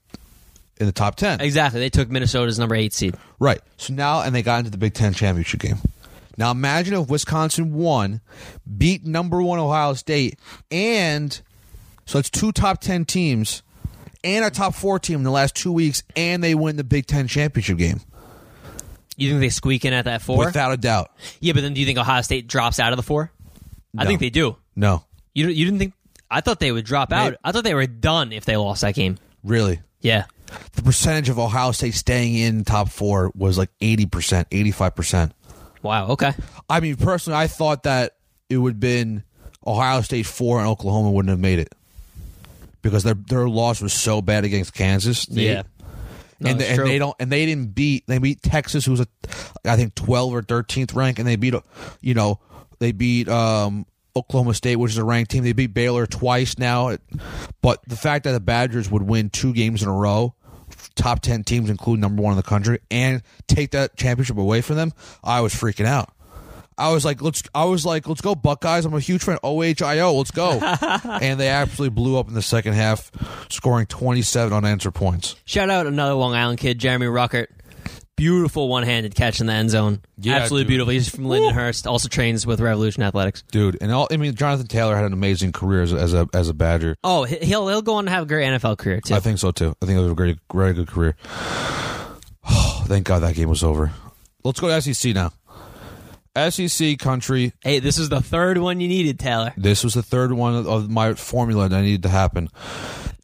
in 0.78 0.86
the 0.86 0.92
top 0.92 1.16
ten. 1.16 1.42
exactly. 1.42 1.80
They 1.80 1.90
took 1.90 2.10
Minnesota's 2.10 2.60
number 2.60 2.76
eight 2.76 2.94
seed. 2.94 3.16
Right. 3.40 3.60
So 3.78 3.94
now, 3.94 4.22
and 4.22 4.34
they 4.36 4.42
got 4.42 4.60
into 4.60 4.72
the 4.72 4.78
Big 4.78 4.94
Ten 4.94 5.14
championship 5.14 5.60
game. 5.62 5.78
Now 6.38 6.52
imagine 6.52 6.94
if 6.96 7.08
Wisconsin 7.10 7.74
won, 7.74 8.22
beat 8.78 9.06
number 9.06 9.42
one 9.42 9.58
Ohio 9.60 9.94
State, 9.94 10.38
and 10.70 11.40
so 12.06 12.20
it's 12.20 12.30
two 12.30 12.52
top 12.52 12.82
ten 12.82 13.06
teams 13.06 13.64
and 14.26 14.44
a 14.44 14.50
top 14.50 14.76
four 14.76 15.00
team 15.00 15.18
in 15.20 15.24
the 15.24 15.32
last 15.32 15.56
two 15.56 15.72
weeks, 15.72 16.04
and 16.16 16.44
they 16.44 16.56
win 16.56 16.76
the 16.76 16.84
Big 16.84 17.06
Ten 17.06 17.28
championship 17.28 17.78
game 17.78 18.02
You 19.18 19.30
think 19.30 19.40
they 19.42 19.50
squeak 19.50 19.86
in 19.86 19.94
at 19.94 20.06
that 20.06 20.22
four? 20.22 20.38
without 20.46 20.72
a 20.74 20.78
doubt. 20.78 21.12
yeah, 21.40 21.54
but 21.54 21.62
then 21.62 21.74
do 21.74 21.80
you 21.80 21.86
think 21.86 21.98
Ohio 22.00 22.22
State 22.22 22.48
drops 22.48 22.80
out 22.80 22.92
of 22.92 22.98
the 22.98 23.04
four? 23.04 23.32
I 23.98 24.06
think 24.06 24.20
they 24.20 24.30
do. 24.30 24.58
No, 24.76 25.06
You 25.34 25.48
you 25.48 25.64
didn't 25.66 25.80
think? 25.80 25.94
I 26.30 26.42
thought 26.42 26.60
they 26.60 26.72
would 26.72 26.84
drop 26.86 27.14
out. 27.14 27.24
Maybe- 27.26 27.38
I 27.44 27.52
thought 27.54 27.64
they 27.64 27.76
were 27.76 27.88
done 27.88 28.34
if 28.34 28.44
they 28.46 28.58
lost 28.58 28.82
that 28.82 28.96
game. 28.96 29.18
really. 29.44 29.80
Yeah, 30.02 30.26
The 30.74 30.82
percentage 30.84 31.30
of 31.30 31.40
Ohio 31.40 31.72
State 31.72 31.94
staying 31.96 32.36
in 32.36 32.64
top 32.66 32.90
four 32.90 33.32
was 33.36 33.58
like 33.58 33.70
eighty 33.82 34.06
percent, 34.06 34.48
eighty-five 34.52 34.96
percent. 34.96 35.32
Wow. 35.82 36.10
Okay. 36.10 36.34
I 36.70 36.80
mean, 36.80 36.96
personally, 36.98 37.40
I 37.40 37.48
thought 37.48 37.84
that 37.84 38.16
it 38.50 38.58
would 38.58 38.74
have 38.74 38.80
been 38.80 39.24
Ohio 39.66 40.02
State 40.02 40.26
four 40.28 40.60
and 40.60 40.68
Oklahoma 40.68 41.10
wouldn't 41.12 41.30
have 41.32 41.40
made 41.40 41.58
it 41.60 41.74
because 42.86 43.02
their 43.02 43.16
their 43.16 43.50
loss 43.50 43.82
was 43.82 43.94
so 43.94 44.22
bad 44.22 44.46
against 44.46 44.76
Kansas. 44.76 45.28
Yeah. 45.28 45.64
No, 46.40 46.52
and, 46.52 46.60
they, 46.60 46.68
and 46.68 46.86
they 46.86 47.00
don't 47.00 47.16
and 47.20 47.32
they 47.32 47.46
didn't 47.48 47.74
beat 47.74 48.06
they 48.06 48.20
beat 48.20 48.44
Texas 48.44 48.86
who 48.86 48.92
was 48.92 49.00
a 49.00 49.08
I 49.66 49.76
think 49.76 49.96
12 49.96 50.34
or 50.34 50.42
13th 50.44 50.94
rank 50.94 51.18
and 51.18 51.28
they 51.28 51.36
beat 51.36 51.56
you 52.02 52.14
know 52.14 52.40
they 52.80 52.92
beat 52.92 53.28
um 53.28 53.88
Oklahoma 54.16 54.54
State 54.54 54.76
which 54.76 54.92
is 54.92 54.98
a 54.98 55.04
ranked 55.04 55.32
team 55.32 55.44
they 55.44 55.54
beat 55.54 55.74
Baylor 55.74 56.06
twice 56.06 56.60
now 56.60 56.96
but 57.62 57.80
the 57.88 57.96
fact 57.96 58.26
that 58.26 58.34
the 58.34 58.40
Badgers 58.40 58.92
would 58.92 59.02
win 59.02 59.30
two 59.30 59.54
games 59.54 59.82
in 59.82 59.88
a 59.88 59.94
row 59.94 60.36
top 60.96 61.22
10 61.22 61.46
teams 61.46 61.70
including 61.70 62.02
number 62.02 62.22
1 62.22 62.34
in 62.34 62.38
the 62.38 62.44
country 62.44 62.80
and 62.92 63.24
take 63.48 63.72
that 63.72 63.96
championship 63.96 64.38
away 64.38 64.62
from 64.62 64.76
them 64.76 64.92
I 65.24 65.40
was 65.40 65.56
freaking 65.56 65.86
out 65.86 66.14
I 66.78 66.92
was 66.92 67.06
like, 67.06 67.22
let's. 67.22 67.42
I 67.54 67.66
was 67.66 67.86
like, 67.86 68.08
let's 68.08 68.22
go, 68.22 68.36
Buckeyes. 68.36 68.86
I'm 68.86 68.94
a 68.94 69.00
huge 69.00 69.24
fan. 69.24 69.38
OHIO, 69.44 70.14
let's 70.18 70.32
go. 70.32 70.52
and 71.22 71.40
they 71.40 71.48
absolutely 71.48 71.94
blew 71.96 72.18
up 72.18 72.28
in 72.28 72.34
the 72.34 72.42
second 72.42 72.74
half, 72.74 73.12
scoring 73.50 73.86
27 73.86 74.52
unanswered 74.52 74.94
points. 74.94 75.36
Shout 75.46 75.70
out 75.70 75.88
another 75.88 76.14
Long 76.16 76.34
Island 76.34 76.60
kid, 76.60 76.78
Jeremy 76.80 77.06
Ruckert. 77.08 77.48
Beautiful 78.18 78.70
one-handed 78.70 79.14
catch 79.14 79.42
in 79.42 79.48
the 79.48 79.52
end 79.54 79.70
zone. 79.72 80.02
Yeah, 80.18 80.36
Absolutely 80.36 80.64
dude. 80.64 80.68
beautiful. 80.70 80.92
He's 80.94 81.10
from 81.10 81.26
Lindenhurst. 81.26 81.86
Also 81.86 82.08
trains 82.08 82.48
with 82.48 82.62
Revolution 82.62 83.04
Athletics. 83.04 83.44
dude. 83.52 83.78
And 83.82 83.92
all, 83.92 84.08
I 84.10 84.16
mean, 84.16 84.34
Jonathan 84.36 84.68
Taylor 84.68 84.96
had 84.96 85.04
an 85.04 85.12
amazing 85.12 85.52
career 85.52 85.82
as 85.82 85.92
a, 85.92 85.98
as 85.98 86.14
a 86.14 86.28
as 86.34 86.48
a 86.48 86.54
Badger. 86.54 86.96
Oh, 87.04 87.26
he- 87.26 87.40
he'll 87.46 87.68
he'll 87.68 87.82
go 87.82 87.96
on 87.96 88.06
to 88.06 88.12
have 88.12 88.24
a 88.24 88.26
great 88.26 88.46
NFL 88.48 88.78
career 88.78 89.02
too. 89.02 89.16
I 89.16 89.20
think 89.20 89.38
so 89.38 89.52
too. 89.52 89.76
I 89.82 89.86
think 89.86 89.98
it 89.98 90.02
was 90.02 90.12
a 90.14 90.16
great, 90.16 90.38
very 90.54 90.74
good 90.74 90.88
career. 90.88 91.18
Oh, 92.48 92.84
thank 92.88 93.06
God 93.06 93.20
that 93.20 93.36
game 93.36 93.50
was 93.50 93.64
over. 93.64 93.92
Let's 94.46 94.60
go 94.62 94.68
to 94.70 94.82
SEC 94.94 95.14
now. 95.14 95.34
SEC 96.36 96.98
country. 97.00 97.54
hey, 97.64 97.80
this 97.80 97.98
is 97.98 98.10
the 98.10 98.22
third 98.22 98.58
one 98.58 98.80
you 98.82 98.88
needed, 98.88 99.20
Taylor. 99.20 99.54
This 99.58 99.84
was 99.84 99.94
the 99.94 100.04
third 100.04 100.32
one 100.34 100.56
of- 100.56 100.90
my 100.90 101.14
formula 101.14 101.70
that 101.70 101.82
needed 101.82 102.04
to 102.04 102.10
happen, 102.10 102.50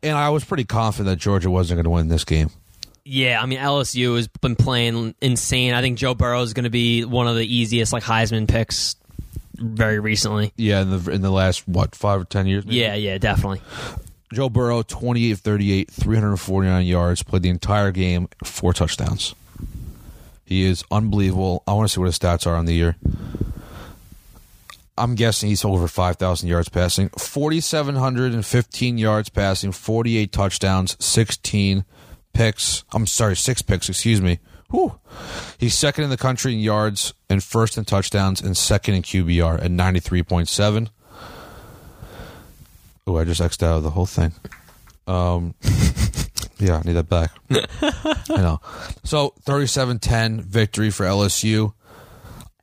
and 0.02 0.18
I 0.18 0.30
was 0.30 0.44
pretty 0.44 0.64
confident 0.66 1.08
that 1.10 1.20
Georgia 1.22 1.50
wasn't 1.50 1.78
going 1.78 1.84
to 1.86 1.90
win 1.90 2.08
this 2.08 2.24
game. 2.24 2.50
Yeah, 3.04 3.42
I 3.42 3.46
mean 3.48 3.60
LSU 3.60 4.16
has 4.16 4.28
been 4.28 4.56
playing 4.56 5.16
insane. 5.22 5.74
I 5.74 5.82
think 5.82 5.98
Joe 5.98 6.14
Burrow 6.14 6.42
is 6.44 6.54
going 6.54 6.66
to 6.66 6.70
be 6.70 7.04
one 7.04 7.28
of 7.28 7.36
the 7.36 7.46
easiest 7.46 7.92
like 7.92 8.04
Heisman 8.04 8.48
picks 8.48 8.96
very 9.58 10.00
recently. 10.00 10.54
Yeah, 10.56 10.82
in 10.82 10.90
the 11.04 11.12
in 11.12 11.22
the 11.22 11.32
last 11.32 11.68
what 11.68 11.96
five 11.96 12.22
or 12.22 12.26
ten 12.26 12.46
years. 12.46 12.64
maybe? 12.66 12.78
Yeah, 12.78 12.94
yeah, 12.96 13.18
definitely. 13.18 13.62
Joe 14.34 14.50
Burrow, 14.50 14.82
28 14.84 15.38
38, 15.40 15.92
349 15.92 16.86
yards, 16.86 17.22
played 17.24 17.42
the 17.42 17.50
entire 17.50 17.92
game, 17.92 18.28
four 18.46 18.72
touchdowns. 18.72 19.36
He 20.52 20.66
is 20.66 20.84
unbelievable. 20.92 21.64
I 21.66 21.72
want 21.72 21.88
to 21.88 21.94
see 21.94 22.02
what 22.02 22.08
his 22.08 22.20
stats 22.20 22.46
are 22.46 22.58
on 22.58 22.66
the 22.66 22.74
year. 22.74 22.98
I'm 24.98 25.16
guessing 25.16 25.48
he's 25.48 25.64
over 25.64 25.88
5,000 25.88 26.50
yards 26.50 26.68
passing, 26.68 27.08
4,715 27.18 28.98
yards 28.98 29.30
passing, 29.30 29.72
48 29.72 30.34
touchdowns, 30.34 30.98
16 31.00 31.86
picks. 32.34 32.84
I'm 32.92 33.08
sorry, 33.08 33.38
six 33.38 33.62
picks, 33.62 33.88
excuse 33.88 34.22
me. 34.22 34.40
Whew. 34.72 35.00
He's 35.58 35.74
second 35.74 36.04
in 36.04 36.10
the 36.10 36.18
country 36.18 36.52
in 36.52 36.60
yards 36.60 37.14
and 37.30 37.42
first 37.42 37.78
in 37.78 37.86
touchdowns 37.86 38.42
and 38.42 38.58
second 38.58 38.96
in 38.96 39.04
QBR 39.04 39.64
at 39.64 39.72
93.7. 39.72 40.90
Oh, 43.08 43.18
I 43.18 43.24
just 43.24 43.40
X'd 43.40 43.64
out 43.64 43.78
of 43.78 43.84
the 43.84 43.92
whole 43.92 44.06
thing. 44.06 44.34
Um, 45.08 45.56
yeah, 46.62 46.78
I 46.78 46.82
need 46.88 46.94
that 46.94 47.10
back. 47.10 47.32
I 47.52 48.38
know. 48.38 48.62
So 49.04 49.34
37-10 49.46 50.42
victory 50.42 50.90
for 50.92 51.06
LSU. 51.06 51.74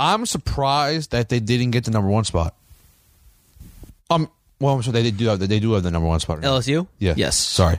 I'm 0.01 0.27
surprised 0.27 1.11
that 1.11 1.29
they 1.29 1.41
didn't 1.41 1.73
get 1.73 1.85
the 1.85 1.91
number 1.91 2.09
one 2.09 2.25
spot. 2.25 2.55
Um, 4.11 4.31
well, 4.61 4.75
I'm 4.75 4.83
sure 4.83 4.93
they 4.93 5.11
do 5.11 5.27
have 5.27 5.39
they 5.41 5.61
do 5.61 5.73
have 5.73 5.83
the 5.83 5.91
number 5.91 6.09
one 6.09 6.21
spot. 6.21 6.41
LSU. 6.41 6.87
Yeah. 6.99 7.15
Yes. 7.17 7.37
Sorry, 7.37 7.79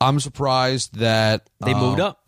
I'm 0.00 0.20
surprised 0.20 0.96
that 0.98 1.48
They 1.64 1.72
um, 1.72 1.80
moved 1.80 2.00
up. 2.00 2.20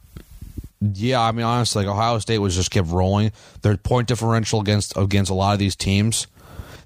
yeah, 0.81 1.21
I 1.21 1.33
mean, 1.33 1.45
honestly, 1.45 1.85
like 1.85 1.93
Ohio 1.93 2.19
State 2.19 2.39
was 2.39 2.55
just 2.55 2.71
kept 2.71 2.89
rolling. 2.89 3.33
Their 3.63 3.77
point 3.77 4.09
differential 4.09 4.61
against 4.61 4.97
against 4.97 5.31
a 5.31 5.35
lot 5.35 5.53
of 5.53 5.59
these 5.59 5.77
teams, 5.77 6.27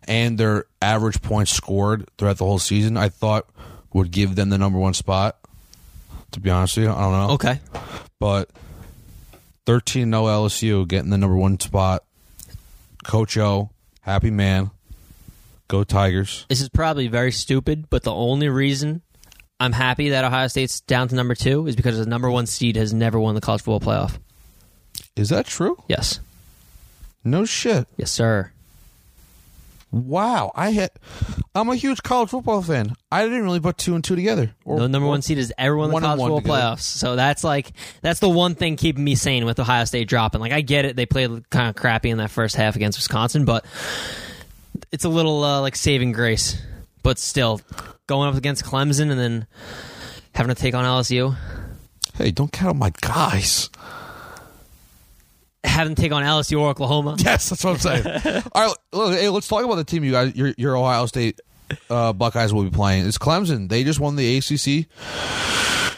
and 0.08 0.36
their 0.38 0.64
average 0.82 1.22
points 1.22 1.52
scored 1.52 2.08
throughout 2.18 2.38
the 2.38 2.44
whole 2.44 2.58
season, 2.58 2.96
I 2.96 3.10
thought 3.10 3.48
would 3.92 4.10
give 4.10 4.34
them 4.34 4.48
the 4.50 4.58
number 4.58 4.78
one 4.78 4.94
spot. 4.94 5.38
To 6.36 6.40
be 6.40 6.50
honest 6.50 6.76
with 6.76 6.84
you, 6.84 6.92
I 6.92 7.00
don't 7.00 7.12
know, 7.12 7.30
Okay. 7.34 7.60
but 8.20 8.50
thirteen 9.64 10.10
no 10.10 10.28
oh 10.28 10.46
LSU 10.46 10.86
getting 10.86 11.08
the 11.08 11.16
number 11.16 11.34
one 11.34 11.58
spot. 11.58 12.04
Coach 13.04 13.38
O, 13.38 13.70
happy 14.02 14.30
man. 14.30 14.70
Go 15.68 15.82
Tigers. 15.82 16.44
This 16.50 16.60
is 16.60 16.68
probably 16.68 17.08
very 17.08 17.32
stupid, 17.32 17.86
but 17.88 18.02
the 18.02 18.12
only 18.12 18.50
reason 18.50 19.00
I'm 19.58 19.72
happy 19.72 20.10
that 20.10 20.26
Ohio 20.26 20.48
State's 20.48 20.82
down 20.82 21.08
to 21.08 21.14
number 21.14 21.34
two 21.34 21.66
is 21.66 21.74
because 21.74 21.96
the 21.98 22.04
number 22.04 22.30
one 22.30 22.44
seed 22.44 22.76
has 22.76 22.92
never 22.92 23.18
won 23.18 23.34
the 23.34 23.40
college 23.40 23.62
football 23.62 23.80
playoff. 23.80 24.18
Is 25.16 25.30
that 25.30 25.46
true? 25.46 25.82
Yes. 25.88 26.20
No 27.24 27.46
shit. 27.46 27.88
Yes, 27.96 28.10
sir. 28.10 28.52
Wow, 29.92 30.52
I 30.54 30.72
hit. 30.72 30.92
I'm 31.54 31.68
a 31.68 31.76
huge 31.76 32.02
college 32.02 32.28
football 32.30 32.60
fan. 32.60 32.94
I 33.10 33.22
didn't 33.24 33.44
really 33.44 33.60
put 33.60 33.78
two 33.78 33.94
and 33.94 34.02
two 34.04 34.16
together. 34.16 34.54
Or- 34.64 34.80
The 34.80 34.88
number 34.88 35.08
one 35.08 35.22
seed 35.22 35.38
is 35.38 35.52
everyone 35.56 35.88
in 35.90 35.94
the 35.94 36.00
college 36.00 36.20
football 36.20 36.40
together. 36.40 36.58
playoffs. 36.58 36.80
So 36.80 37.16
that's 37.16 37.42
like 37.44 37.72
that's 38.02 38.20
the 38.20 38.28
one 38.28 38.54
thing 38.56 38.76
keeping 38.76 39.04
me 39.04 39.14
sane 39.14 39.44
with 39.46 39.58
Ohio 39.58 39.84
State 39.84 40.08
dropping. 40.08 40.40
Like 40.40 40.52
I 40.52 40.60
get 40.60 40.84
it, 40.84 40.96
they 40.96 41.06
played 41.06 41.48
kind 41.50 41.68
of 41.70 41.76
crappy 41.76 42.10
in 42.10 42.18
that 42.18 42.30
first 42.30 42.56
half 42.56 42.76
against 42.76 42.98
Wisconsin, 42.98 43.44
but 43.44 43.64
it's 44.92 45.04
a 45.04 45.08
little 45.08 45.42
uh, 45.44 45.60
like 45.60 45.76
saving 45.76 46.12
grace. 46.12 46.60
but 47.02 47.18
still 47.18 47.60
going 48.06 48.28
up 48.28 48.34
against 48.36 48.64
Clemson 48.64 49.10
and 49.10 49.18
then 49.18 49.46
having 50.34 50.54
to 50.54 50.60
take 50.60 50.74
on 50.74 50.84
LSU, 50.84 51.36
Hey, 52.14 52.30
don't 52.32 52.50
count 52.52 52.70
on 52.70 52.78
my 52.78 52.90
guys. 53.00 53.70
Having 55.66 55.94
to 55.94 56.00
take 56.00 56.12
on 56.12 56.22
LSU 56.22 56.60
or 56.60 56.70
Oklahoma. 56.70 57.16
Yes, 57.26 57.48
that's 57.50 57.64
what 57.64 57.72
I'm 57.72 57.78
saying. 57.78 58.42
All 58.52 58.66
right, 58.68 58.76
look, 58.92 59.12
hey, 59.14 59.28
let's 59.28 59.48
talk 59.48 59.64
about 59.64 59.74
the 59.76 59.84
team 59.84 60.04
you 60.04 60.12
guys, 60.12 60.34
your, 60.36 60.54
your 60.56 60.76
Ohio 60.76 61.06
State 61.06 61.40
uh, 61.90 62.12
Buckeyes 62.12 62.54
will 62.54 62.62
be 62.62 62.70
playing. 62.70 63.06
It's 63.06 63.18
Clemson. 63.18 63.68
They 63.68 63.82
just 63.82 63.98
won 63.98 64.14
the 64.16 64.36
ACC 64.38 64.86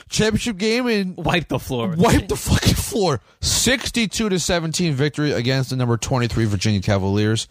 championship 0.08 0.56
game 0.56 0.86
and 0.86 1.16
wiped 1.16 1.50
the 1.50 1.58
floor. 1.58 1.94
wiped 1.96 2.28
the 2.28 2.36
fucking 2.36 2.74
floor. 2.74 3.20
62 3.40 4.28
to 4.30 4.38
17 4.38 4.94
victory 4.94 5.32
against 5.32 5.70
the 5.70 5.76
number 5.76 5.96
23 5.96 6.46
Virginia 6.46 6.80
Cavaliers. 6.80 7.46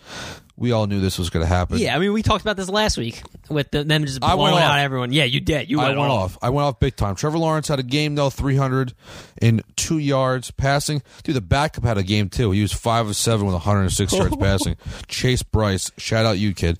We 0.59 0.71
all 0.71 0.87
knew 0.87 0.99
this 0.99 1.19
was 1.19 1.29
going 1.29 1.45
to 1.45 1.47
happen. 1.47 1.77
Yeah, 1.77 1.95
I 1.95 1.99
mean, 1.99 2.11
we 2.13 2.23
talked 2.23 2.41
about 2.41 2.57
this 2.57 2.67
last 2.67 2.97
week 2.97 3.21
with 3.47 3.69
the, 3.69 3.83
them 3.83 4.05
just 4.05 4.23
I 4.23 4.33
blowing 4.33 4.53
went 4.53 4.65
out 4.65 4.71
off. 4.71 4.77
everyone. 4.79 5.11
Yeah, 5.13 5.25
you 5.25 5.39
did. 5.39 5.69
You 5.69 5.79
I 5.79 5.89
went, 5.89 5.99
went 5.99 6.11
off. 6.11 6.35
off. 6.35 6.37
I 6.41 6.49
went 6.49 6.65
off 6.65 6.79
big 6.79 6.95
time. 6.95 7.13
Trevor 7.13 7.37
Lawrence 7.37 7.67
had 7.67 7.77
a 7.77 7.83
game 7.83 8.15
though, 8.15 8.31
three 8.31 8.55
hundred 8.55 8.95
and 9.39 9.61
two 9.75 9.99
yards 9.99 10.49
passing. 10.49 11.03
Dude, 11.21 11.35
the 11.35 11.41
backup 11.41 11.83
had 11.83 11.99
a 11.99 12.03
game 12.03 12.29
too. 12.29 12.49
He 12.49 12.63
was 12.63 12.73
five 12.73 13.07
of 13.07 13.15
seven 13.15 13.45
with 13.45 13.53
one 13.53 13.61
hundred 13.61 13.81
and 13.81 13.93
six 13.93 14.11
yards 14.13 14.35
passing. 14.39 14.77
Chase 15.07 15.43
Brice, 15.43 15.91
shout 15.99 16.25
out 16.25 16.39
you 16.39 16.55
kid. 16.55 16.79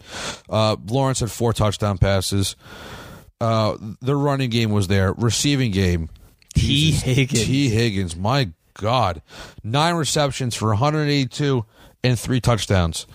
Uh, 0.50 0.76
Lawrence 0.88 1.20
had 1.20 1.30
four 1.30 1.54
touchdown 1.54 2.00
passes. 2.00 2.56
Uh, 3.40 3.78
the 4.02 4.16
running 4.16 4.50
game 4.50 4.72
was 4.72 4.88
there. 4.88 5.14
Receiving 5.14 5.70
game, 5.70 6.10
Tee 6.56 6.92
Higgins. 6.94 7.46
Tee 7.46 7.70
Higgins. 7.70 8.16
My 8.16 8.50
God, 8.74 9.22
nine 9.64 9.94
receptions 9.94 10.56
for 10.56 10.70
one 10.70 10.78
hundred 10.78 11.10
eighty-two 11.10 11.64
and 12.04 12.18
three 12.18 12.42
touchdowns. 12.42 13.06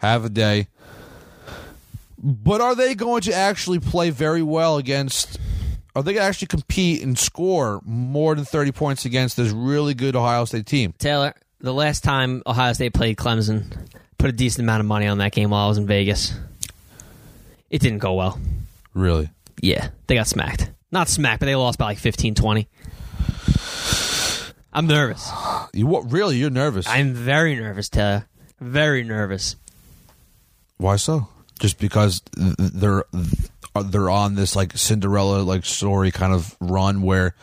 Have 0.00 0.24
a 0.24 0.28
day. 0.28 0.68
But 2.22 2.60
are 2.60 2.74
they 2.74 2.94
going 2.94 3.22
to 3.22 3.32
actually 3.32 3.78
play 3.78 4.10
very 4.10 4.42
well 4.42 4.76
against? 4.76 5.38
Are 5.94 6.02
they 6.02 6.12
going 6.12 6.22
to 6.22 6.28
actually 6.28 6.48
compete 6.48 7.02
and 7.02 7.18
score 7.18 7.80
more 7.84 8.34
than 8.34 8.44
thirty 8.44 8.72
points 8.72 9.04
against 9.04 9.36
this 9.36 9.50
really 9.50 9.94
good 9.94 10.16
Ohio 10.16 10.44
State 10.44 10.66
team? 10.66 10.92
Taylor, 10.98 11.34
the 11.60 11.72
last 11.72 12.04
time 12.04 12.42
Ohio 12.46 12.72
State 12.72 12.92
played 12.92 13.16
Clemson, 13.16 13.64
put 14.18 14.28
a 14.30 14.32
decent 14.32 14.64
amount 14.64 14.80
of 14.80 14.86
money 14.86 15.06
on 15.06 15.18
that 15.18 15.32
game 15.32 15.50
while 15.50 15.64
I 15.64 15.68
was 15.68 15.78
in 15.78 15.86
Vegas. 15.86 16.34
It 17.70 17.80
didn't 17.80 17.98
go 17.98 18.14
well. 18.14 18.38
Really? 18.94 19.30
Yeah, 19.60 19.88
they 20.06 20.14
got 20.14 20.26
smacked. 20.26 20.70
Not 20.92 21.08
smacked, 21.08 21.40
but 21.40 21.46
they 21.46 21.54
lost 21.54 21.78
by 21.78 21.86
like 21.86 21.98
15, 21.98 22.34
20. 22.34 22.68
I'm 24.72 24.86
nervous. 24.86 25.30
You 25.72 25.86
what? 25.86 26.10
Really? 26.12 26.36
You're 26.36 26.50
nervous? 26.50 26.86
I'm 26.88 27.12
very 27.12 27.56
nervous, 27.56 27.88
Taylor. 27.88 28.26
Very 28.60 29.04
nervous. 29.04 29.56
Why 30.80 30.96
so? 30.96 31.28
Just 31.58 31.78
because 31.78 32.22
they're 32.34 33.04
they're 33.84 34.08
on 34.08 34.34
this 34.34 34.56
like 34.56 34.76
Cinderella 34.78 35.42
like 35.42 35.66
story 35.66 36.10
kind 36.10 36.32
of 36.32 36.56
run 36.58 37.02
where 37.02 37.34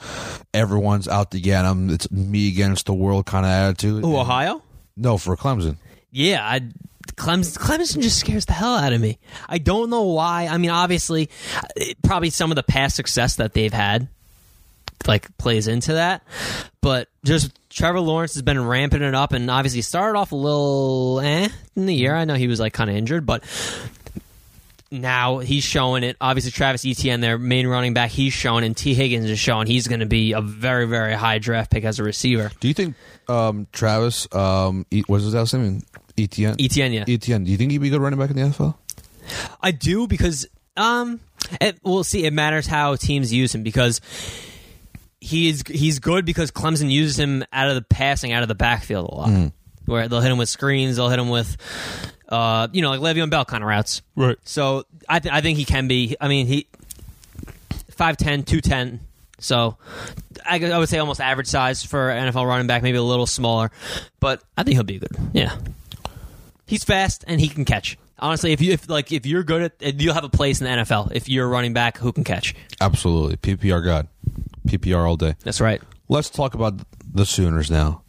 everyone's 0.55 1.07
out 1.07 1.31
to 1.31 1.39
get 1.39 1.61
them. 1.61 1.91
It's 1.91 2.09
me 2.09 2.47
against 2.47 2.87
the 2.87 2.95
world 2.95 3.27
kind 3.27 3.45
of 3.45 3.51
attitude. 3.51 4.03
Ooh, 4.03 4.17
Ohio? 4.17 4.63
No, 4.95 5.19
for 5.19 5.37
Clemson. 5.37 5.77
Yeah, 6.09 6.43
I, 6.43 6.61
Clemson, 7.15 7.59
Clemson 7.59 8.01
just 8.01 8.17
scares 8.17 8.45
the 8.45 8.53
hell 8.53 8.75
out 8.75 8.91
of 8.91 8.99
me. 8.99 9.19
I 9.47 9.59
don't 9.59 9.91
know 9.91 10.03
why. 10.03 10.47
I 10.47 10.57
mean, 10.57 10.71
obviously, 10.71 11.29
uh, 11.55 11.83
probably 12.03 12.31
some 12.31 12.51
of 12.51 12.55
the 12.55 12.63
past 12.63 12.95
success 12.95 13.35
that 13.35 13.53
they've 13.53 13.71
had 13.71 14.09
like 15.05 15.35
plays 15.37 15.67
into 15.67 15.93
that, 15.93 16.23
but 16.81 17.07
just 17.23 17.51
Trevor 17.69 17.99
Lawrence 17.99 18.33
has 18.33 18.41
been 18.41 18.63
ramping 18.65 19.01
it 19.01 19.13
up, 19.13 19.33
and 19.33 19.49
obviously 19.51 19.81
started 19.81 20.17
off 20.17 20.31
a 20.31 20.35
little 20.35 21.19
eh 21.19 21.49
in 21.75 21.85
the 21.85 21.93
year. 21.95 22.15
I 22.15 22.25
know 22.25 22.35
he 22.35 22.47
was 22.47 22.59
like 22.59 22.73
kind 22.73 22.89
of 22.89 22.95
injured, 22.95 23.25
but 23.25 23.43
now 24.91 25.39
he's 25.39 25.63
showing 25.63 26.03
it. 26.03 26.17
Obviously, 26.21 26.51
Travis 26.51 26.85
Etienne, 26.85 27.19
their 27.19 27.37
main 27.37 27.67
running 27.67 27.93
back, 27.93 28.09
he's 28.09 28.33
showing, 28.33 28.63
and 28.63 28.75
Tee 28.75 28.93
Higgins 28.93 29.29
is 29.29 29.39
showing 29.39 29.67
he's 29.67 29.87
going 29.87 29.99
to 29.99 30.05
be 30.05 30.31
a 30.31 30.41
very, 30.41 30.87
very 30.87 31.13
high 31.13 31.39
draft 31.39 31.71
pick 31.71 31.83
as 31.83 31.99
a 31.99 32.03
receiver. 32.03 32.51
Do 32.59 32.67
you 32.67 32.73
think 32.73 32.95
um, 33.27 33.67
Travis, 33.71 34.33
um, 34.33 34.85
e- 34.91 35.03
what's 35.07 35.25
his 35.25 35.33
last 35.33 35.53
name? 35.53 35.81
Etienne. 36.17 36.55
Etienne, 36.59 36.93
yeah. 36.93 37.05
Etienne. 37.07 37.43
Do 37.43 37.51
you 37.51 37.57
think 37.57 37.71
he'd 37.71 37.77
be 37.77 37.87
a 37.87 37.91
good 37.91 38.01
running 38.01 38.17
back 38.19 38.29
in 38.29 38.37
the 38.37 38.41
NFL? 38.41 38.75
I 39.61 39.71
do 39.71 40.07
because 40.07 40.47
um 40.77 41.19
it, 41.59 41.79
we'll 41.83 42.03
see 42.03 42.25
it 42.25 42.33
matters 42.33 42.65
how 42.65 42.95
teams 42.95 43.33
use 43.33 43.53
him 43.53 43.63
because 43.63 43.99
he 45.19 45.49
is 45.49 45.63
he's 45.67 45.99
good 45.99 46.25
because 46.25 46.51
Clemson 46.51 46.91
uses 46.91 47.17
him 47.19 47.43
out 47.51 47.69
of 47.69 47.75
the 47.75 47.81
passing 47.81 48.31
out 48.31 48.43
of 48.43 48.47
the 48.47 48.55
backfield 48.55 49.09
a 49.09 49.15
lot. 49.15 49.51
Where 49.85 50.07
they'll 50.07 50.21
hit 50.21 50.31
him 50.31 50.37
with 50.37 50.49
screens, 50.49 50.97
they'll 50.97 51.09
hit 51.09 51.19
him 51.19 51.29
with 51.29 51.57
uh 52.29 52.67
you 52.73 52.81
know 52.81 52.89
like 52.93 52.99
Le'Veon 52.99 53.29
Bell 53.29 53.45
kind 53.45 53.63
of 53.63 53.67
routes. 53.69 54.01
Right. 54.15 54.37
So 54.43 54.85
I 55.07 55.19
th- 55.19 55.33
I 55.33 55.41
think 55.41 55.57
he 55.57 55.65
can 55.65 55.87
be 55.87 56.15
I 56.19 56.27
mean 56.27 56.45
he 56.47 56.67
5'10", 57.97 58.45
210. 58.45 58.99
So 59.39 59.77
I, 60.45 60.59
I 60.59 60.77
would 60.77 60.89
say 60.89 60.97
almost 60.99 61.19
average 61.21 61.47
size 61.47 61.83
for 61.83 62.09
NFL 62.09 62.45
running 62.47 62.67
back, 62.67 62.83
maybe 62.83 62.97
a 62.97 63.03
little 63.03 63.25
smaller, 63.27 63.71
but 64.19 64.41
I 64.57 64.63
think 64.63 64.75
he'll 64.75 64.83
be 64.83 64.99
good. 64.99 65.15
Yeah. 65.33 65.57
He's 66.65 66.83
fast 66.83 67.23
and 67.27 67.39
he 67.39 67.47
can 67.47 67.65
catch. 67.65 67.97
Honestly, 68.19 68.51
if 68.51 68.61
you 68.61 68.73
if 68.73 68.89
like 68.89 69.11
if 69.11 69.25
you're 69.25 69.43
good 69.43 69.71
at 69.81 70.01
you'll 70.01 70.13
have 70.13 70.23
a 70.23 70.29
place 70.29 70.59
in 70.61 70.65
the 70.65 70.83
NFL 70.83 71.11
if 71.13 71.29
you're 71.29 71.45
a 71.45 71.47
running 71.47 71.73
back 71.73 71.97
who 71.97 72.11
can 72.11 72.23
catch. 72.23 72.55
Absolutely. 72.81 73.37
PPR 73.37 73.83
God. 73.83 74.07
PPR 74.67 75.07
all 75.07 75.17
day. 75.17 75.35
That's 75.43 75.61
right. 75.61 75.81
Let's 76.09 76.29
talk 76.29 76.53
about 76.53 76.79
the 77.13 77.25
Sooners 77.25 77.69
now. 77.69 78.03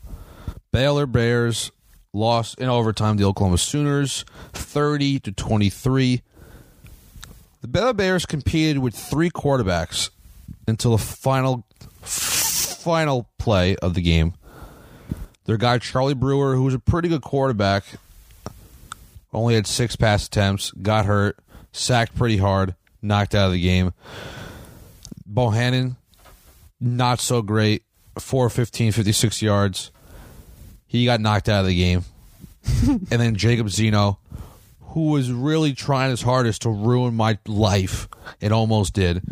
Baylor 0.72 1.06
Bears 1.06 1.70
lost 2.12 2.58
in 2.58 2.68
overtime 2.68 3.16
the 3.16 3.24
Oklahoma 3.24 3.58
Sooners 3.58 4.24
30 4.52 5.20
to 5.20 5.32
23. 5.32 6.22
The 7.60 7.68
Baylor 7.68 7.92
Bears 7.92 8.24
competed 8.24 8.78
with 8.78 8.94
three 8.94 9.30
quarterbacks 9.30 10.10
until 10.66 10.92
the 10.92 10.98
final 10.98 11.66
final 12.02 13.28
play 13.38 13.76
of 13.76 13.94
the 13.94 14.00
game. 14.00 14.34
Their 15.44 15.56
guy 15.56 15.78
Charlie 15.78 16.14
Brewer, 16.14 16.54
who 16.54 16.64
was 16.64 16.74
a 16.74 16.78
pretty 16.78 17.08
good 17.08 17.22
quarterback, 17.22 17.84
only 19.32 19.54
had 19.54 19.66
six 19.66 19.96
pass 19.96 20.26
attempts, 20.26 20.70
got 20.72 21.06
hurt, 21.06 21.38
sacked 21.72 22.16
pretty 22.16 22.38
hard, 22.38 22.74
knocked 23.02 23.34
out 23.34 23.46
of 23.46 23.52
the 23.52 23.60
game. 23.60 23.92
Bohanon, 25.26 25.96
not 26.80 27.20
so 27.20 27.42
great. 27.42 27.84
4 28.18 28.50
15, 28.50 28.92
56 28.92 29.42
yards. 29.42 29.90
He 30.86 31.04
got 31.04 31.20
knocked 31.20 31.48
out 31.48 31.60
of 31.60 31.66
the 31.66 31.76
game. 31.76 32.04
and 32.88 33.20
then 33.20 33.36
Jacob 33.36 33.68
Zeno, 33.70 34.18
who 34.80 35.10
was 35.10 35.30
really 35.30 35.72
trying 35.72 36.10
his 36.10 36.22
hardest 36.22 36.62
to 36.62 36.70
ruin 36.70 37.14
my 37.14 37.38
life, 37.46 38.08
it 38.40 38.52
almost 38.52 38.94
did. 38.94 39.22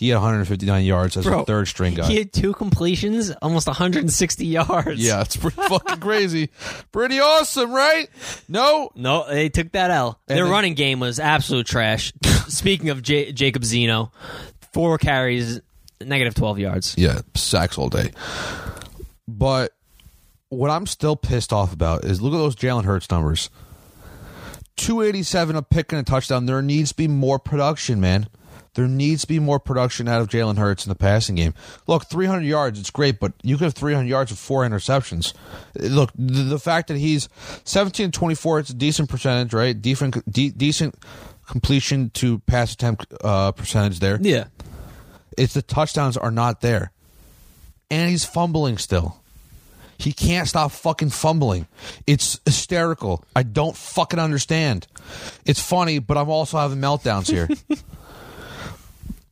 He 0.00 0.08
had 0.08 0.14
159 0.16 0.82
yards 0.84 1.18
as 1.18 1.26
a 1.26 1.44
third 1.44 1.68
string 1.68 1.92
guy. 1.92 2.06
He 2.08 2.16
had 2.16 2.32
two 2.32 2.54
completions, 2.54 3.30
almost 3.42 3.66
160 3.66 4.46
yards. 4.46 4.98
yeah, 5.06 5.20
it's 5.20 5.36
pretty 5.36 5.60
fucking 5.60 6.00
crazy. 6.00 6.48
Pretty 6.92 7.20
awesome, 7.20 7.70
right? 7.70 8.08
No, 8.48 8.90
No, 8.96 9.26
they 9.28 9.50
took 9.50 9.72
that 9.72 9.90
L. 9.90 10.18
And 10.26 10.38
Their 10.38 10.44
then- 10.46 10.52
running 10.52 10.72
game 10.74 11.00
was 11.00 11.20
absolute 11.20 11.66
trash. 11.66 12.14
Speaking 12.48 12.88
of 12.88 13.02
J- 13.02 13.32
Jacob 13.32 13.62
Zeno, 13.62 14.10
four 14.72 14.96
carries, 14.96 15.60
negative 16.00 16.34
12 16.34 16.58
yards. 16.58 16.94
Yeah, 16.96 17.20
sacks 17.34 17.76
all 17.76 17.90
day. 17.90 18.12
But 19.28 19.72
what 20.48 20.70
I'm 20.70 20.86
still 20.86 21.14
pissed 21.14 21.52
off 21.52 21.74
about 21.74 22.04
is 22.04 22.22
look 22.22 22.32
at 22.32 22.38
those 22.38 22.56
Jalen 22.56 22.84
Hurts 22.84 23.10
numbers. 23.10 23.50
287 24.76 25.56
a 25.56 25.62
pick 25.62 25.92
and 25.92 26.00
a 26.00 26.04
touchdown. 26.04 26.46
There 26.46 26.62
needs 26.62 26.90
to 26.90 26.96
be 26.96 27.06
more 27.06 27.38
production, 27.38 28.00
man. 28.00 28.28
There 28.74 28.86
needs 28.86 29.22
to 29.22 29.28
be 29.28 29.40
more 29.40 29.58
production 29.58 30.06
out 30.06 30.20
of 30.20 30.28
Jalen 30.28 30.56
Hurts 30.56 30.86
in 30.86 30.90
the 30.90 30.94
passing 30.94 31.34
game. 31.34 31.54
Look, 31.86 32.06
300 32.06 32.44
yards, 32.44 32.78
it's 32.78 32.90
great, 32.90 33.18
but 33.18 33.32
you 33.42 33.56
could 33.56 33.64
have 33.64 33.74
300 33.74 34.08
yards 34.08 34.30
with 34.30 34.38
four 34.38 34.62
interceptions. 34.62 35.34
Look, 35.74 36.10
the, 36.14 36.42
the 36.44 36.58
fact 36.58 36.88
that 36.88 36.96
he's 36.96 37.28
17 37.64 38.12
24, 38.12 38.60
it's 38.60 38.70
a 38.70 38.74
decent 38.74 39.08
percentage, 39.08 39.52
right? 39.52 39.80
Decent, 39.80 40.30
de- 40.30 40.50
decent 40.50 40.94
completion 41.46 42.10
to 42.10 42.38
pass 42.40 42.72
attempt 42.72 43.12
uh, 43.24 43.50
percentage 43.52 43.98
there. 43.98 44.18
Yeah. 44.20 44.44
It's 45.36 45.54
the 45.54 45.62
touchdowns 45.62 46.16
are 46.16 46.30
not 46.30 46.60
there. 46.60 46.92
And 47.90 48.08
he's 48.08 48.24
fumbling 48.24 48.78
still. 48.78 49.20
He 49.98 50.12
can't 50.12 50.48
stop 50.48 50.70
fucking 50.70 51.10
fumbling. 51.10 51.66
It's 52.06 52.40
hysterical. 52.46 53.22
I 53.36 53.42
don't 53.42 53.76
fucking 53.76 54.18
understand. 54.18 54.86
It's 55.44 55.60
funny, 55.60 55.98
but 55.98 56.16
I'm 56.16 56.30
also 56.30 56.56
having 56.56 56.78
meltdowns 56.78 57.30
here. 57.30 57.48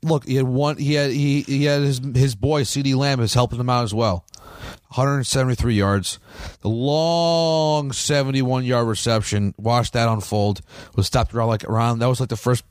Look, 0.03 0.27
he 0.27 0.37
had 0.37 0.47
one 0.47 0.77
he 0.77 0.95
had 0.95 1.11
he, 1.11 1.43
he 1.43 1.65
had 1.65 1.83
his 1.83 2.01
his 2.15 2.35
boy 2.35 2.63
CeeDee 2.63 2.95
Lamb 2.95 3.21
is 3.21 3.35
helping 3.35 3.59
him 3.59 3.69
out 3.69 3.85
as 3.85 3.93
well. 3.93 4.25
173 4.89 5.75
yards. 5.75 6.19
The 6.63 6.69
long 6.69 7.93
71 7.93 8.65
yard 8.65 8.87
reception. 8.87 9.55
Watched 9.59 9.93
that 9.95 10.09
unfold. 10.09 10.61
Was 10.97 11.07
stopped 11.07 11.35
around 11.35 11.49
like 11.49 11.65
around 11.65 11.99
that 11.99 12.07
was 12.07 12.21
like 12.21 12.29
the 12.29 12.37
first 12.37 12.65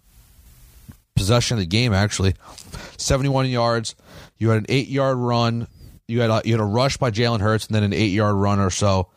possession 1.18 1.56
of 1.56 1.60
the 1.60 1.66
game 1.66 1.94
actually 1.94 2.36
71 2.98 3.48
yards 3.50 3.96
you 4.38 4.50
had 4.50 4.60
an 4.60 4.66
8 4.70 4.88
yard 4.88 5.18
run 5.18 5.68
you 6.08 6.22
had 6.22 6.30
a, 6.30 6.42
you 6.46 6.54
had 6.54 6.62
a 6.62 6.66
rush 6.66 6.98
by 6.98 7.12
Jalen 7.12 7.42
Hurts 7.42 7.66
and 7.66 7.76
then 7.76 7.84
an 7.84 7.92
8 7.92 8.12
yard 8.12 8.36
run 8.36 8.60
or 8.60 8.70
so 8.70 9.10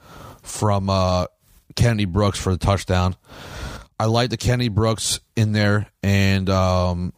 from 0.43 0.89
uh, 0.89 1.27
Kennedy 1.77 2.07
Brooks 2.07 2.41
for 2.41 2.53
the 2.53 2.59
touchdown 2.59 3.17
I 3.99 4.07
like 4.07 4.31
the 4.31 4.39
Kennedy 4.39 4.71
Brooks 4.71 5.21
in 5.37 5.53
there 5.53 5.89
and 6.03 6.49
um 6.49 7.13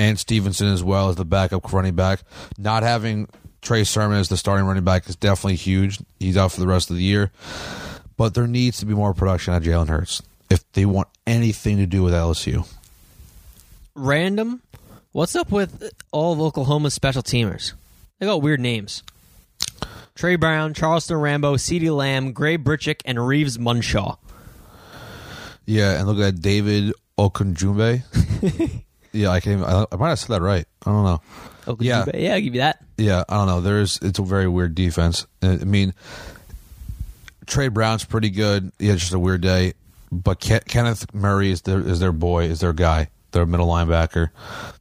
and 0.00 0.18
Stevenson 0.18 0.68
as 0.68 0.82
well 0.82 1.10
as 1.10 1.16
the 1.16 1.26
backup 1.26 1.70
running 1.74 1.94
back. 1.94 2.22
Not 2.56 2.82
having 2.82 3.28
Trey 3.60 3.84
Sermon 3.84 4.18
as 4.18 4.30
the 4.30 4.38
starting 4.38 4.64
running 4.64 4.82
back 4.82 5.06
is 5.10 5.14
definitely 5.14 5.56
huge. 5.56 6.00
He's 6.18 6.38
out 6.38 6.52
for 6.52 6.60
the 6.60 6.66
rest 6.66 6.88
of 6.88 6.96
the 6.96 7.02
year. 7.02 7.30
But 8.16 8.32
there 8.32 8.46
needs 8.46 8.78
to 8.78 8.86
be 8.86 8.94
more 8.94 9.12
production 9.12 9.52
out 9.52 9.58
of 9.58 9.64
Jalen 9.64 9.88
Hurts 9.88 10.22
if 10.48 10.64
they 10.72 10.86
want 10.86 11.08
anything 11.26 11.76
to 11.76 11.86
do 11.86 12.02
with 12.02 12.14
LSU. 12.14 12.66
Random. 13.94 14.62
What's 15.12 15.36
up 15.36 15.52
with 15.52 15.92
all 16.12 16.32
of 16.32 16.40
Oklahoma's 16.40 16.94
special 16.94 17.22
teamers? 17.22 17.74
They 18.18 18.26
got 18.26 18.40
weird 18.40 18.60
names. 18.60 19.02
Trey 20.14 20.36
Brown, 20.36 20.72
Charleston 20.72 21.18
Rambo, 21.18 21.56
CeeDee 21.56 21.94
Lamb, 21.94 22.32
Gabe 22.32 22.66
Brkic, 22.66 23.02
and 23.04 23.26
Reeves 23.26 23.58
Mundschau. 23.58 24.16
Yeah, 25.66 25.98
and 25.98 26.08
look 26.08 26.18
at 26.20 26.40
David 26.40 26.94
Okunjumbe. 27.18 28.82
yeah, 29.12 29.30
I. 29.30 29.38
Even, 29.38 29.64
I, 29.64 29.86
I 29.90 29.96
might 29.96 30.10
have 30.10 30.18
said 30.18 30.28
that 30.28 30.42
right. 30.42 30.66
I 30.84 30.90
don't 30.90 31.04
know. 31.04 31.22
Oh, 31.66 31.76
yeah. 31.80 32.04
yeah, 32.14 32.34
I'll 32.34 32.40
give 32.40 32.54
you 32.54 32.60
that. 32.60 32.82
Yeah, 32.96 33.24
I 33.28 33.36
don't 33.36 33.46
know. 33.46 33.60
There's 33.60 33.98
it's 34.02 34.18
a 34.18 34.22
very 34.22 34.48
weird 34.48 34.74
defense. 34.74 35.26
Uh, 35.42 35.58
I 35.60 35.64
mean, 35.64 35.94
Trey 37.46 37.68
Brown's 37.68 38.04
pretty 38.04 38.30
good. 38.30 38.72
Yeah, 38.78 38.90
had 38.90 38.98
just 38.98 39.12
a 39.12 39.18
weird 39.18 39.40
day, 39.40 39.74
but 40.10 40.40
Ke- 40.40 40.64
Kenneth 40.66 41.12
Murray 41.14 41.50
is 41.50 41.62
their 41.62 41.80
is 41.80 42.00
their 42.00 42.12
boy, 42.12 42.44
is 42.44 42.60
their 42.60 42.72
guy, 42.72 43.08
their 43.32 43.46
middle 43.46 43.68
linebacker. 43.68 44.30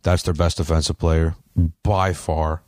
That's 0.03 0.23
their 0.23 0.34
best 0.34 0.57
defensive 0.57 0.97
player 0.97 1.35
by 1.84 2.14
far. 2.14 2.61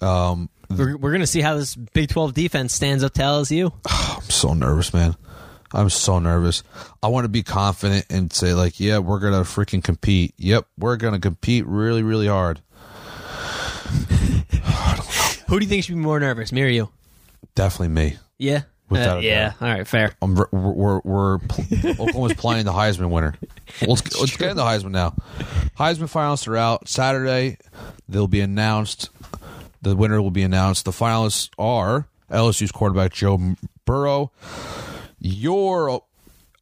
Um, 0.00 0.48
we're, 0.70 0.96
we're 0.96 1.10
going 1.10 1.20
to 1.20 1.26
see 1.26 1.40
how 1.40 1.56
this 1.56 1.74
Big 1.74 2.10
12 2.10 2.34
defense 2.34 2.74
stands 2.74 3.02
up 3.02 3.14
to 3.14 3.22
LSU. 3.22 3.72
I'm 3.86 4.22
so 4.22 4.54
nervous, 4.54 4.92
man. 4.92 5.16
I'm 5.72 5.90
so 5.90 6.18
nervous. 6.18 6.62
I 7.02 7.08
want 7.08 7.24
to 7.24 7.28
be 7.28 7.42
confident 7.42 8.06
and 8.10 8.32
say 8.32 8.54
like, 8.54 8.80
yeah, 8.80 8.98
we're 8.98 9.18
gonna 9.18 9.40
freaking 9.42 9.82
compete. 9.82 10.34
Yep, 10.38 10.66
we're 10.78 10.96
gonna 10.96 11.20
compete 11.20 11.66
really, 11.66 12.02
really 12.02 12.26
hard. 12.28 12.60
Who 15.48 15.58
do 15.58 15.64
you 15.64 15.68
think 15.68 15.84
should 15.84 15.94
be 15.94 16.00
more 16.00 16.20
nervous, 16.20 16.52
me 16.52 16.62
or 16.62 16.68
you? 16.68 16.90
Definitely 17.54 17.88
me. 17.88 18.16
Yeah. 18.36 18.62
Without 18.90 19.18
Uh, 19.18 19.20
yeah. 19.20 19.52
All 19.60 19.68
right, 19.68 19.86
fair. 19.86 20.14
I'm, 20.22 20.34
we're 20.34 20.48
we're, 20.50 21.00
we're 21.04 21.38
pl- 21.38 21.64
Oklahoma's 22.00 22.34
playing 22.34 22.64
the 22.64 22.72
Heisman 22.72 23.10
winner. 23.10 23.34
Let's, 23.86 24.18
let's 24.18 24.36
get 24.36 24.50
into 24.50 24.54
the 24.54 24.62
Heisman 24.62 24.90
now. 24.92 25.14
Heisman 25.78 26.10
finalists 26.10 26.48
are 26.48 26.56
out 26.56 26.88
Saturday. 26.88 27.58
They'll 28.08 28.28
be 28.28 28.40
announced. 28.40 29.10
The 29.82 29.94
winner 29.94 30.20
will 30.22 30.30
be 30.30 30.42
announced. 30.42 30.84
The 30.86 30.90
finalists 30.90 31.50
are 31.58 32.08
LSU's 32.30 32.72
quarterback 32.72 33.12
Joe 33.12 33.54
Burrow, 33.84 34.32
your 35.20 36.02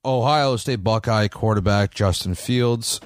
Ohio 0.04 0.56
State 0.56 0.84
Buckeye 0.84 1.28
quarterback 1.28 1.94
Justin 1.94 2.34
Fields, 2.34 3.00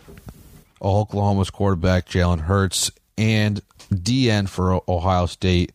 Oklahoma's 0.82 1.50
quarterback 1.50 2.08
Jalen 2.08 2.40
Hurts, 2.40 2.90
and 3.16 3.60
DN 3.92 4.48
for 4.48 4.82
Ohio 4.88 5.26
State, 5.26 5.72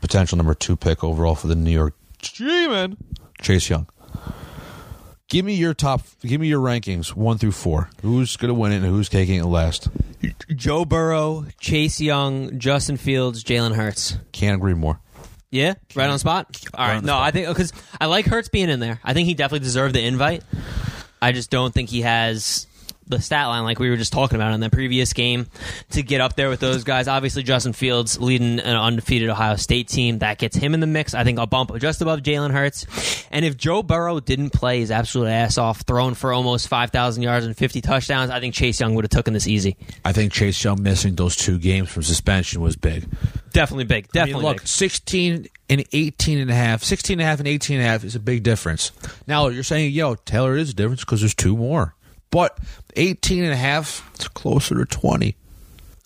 potential 0.00 0.36
number 0.36 0.54
two 0.54 0.76
pick 0.76 1.04
overall 1.04 1.34
for 1.34 1.46
the 1.46 1.54
New 1.54 1.70
York 1.70 1.94
G-Men, 2.18 2.96
Chase 3.40 3.68
Young. 3.68 3.86
Give 5.28 5.44
me 5.44 5.54
your 5.54 5.74
top. 5.74 6.02
Give 6.20 6.40
me 6.40 6.48
your 6.48 6.60
rankings 6.60 7.16
one 7.16 7.38
through 7.38 7.52
four. 7.52 7.90
Who's 8.02 8.36
going 8.36 8.50
to 8.50 8.54
win 8.54 8.72
it 8.72 8.76
and 8.76 8.86
who's 8.86 9.08
taking 9.08 9.40
it 9.40 9.46
last? 9.46 9.88
Joe 10.54 10.84
Burrow, 10.84 11.46
Chase 11.58 12.00
Young, 12.00 12.58
Justin 12.58 12.96
Fields, 12.96 13.42
Jalen 13.42 13.74
Hurts. 13.74 14.18
Can't 14.32 14.56
agree 14.56 14.74
more. 14.74 15.00
Yeah, 15.54 15.74
right 15.94 16.06
on 16.06 16.14
the 16.14 16.18
spot. 16.18 16.60
All 16.74 16.84
right, 16.84 16.96
on 16.96 17.04
the 17.04 17.06
no, 17.06 17.12
spot. 17.12 17.22
I 17.22 17.30
think 17.30 17.46
because 17.46 17.72
I 18.00 18.06
like 18.06 18.26
Hurts 18.26 18.48
being 18.48 18.68
in 18.68 18.80
there. 18.80 18.98
I 19.04 19.14
think 19.14 19.28
he 19.28 19.34
definitely 19.34 19.64
deserved 19.64 19.94
the 19.94 20.04
invite. 20.04 20.42
I 21.22 21.30
just 21.30 21.48
don't 21.48 21.72
think 21.72 21.90
he 21.90 22.00
has 22.00 22.66
the 23.06 23.20
stat 23.20 23.46
line 23.48 23.64
like 23.64 23.78
we 23.78 23.90
were 23.90 23.96
just 23.96 24.12
talking 24.12 24.36
about 24.36 24.52
in 24.52 24.60
the 24.60 24.70
previous 24.70 25.12
game 25.12 25.46
to 25.90 26.02
get 26.02 26.20
up 26.20 26.36
there 26.36 26.48
with 26.48 26.60
those 26.60 26.84
guys. 26.84 27.08
Obviously, 27.08 27.42
Justin 27.42 27.72
Fields 27.72 28.18
leading 28.20 28.60
an 28.60 28.76
undefeated 28.76 29.28
Ohio 29.28 29.56
State 29.56 29.88
team 29.88 30.18
that 30.20 30.38
gets 30.38 30.56
him 30.56 30.74
in 30.74 30.80
the 30.80 30.86
mix. 30.86 31.14
I 31.14 31.24
think 31.24 31.38
a 31.38 31.46
bump 31.46 31.76
just 31.78 32.00
above 32.02 32.20
Jalen 32.20 32.50
Hurts. 32.50 33.26
And 33.30 33.44
if 33.44 33.56
Joe 33.56 33.82
Burrow 33.82 34.20
didn't 34.20 34.50
play 34.50 34.80
his 34.80 34.90
absolute 34.90 35.28
ass 35.28 35.58
off, 35.58 35.82
thrown 35.82 36.14
for 36.14 36.32
almost 36.32 36.68
five 36.68 36.90
thousand 36.90 37.22
yards 37.22 37.46
and 37.46 37.56
fifty 37.56 37.80
touchdowns, 37.80 38.30
I 38.30 38.40
think 38.40 38.54
Chase 38.54 38.80
Young 38.80 38.94
would 38.94 39.04
have 39.04 39.10
taken 39.10 39.32
this 39.34 39.46
easy. 39.46 39.76
I 40.04 40.12
think 40.12 40.32
Chase 40.32 40.62
Young 40.62 40.82
missing 40.82 41.14
those 41.14 41.36
two 41.36 41.58
games 41.58 41.90
from 41.90 42.02
suspension 42.02 42.60
was 42.60 42.76
big. 42.76 43.06
Definitely 43.52 43.84
big. 43.84 44.04
I 44.14 44.18
mean, 44.18 44.26
Definitely 44.26 44.42
look, 44.44 44.56
big. 44.58 44.66
16 44.66 45.46
and 45.70 45.84
18 45.92 46.38
and 46.38 46.50
a 46.50 46.54
half, 46.54 46.82
16 46.82 47.14
and 47.14 47.22
a 47.22 47.24
half 47.24 47.38
and 47.38 47.48
18 47.48 47.76
and 47.78 47.86
a 47.86 47.88
half 47.88 48.04
is 48.04 48.14
a 48.14 48.20
big 48.20 48.42
difference. 48.42 48.92
Now, 49.26 49.48
you're 49.48 49.62
saying, 49.62 49.92
yo, 49.92 50.14
Taylor 50.16 50.56
is 50.56 50.70
a 50.70 50.74
difference 50.74 51.00
because 51.00 51.20
there's 51.20 51.34
two 51.34 51.56
more. 51.56 51.94
But 52.34 52.58
18 52.96 53.44
and 53.44 53.52
a 53.52 53.56
half, 53.56 54.10
it's 54.16 54.26
closer 54.26 54.74
to 54.74 54.84
20. 54.84 55.36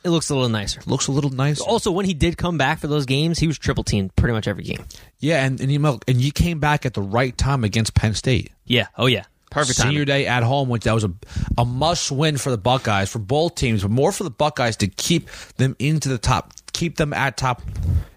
It 0.04 0.10
looks 0.10 0.28
a 0.28 0.34
little 0.34 0.50
nicer. 0.50 0.82
Looks 0.84 1.06
a 1.06 1.10
little 1.10 1.30
nicer. 1.30 1.64
Also, 1.64 1.90
when 1.90 2.04
he 2.04 2.12
did 2.12 2.36
come 2.36 2.58
back 2.58 2.80
for 2.80 2.86
those 2.86 3.06
games, 3.06 3.38
he 3.38 3.46
was 3.46 3.58
triple 3.58 3.82
teamed 3.82 4.14
pretty 4.14 4.34
much 4.34 4.46
every 4.46 4.62
game. 4.62 4.84
Yeah, 5.20 5.42
and, 5.42 5.58
and, 5.58 5.72
you, 5.72 5.78
know, 5.78 6.00
and 6.06 6.20
you 6.20 6.30
came 6.30 6.60
back 6.60 6.84
at 6.84 6.92
the 6.92 7.00
right 7.00 7.34
time 7.34 7.64
against 7.64 7.94
Penn 7.94 8.12
State. 8.12 8.52
Yeah. 8.66 8.88
Oh 8.98 9.06
yeah. 9.06 9.24
Perfect 9.50 9.78
Senior 9.78 10.00
time. 10.00 10.06
day 10.06 10.26
at 10.26 10.42
home, 10.42 10.68
which 10.68 10.84
that 10.84 10.92
was 10.92 11.04
a, 11.04 11.12
a 11.56 11.64
must 11.64 12.12
win 12.12 12.36
for 12.36 12.50
the 12.50 12.58
Buckeyes, 12.58 13.08
for 13.08 13.20
both 13.20 13.54
teams, 13.54 13.80
but 13.80 13.90
more 13.90 14.12
for 14.12 14.24
the 14.24 14.30
Buckeyes 14.30 14.76
to 14.76 14.86
keep 14.86 15.30
them 15.56 15.76
into 15.78 16.10
the 16.10 16.18
top, 16.18 16.52
keep 16.74 16.98
them 16.98 17.14
at 17.14 17.38
top, 17.38 17.62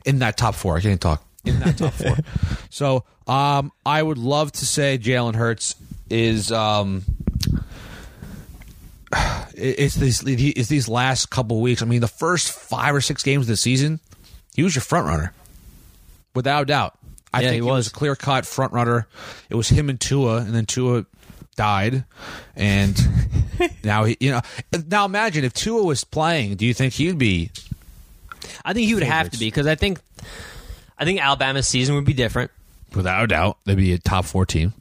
in 0.05 0.19
that 0.19 0.35
top 0.35 0.55
four. 0.55 0.75
I 0.75 0.81
can't 0.81 0.99
talk. 0.99 1.23
In 1.45 1.61
that 1.61 1.77
top 1.77 1.93
four. 1.93 2.17
So 2.69 3.05
um, 3.25 3.71
I 3.85 4.03
would 4.03 4.17
love 4.17 4.51
to 4.51 4.65
say 4.65 4.97
Jalen 4.97 5.35
Hurts 5.35 5.75
is. 6.09 6.51
Um, 6.51 7.05
it's 9.55 9.95
these 9.95 10.23
it's 10.25 10.69
these 10.69 10.88
last 10.88 11.29
couple 11.29 11.61
weeks. 11.61 11.81
I 11.81 11.85
mean, 11.85 12.01
the 12.01 12.07
first 12.07 12.51
five 12.51 12.95
or 12.95 13.01
six 13.01 13.23
games 13.23 13.43
of 13.43 13.47
the 13.47 13.57
season, 13.57 13.99
he 14.55 14.63
was 14.63 14.75
your 14.75 14.81
front 14.81 15.07
runner, 15.07 15.33
without 16.33 16.67
doubt. 16.67 16.97
I 17.33 17.41
Yeah, 17.41 17.49
think 17.49 17.55
he 17.63 17.69
was 17.69 17.75
was. 17.75 17.88
a 17.88 17.91
clear 17.91 18.15
cut 18.15 18.45
front 18.45 18.73
runner. 18.73 19.07
It 19.49 19.55
was 19.55 19.69
him 19.69 19.89
and 19.89 19.99
Tua, 19.99 20.38
and 20.38 20.53
then 20.53 20.65
Tua 20.65 21.05
died, 21.55 22.03
and 22.55 22.99
now 23.83 24.03
he, 24.05 24.17
you 24.19 24.31
know, 24.31 24.41
now 24.88 25.05
imagine 25.05 25.43
if 25.43 25.53
Tua 25.53 25.83
was 25.83 26.03
playing. 26.03 26.55
Do 26.55 26.65
you 26.65 26.73
think 26.73 26.93
he'd 26.93 27.17
be? 27.17 27.51
I 28.65 28.73
think 28.73 28.88
he 28.88 28.93
would 28.95 29.03
have 29.03 29.29
to 29.29 29.38
be 29.39 29.45
because 29.47 29.67
I 29.67 29.75
think, 29.75 29.99
I 30.97 31.05
think 31.05 31.21
Alabama's 31.21 31.67
season 31.67 31.95
would 31.95 32.05
be 32.05 32.13
different, 32.13 32.51
Without 32.95 33.23
a 33.23 33.27
doubt, 33.27 33.57
they'd 33.65 33.77
be 33.77 33.93
a 33.93 33.97
top 33.97 34.25
four 34.25 34.45
team. 34.45 34.73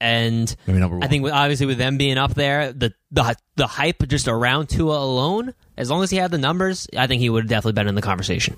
And 0.00 0.54
Maybe 0.66 0.78
number 0.78 0.96
one. 0.96 1.04
I 1.04 1.08
think 1.08 1.24
with, 1.24 1.32
obviously 1.32 1.66
with 1.66 1.78
them 1.78 1.96
being 1.98 2.18
up 2.18 2.34
there, 2.34 2.72
the 2.72 2.92
the 3.10 3.36
the 3.56 3.66
hype 3.66 4.06
just 4.08 4.28
around 4.28 4.68
Tua 4.68 4.98
alone, 4.98 5.54
as 5.76 5.90
long 5.90 6.02
as 6.02 6.10
he 6.10 6.16
had 6.16 6.30
the 6.30 6.38
numbers, 6.38 6.86
I 6.96 7.06
think 7.06 7.20
he 7.20 7.30
would 7.30 7.44
have 7.44 7.48
definitely 7.50 7.72
been 7.72 7.88
in 7.88 7.94
the 7.94 8.02
conversation. 8.02 8.56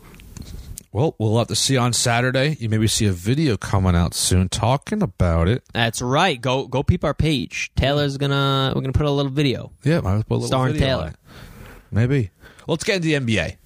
Well, 0.93 1.15
we'll 1.19 1.39
have 1.39 1.47
to 1.49 1.55
see 1.57 1.77
on 1.77 1.93
Saturday. 1.93 2.57
You 2.59 2.69
maybe 2.69 2.89
see 2.89 3.07
a 3.07 3.13
video 3.13 3.57
coming 3.57 3.95
out 3.95 4.13
soon 4.13 4.49
talking 4.49 5.03
about 5.03 5.47
it. 5.47 5.63
That's 5.73 6.03
right. 6.03 6.41
Go 6.41 6.67
go 6.67 6.83
peep 6.83 7.05
our 7.05 7.15
page. 7.15 7.71
Taylor's 7.77 8.17
gonna 8.17 8.73
we're 8.75 8.81
gonna 8.81 8.93
put 8.93 9.07
a 9.07 9.11
little 9.11 9.31
video. 9.31 9.71
Yeah, 9.85 10.01
might 10.01 10.15
as 10.15 10.17
well 10.17 10.23
put 10.25 10.35
a 10.35 10.35
little 10.35 10.49
Starring 10.49 10.73
video 10.73 10.89
Taylor. 10.89 11.03
on 11.03 11.09
it. 11.11 11.17
Maybe. 11.93 12.31
Let's 12.67 12.85
get 12.85 12.97
into 12.97 13.07
the 13.07 13.15
NBA. 13.15 13.57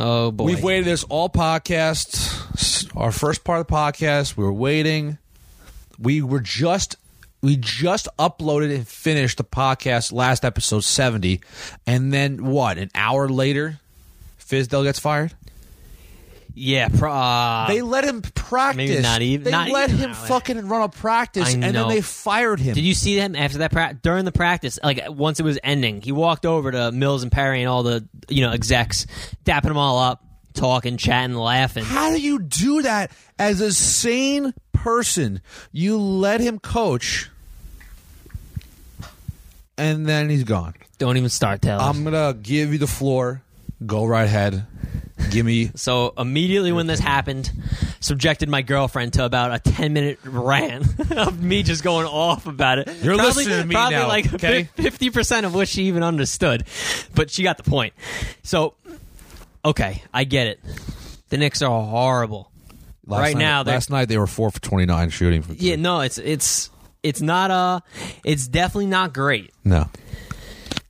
Oh 0.00 0.30
boy. 0.30 0.44
We've 0.44 0.62
waited 0.62 0.86
this 0.86 1.04
all 1.04 1.28
podcast. 1.28 2.94
Our 2.96 3.12
first 3.12 3.44
part 3.44 3.60
of 3.60 3.66
the 3.66 3.72
podcast, 3.74 4.36
we 4.38 4.44
were 4.44 4.52
waiting. 4.52 5.18
We 5.98 6.22
were 6.22 6.40
just 6.40 6.96
we 7.42 7.56
just 7.56 8.08
uploaded 8.18 8.74
and 8.74 8.86
finished 8.88 9.38
the 9.38 9.44
podcast 9.44 10.12
last 10.12 10.44
episode 10.44 10.80
70 10.84 11.40
and 11.86 12.12
then 12.12 12.44
what? 12.46 12.78
An 12.78 12.90
hour 12.94 13.28
later 13.28 13.78
Fizdale 14.40 14.84
gets 14.84 14.98
fired? 14.98 15.34
Yeah. 16.58 16.88
Pro, 16.88 17.12
uh, 17.12 17.68
They 17.68 17.82
let 17.82 18.04
him 18.04 18.22
practice. 18.22 18.76
maybe 18.76 19.02
not 19.02 19.20
even- 19.20 19.44
They 19.44 19.50
not 19.50 19.68
let 19.68 19.90
even 19.90 20.00
him 20.10 20.14
fucking 20.14 20.66
run 20.68 20.82
a 20.82 20.88
practice 20.88 21.48
I 21.48 21.50
and 21.52 21.62
then 21.62 21.88
they 21.88 22.00
fired 22.00 22.60
him. 22.60 22.74
Did 22.74 22.84
you 22.84 22.94
see 22.94 23.16
him 23.18 23.36
after 23.36 23.58
that 23.58 23.72
pra- 23.72 23.94
during 24.02 24.24
the 24.24 24.32
practice? 24.32 24.78
Like 24.82 25.00
once 25.08 25.38
it 25.38 25.42
was 25.42 25.58
ending, 25.62 26.00
he 26.00 26.12
walked 26.12 26.46
over 26.46 26.72
to 26.72 26.92
Mills 26.92 27.22
and 27.22 27.30
Perry 27.30 27.60
and 27.60 27.68
all 27.68 27.82
the 27.82 28.08
you 28.28 28.40
know 28.40 28.52
execs, 28.52 29.06
dapping 29.44 29.64
them 29.64 29.76
all 29.76 29.98
up, 29.98 30.24
talking, 30.56 30.96
chatting, 30.96 31.36
laughing. 31.36 31.84
How 31.84 32.10
do 32.10 32.20
you 32.20 32.40
do 32.40 32.82
that 32.82 33.12
as 33.38 33.60
a 33.60 33.72
sane 33.72 34.54
person? 34.72 35.40
You 35.72 35.98
let 35.98 36.40
him 36.40 36.58
coach, 36.58 37.30
and 39.78 40.06
then 40.06 40.28
he's 40.28 40.44
gone. 40.44 40.74
Don't 40.98 41.16
even 41.16 41.28
start 41.28 41.62
telling. 41.62 41.84
I'm 41.84 42.02
gonna 42.04 42.34
give 42.34 42.72
you 42.72 42.78
the 42.78 42.86
floor. 42.86 43.42
Go 43.84 44.06
right 44.06 44.24
ahead. 44.24 44.66
Give 45.30 45.44
me. 45.44 45.70
so 45.74 46.14
immediately 46.16 46.72
when 46.72 46.86
this 46.86 47.00
happened, 47.00 47.50
subjected 48.00 48.48
my 48.48 48.62
girlfriend 48.62 49.14
to 49.14 49.24
about 49.24 49.54
a 49.54 49.58
ten 49.58 49.92
minute 49.92 50.18
rant 50.24 50.86
of 51.16 51.42
me 51.42 51.62
just 51.62 51.82
going 51.84 52.06
off 52.06 52.46
about 52.46 52.78
it. 52.78 52.88
You're 53.02 53.14
probably, 53.16 53.44
listening 53.44 53.60
to 53.60 53.66
me 53.66 53.74
probably 53.74 53.96
now, 53.96 54.08
like 54.08 54.34
okay? 54.34 54.64
fifty 54.74 55.10
percent 55.10 55.44
of 55.46 55.54
what 55.54 55.68
she 55.68 55.84
even 55.84 56.02
understood, 56.02 56.64
but 57.14 57.30
she 57.30 57.42
got 57.42 57.56
the 57.58 57.68
point. 57.68 57.92
So, 58.42 58.74
okay, 59.66 60.02
I 60.12 60.24
get 60.24 60.46
it. 60.46 60.60
The 61.28 61.36
Knicks 61.36 61.60
are 61.62 61.82
horrible. 61.82 62.50
Last 63.06 63.20
Right 63.20 63.34
night, 63.36 63.40
now, 63.40 63.62
last 63.62 63.90
night 63.90 64.06
they 64.08 64.18
were 64.18 64.26
four 64.26 64.50
for 64.50 64.60
twenty 64.60 64.86
nine 64.86 65.10
shooting. 65.10 65.42
From 65.42 65.56
Yeah, 65.58 65.76
no, 65.76 66.00
it's 66.00 66.18
it's 66.18 66.70
it's 67.02 67.20
not 67.20 67.50
uh 67.50 67.80
it's 68.24 68.48
definitely 68.48 68.86
not 68.86 69.12
great. 69.14 69.52
No. 69.64 69.88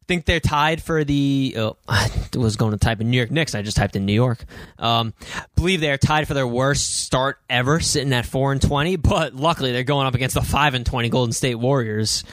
think 0.08 0.24
they're 0.24 0.40
tied 0.40 0.82
for 0.82 1.04
the. 1.04 1.54
Oh, 1.58 1.76
I 1.88 2.08
was 2.34 2.56
going 2.56 2.72
to 2.72 2.78
type 2.78 3.00
in 3.02 3.10
New 3.10 3.18
York 3.18 3.30
Knicks. 3.30 3.54
I 3.54 3.60
just 3.60 3.76
typed 3.76 3.96
in 3.96 4.06
New 4.06 4.14
York. 4.14 4.44
Um, 4.78 5.12
believe 5.56 5.80
they're 5.82 5.98
tied 5.98 6.26
for 6.26 6.32
their 6.32 6.46
worst 6.46 7.02
start 7.04 7.38
ever, 7.50 7.80
sitting 7.80 8.12
at 8.14 8.24
four 8.24 8.52
and 8.52 8.62
twenty. 8.62 8.96
But 8.96 9.34
luckily, 9.34 9.72
they're 9.72 9.84
going 9.84 10.06
up 10.06 10.14
against 10.14 10.34
the 10.36 10.42
five 10.42 10.72
and 10.72 10.86
twenty 10.86 11.10
Golden 11.10 11.32
State 11.32 11.56
Warriors 11.56 12.24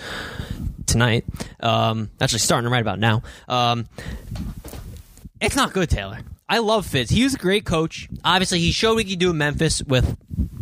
tonight. 0.86 1.26
Um, 1.60 2.10
actually, 2.22 2.40
starting 2.40 2.70
right 2.70 2.82
about 2.82 2.99
now. 2.99 3.24
Um, 3.49 3.88
it's 5.41 5.57
not 5.57 5.74
good, 5.74 5.90
Taylor. 5.90 6.20
I 6.53 6.59
love 6.59 6.85
Fitz. 6.85 7.09
He 7.09 7.23
was 7.23 7.34
a 7.34 7.39
great 7.39 7.65
coach. 7.65 8.07
Obviously, 8.23 8.59
he 8.59 8.71
showed 8.71 8.93
what 8.93 9.05
he 9.05 9.13
could 9.13 9.19
do 9.19 9.31
in 9.31 9.39
Memphis 9.39 9.81
with 9.81 10.15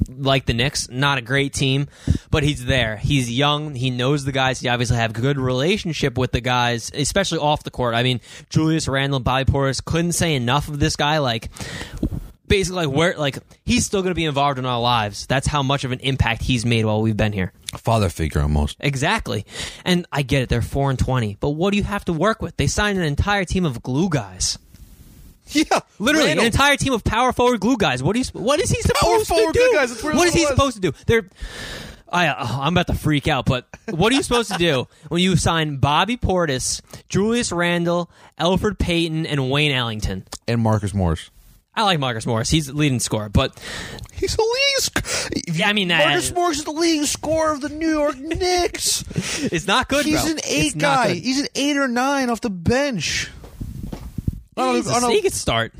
like 0.08 0.46
the 0.46 0.54
Knicks. 0.54 0.90
Not 0.90 1.18
a 1.18 1.22
great 1.22 1.52
team, 1.52 1.90
but 2.30 2.44
he's 2.44 2.64
there. 2.64 2.96
He's 2.96 3.30
young. 3.30 3.76
He 3.76 3.90
knows 3.90 4.24
the 4.24 4.32
guys. 4.32 4.62
He 4.62 4.70
obviously 4.70 4.96
have 4.96 5.10
a 5.10 5.20
good 5.20 5.38
relationship 5.38 6.18
with 6.18 6.32
the 6.32 6.40
guys, 6.40 6.94
especially 6.94 7.40
off 7.40 7.64
the 7.64 7.72
court. 7.72 7.94
I 7.94 8.04
mean, 8.04 8.22
Julius 8.50 8.88
Randle, 8.88 9.20
Bobby 9.20 9.52
Portis 9.52 9.84
couldn't 9.84 10.14
say 10.14 10.34
enough 10.34 10.70
of 10.70 10.80
this 10.80 10.96
guy. 10.96 11.18
Like, 11.18 11.50
basically, 12.48 12.86
like 12.86 12.96
where, 12.96 13.18
like 13.18 13.40
he's 13.66 13.86
still 13.86 14.02
going 14.02 14.12
to 14.12 14.16
be 14.16 14.24
involved 14.24 14.60
in 14.60 14.66
our 14.66 14.80
lives. 14.80 15.28
That's 15.28 15.46
how 15.46 15.62
much 15.62 15.84
of 15.84 15.92
an 15.92 16.00
impact 16.00 16.42
he's 16.42 16.66
made 16.66 16.86
while 16.86 17.02
we've 17.02 17.18
been 17.18 17.34
here. 17.34 17.52
Father 17.76 18.08
figure 18.08 18.40
almost. 18.40 18.78
Exactly. 18.80 19.46
And 19.84 20.06
I 20.10 20.22
get 20.22 20.44
it. 20.44 20.48
They're 20.48 20.62
four 20.62 20.90
and 20.90 20.98
twenty, 20.98 21.36
but 21.42 21.50
what 21.50 21.72
do 21.72 21.78
you 21.78 21.84
have 21.84 22.06
to 22.06 22.14
work 22.14 22.42
with? 22.42 22.56
They 22.56 22.68
signed 22.68 22.98
an 22.98 23.04
entire 23.04 23.44
team 23.44 23.66
of 23.66 23.84
glue 23.84 24.08
guys. 24.08 24.58
Yeah, 25.72 25.80
Literally, 26.00 26.28
Randle. 26.28 26.46
an 26.46 26.52
entire 26.52 26.78
team 26.78 26.94
of 26.94 27.04
power 27.04 27.32
forward 27.34 27.60
glue 27.60 27.78
guys. 27.78 28.02
What, 28.02 28.14
do 28.14 28.20
you, 28.20 28.26
what 28.34 28.60
is 28.60 28.70
he 28.70 28.82
supposed 28.82 29.28
to 29.28 29.34
forward 29.34 29.54
do? 29.54 29.60
glue 29.60 29.74
guys, 29.74 30.04
What 30.04 30.28
is 30.28 30.34
he 30.34 30.42
was. 30.42 30.50
supposed 30.50 30.76
to 30.76 30.82
do? 30.82 30.94
They're. 31.08 31.28
I, 32.14 32.28
oh, 32.28 32.60
I'm 32.64 32.74
about 32.74 32.88
to 32.88 32.94
freak 32.94 33.30
out, 33.30 33.46
but 33.46 33.68
what 33.90 34.12
are 34.12 34.16
you 34.18 34.24
supposed 34.24 34.52
to 34.52 34.58
do 34.58 34.86
when 35.08 35.22
you 35.22 35.38
sign 35.38 35.78
Bobby 35.78 36.18
Portis, 36.18 36.82
Julius 37.08 37.54
Randle, 37.54 38.10
Elfrid 38.38 38.78
Payton, 38.80 39.26
and 39.26 39.50
Wayne 39.50 39.72
Ellington? 39.72 40.26
and 40.46 40.60
Marcus 40.62 40.94
Morris. 40.94 41.30
I 41.74 41.84
like 41.84 42.00
Marcus 42.00 42.26
Morris. 42.26 42.50
He's 42.50 42.68
the 42.68 42.74
leading 42.74 43.00
scorer, 43.00 43.30
but 43.30 43.58
He's 44.14 44.36
the 44.36 44.42
leading. 44.44 44.80
Sc- 45.40 45.58
Yeah, 45.58 45.70
I 45.70 45.74
mean, 45.74 45.88
Marcus 45.88 46.32
uh, 46.32 46.36
Morris 46.36 46.58
is 46.60 46.66
the 46.66 46.72
leading 46.74 47.06
scorer 47.06 47.54
of 47.54 47.62
the 47.62 47.70
New 47.70 47.90
York 47.90 48.18
Knicks. 48.18 49.06
it's 49.50 49.66
not 49.68 49.88
good. 49.88 50.04
He's 50.06 50.22
bro. 50.22 50.32
an 50.32 50.40
eight 50.46 50.76
not 50.76 50.82
guy. 51.08 51.14
He's 51.14 51.40
an 51.40 51.48
eight 51.56 51.78
or 51.78 51.88
nine 51.88 52.30
off 52.30 52.42
the 52.42 52.50
bench. 52.50 53.30
He's 54.58 54.88
a, 54.88 55.10
he 55.10 55.22
could 55.22 55.34
start. 55.34 55.74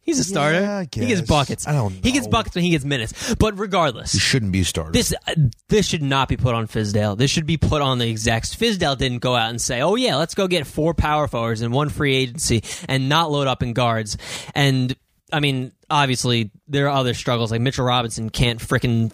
He's 0.00 0.18
a 0.18 0.24
starter. 0.24 0.60
Yeah, 0.60 0.78
I 0.78 0.80
He 0.82 1.06
gets 1.06 1.20
guess. 1.20 1.28
buckets. 1.28 1.68
I 1.68 1.72
don't 1.72 1.92
Know. 1.94 2.00
He 2.02 2.12
gets 2.12 2.26
buckets 2.26 2.54
when 2.54 2.64
he 2.64 2.70
gets 2.70 2.84
minutes. 2.84 3.34
But 3.34 3.58
regardless, 3.58 4.12
He 4.12 4.18
shouldn't 4.18 4.50
be 4.52 4.60
a 4.60 4.64
starter. 4.64 4.92
This 4.92 5.14
uh, 5.26 5.34
this 5.68 5.86
should 5.86 6.02
not 6.02 6.28
be 6.28 6.36
put 6.36 6.54
on 6.54 6.66
Fizdale. 6.66 7.16
This 7.18 7.30
should 7.30 7.46
be 7.46 7.56
put 7.58 7.82
on 7.82 7.98
the 7.98 8.08
execs. 8.10 8.54
Fizdale 8.54 8.96
didn't 8.96 9.18
go 9.18 9.34
out 9.36 9.50
and 9.50 9.60
say, 9.60 9.82
"Oh 9.82 9.94
yeah, 9.94 10.16
let's 10.16 10.34
go 10.34 10.48
get 10.48 10.66
four 10.66 10.94
power 10.94 11.28
forwards 11.28 11.60
and 11.60 11.72
one 11.72 11.90
free 11.90 12.14
agency 12.16 12.62
and 12.88 13.08
not 13.08 13.30
load 13.30 13.46
up 13.46 13.62
in 13.62 13.72
guards." 13.74 14.16
And 14.54 14.96
I 15.32 15.40
mean, 15.40 15.72
obviously 15.90 16.50
there 16.66 16.86
are 16.88 16.96
other 16.96 17.12
struggles 17.14 17.50
like 17.50 17.60
Mitchell 17.60 17.84
Robinson 17.84 18.30
can't 18.30 18.58
freaking 18.60 19.12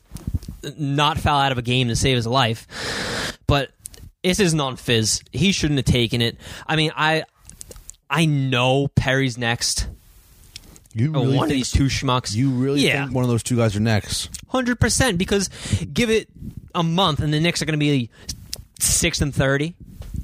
not 0.79 1.19
foul 1.19 1.41
out 1.41 1.53
of 1.53 1.59
a 1.59 1.63
game 1.63 1.89
to 1.89 1.97
save 1.97 2.17
his 2.17 2.27
life. 2.27 3.37
But 3.47 3.71
this 4.23 4.39
isn't 4.39 4.61
on 4.61 4.77
Fizz. 4.77 5.23
He 5.33 5.51
shouldn't 5.53 5.79
have 5.79 5.87
taken 5.87 6.21
it. 6.23 6.37
I 6.67 6.77
mean, 6.77 6.93
I 6.95 7.25
I 8.11 8.27
know 8.27 8.89
Perry's 8.89 9.39
next. 9.39 9.89
you 10.93 11.11
Or 11.15 11.23
really 11.23 11.37
one 11.37 11.45
of 11.45 11.51
these 11.51 11.71
two 11.71 11.85
schmucks. 11.85 12.35
You 12.35 12.51
really 12.51 12.81
yeah. 12.81 13.05
think 13.05 13.15
one 13.15 13.23
of 13.25 13.31
those 13.31 13.45
two 13.45 13.57
guys 13.57 13.77
are 13.77 13.81
next? 13.81 14.29
Hundred 14.49 14.81
percent, 14.81 15.17
because 15.17 15.49
give 15.93 16.11
it 16.11 16.29
a 16.75 16.83
month 16.83 17.21
and 17.21 17.33
the 17.33 17.39
Knicks 17.39 17.63
are 17.63 17.67
going 17.67 17.79
to 17.79 17.83
be 17.83 18.11
six 18.81 19.21
and 19.21 19.33
thirty. 19.33 19.75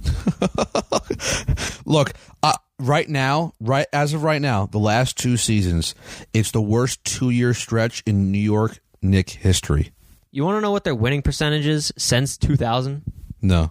Look, 1.85 2.13
uh, 2.43 2.55
right 2.81 3.09
now, 3.09 3.55
right 3.61 3.87
as 3.93 4.13
of 4.13 4.25
right 4.25 4.43
now, 4.43 4.67
the 4.67 4.79
last 4.79 5.17
two 5.17 5.37
seasons, 5.37 5.95
it's 6.35 6.51
the 6.51 6.61
worst 6.61 7.05
two-year 7.05 7.55
stretch 7.55 8.03
in 8.05 8.33
New 8.33 8.39
York 8.39 8.81
Knick 9.01 9.31
history. 9.31 9.93
You 10.33 10.45
want 10.45 10.57
to 10.57 10.61
know 10.61 10.73
what 10.73 10.83
their 10.85 10.95
winning 10.95 11.23
percentage 11.23 11.67
is 11.67 11.93
since 11.97 12.37
two 12.37 12.57
thousand? 12.57 13.03
No. 13.41 13.71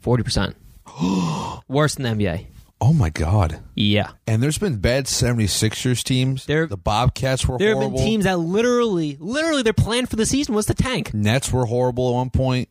Forty 0.00 0.22
percent. 0.22 0.56
Worse 1.68 1.94
than 1.94 2.18
the 2.18 2.24
NBA. 2.24 2.46
Oh 2.80 2.92
my 2.92 3.08
God. 3.08 3.60
Yeah, 3.74 4.10
And 4.26 4.42
there's 4.42 4.58
been 4.58 4.76
bad 4.76 5.06
76ers 5.06 6.02
teams. 6.02 6.44
There- 6.46 6.66
the 6.66 6.76
Bobcats 6.76 7.46
were 7.46 7.56
there 7.56 7.68
have 7.70 7.78
horrible. 7.78 7.96
been 7.98 8.06
teams 8.06 8.24
that 8.24 8.38
literally, 8.38 9.16
literally, 9.20 9.62
their 9.62 9.72
plan 9.72 10.06
for 10.06 10.16
the 10.16 10.26
season 10.26 10.54
was 10.54 10.66
to 10.66 10.74
tank. 10.74 11.14
Nets 11.14 11.50
were 11.52 11.64
horrible 11.66 12.10
at 12.10 12.14
one 12.14 12.30
point. 12.30 12.68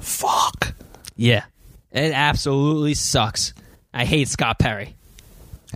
Fuck. 0.00 0.74
Yeah, 1.16 1.44
it 1.92 2.12
absolutely 2.12 2.94
sucks. 2.94 3.54
I 3.94 4.04
hate 4.04 4.28
Scott 4.28 4.58
Perry. 4.58 4.94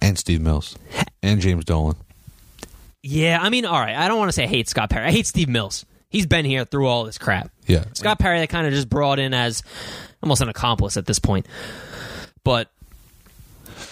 And 0.01 0.19
Steve 0.19 0.41
Mills. 0.41 0.77
And 1.23 1.41
James 1.41 1.65
Dolan. 1.65 1.97
Yeah, 3.03 3.39
I 3.41 3.49
mean, 3.49 3.65
all 3.65 3.81
right. 3.81 3.97
I 3.97 4.07
don't 4.09 4.19
want 4.19 4.29
to 4.29 4.33
say 4.33 4.45
I 4.45 4.49
hate 4.49 4.69
Scott 4.69 4.91
Perry. 4.91 5.07
I 5.07 5.11
hate 5.13 5.27
Steve 5.27 5.49
Mills. 5.49 5.85
He's 6.11 6.27
been 6.27 6.45
here 6.45 6.65
through 6.65 6.87
all 6.89 7.05
this 7.05 7.19
crap. 7.19 7.51
Yeah. 7.67 7.85
Scott 7.95 8.19
Perry, 8.19 8.39
they 8.39 8.47
kind 8.47 8.67
of 8.67 8.73
just 8.75 8.89
brought 8.89 9.19
in 9.19 9.33
as 9.35 9.63
almost 10.23 10.43
an 10.43 10.49
accomplice 10.49 10.97
at 10.97 11.07
this 11.07 11.19
point. 11.19 11.47
But 12.45 12.71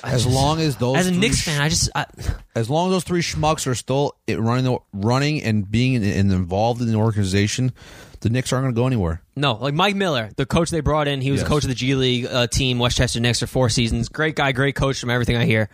As 0.02 0.26
long 0.26 0.60
as 0.60 0.76
those 0.76 0.96
as 0.98 1.06
a 1.08 1.12
Knicks 1.12 1.36
sh- 1.38 1.44
fan, 1.44 1.60
I 1.60 1.68
just 1.68 1.90
I, 1.94 2.06
as 2.54 2.70
long 2.70 2.88
as 2.88 2.92
those 2.94 3.04
three 3.04 3.20
schmucks 3.22 3.66
are 3.66 3.74
still 3.74 4.16
running, 4.28 4.64
the, 4.64 4.78
running 4.92 5.42
and 5.42 5.70
being 5.70 5.94
in, 5.94 6.02
and 6.04 6.32
involved 6.32 6.80
in 6.80 6.88
the 6.88 6.94
organization, 6.94 7.72
the 8.20 8.30
Knicks 8.30 8.52
aren't 8.52 8.64
going 8.64 8.74
to 8.74 8.78
go 8.80 8.86
anywhere. 8.86 9.22
no 9.36 9.54
like 9.54 9.74
Mike 9.74 9.96
Miller, 9.96 10.30
the 10.36 10.46
coach 10.46 10.70
they 10.70 10.80
brought 10.80 11.06
in. 11.08 11.20
He 11.20 11.30
was 11.30 11.40
Yes. 11.40 11.48
coach 11.48 11.64
of 11.64 11.68
the 11.68 11.74
G 11.74 11.94
League 11.94 12.26
uh, 12.26 12.46
team, 12.46 12.78
Westchester 12.78 13.20
Knicks 13.20 13.40
for 13.40 13.46
four 13.46 13.68
seasons. 13.68 14.08
Great 14.08 14.36
guy, 14.36 14.52
great 14.52 14.74
coach 14.74 14.98
from 15.00 15.10
everything 15.10 15.36
I 15.36 15.44
hear. 15.44 15.68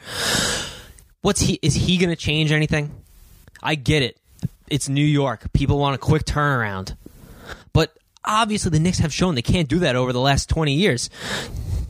What's 1.23 1.40
he? 1.40 1.59
Is 1.62 1.74
he 1.74 1.97
going 1.98 2.11
to 2.11 2.16
change 2.16 2.53
anything? 2.53 2.93
I 3.62 3.74
get 3.74 4.03
it. 4.03 4.16
It's 4.69 4.89
New 4.89 5.05
York. 5.05 5.53
People 5.53 5.78
want 5.78 5.94
a 5.94 5.98
quick 5.98 6.24
turnaround, 6.24 6.97
but 7.73 7.97
obviously 8.24 8.70
the 8.70 8.81
Knicks 8.81 8.98
have 8.98 9.12
shown 9.12 9.35
they 9.36 9.43
can't 9.43 9.69
do 9.69 9.81
that 9.81 9.94
over 9.97 10.12
the 10.12 10.20
last 10.20 10.48
twenty 10.48 10.74
years. 10.74 11.11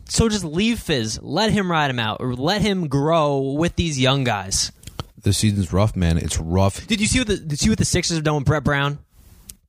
So 0.08 0.28
just 0.28 0.44
leave 0.44 0.78
Fizz, 0.78 1.20
let 1.22 1.50
him 1.50 1.70
ride 1.70 1.90
him 1.90 1.98
out, 1.98 2.18
or 2.20 2.34
let 2.34 2.62
him 2.62 2.88
grow 2.88 3.38
with 3.38 3.74
these 3.76 3.98
young 3.98 4.24
guys. 4.24 4.70
This 5.20 5.38
season's 5.38 5.72
rough, 5.72 5.96
man. 5.96 6.16
It's 6.18 6.38
rough. 6.38 6.86
Did 6.86 7.00
you 7.00 7.06
see 7.06 7.18
what 7.18 7.26
the 7.28 7.36
did 7.36 7.52
you 7.52 7.56
see 7.56 7.68
what 7.70 7.78
the 7.78 7.84
Sixers 7.84 8.16
have 8.16 8.24
done 8.24 8.36
with 8.36 8.44
Brett 8.44 8.62
Brown? 8.62 8.98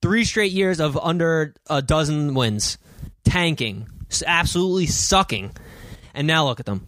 Three 0.02 0.24
straight 0.26 0.52
years 0.52 0.80
of 0.80 0.96
under 0.96 1.56
a 1.68 1.82
dozen 1.82 2.36
wins, 2.36 2.78
tanking, 3.24 3.88
absolutely 4.28 4.86
sucking, 4.86 5.52
and 6.14 6.28
now 6.28 6.46
look 6.46 6.60
at 6.60 6.68
them. 6.68 6.88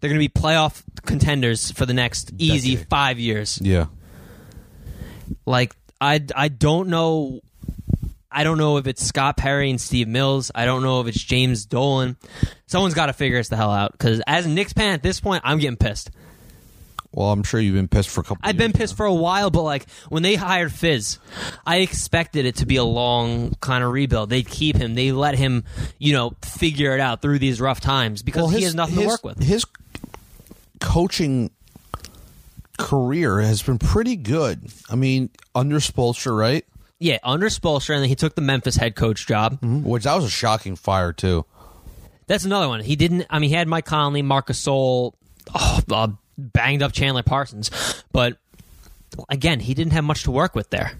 They're 0.00 0.10
going 0.10 0.20
to 0.20 0.28
be 0.28 0.28
playoff 0.28 0.82
contenders 1.06 1.70
for 1.70 1.86
the 1.86 1.94
next 1.94 2.32
easy 2.36 2.72
Decade. 2.74 2.88
five 2.90 3.18
years. 3.18 3.58
Yeah. 3.62 3.86
Like 5.46 5.74
I 6.00 6.20
I 6.36 6.48
don't 6.48 6.88
know. 6.88 7.40
I 8.32 8.44
don't 8.44 8.58
know 8.58 8.76
if 8.76 8.86
it's 8.86 9.02
Scott 9.04 9.36
Perry 9.36 9.70
and 9.70 9.80
Steve 9.80 10.06
Mills. 10.08 10.50
I 10.54 10.64
don't 10.64 10.82
know 10.82 11.00
if 11.00 11.08
it's 11.08 11.22
James 11.22 11.66
Dolan. 11.66 12.16
Someone's 12.66 12.94
got 12.94 13.06
to 13.06 13.12
figure 13.12 13.38
us 13.38 13.48
the 13.48 13.56
hell 13.56 13.72
out 13.72 13.92
because 13.92 14.22
as 14.26 14.46
a 14.46 14.48
Knicks 14.48 14.72
fan 14.72 14.94
at 14.94 15.02
this 15.02 15.18
point, 15.20 15.42
I'm 15.44 15.58
getting 15.58 15.76
pissed. 15.76 16.10
Well, 17.12 17.32
I'm 17.32 17.42
sure 17.42 17.58
you've 17.58 17.74
been 17.74 17.88
pissed 17.88 18.08
for 18.08 18.20
a 18.20 18.22
couple. 18.22 18.38
I've 18.44 18.56
been 18.56 18.72
pissed 18.72 18.96
for 18.96 19.04
a 19.04 19.12
while, 19.12 19.50
but 19.50 19.62
like 19.62 19.90
when 20.10 20.22
they 20.22 20.36
hired 20.36 20.72
Fizz, 20.72 21.18
I 21.66 21.78
expected 21.78 22.46
it 22.46 22.56
to 22.56 22.66
be 22.66 22.76
a 22.76 22.84
long 22.84 23.54
kind 23.60 23.82
of 23.82 23.90
rebuild. 23.90 24.30
They'd 24.30 24.46
keep 24.48 24.76
him. 24.76 24.94
They 24.94 25.10
let 25.10 25.34
him, 25.36 25.64
you 25.98 26.12
know, 26.12 26.34
figure 26.44 26.94
it 26.94 27.00
out 27.00 27.20
through 27.20 27.40
these 27.40 27.60
rough 27.60 27.80
times 27.80 28.22
because 28.22 28.42
Well, 28.42 28.50
he 28.50 28.62
has 28.62 28.76
nothing 28.76 28.94
his- 28.94 29.02
to 29.04 29.08
work 29.08 29.24
with. 29.24 29.42
His 29.42 29.64
coaching 30.80 31.50
career 32.78 33.40
has 33.40 33.60
been 33.62 33.78
pretty 33.78 34.14
good. 34.16 34.70
I 34.88 34.94
mean, 34.94 35.30
under 35.54 35.76
Spoelstra, 35.80 36.36
right? 36.38 36.64
Yeah, 37.00 37.18
under 37.24 37.46
Spoelstra, 37.48 37.94
and 37.94 38.02
then 38.02 38.08
he 38.08 38.14
took 38.14 38.34
the 38.34 38.42
Memphis 38.42 38.76
head 38.76 38.94
coach 38.94 39.26
job. 39.26 39.58
Which 39.62 40.04
that 40.04 40.14
was 40.14 40.26
a 40.26 40.30
shocking 40.30 40.76
fire 40.76 41.12
too. 41.12 41.46
That's 42.26 42.44
another 42.44 42.68
one. 42.68 42.80
He 42.80 42.94
didn't. 42.94 43.26
I 43.30 43.38
mean, 43.38 43.48
he 43.50 43.56
had 43.56 43.66
Mike 43.66 43.86
Conley, 43.86 44.22
Marcus 44.22 44.62
Gasol, 44.62 45.14
oh, 45.54 45.80
uh, 45.90 46.08
banged 46.38 46.82
up 46.82 46.92
Chandler 46.92 47.22
Parsons, 47.22 47.70
but 48.12 48.36
again, 49.28 49.60
he 49.60 49.74
didn't 49.74 49.92
have 49.92 50.04
much 50.04 50.24
to 50.24 50.30
work 50.30 50.54
with 50.54 50.70
there. 50.70 50.92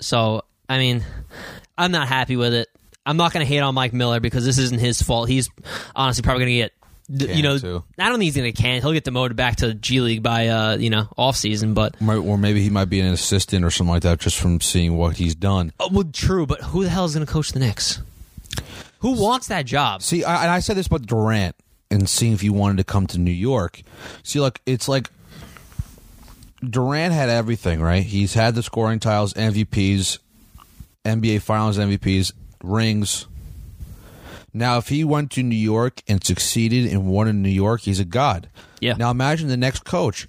So, 0.00 0.42
I 0.68 0.78
mean, 0.78 1.04
I'm 1.76 1.90
not 1.90 2.06
happy 2.08 2.36
with 2.36 2.54
it. 2.54 2.68
I'm 3.04 3.16
not 3.16 3.32
going 3.32 3.44
to 3.44 3.48
hate 3.48 3.60
on 3.60 3.74
Mike 3.74 3.92
Miller 3.92 4.20
because 4.20 4.44
this 4.44 4.58
isn't 4.58 4.78
his 4.78 5.00
fault. 5.00 5.28
He's 5.28 5.48
honestly 5.96 6.22
probably 6.22 6.44
going 6.44 6.52
to 6.52 6.56
get. 6.56 6.72
You 7.08 7.42
know, 7.42 7.58
too. 7.58 7.84
I 7.98 8.08
don't 8.10 8.18
think 8.18 8.24
he's 8.24 8.36
going 8.36 8.52
to 8.52 8.62
can. 8.62 8.82
He'll 8.82 8.92
get 8.92 9.04
demoted 9.04 9.36
back 9.36 9.56
to 9.56 9.72
G 9.72 10.00
League 10.02 10.22
by 10.22 10.48
uh, 10.48 10.76
you 10.76 10.90
know 10.90 11.08
off 11.16 11.36
season. 11.36 11.72
But 11.74 11.98
Might- 12.00 12.16
Or 12.18 12.36
maybe 12.36 12.62
he 12.62 12.68
might 12.70 12.86
be 12.86 13.00
an 13.00 13.06
assistant 13.06 13.64
or 13.64 13.70
something 13.70 13.92
like 13.92 14.02
that, 14.02 14.20
just 14.20 14.38
from 14.38 14.60
seeing 14.60 14.96
what 14.96 15.16
he's 15.16 15.34
done. 15.34 15.72
oh, 15.80 15.88
well, 15.90 16.04
true. 16.12 16.44
But 16.46 16.60
who 16.60 16.84
the 16.84 16.90
hell 16.90 17.06
is 17.06 17.14
going 17.14 17.24
to 17.26 17.32
coach 17.32 17.52
the 17.52 17.60
Knicks? 17.60 18.02
Who 19.00 19.12
wants 19.20 19.46
that 19.48 19.64
job? 19.64 20.02
See, 20.02 20.22
I, 20.24 20.42
and 20.42 20.50
I 20.50 20.58
said 20.60 20.76
this 20.76 20.86
about 20.88 21.06
Durant 21.06 21.54
and 21.90 22.08
seeing 22.08 22.32
if 22.34 22.40
he 22.42 22.50
wanted 22.50 22.76
to 22.78 22.84
come 22.84 23.06
to 23.06 23.18
New 23.18 23.30
York. 23.30 23.80
See, 24.22 24.40
like 24.40 24.60
it's 24.66 24.88
like 24.88 25.08
Durant 26.62 27.14
had 27.14 27.28
everything, 27.28 27.80
right? 27.80 28.02
He's 28.02 28.34
had 28.34 28.54
the 28.54 28.62
scoring 28.62 28.98
tiles, 28.98 29.32
MVPs, 29.34 30.18
NBA 31.04 31.40
Finals 31.42 31.78
MVPs, 31.78 32.32
rings. 32.62 33.26
Now, 34.52 34.78
if 34.78 34.88
he 34.88 35.04
went 35.04 35.30
to 35.32 35.42
New 35.42 35.56
York 35.56 36.02
and 36.08 36.24
succeeded 36.24 36.90
and 36.90 37.06
won 37.06 37.28
in 37.28 37.42
New 37.42 37.48
York, 37.48 37.82
he's 37.82 38.00
a 38.00 38.04
god. 38.04 38.48
Yeah. 38.80 38.94
Now, 38.94 39.10
imagine 39.10 39.48
the 39.48 39.56
next 39.56 39.84
coach. 39.84 40.26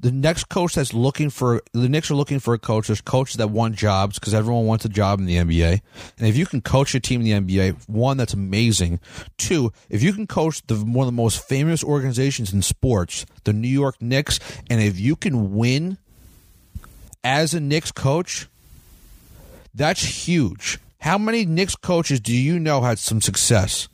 The 0.00 0.12
next 0.12 0.48
coach 0.48 0.76
that's 0.76 0.94
looking 0.94 1.28
for 1.28 1.60
the 1.72 1.88
Knicks 1.88 2.08
are 2.10 2.14
looking 2.14 2.38
for 2.38 2.54
a 2.54 2.58
coach. 2.58 2.86
There's 2.86 3.00
coaches 3.00 3.36
that 3.38 3.50
want 3.50 3.74
jobs 3.74 4.18
because 4.18 4.32
everyone 4.32 4.64
wants 4.64 4.84
a 4.84 4.88
job 4.88 5.18
in 5.18 5.26
the 5.26 5.36
NBA. 5.36 5.80
And 6.18 6.28
if 6.28 6.36
you 6.36 6.46
can 6.46 6.60
coach 6.60 6.94
a 6.94 7.00
team 7.00 7.20
in 7.20 7.44
the 7.44 7.56
NBA, 7.56 7.88
one 7.88 8.16
that's 8.16 8.32
amazing. 8.32 9.00
Two, 9.38 9.72
if 9.90 10.02
you 10.02 10.12
can 10.12 10.28
coach 10.28 10.64
the 10.68 10.76
one 10.76 11.08
of 11.08 11.12
the 11.12 11.20
most 11.20 11.42
famous 11.42 11.82
organizations 11.82 12.52
in 12.52 12.62
sports, 12.62 13.26
the 13.42 13.52
New 13.52 13.66
York 13.66 14.00
Knicks, 14.00 14.38
and 14.70 14.80
if 14.80 15.00
you 15.00 15.16
can 15.16 15.56
win 15.56 15.98
as 17.24 17.52
a 17.52 17.60
Knicks 17.60 17.90
coach, 17.90 18.46
that's 19.74 20.26
huge. 20.26 20.78
How 21.00 21.16
many 21.18 21.44
Knicks 21.46 21.76
coaches 21.76 22.20
do 22.20 22.34
you 22.34 22.58
know 22.58 22.80
had 22.80 22.98
some 22.98 23.20
success? 23.20 23.88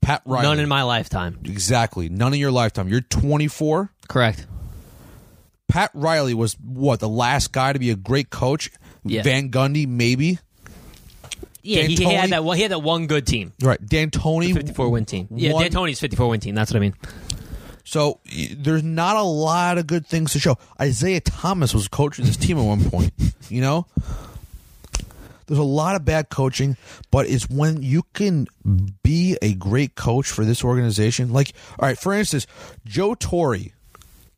Pat 0.00 0.22
Riley. 0.24 0.44
None 0.46 0.58
in 0.60 0.68
my 0.68 0.82
lifetime. 0.82 1.38
exactly. 1.44 2.08
None 2.08 2.32
in 2.34 2.40
your 2.40 2.50
lifetime. 2.50 2.88
You're 2.88 3.02
24. 3.02 3.92
Correct. 4.08 4.46
Pat 5.68 5.90
Riley 5.94 6.34
was 6.34 6.54
what 6.64 7.00
the 7.00 7.08
last 7.08 7.52
guy 7.52 7.72
to 7.72 7.78
be 7.78 7.90
a 7.90 7.96
great 7.96 8.30
coach. 8.30 8.70
Yeah. 9.04 9.22
Van 9.22 9.50
Gundy, 9.50 9.86
maybe. 9.86 10.38
Yeah, 11.62 11.82
he, 11.82 11.94
he 11.94 12.04
had 12.04 12.30
that 12.30 12.42
one. 12.42 12.56
He 12.56 12.62
had 12.62 12.70
that 12.72 12.78
one 12.82 13.06
good 13.06 13.26
team, 13.26 13.52
Right. 13.60 13.78
D'Antoni. 13.84 14.54
fifty-four 14.54 14.88
win 14.88 15.04
team. 15.04 15.28
Yeah, 15.30 15.52
One- 15.52 15.62
D'Antoni's 15.64 16.00
fifty-four 16.00 16.28
win 16.30 16.40
team. 16.40 16.54
That's 16.54 16.72
what 16.72 16.78
I 16.78 16.80
mean. 16.80 16.94
So 17.84 18.20
there's 18.56 18.82
not 18.82 19.16
a 19.16 19.22
lot 19.22 19.76
of 19.76 19.86
good 19.86 20.06
things 20.06 20.32
to 20.32 20.38
show. 20.38 20.56
Isiah 20.82 21.20
Thomas 21.20 21.74
was 21.74 21.86
coaching 21.86 22.24
this 22.24 22.38
team 22.38 22.58
at 22.58 22.64
one 22.64 22.88
point. 22.88 23.12
You 23.50 23.60
know, 23.60 23.86
there's 25.50 25.58
a 25.58 25.64
lot 25.64 25.96
of 25.96 26.04
bad 26.04 26.28
coaching, 26.28 26.76
but 27.10 27.26
it's 27.26 27.50
when 27.50 27.82
you 27.82 28.04
can 28.12 28.46
be 29.02 29.36
a 29.42 29.52
great 29.54 29.96
coach 29.96 30.30
for 30.30 30.44
this 30.44 30.62
organization. 30.62 31.32
Like, 31.32 31.52
all 31.76 31.88
right, 31.88 31.98
for 31.98 32.14
instance, 32.14 32.46
Joe 32.84 33.16
Torre 33.16 33.56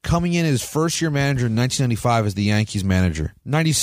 coming 0.02 0.32
in 0.32 0.46
as 0.46 0.62
first 0.62 1.02
year 1.02 1.10
manager 1.10 1.48
in 1.48 1.54
1995 1.54 2.26
as 2.26 2.34
the 2.34 2.44
Yankees 2.44 2.82
manager. 2.82 3.34
90, 3.44 3.74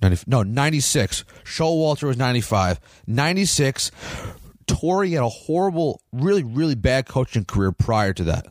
90 0.00 0.24
no 0.26 0.42
96. 0.42 1.24
Showalter 1.44 2.04
was 2.04 2.16
95. 2.16 2.80
96. 3.06 3.90
Torre 4.66 5.04
had 5.04 5.22
a 5.22 5.28
horrible, 5.28 6.00
really, 6.10 6.42
really 6.42 6.74
bad 6.74 7.06
coaching 7.06 7.44
career 7.44 7.70
prior 7.70 8.14
to 8.14 8.24
that. 8.24 8.46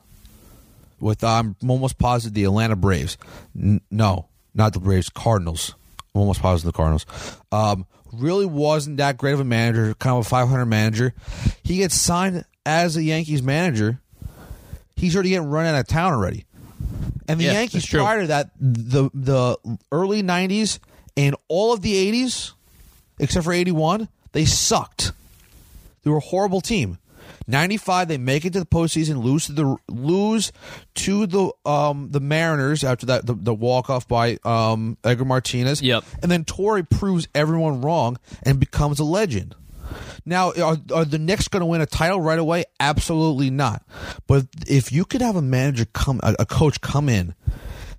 With 1.00 1.24
I'm 1.24 1.56
almost 1.68 1.98
positive 1.98 2.36
the 2.36 2.44
Atlanta 2.44 2.76
Braves. 2.76 3.18
N- 3.60 3.82
no, 3.90 4.28
not 4.54 4.74
the 4.74 4.80
Braves, 4.80 5.10
Cardinals. 5.10 5.74
I'm 6.18 6.22
almost 6.22 6.42
positive 6.42 6.74
the 6.74 6.76
Cardinals. 6.76 7.06
Um, 7.52 7.86
really 8.12 8.46
wasn't 8.48 8.98
that 8.98 9.18
great 9.18 9.34
of 9.34 9.40
a 9.40 9.44
manager, 9.44 9.94
kind 9.96 10.18
of 10.18 10.26
a 10.26 10.30
500 10.30 10.66
manager. 10.66 11.14
He 11.64 11.78
gets 11.78 11.94
signed 11.96 12.44
as 12.66 12.98
a 12.98 13.04
Yankees 13.04 13.44
manager. 13.44 14.00
He's 14.96 15.16
already 15.16 15.30
getting 15.30 15.48
run 15.48 15.68
out 15.68 15.80
of 15.80 15.88
town 15.88 16.14
already. 16.14 16.46
And 17.28 17.40
the 17.40 17.46
Yeah, 17.46 17.54
Yankees 17.54 17.86
prior 17.88 18.22
to 18.22 18.28
that, 18.28 18.50
the 18.60 19.10
the 19.14 19.58
early 19.92 20.24
'90s 20.24 20.80
and 21.16 21.36
all 21.50 21.74
of 21.74 21.82
the 21.82 21.94
'80s, 22.12 22.54
except 23.20 23.44
for 23.46 23.54
'81, 23.54 24.08
they 24.32 24.46
sucked. 24.46 25.12
They 26.04 26.10
were 26.10 26.18
a 26.18 26.22
horrible 26.22 26.62
team. 26.62 26.98
95 27.48 28.10
they 28.10 28.18
make 28.18 28.46
it 28.46 28.54
to 28.54 28.60
the 28.60 28.66
postseason 28.66 29.24
lose 29.24 29.46
to 29.46 29.54
the 29.54 29.78
lose 29.88 30.52
to 30.96 31.26
the 31.26 31.52
um 31.66 32.10
the 32.12 32.20
Mariners 32.20 32.84
after 32.84 33.06
that 33.06 33.26
the, 33.26 33.34
the 33.34 33.54
walk 33.54 33.90
off 33.90 34.08
by 34.08 34.38
um 34.44 34.98
Edgar 35.04 35.26
Martinez. 35.26 35.82
Yep. 35.82 36.04
and 36.22 36.32
then 36.32 36.44
Torre 36.44 36.84
proves 36.84 37.28
everyone 37.34 37.82
wrong 37.82 38.20
and 38.44 38.60
becomes 38.60 39.00
a 39.00 39.04
legend. 39.04 39.56
Now 40.26 40.52
are, 40.52 40.78
are 40.94 41.06
the 41.06 41.18
Knicks 41.18 41.48
going 41.48 41.62
to 41.62 41.66
win 41.66 41.80
a 41.80 41.86
title 41.86 42.20
right 42.20 42.40
away? 42.40 42.66
Absolutely 42.80 43.50
not. 43.50 43.84
But 44.28 44.48
if 44.68 44.92
you 44.92 45.06
could 45.06 45.22
have 45.22 45.38
a 45.38 45.42
manager 45.42 45.86
come 45.86 46.20
a, 46.24 46.36
a 46.40 46.46
coach 46.46 46.82
come 46.82 47.08
in 47.08 47.34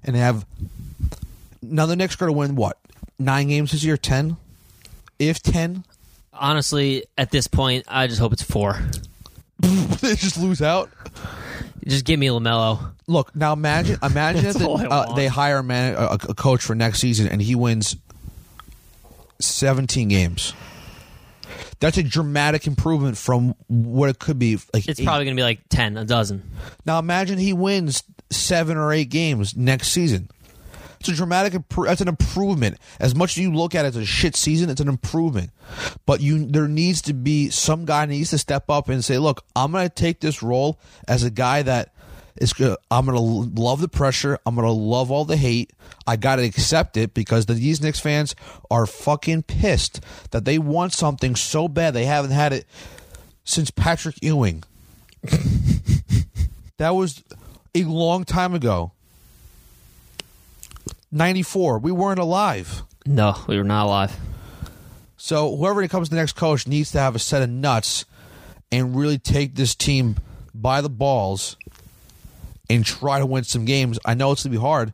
and 0.05 0.15
have 0.15 0.45
now 1.63 1.87
the 1.87 1.97
Knicks 1.97 2.17
going 2.17 2.31
to 2.31 2.37
win 2.37 2.55
what 2.55 2.79
nine 3.19 3.49
games 3.49 3.73
this 3.73 3.83
year? 3.83 3.97
10 3.97 4.37
if 5.19 5.43
10 5.43 5.85
Honestly, 6.41 7.05
at 7.17 7.33
this 7.33 7.49
point, 7.49 7.85
I 7.89 8.07
just 8.07 8.21
hope 8.21 8.33
it's 8.33 8.43
four. 8.43 8.81
they 10.01 10.15
just 10.15 10.39
lose 10.39 10.63
out 10.63 10.91
Just 11.87 12.05
give 12.05 12.19
me 12.21 12.29
Lamelo. 12.29 12.93
Look 13.07 13.35
now, 13.35 13.53
imagine 13.55 13.99
imagine 14.03 14.39
if 14.47 14.53
That's 14.55 14.59
the, 14.59 14.67
all 14.69 14.79
I 14.79 14.85
uh, 14.85 15.05
want. 15.07 15.17
they 15.17 15.27
hire 15.27 15.59
a, 15.59 15.63
man, 15.63 15.95
a, 15.97 16.15
a 16.29 16.35
coach 16.35 16.63
for 16.63 16.75
next 16.75 17.01
season 17.01 17.27
and 17.29 17.41
he 17.43 17.55
wins 17.55 17.97
seventeen 19.41 20.09
games. 20.09 20.53
That's 21.81 21.97
a 21.97 22.03
dramatic 22.03 22.67
improvement 22.67 23.17
from 23.17 23.55
what 23.69 24.11
it 24.11 24.19
could 24.19 24.39
be. 24.39 24.57
Like 24.75 24.89
It's 24.89 24.99
eight. 25.01 25.05
probably 25.05 25.25
going 25.27 25.37
to 25.37 25.41
be 25.41 25.45
like 25.45 25.61
ten, 25.69 25.97
a 25.97 26.05
dozen. 26.05 26.43
now. 26.85 26.99
Imagine 26.99 27.39
he 27.39 27.53
wins 27.53 28.03
seven 28.31 28.77
or 28.77 28.93
eight 28.93 29.09
games 29.11 29.57
next 29.57 29.89
season. 29.89 30.29
It's 31.01 31.09
a 31.09 31.13
dramatic. 31.13 31.61
That's 31.77 32.01
an 32.01 32.09
improvement. 32.09 32.79
As 32.99 33.15
much 33.15 33.33
as 33.33 33.39
you 33.39 33.53
look 33.53 33.75
at 33.75 33.85
it 33.85 33.89
as 33.89 33.97
a 33.97 34.05
shit 34.05 34.37
season, 34.37 34.71
it's 34.71 34.81
an 34.81 34.89
improvement. 34.89 35.51
But 36.07 36.21
you, 36.21 36.47
there 36.47 36.69
needs 36.69 37.03
to 37.03 37.13
be 37.13 37.51
some 37.51 37.85
guy 37.85 38.07
needs 38.07 38.31
to 38.31 38.39
step 38.39 38.69
up 38.69 38.89
and 38.89 39.05
say, 39.05 39.19
"Look, 39.19 39.45
I'm 39.55 39.73
going 39.73 39.89
to 39.89 39.95
take 39.95 40.21
this 40.21 40.43
role 40.43 40.81
as 41.07 41.23
a 41.23 41.31
guy 41.31 41.63
that 41.63 41.93
is. 42.37 42.53
I'm 42.91 43.07
going 43.07 43.17
to 43.17 43.61
love 43.61 43.81
the 43.81 43.89
pressure. 43.89 44.39
I'm 44.47 44.55
going 44.55 44.67
to 44.67 44.73
love 44.73 45.11
all 45.11 45.25
the 45.25 45.37
hate. 45.37 45.73
I 46.07 46.17
got 46.17 46.37
to 46.37 46.45
accept 46.45 46.97
it 46.97 47.15
because 47.15 47.47
the, 47.47 47.55
these 47.55 47.81
Knicks 47.81 48.01
fans 48.01 48.35
are 48.71 48.87
fucking 48.87 49.43
pissed 49.45 50.01
that 50.31 50.45
they 50.45 50.59
want 50.59 50.93
something 50.93 51.37
so 51.37 51.69
bad 51.69 51.95
they 51.95 52.07
haven't 52.07 52.31
had 52.31 52.53
it 52.53 52.67
since 53.45 53.71
Patrick 53.71 54.17
Ewing. 54.23 54.65
that 56.79 56.91
was 56.91 57.23
a 57.75 57.85
long 57.85 58.25
time 58.25 58.55
ago. 58.55 58.93
94. 61.11 61.79
We 61.79 61.93
weren't 61.93 62.19
alive. 62.19 62.83
No, 63.07 63.37
we 63.47 63.57
were 63.57 63.65
not 63.65 63.87
alive. 63.87 64.17
So 65.17 65.57
whoever 65.57 65.81
becomes 65.81 66.11
the 66.11 66.17
next 66.17 66.33
coach 66.33 66.67
needs 66.67 66.93
to 66.93 67.01
have 67.01 67.17
a 67.17 67.19
set 67.19 67.43
of 67.43 67.51
nuts 67.51 68.05
and 68.71 68.95
really 68.95 69.19
take 69.19 69.55
this 69.55 69.75
team 69.75 70.17
by 70.55 70.81
the 70.81 70.91
balls 70.91 71.57
and 72.71 72.85
try 72.85 73.19
to 73.19 73.27
win 73.27 73.45
some 73.45 73.65
games. 73.65 73.99
I 74.05 74.15
know 74.15 74.33
it's 74.33 74.45
going 74.45 74.53
to 74.53 74.59
be 74.59 74.63
hard, 74.63 74.93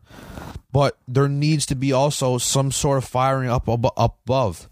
but 0.73 0.97
there 1.09 1.29
needs 1.29 1.67
to 1.67 1.75
be 1.75 1.93
also 1.93 2.39
some 2.39 2.71
sort 2.71 2.99
of 2.99 3.05
firing 3.05 3.51
up 3.51 3.69
ab- 3.69 3.87
up 3.97 4.19
above. 4.25 4.69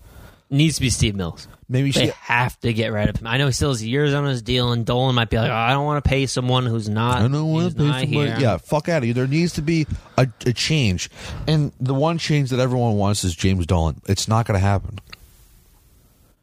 Needs 0.51 0.77
to 0.77 0.83
be 0.83 0.91
Steve 0.91 1.15
Mills. 1.17 1.49
Maybe 1.69 1.91
They 1.91 2.07
she, 2.07 2.13
have 2.21 2.59
to 2.61 2.73
get 2.73 2.93
rid 2.93 3.09
of 3.09 3.17
him. 3.17 3.27
I 3.27 3.39
know 3.39 3.47
he 3.47 3.53
still 3.53 3.71
has 3.71 3.85
years 3.85 4.13
on 4.13 4.25
his 4.27 4.43
deal, 4.43 4.73
and 4.73 4.85
Dolan 4.85 5.15
might 5.15 5.31
be 5.31 5.39
like, 5.39 5.51
oh, 5.51 5.55
I 5.55 5.71
don't 5.71 5.87
want 5.87 6.05
to 6.05 6.09
pay 6.09 6.27
someone 6.27 6.67
who's 6.67 6.89
not. 6.89 7.19
I 7.19 7.29
don't 7.29 7.51
want 7.51 7.71
to 7.71 7.77
pay 7.77 7.85
somebody. 7.85 8.07
here. 8.07 8.37
Yeah, 8.39 8.57
fuck 8.59 8.89
out 8.89 9.03
of 9.03 9.09
you. 9.09 9.15
There 9.15 9.27
needs 9.27 9.55
to 9.55 9.63
be 9.63 9.87
a, 10.19 10.29
a 10.45 10.53
change, 10.53 11.09
and 11.47 11.73
the 11.81 11.95
one 11.95 12.19
change 12.19 12.51
that 12.51 12.61
everyone 12.61 12.95
wants 12.97 13.25
is 13.25 13.35
James 13.35 13.65
Dolan. 13.67 14.03
It's 14.07 14.29
not 14.29 14.47
going 14.47 14.59
to 14.61 14.65
happen. 14.65 14.99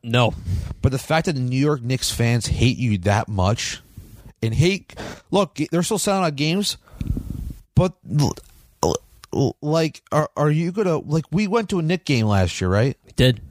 No, 0.02 0.34
But 0.82 0.94
the 0.94 0.98
fact 0.98 1.26
that 1.26 1.34
the 1.34 1.41
New 1.41 1.60
York 1.60 1.82
Knicks 1.82 2.10
fans 2.10 2.48
hate 2.48 2.78
you 2.78 2.98
that 3.00 3.28
much 3.28 3.82
and 4.41 4.54
hate 4.54 4.96
look, 5.30 5.56
they're 5.72 5.84
still 5.84 6.00
selling 6.00 6.26
out 6.26 6.38
games, 6.38 6.78
but 7.76 7.96
like 9.62 10.02
are 10.12 10.30
are 10.36 10.50
you 10.50 10.72
gonna 10.72 10.98
like 10.98 11.26
we 11.32 11.48
went 11.48 11.70
to 11.70 11.80
a 11.80 11.82
Knick 11.82 12.06
game 12.06 12.28
last 12.28 12.60
year, 12.62 12.70
right? 12.70 12.98
we 13.06 13.12
did. 13.12 13.41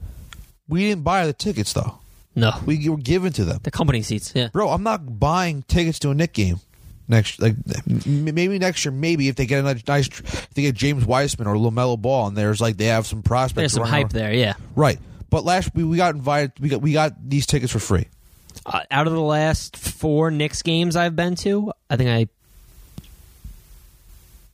We 0.69 0.81
didn't 0.87 1.03
buy 1.03 1.25
the 1.25 1.33
tickets 1.33 1.73
though. 1.73 1.99
No, 2.35 2.51
We 2.65 2.87
were 2.87 2.95
given 2.97 3.33
to 3.33 3.43
them. 3.43 3.59
the 3.63 3.71
company 3.71 4.01
seats. 4.01 4.31
Yeah, 4.33 4.47
Bro, 4.53 4.69
I'm 4.69 4.83
not 4.83 5.19
buying 5.19 5.63
tickets 5.63 5.99
to 5.99 6.11
a 6.11 6.13
Knick 6.13 6.31
game 6.31 6.59
next 7.07 7.41
like 7.41 7.55
m- 7.89 8.23
maybe 8.35 8.59
next 8.59 8.85
year 8.85 8.91
maybe 8.91 9.27
if 9.27 9.35
they 9.35 9.47
get 9.47 9.65
a 9.65 9.81
nice, 9.87 10.07
if 10.07 10.49
they 10.53 10.61
get 10.61 10.75
James 10.75 11.05
Wiseman 11.05 11.47
or 11.47 11.55
LaMelo 11.55 11.99
Ball 11.99 12.27
and 12.27 12.37
there's 12.37 12.61
like 12.61 12.77
they 12.77 12.85
have 12.85 13.07
some 13.07 13.23
prospects 13.23 13.55
there's 13.55 13.73
some 13.73 13.83
hype 13.83 14.03
around. 14.05 14.11
there. 14.11 14.31
Yeah, 14.33 14.53
Right. 14.75 14.99
But 15.31 15.43
last 15.43 15.71
we, 15.75 15.83
we 15.83 15.97
got 15.97 16.13
invited 16.15 16.53
we 16.59 16.69
got 16.69 16.81
we 16.81 16.93
got 16.93 17.13
these 17.29 17.45
tickets 17.47 17.71
for 17.73 17.79
free. 17.79 18.05
uh, 18.65 18.81
out 18.91 19.07
of 19.07 19.13
the 19.13 19.21
last 19.21 19.75
four 19.75 20.29
Knicks 20.31 20.61
games 20.61 20.95
I've 20.95 21.15
been 21.15 21.35
to, 21.37 21.73
I 21.89 21.97
think 21.97 22.09
I 22.09 22.27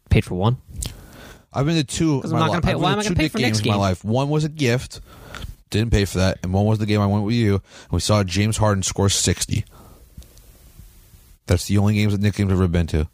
paid 0.10 0.26
for 0.26 0.36
one. 0.36 0.58
I've 1.54 1.66
been 1.66 1.76
to 1.76 1.84
two. 1.84 2.22
I'm 2.24 2.30
not 2.32 2.40
gonna 2.48 2.52
life. 2.54 2.64
pay- 2.64 2.76
why 2.76 2.92
am 2.94 3.00
I 3.00 3.04
gonna 3.04 3.16
pay 3.16 3.24
Knick 3.24 3.32
for 3.32 3.38
games 3.38 3.58
next 3.60 3.66
in 3.66 3.72
my 3.72 3.78
life? 3.78 4.04
One 4.04 4.30
was 4.30 4.44
a 4.44 4.50
gift, 4.50 5.00
didn't 5.70 5.92
pay 5.92 6.06
for 6.06 6.20
that, 6.20 6.40
and 6.44 6.54
one 6.54 6.66
was 6.66 6.80
the 6.80 6.86
game 6.86 7.02
I 7.02 7.08
went 7.08 7.26
with 7.26 7.36
you, 7.36 7.56
and 7.56 7.92
we 7.92 8.00
saw 8.00 8.24
James 8.24 8.58
Harden 8.58 8.84
score 8.84 9.10
sixty. 9.10 9.66
That's 11.48 11.66
the 11.66 11.78
only 11.78 11.96
games 11.96 12.14
that 12.14 12.22
Knick 12.22 12.36
games 12.36 12.52
I've 12.52 12.58
ever 12.58 12.68
been 12.68 12.88
to. 12.88 13.08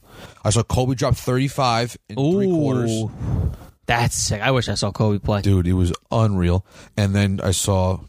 I 0.43 0.49
saw 0.51 0.63
Kobe 0.63 0.95
drop 0.95 1.15
thirty 1.15 1.47
five 1.47 1.97
in 2.09 2.15
three 2.15 2.47
quarters. 2.47 2.91
Ooh, 2.91 3.11
that's 3.85 4.15
sick. 4.15 4.41
I 4.41 4.51
wish 4.51 4.69
I 4.69 4.75
saw 4.75 4.91
Kobe 4.91 5.19
play. 5.19 5.41
Dude, 5.41 5.67
it 5.67 5.73
was 5.73 5.91
unreal. 6.11 6.65
And 6.95 7.13
then 7.13 7.41
I 7.43 7.51
saw 7.51 7.99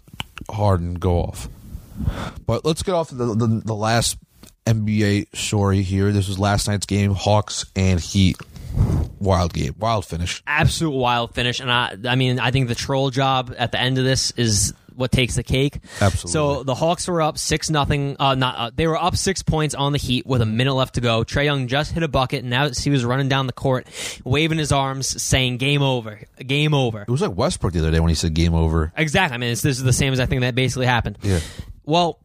Harden 0.49 0.95
go 0.95 1.23
off. 1.23 1.49
But 2.47 2.65
let's 2.65 2.83
get 2.83 2.95
off 2.95 3.11
the, 3.11 3.35
the, 3.35 3.63
the 3.65 3.75
last 3.75 4.17
NBA 4.67 5.37
story 5.37 5.83
here. 5.83 6.13
This 6.13 6.29
was 6.29 6.39
last 6.39 6.69
night's 6.69 6.87
game, 6.87 7.15
Hawks 7.15 7.65
and 7.75 7.99
Heat. 7.99 8.37
Wild 9.19 9.53
game, 9.53 9.75
wild 9.79 10.05
finish. 10.05 10.43
absolute 10.47 10.91
wild 10.97 11.35
finish. 11.35 11.61
And 11.61 11.71
I, 11.71 11.97
I 12.07 12.17
mean, 12.17 12.41
I 12.41 12.51
think 12.51 12.69
the 12.69 12.75
troll 12.75 13.11
job 13.11 13.55
at 13.57 13.71
the 13.71 13.81
end 13.81 13.99
of 13.99 14.05
this 14.05 14.33
is 14.33 14.75
what 14.95 15.11
takes 15.13 15.37
the 15.37 15.43
cake. 15.43 15.79
Absolutely. 16.01 16.33
So 16.33 16.65
the 16.65 16.75
Hawks 16.75 17.07
were 17.09 17.23
up 17.23 17.39
six 17.39 17.71
nothing. 17.71 18.17
Uh, 18.19 18.35
not 18.35 18.57
uh, 18.57 18.71
they 18.75 18.87
were 18.87 18.97
up 18.97 19.17
six 19.17 19.43
points 19.43 19.75
on 19.75 19.93
the 19.93 19.99
Heat 19.99 20.27
with 20.27 20.43
a 20.43 20.47
minute 20.47 20.75
left 20.75 20.97
to 20.97 21.01
go. 21.01 21.23
Trae 21.25 21.45
Young 21.45 21.69
just 21.69 21.93
hit 21.93 22.03
a 22.03 22.09
bucket, 22.09 22.41
and 22.41 22.51
now 22.51 22.69
he 22.69 22.91
was 22.91 23.05
running 23.05 23.29
down 23.29 23.47
the 23.47 23.53
court, 23.53 23.87
waving 24.25 24.59
his 24.59 24.73
arms, 24.73 25.23
saying 25.23 25.59
"Game 25.59 25.83
over, 25.83 26.21
game 26.45 26.75
over." 26.75 27.03
It 27.03 27.09
was 27.09 27.23
like 27.23 27.37
Westbrook 27.37 27.73
the 27.73 27.79
other 27.79 27.91
day 27.91 28.01
when 28.01 28.09
he 28.11 28.15
said 28.15 28.35
game 28.35 28.55
over. 28.55 28.93
Exactly. 28.97 29.35
I 29.35 29.39
mean, 29.39 29.53
it's, 29.53 29.63
this 29.63 29.79
is 29.79 29.85
the 29.85 29.93
same 29.93 30.13
as 30.13 30.21
I 30.21 30.27
think 30.27 30.41
that 30.43 30.55
basically 30.55 30.87
happened. 30.87 31.17
Yeah. 31.23 31.39
Well, 31.85 32.19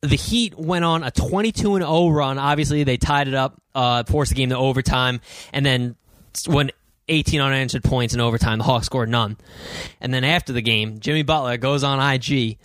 the 0.00 0.16
Heat 0.16 0.58
went 0.58 0.84
on 0.84 1.02
a 1.02 1.10
22 1.10 1.76
and 1.76 1.84
0 1.84 2.08
run. 2.08 2.38
Obviously, 2.38 2.84
they 2.84 2.96
tied 2.96 3.28
it 3.28 3.34
up, 3.34 3.60
uh, 3.74 4.04
forced 4.04 4.30
the 4.30 4.34
game 4.36 4.50
to 4.50 4.56
overtime, 4.56 5.20
and 5.52 5.64
then 5.64 5.96
when 6.46 6.70
18 7.08 7.40
unanswered 7.40 7.84
points 7.84 8.14
in 8.14 8.20
overtime, 8.20 8.58
the 8.58 8.64
Hawks 8.64 8.86
scored 8.86 9.08
none. 9.08 9.36
And 10.00 10.14
then 10.14 10.24
after 10.24 10.52
the 10.52 10.62
game, 10.62 11.00
Jimmy 11.00 11.22
Butler 11.22 11.56
goes 11.56 11.84
on 11.84 12.00
IG. 12.00 12.58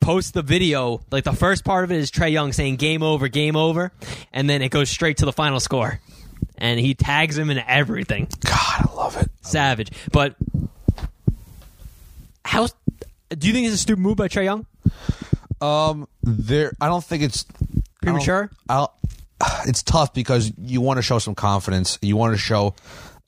Posts 0.00 0.32
the 0.32 0.42
video, 0.42 1.00
like 1.12 1.22
the 1.22 1.32
first 1.32 1.64
part 1.64 1.84
of 1.84 1.92
it 1.92 1.96
is 1.96 2.10
Trae 2.10 2.32
Young 2.32 2.52
saying 2.52 2.74
"Game 2.74 3.04
over, 3.04 3.28
game 3.28 3.54
over," 3.54 3.92
and 4.32 4.50
then 4.50 4.60
it 4.60 4.70
goes 4.70 4.90
straight 4.90 5.18
to 5.18 5.24
the 5.24 5.32
final 5.32 5.60
score, 5.60 6.00
and 6.58 6.80
he 6.80 6.94
tags 6.94 7.38
him 7.38 7.50
in 7.50 7.58
everything 7.58 8.26
God, 8.40 8.88
I 8.88 8.92
love 8.96 9.16
it. 9.16 9.30
savage. 9.42 9.92
But 10.10 10.34
how 12.44 12.66
do 13.30 13.46
you 13.46 13.52
think 13.52 13.66
it's 13.66 13.76
a 13.76 13.78
stupid 13.78 14.00
move 14.00 14.16
by 14.16 14.26
Trae 14.26 14.42
Young? 14.44 14.66
Um, 15.62 16.08
there. 16.22 16.72
I 16.80 16.88
don't 16.88 17.04
think 17.04 17.22
it's 17.22 17.44
Premature? 18.02 18.50
I 18.68 18.76
don't, 18.78 18.90
it's 19.68 19.82
tough 19.82 20.12
because 20.14 20.52
you 20.58 20.80
want 20.80 20.98
to 20.98 21.02
show 21.02 21.18
some 21.18 21.34
confidence. 21.34 21.98
You 22.02 22.16
want 22.16 22.34
to 22.34 22.38
show 22.38 22.74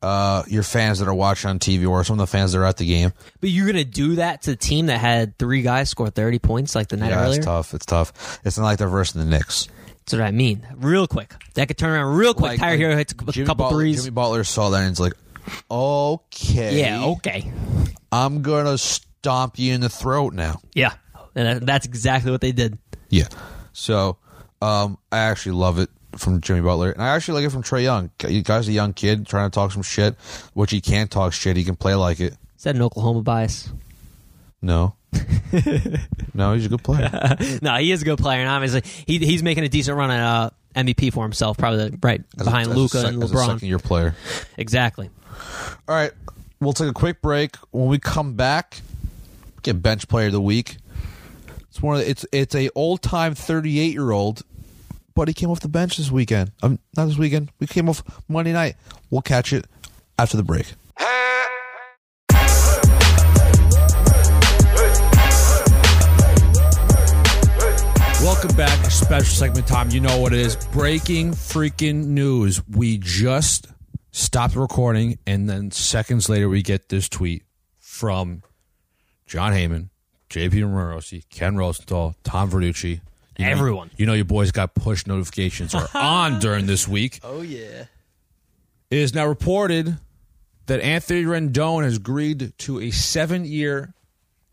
uh, 0.03 0.43
your 0.49 0.63
fans 0.63 0.99
that 0.99 1.09
are 1.09 1.15
watching 1.15 1.49
on 1.51 1.59
TV 1.59 1.89
or 1.89 2.05
some 2.05 2.15
of 2.15 2.19
the 2.19 2.27
fans 2.31 2.53
that 2.53 2.59
are 2.59 2.65
at 2.65 2.77
the 2.77 2.87
game. 2.87 3.13
But 3.41 3.51
you're 3.51 3.67
gonna 3.67 3.85
do 3.85 4.17
that 4.17 4.43
to 4.43 4.51
a 4.53 4.57
team 4.57 4.87
that 4.87 4.99
had 4.99 5.39
three 5.39 5.63
guys 5.63 5.89
score 5.91 6.11
30 6.11 6.39
points 6.41 6.75
like 6.75 6.89
the 6.89 6.97
night 6.99 7.11
Yeah, 7.11 7.23
earlier. 7.25 7.37
it's 7.39 7.47
tough. 7.47 7.73
It's 7.73 7.87
tough. 7.87 8.41
It's 8.45 8.59
not 8.59 8.65
like 8.65 8.79
they're 8.79 8.89
versing 8.89 9.21
the 9.23 9.27
Knicks. 9.27 9.69
That's 10.05 10.13
what 10.13 10.23
I 10.23 10.33
mean. 10.33 10.67
Real 10.77 11.07
quick, 11.07 11.33
that 11.55 11.69
could 11.69 11.79
turn 11.79 11.91
around 11.91 12.17
real 12.17 12.35
quick. 12.35 12.51
Like- 12.53 12.61
Tyler 12.61 12.73
like 12.73 12.81
Herro 12.81 12.97
hits 12.99 13.15
a 13.27 13.33
Jimmy 13.33 13.47
couple 13.47 13.65
Butler, 13.67 13.79
threes. 13.81 13.97
Jimmy 14.05 14.11
Butler 14.15 14.45
saw 14.45 14.69
that 14.71 14.81
and 14.83 14.91
it's 14.91 15.01
like, 15.01 15.15
okay, 15.71 16.81
yeah, 16.81 17.05
okay, 17.05 17.51
I'm 18.13 18.43
gonna 18.43 18.77
stomp 18.79 19.59
you 19.59 19.73
in 19.75 19.81
the 19.81 19.89
throat 19.89 20.35
now. 20.35 20.61
yeah, 20.75 20.93
and 21.35 21.67
that's 21.67 21.87
exactly 21.87 22.31
what 22.31 22.41
they 22.41 22.53
did. 22.53 22.79
Yeah. 23.09 23.29
So, 23.73 24.19
um, 24.63 24.99
I 25.11 25.19
actually 25.19 25.53
love 25.53 25.79
it 25.79 25.91
from 26.17 26.41
Jimmy 26.41 26.61
Butler, 26.61 26.93
and 26.93 27.03
I 27.03 27.09
actually 27.09 27.41
like 27.41 27.47
it 27.47 27.53
from 27.53 27.63
Trae 27.63 27.83
Young. 27.83 28.11
You 28.27 28.43
guy's 28.43 28.69
a 28.69 28.73
young 28.73 28.93
kid 28.93 29.27
trying 29.27 29.51
to 29.51 29.55
talk 29.55 29.73
some 29.73 29.83
shit, 29.83 30.15
which 30.55 30.71
he 30.71 30.81
can't 30.81 31.11
talk 31.11 31.33
shit. 31.33 31.57
He 31.57 31.65
can 31.65 31.77
play 31.77 31.95
like 31.95 32.21
it. 32.21 32.37
Is 32.57 32.65
that 32.65 32.77
an 32.77 32.83
Oklahoma 32.83 33.23
bias? 33.23 33.73
No. 34.63 34.95
no, 36.35 36.55
he's 36.55 36.67
a 36.67 36.69
good 36.69 36.83
player. 36.83 37.11
no, 37.63 37.77
he 37.77 37.93
is 37.93 38.03
a 38.03 38.05
good 38.05 38.19
player, 38.19 38.41
and 38.41 38.49
obviously 38.49 38.83
he, 39.07 39.19
he's 39.19 39.43
making 39.43 39.65
a 39.65 39.69
decent 39.69 39.97
run 39.97 40.11
at 40.11 40.21
uh, 40.21 40.51
MVP 40.75 41.13
for 41.13 41.25
himself, 41.25 41.57
probably 41.59 41.97
right 42.03 42.23
behind 42.37 42.69
As 42.69 42.75
a 42.75 42.79
Luka 42.79 43.01
sec- 43.01 43.13
and 43.13 43.23
LeBron. 43.23 43.47
second 43.47 43.69
year 43.69 43.79
player. 43.79 44.15
Exactly. 44.57 45.11
All 45.89 45.95
right, 45.95 46.13
we'll 46.61 46.73
take 46.73 46.89
a 46.89 46.95
quick 46.95 47.21
break. 47.21 47.57
When 47.71 47.89
we 47.89 47.99
come 47.99 48.35
back, 48.35 48.81
get 49.63 49.83
bench 49.83 50.09
player 50.09 50.27
of 50.27 50.33
the 50.33 50.41
week. 50.41 50.77
It's 51.75 51.83
one 51.83 51.97
of 51.97 52.03
the, 52.03 52.09
it's 52.09 52.25
it's 52.31 52.55
a 52.55 52.71
old 52.77 53.03
time 53.03 53.35
thirty 53.35 53.81
eight 53.81 53.95
year 53.95 54.13
old, 54.13 54.43
but 55.17 55.27
he 55.27 55.35
came 55.35 55.51
off 55.51 55.59
the 55.59 55.67
bench 55.67 55.97
this 55.97 56.09
weekend. 56.09 56.53
Um, 56.63 56.79
not 56.97 57.07
this 57.07 57.19
weekend. 57.19 57.51
We 57.59 57.67
came 57.67 57.89
off 57.89 58.05
Monday 58.29 58.53
night. 58.53 58.77
We'll 59.11 59.23
catch 59.23 59.53
it 59.53 59.67
after 60.17 60.37
the 60.37 60.45
break. 60.45 60.73
Welcome 68.23 68.57
back. 68.57 68.89
Special 68.89 69.25
segment 69.25 69.67
time. 69.67 69.91
You 69.91 69.99
know 69.99 70.21
what 70.21 70.33
it 70.33 70.39
is. 70.39 70.55
Breaking 70.67 71.33
freaking 71.33 72.07
news. 72.07 72.65
We 72.69 72.99
just 72.99 73.67
stopped 74.13 74.55
recording, 74.55 75.19
and 75.27 75.51
then 75.51 75.73
seconds 75.73 76.29
later, 76.29 76.49
we 76.49 76.63
get 76.63 76.89
this 76.89 77.09
tweet 77.09 77.43
from 77.81 78.45
Jon 79.27 79.53
Heyman, 79.53 79.89
JP 80.35 80.51
Morosi, 80.65 81.23
Ken 81.31 81.57
Rosenthal, 81.57 82.17
Tom 82.25 82.51
Verducci. 82.51 83.01
You 83.39 83.45
know- 83.47 83.51
Everyone. 83.53 83.91
you 83.97 84.05
know 84.07 84.15
your 84.15 84.25
boys 84.25 84.51
got 84.51 84.75
push 84.75 85.07
notifications 85.07 85.75
are 85.77 85.89
on 85.95 86.41
during 86.41 86.67
this 86.67 86.89
week. 86.89 87.21
Oh 87.23 87.43
yeah. 87.43 87.85
It 88.91 88.99
is 88.99 89.15
now 89.15 89.27
reported 89.27 89.97
that 90.67 90.81
Anthony 90.81 91.23
Rendon 91.25 91.85
has 91.85 91.97
agreed 91.99 92.53
to 92.59 92.81
a 92.81 92.91
seven 92.91 93.45
year, 93.45 93.95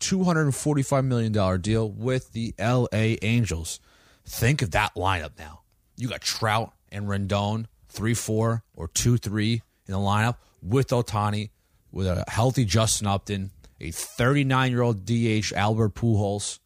$245 0.00 1.04
million 1.04 1.60
deal 1.60 1.90
with 1.90 2.32
the 2.32 2.54
LA 2.60 3.16
Angels. 3.22 3.80
Think 4.24 4.62
of 4.62 4.70
that 4.72 4.94
lineup 4.94 5.38
now. 5.38 5.62
You 5.96 6.08
got 6.08 6.20
Trout 6.20 6.72
and 6.92 7.06
Rendon, 7.06 7.66
3 7.88 8.14
4 8.14 8.62
or 8.74 8.88
2 8.88 9.16
3 9.16 9.52
in 9.54 9.92
the 9.92 9.98
lineup 9.98 10.36
with 10.62 10.88
Ohtani, 10.88 11.50
with 11.90 12.06
a 12.06 12.24
healthy 12.28 12.64
Justin 12.64 13.06
Upton, 13.08 13.50
a 13.82 13.90
39 13.90 14.70
year 14.70 14.82
old 14.82 15.04
DH 15.04 15.52
Albert 15.54 15.94
Pujols. 15.94 16.58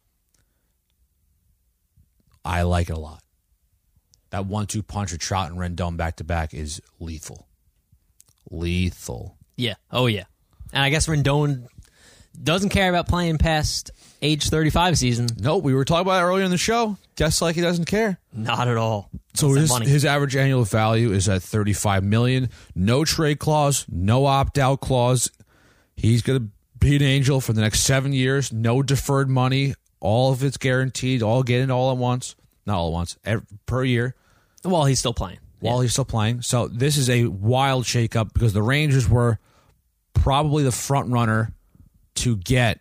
I 2.44 2.62
like 2.62 2.90
it 2.90 2.96
a 2.96 3.00
lot. 3.00 3.22
That 4.30 4.46
one 4.46 4.66
two 4.66 4.82
punch 4.82 5.12
of 5.12 5.18
Trout 5.18 5.50
and 5.50 5.58
Rendon 5.58 5.96
back 5.96 6.16
to 6.16 6.24
back 6.24 6.54
is 6.54 6.80
lethal. 7.00 7.48
Lethal. 8.50 9.36
Yeah. 9.56 9.74
Oh 9.90 10.06
yeah. 10.06 10.24
And 10.72 10.82
I 10.82 10.90
guess 10.90 11.06
Rendon 11.06 11.66
doesn't 12.40 12.68
care 12.68 12.90
about 12.90 13.08
playing 13.08 13.38
past 13.38 13.90
age 14.20 14.48
35 14.48 14.98
season. 14.98 15.26
No, 15.38 15.56
we 15.56 15.74
were 15.74 15.84
talking 15.84 16.02
about 16.02 16.22
it 16.22 16.26
earlier 16.26 16.44
in 16.44 16.50
the 16.50 16.58
show. 16.58 16.98
Guess 17.16 17.40
like 17.40 17.54
he 17.56 17.62
doesn't 17.62 17.86
care. 17.86 18.18
Not 18.32 18.68
at 18.68 18.76
all. 18.76 19.10
So 19.34 19.52
his, 19.52 19.70
money. 19.70 19.86
his 19.86 20.04
average 20.04 20.36
annual 20.36 20.64
value 20.64 21.12
is 21.12 21.28
at 21.28 21.42
35 21.42 22.04
million. 22.04 22.50
No 22.74 23.04
trade 23.04 23.38
clause, 23.38 23.86
no 23.88 24.26
opt 24.26 24.58
out 24.58 24.80
clause. 24.80 25.30
He's 25.96 26.20
going 26.22 26.40
to 26.40 26.50
be 26.78 26.96
an 26.96 27.02
angel 27.02 27.40
for 27.40 27.52
the 27.52 27.60
next 27.60 27.80
7 27.80 28.12
years. 28.12 28.52
No 28.52 28.82
deferred 28.82 29.28
money. 29.30 29.74
All 30.00 30.32
of 30.32 30.42
it's 30.44 30.56
guaranteed. 30.56 31.22
All 31.22 31.42
getting 31.42 31.70
all 31.70 31.90
at 31.90 31.96
once. 31.96 32.36
Not 32.66 32.76
all 32.76 32.88
at 32.88 32.92
once. 32.92 33.16
ev- 33.24 33.46
per 33.66 33.84
year. 33.84 34.14
While 34.62 34.84
he's 34.84 34.98
still 34.98 35.14
playing. 35.14 35.38
while 35.60 35.80
he's 35.80 35.92
still 35.92 36.04
playing. 36.04 36.42
So 36.42 36.68
this 36.68 36.96
is 36.96 37.08
a 37.08 37.26
wild 37.26 37.84
shakeup 37.84 38.32
because 38.32 38.52
the 38.52 38.62
Rangers 38.62 39.08
were 39.08 39.38
probably 40.12 40.64
the 40.64 40.72
front 40.72 41.10
runner 41.12 41.52
to 42.16 42.36
get 42.36 42.80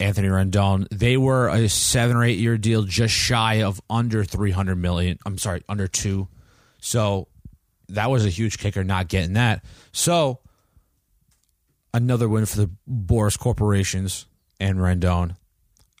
Anthony 0.00 0.28
Rendon. 0.28 0.86
They 0.90 1.16
were 1.16 1.48
a 1.48 1.68
seven 1.68 2.16
or 2.16 2.24
eight 2.24 2.38
year 2.38 2.56
deal, 2.58 2.82
just 2.82 3.14
shy 3.14 3.62
of 3.62 3.80
under 3.88 4.22
three 4.22 4.50
hundred 4.50 4.76
million. 4.76 5.18
I'm 5.26 5.38
sorry, 5.38 5.62
under 5.68 5.88
two. 5.88 6.28
So 6.80 7.28
that 7.88 8.10
was 8.10 8.24
a 8.24 8.28
huge 8.30 8.58
kicker 8.58 8.84
not 8.84 9.08
getting 9.08 9.32
that. 9.32 9.64
So 9.92 10.40
another 12.02 12.28
win 12.28 12.46
for 12.46 12.56
the 12.56 12.70
Boras 12.90 13.38
corporations 13.38 14.26
and 14.60 14.78
Rendon. 14.78 15.36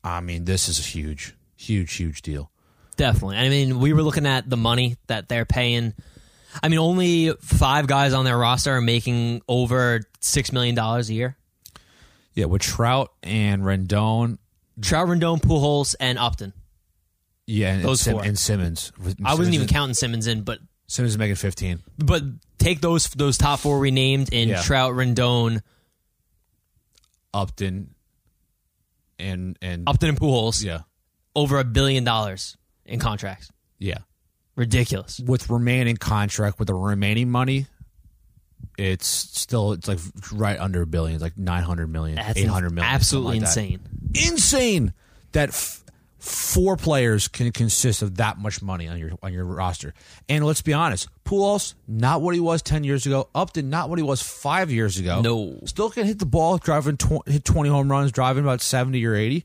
I 0.02 0.20
mean, 0.20 0.44
this 0.44 0.68
is 0.68 0.78
a 0.78 0.82
huge, 0.82 1.34
huge, 1.56 1.92
huge 1.94 2.22
deal. 2.22 2.50
Definitely. 2.96 3.36
I 3.36 3.48
mean, 3.48 3.78
we 3.78 3.92
were 3.92 4.02
looking 4.02 4.26
at 4.26 4.48
the 4.48 4.56
money 4.56 4.96
that 5.06 5.28
they're 5.28 5.44
paying. 5.44 5.94
I 6.62 6.68
mean, 6.68 6.78
only 6.78 7.32
five 7.42 7.86
guys 7.86 8.12
on 8.14 8.24
their 8.24 8.36
roster 8.38 8.72
are 8.72 8.80
making 8.80 9.42
over 9.48 10.00
$6 10.20 10.52
million 10.52 10.76
a 10.78 11.00
year. 11.02 11.36
Yeah, 12.34 12.46
with 12.46 12.62
Trout 12.62 13.12
and 13.22 13.62
Rendon, 13.62 14.38
Trout, 14.80 15.08
Rendon, 15.08 15.40
Pujols, 15.40 15.94
and 16.00 16.18
Upton. 16.18 16.52
Yeah, 17.46 17.74
and, 17.74 17.84
Those 17.84 18.00
Sim- 18.00 18.14
four. 18.14 18.24
and 18.24 18.38
Simmons. 18.38 18.92
I 19.24 19.34
wasn't 19.34 19.54
even 19.54 19.66
counting 19.68 19.94
Simmons 19.94 20.26
in, 20.26 20.42
but 20.42 20.58
Simmons 20.86 21.14
is 21.14 21.18
making 21.18 21.36
fifteen. 21.36 21.80
but 21.98 22.22
take 22.58 22.80
those 22.80 23.08
those 23.10 23.38
top 23.38 23.58
four 23.60 23.78
we 23.78 23.90
named 23.90 24.28
in 24.32 24.50
Yeah. 24.50 24.62
Trout, 24.62 24.92
Rendon, 24.94 25.60
Upton 27.34 27.94
and 29.18 29.58
and 29.62 29.88
Upton, 29.88 30.10
and 30.10 30.18
Pujols. 30.20 30.62
yeah, 30.64 30.80
Over 31.34 31.58
a 31.58 31.64
billion 31.64 32.04
dollars 32.04 32.56
in 32.84 33.00
contracts. 33.00 33.50
yeah. 33.78 33.98
Ridiculous. 34.56 35.20
With 35.20 35.48
remaining 35.50 35.96
contract 35.96 36.58
with 36.58 36.66
the 36.66 36.74
remaining 36.74 37.30
money, 37.30 37.66
it's 38.76 39.06
still 39.06 39.72
it's 39.72 39.86
like 39.86 40.00
right 40.32 40.58
under 40.58 40.82
a 40.82 40.86
billion, 40.86 41.14
it's 41.14 41.22
like 41.22 41.38
nine 41.38 41.62
hundred 41.62 41.88
million, 41.92 42.16
That's 42.16 42.36
eight 42.36 42.46
hundred 42.48 42.70
million, 42.72 42.92
absolutely 42.92 43.38
like 43.40 43.48
that. 43.54 43.56
insane. 43.60 43.80
Insane 44.14 44.92
that 45.32 45.50
f- 45.50 45.84
four 46.28 46.76
players 46.76 47.28
can 47.28 47.50
consist 47.52 48.02
of 48.02 48.16
that 48.16 48.38
much 48.38 48.60
money 48.62 48.86
on 48.88 48.98
your 48.98 49.12
on 49.22 49.32
your 49.32 49.44
roster. 49.44 49.94
And 50.28 50.44
let's 50.44 50.62
be 50.62 50.72
honest, 50.72 51.08
Pujols 51.24 51.74
not 51.86 52.20
what 52.22 52.34
he 52.34 52.40
was 52.40 52.62
ten 52.62 52.84
years 52.84 53.06
ago. 53.06 53.28
Upton 53.34 53.70
not 53.70 53.88
what 53.88 53.98
he 53.98 54.02
was 54.02 54.22
five 54.22 54.70
years 54.70 54.98
ago. 54.98 55.20
No. 55.20 55.58
still 55.64 55.90
can 55.90 56.06
hit 56.06 56.18
the 56.18 56.26
ball, 56.26 56.58
driving 56.58 56.96
tw- 56.96 57.26
hit 57.26 57.44
twenty 57.44 57.70
home 57.70 57.90
runs, 57.90 58.12
driving 58.12 58.44
about 58.44 58.60
seventy 58.60 59.04
or 59.06 59.14
eighty. 59.14 59.44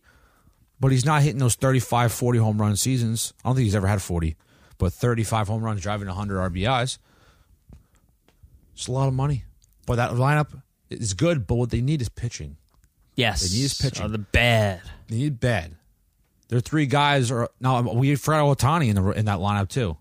But 0.79 0.91
he's 0.91 1.05
not 1.05 1.21
hitting 1.21 1.39
those 1.39 1.55
35, 1.55 2.11
40 2.11 2.39
home 2.39 2.59
run 2.59 2.75
seasons. 2.75 3.33
I 3.45 3.47
don't 3.47 3.55
think 3.55 3.63
he's 3.63 3.75
ever 3.75 3.87
had 3.87 4.01
40, 4.01 4.35
but 4.77 4.91
35 4.91 5.47
home 5.47 5.63
runs, 5.63 5.79
driving 5.79 6.07
100 6.09 6.51
RBIs. 6.51 6.97
It's 8.73 8.87
a 8.87 8.91
lot 8.91 9.07
of 9.07 9.13
money. 9.13 9.45
But 9.85 9.95
that 9.95 10.11
lineup 10.11 10.61
is 10.89 11.13
good, 11.13 11.47
but 11.47 11.55
what 11.55 11.69
they 11.69 11.79
need 11.79 12.01
is 12.01 12.09
pitching. 12.09 12.57
Yes, 13.15 13.47
They 13.47 13.55
need 13.55 13.61
his 13.61 13.75
pitching. 13.75 14.03
Oh, 14.05 14.09
the 14.09 14.17
bad. 14.17 14.81
They 15.07 15.17
need 15.17 15.39
bad. 15.39 15.77
Their 16.53 16.61
three 16.61 16.85
guys 16.85 17.31
are 17.31 17.49
now 17.59 17.81
we 17.81 18.15
forgot 18.15 18.59
Ohtani 18.59 18.89
in 18.89 18.95
the 18.95 19.09
in 19.09 19.25
that 19.25 19.39
lineup 19.39 19.69
too. 19.69 19.97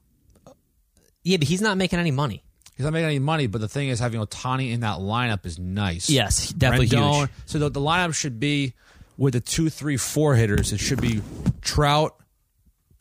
Yeah, 1.23 1.39
but 1.39 1.49
he's 1.49 1.62
not 1.62 1.79
making 1.79 1.99
any 1.99 2.11
money. 2.11 2.45
He's 2.77 2.85
not 2.85 2.93
making 2.93 3.07
any 3.07 3.19
money, 3.20 3.47
but 3.47 3.62
the 3.62 3.69
thing 3.69 3.89
is, 3.89 4.01
having 4.01 4.20
Ohtani 4.20 4.70
in 4.70 4.81
that 4.81 4.99
lineup 4.99 5.47
is 5.47 5.59
nice. 5.59 6.11
Yes, 6.11 6.51
definitely 6.51 6.89
Rendon- 6.89 7.20
huge. 7.20 7.31
So 7.47 7.59
the, 7.59 7.70
the 7.70 7.81
lineup 7.81 8.15
should 8.15 8.39
be 8.39 8.74
with 9.16 9.33
the 9.33 9.41
two, 9.41 9.70
three, 9.70 9.97
four 9.97 10.35
hitters. 10.35 10.74
It 10.74 10.79
should 10.81 11.01
be 11.01 11.23
Trout 11.62 12.16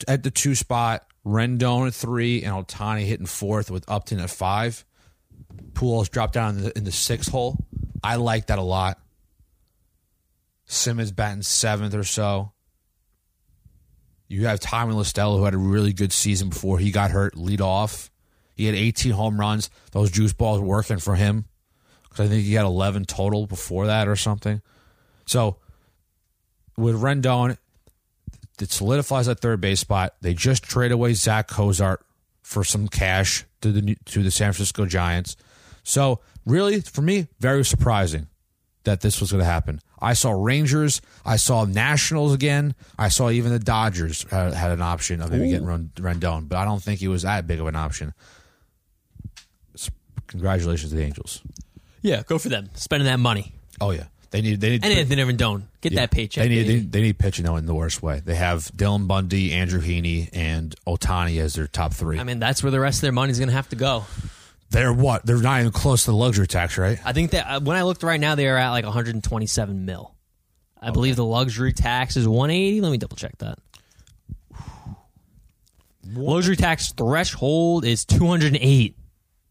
at 0.07 0.23
the 0.23 0.31
two 0.31 0.55
spot, 0.55 1.05
Rendon 1.25 1.87
at 1.87 1.93
three, 1.93 2.43
and 2.43 2.53
Ohtani 2.55 3.03
hitting 3.03 3.25
fourth 3.25 3.69
with 3.69 3.83
Upton 3.89 4.21
at 4.21 4.29
five. 4.29 4.85
Pujols 5.73 6.09
dropped 6.09 6.35
down 6.35 6.55
in 6.55 6.63
the, 6.63 6.77
in 6.77 6.83
the 6.85 6.91
sixth 6.93 7.29
hole. 7.29 7.57
I 8.01 8.15
like 8.15 8.47
that 8.47 8.59
a 8.59 8.63
lot. 8.63 8.97
Simmons 10.63 11.11
batting 11.11 11.41
seventh 11.41 11.93
or 11.93 12.05
so. 12.05 12.53
You 14.31 14.47
have 14.47 14.61
Tommy 14.61 14.93
La 14.93 15.03
Stella, 15.03 15.37
who 15.37 15.43
had 15.43 15.53
a 15.53 15.57
really 15.57 15.91
good 15.91 16.13
season 16.13 16.47
before 16.47 16.79
he 16.79 16.91
got 16.91 17.11
hurt, 17.11 17.35
lead 17.35 17.59
off. 17.59 18.09
He 18.55 18.65
had 18.65 18.75
18 18.75 19.11
home 19.11 19.37
runs. 19.37 19.69
Those 19.91 20.09
juice 20.09 20.31
balls 20.31 20.61
working 20.61 20.99
for 20.99 21.15
him 21.15 21.45
because 22.03 22.25
I 22.25 22.29
think 22.29 22.45
he 22.45 22.53
had 22.53 22.63
11 22.63 23.05
total 23.05 23.45
before 23.45 23.87
that 23.87 24.07
or 24.07 24.15
something. 24.15 24.61
So 25.25 25.57
with 26.77 26.95
Rendon, 26.95 27.57
it 28.61 28.71
solidifies 28.71 29.25
that 29.25 29.41
third 29.41 29.59
base 29.59 29.81
spot. 29.81 30.15
They 30.21 30.33
just 30.33 30.63
trade 30.63 30.93
away 30.93 31.13
Zack 31.13 31.49
Cozart 31.49 32.05
for 32.41 32.63
some 32.63 32.87
cash 32.87 33.43
to 33.59 33.71
the 33.73 33.95
to 34.05 34.23
the 34.23 34.31
San 34.31 34.53
Francisco 34.53 34.85
Giants. 34.85 35.35
So 35.83 36.21
really, 36.45 36.79
for 36.79 37.01
me, 37.01 37.27
very 37.39 37.65
surprising 37.65 38.27
that 38.83 39.01
this 39.01 39.19
was 39.19 39.31
going 39.31 39.43
to 39.43 39.49
happen. 39.49 39.81
I 40.01 40.13
saw 40.13 40.31
Rangers, 40.31 41.01
I 41.25 41.35
saw 41.35 41.65
Nationals 41.65 42.33
again, 42.33 42.73
I 42.97 43.09
saw 43.09 43.29
even 43.29 43.51
the 43.51 43.59
Dodgers 43.59 44.23
had, 44.29 44.53
had 44.53 44.71
an 44.71 44.81
option 44.81 45.21
of 45.21 45.31
maybe 45.31 45.49
getting 45.49 45.67
Ren- 45.67 45.91
Rendon, 45.95 46.49
but 46.49 46.57
I 46.57 46.65
don't 46.65 46.81
think 46.81 46.99
he 46.99 47.07
was 47.07 47.21
that 47.21 47.45
big 47.45 47.59
of 47.59 47.67
an 47.67 47.75
option. 47.75 48.13
Congratulations 50.27 50.91
to 50.91 50.97
the 50.97 51.03
Angels. 51.03 51.41
Yeah, 52.01 52.23
go 52.23 52.39
for 52.39 52.49
them. 52.49 52.69
Spending 52.73 53.05
that 53.05 53.19
money. 53.19 53.53
Oh 53.79 53.91
yeah, 53.91 54.05
they 54.31 54.41
need 54.41 54.61
they 54.61 54.69
need 54.69 54.85
And 54.85 54.93
Anthony 54.93 55.23
Rendon. 55.23 55.63
Get 55.81 55.91
yeah, 55.91 56.01
that 56.01 56.11
paycheck. 56.11 56.43
They 56.43 56.49
need 56.49 56.63
they, 56.63 56.79
they 56.79 57.01
need 57.01 57.19
pitching 57.19 57.45
though 57.45 57.57
in 57.57 57.65
the 57.65 57.75
worst 57.75 58.01
way. 58.01 58.21
They 58.23 58.35
have 58.35 58.71
Dylan 58.75 59.07
Bundy, 59.07 59.51
Andrew 59.51 59.81
Heaney, 59.81 60.29
and 60.31 60.73
Ohtani 60.87 61.39
as 61.41 61.55
their 61.55 61.67
top 61.67 61.93
three. 61.93 62.17
I 62.17 62.23
mean, 62.23 62.39
that's 62.39 62.63
where 62.63 62.71
the 62.71 62.79
rest 62.79 62.99
of 62.99 63.01
their 63.01 63.11
money's 63.11 63.39
going 63.39 63.49
to 63.49 63.55
have 63.55 63.69
to 63.69 63.75
go. 63.75 64.05
They're 64.71 64.93
what? 64.93 65.25
They're 65.25 65.37
not 65.37 65.59
even 65.59 65.73
close 65.73 66.05
to 66.05 66.11
the 66.11 66.17
luxury 66.17 66.47
tax, 66.47 66.77
right? 66.77 66.97
I 67.03 67.11
think 67.11 67.31
that 67.31 67.45
uh, 67.45 67.59
when 67.59 67.75
I 67.75 67.83
looked 67.83 68.03
right 68.03 68.19
now, 68.19 68.35
they 68.35 68.47
are 68.47 68.55
at 68.55 68.69
like 68.69 68.85
127 68.85 69.85
mil. 69.85 70.15
I 70.81 70.91
believe 70.91 71.17
the 71.17 71.25
luxury 71.25 71.73
tax 71.73 72.15
is 72.15 72.25
180. 72.25 72.79
Let 72.79 72.91
me 72.91 72.97
double 72.97 73.17
check 73.17 73.37
that. 73.39 73.59
Luxury 76.07 76.55
tax 76.55 76.93
threshold 76.93 77.83
is 77.83 78.05
208. 78.05 78.95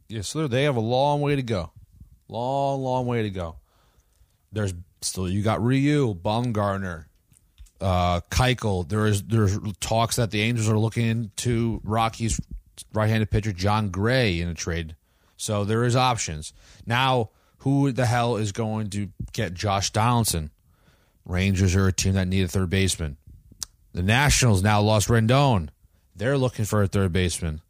Yeah, 0.09 0.23
so 0.23 0.49
they 0.49 0.65
have 0.65 0.77
a 0.77 0.81
long 0.81 1.21
way 1.21 1.37
to 1.37 1.43
go. 1.43 1.71
Long, 2.29 2.81
long 2.81 3.07
way 3.07 3.23
to 3.23 3.31
go. 3.31 3.57
There's 4.53 4.73
still 5.03 5.29
you 5.29 5.43
got 5.43 5.63
Ryu, 5.63 6.15
Bumgarner, 6.15 7.05
uh, 7.81 8.21
Keuchel. 8.31 8.89
There 8.89 9.07
is 9.07 9.23
there's 9.23 9.59
talks 9.81 10.17
that 10.17 10.31
the 10.31 10.41
Angels 10.41 10.69
are 10.69 10.79
looking 10.79 11.07
into 11.07 11.81
Rockies 11.85 12.41
right-handed 12.95 13.31
pitcher 13.31 13.53
Jon 13.53 13.91
Gray 13.91 14.41
in 14.41 14.49
a 14.49 14.55
trade. 14.55 14.97
So 15.41 15.65
there 15.65 15.85
is 15.85 15.97
options. 15.97 16.53
Now, 16.85 17.31
who 17.59 17.93
the 17.93 18.05
hell 18.05 18.37
is 18.37 18.53
going 18.53 18.91
to 18.91 19.09
get 19.33 19.55
Josh 19.55 19.91
Donaldson? 19.91 20.51
Rangers 21.25 21.75
are 21.75 21.87
a 21.87 21.93
team 21.93 22.13
that 22.13 22.29
need 22.29 22.43
a 22.45 22.49
third 22.49 22.69
baseman. 22.69 23.17
The 23.95 24.03
Nationals 24.03 24.63
now 24.63 24.83
lost 24.83 25.09
Rendon. 25.09 25.71
They're 26.15 26.37
looking 26.37 26.67
for 26.67 26.83
a 26.83 26.87
third 26.87 27.15
baseman. 27.15 27.63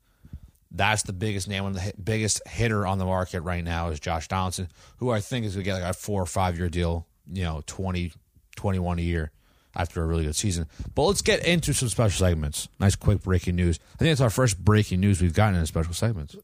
That's 0.72 1.04
the 1.04 1.12
biggest 1.12 1.46
name 1.48 1.64
on 1.64 1.72
the 1.72 1.80
hit- 1.80 2.04
biggest 2.04 2.42
hitter 2.48 2.84
on 2.86 2.98
the 2.98 3.04
market 3.04 3.42
right 3.42 3.62
now 3.62 3.88
is 3.90 4.00
Josh 4.00 4.26
Donaldson, 4.26 4.68
who 4.96 5.10
I 5.10 5.20
think 5.20 5.46
is 5.46 5.54
going 5.54 5.64
to 5.64 5.70
get 5.70 5.74
like 5.74 5.90
a 5.90 5.94
four 5.94 6.20
or 6.20 6.26
five 6.26 6.58
year 6.58 6.68
deal, 6.68 7.06
you 7.32 7.44
know, 7.44 7.62
20, 7.66 8.12
21 8.56 8.98
a 8.98 9.02
year 9.02 9.30
after 9.76 10.02
a 10.02 10.06
really 10.06 10.24
good 10.24 10.34
season. 10.36 10.66
But 10.96 11.04
let's 11.04 11.22
get 11.22 11.44
into 11.46 11.72
some 11.72 11.88
special 11.88 12.26
segments. 12.26 12.68
Nice 12.80 12.96
quick 12.96 13.22
breaking 13.22 13.54
news. 13.54 13.78
I 13.94 13.98
think 13.98 14.10
it's 14.12 14.20
our 14.20 14.30
first 14.30 14.64
breaking 14.64 14.98
news 14.98 15.22
we've 15.22 15.34
gotten 15.34 15.58
in 15.58 15.66
special 15.66 15.94
segments. 15.94 16.34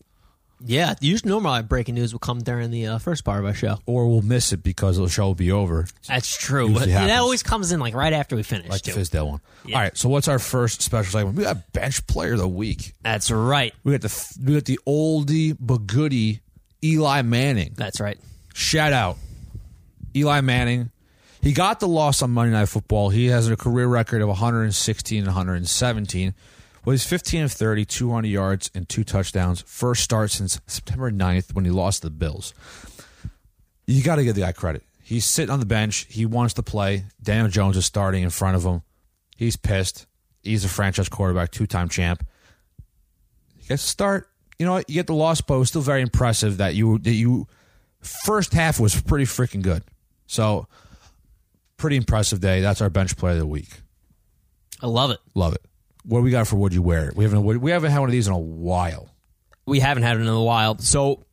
Yeah, 0.64 0.94
usually 1.00 1.30
normally 1.30 1.62
breaking 1.62 1.96
news 1.96 2.12
will 2.12 2.18
come 2.18 2.38
during 2.40 2.70
the 2.70 2.86
uh, 2.86 2.98
first 2.98 3.24
part 3.24 3.40
of 3.40 3.44
our 3.44 3.54
show. 3.54 3.78
Or 3.84 4.08
we'll 4.08 4.22
miss 4.22 4.52
it 4.52 4.62
because 4.62 4.96
the 4.96 5.08
show 5.08 5.26
will 5.26 5.34
be 5.34 5.52
over. 5.52 5.86
That's 6.08 6.36
true, 6.36 6.72
but 6.72 6.88
that 6.88 7.18
always 7.18 7.42
comes 7.42 7.72
in 7.72 7.80
like 7.80 7.94
right 7.94 8.12
after 8.12 8.36
we 8.36 8.42
finish. 8.42 8.68
Like 8.68 8.82
the 8.82 8.92
too. 8.92 9.00
Fizdale 9.00 9.28
one. 9.28 9.40
Yeah. 9.66 9.76
All 9.76 9.82
right, 9.82 9.96
so 9.96 10.08
what's 10.08 10.28
our 10.28 10.38
first 10.38 10.82
special 10.82 11.12
segment? 11.12 11.36
We 11.36 11.44
got 11.44 11.72
bench 11.72 12.06
player 12.06 12.32
of 12.32 12.38
the 12.38 12.48
week. 12.48 12.94
That's 13.02 13.30
right. 13.30 13.74
We 13.84 13.92
got 13.92 14.00
the 14.00 14.38
we 14.44 14.54
got 14.54 14.64
the 14.64 14.80
oldie 14.86 15.56
but 15.60 15.86
goodie 15.86 16.40
Eli 16.82 17.22
Manning. 17.22 17.74
That's 17.76 18.00
right. 18.00 18.18
Shout 18.54 18.92
out 18.92 19.18
Eli 20.14 20.40
Manning. 20.40 20.90
He 21.42 21.52
got 21.52 21.78
the 21.80 21.86
loss 21.88 22.22
on 22.22 22.30
Monday 22.30 22.52
Night 22.52 22.68
Football. 22.68 23.10
He 23.10 23.26
has 23.26 23.48
a 23.48 23.56
career 23.56 23.86
record 23.86 24.22
of 24.22 24.28
116 24.28 25.18
and 25.18 25.26
117. 25.26 26.34
Well, 26.86 26.92
he's 26.92 27.04
15 27.04 27.42
of 27.42 27.52
30, 27.52 27.84
200 27.84 28.28
yards, 28.28 28.70
and 28.72 28.88
two 28.88 29.02
touchdowns. 29.02 29.60
First 29.66 30.04
start 30.04 30.30
since 30.30 30.60
September 30.68 31.10
9th 31.10 31.52
when 31.52 31.64
he 31.64 31.70
lost 31.72 32.02
to 32.02 32.06
the 32.06 32.14
Bills. 32.14 32.54
You 33.88 34.04
got 34.04 34.16
to 34.16 34.24
give 34.24 34.36
the 34.36 34.42
guy 34.42 34.52
credit. 34.52 34.84
He's 35.02 35.24
sitting 35.24 35.50
on 35.50 35.58
the 35.58 35.66
bench. 35.66 36.06
He 36.08 36.26
wants 36.26 36.54
to 36.54 36.62
play. 36.62 37.06
Daniel 37.20 37.48
Jones 37.48 37.76
is 37.76 37.84
starting 37.84 38.22
in 38.22 38.30
front 38.30 38.54
of 38.54 38.62
him. 38.62 38.82
He's 39.36 39.56
pissed. 39.56 40.06
He's 40.44 40.64
a 40.64 40.68
franchise 40.68 41.08
quarterback, 41.08 41.50
two 41.50 41.66
time 41.66 41.88
champ. 41.88 42.24
He 43.58 43.66
gets 43.66 43.82
to 43.82 43.88
start. 43.88 44.30
You 44.56 44.66
know 44.66 44.74
what? 44.74 44.88
You 44.88 44.94
get 44.94 45.08
the 45.08 45.14
loss, 45.14 45.40
but 45.40 45.56
it 45.56 45.58
was 45.58 45.70
still 45.70 45.82
very 45.82 46.02
impressive 46.02 46.58
that 46.58 46.76
you 46.76 46.98
that 47.00 47.14
you 47.14 47.48
first 48.00 48.52
half 48.52 48.78
was 48.78 49.00
pretty 49.02 49.24
freaking 49.24 49.62
good. 49.62 49.82
So 50.28 50.68
pretty 51.78 51.96
impressive 51.96 52.40
day. 52.40 52.60
That's 52.60 52.80
our 52.80 52.90
bench 52.90 53.16
player 53.16 53.32
of 53.32 53.40
the 53.40 53.46
week. 53.46 53.80
I 54.80 54.86
love 54.86 55.10
it. 55.10 55.18
Love 55.34 55.52
it. 55.54 55.62
What 56.06 56.22
we 56.22 56.30
got 56.30 56.46
for 56.46 56.56
would 56.56 56.72
you 56.72 56.82
wear? 56.82 57.12
We 57.14 57.24
haven't 57.24 57.44
we 57.60 57.70
haven't 57.70 57.90
had 57.90 57.98
one 57.98 58.08
of 58.08 58.12
these 58.12 58.26
in 58.26 58.32
a 58.32 58.38
while. 58.38 59.10
We 59.66 59.80
haven't 59.80 60.04
had 60.04 60.16
it 60.16 60.20
in 60.20 60.28
a 60.28 60.42
while, 60.42 60.78
so 60.78 61.24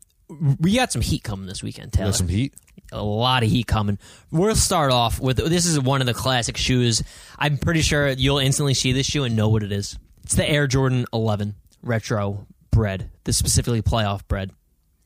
we 0.59 0.75
got 0.75 0.91
some 0.91 1.01
heat 1.01 1.23
coming 1.23 1.45
this 1.45 1.61
weekend. 1.61 1.93
Taylor. 1.93 2.07
Got 2.07 2.15
some 2.15 2.27
heat. 2.27 2.53
a 2.91 3.03
lot 3.03 3.43
of 3.43 3.49
heat 3.49 3.67
coming. 3.67 3.99
We'll 4.31 4.55
start 4.55 4.91
off 4.91 5.19
with 5.19 5.37
this 5.37 5.65
is 5.65 5.79
one 5.79 6.01
of 6.01 6.07
the 6.07 6.13
classic 6.13 6.57
shoes. 6.57 7.03
I'm 7.37 7.57
pretty 7.57 7.81
sure 7.81 8.09
you'll 8.09 8.39
instantly 8.39 8.73
see 8.73 8.91
this 8.91 9.05
shoe 9.05 9.23
and 9.23 9.35
know 9.35 9.49
what 9.49 9.63
it 9.63 9.71
is. 9.71 9.97
It's 10.23 10.35
the 10.35 10.49
Air 10.49 10.67
Jordan 10.67 11.05
11 11.13 11.55
retro 11.83 12.47
bread, 12.71 13.11
the 13.25 13.33
specifically 13.33 13.81
playoff 13.81 14.27
bread. 14.27 14.51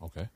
Okay. 0.01 0.27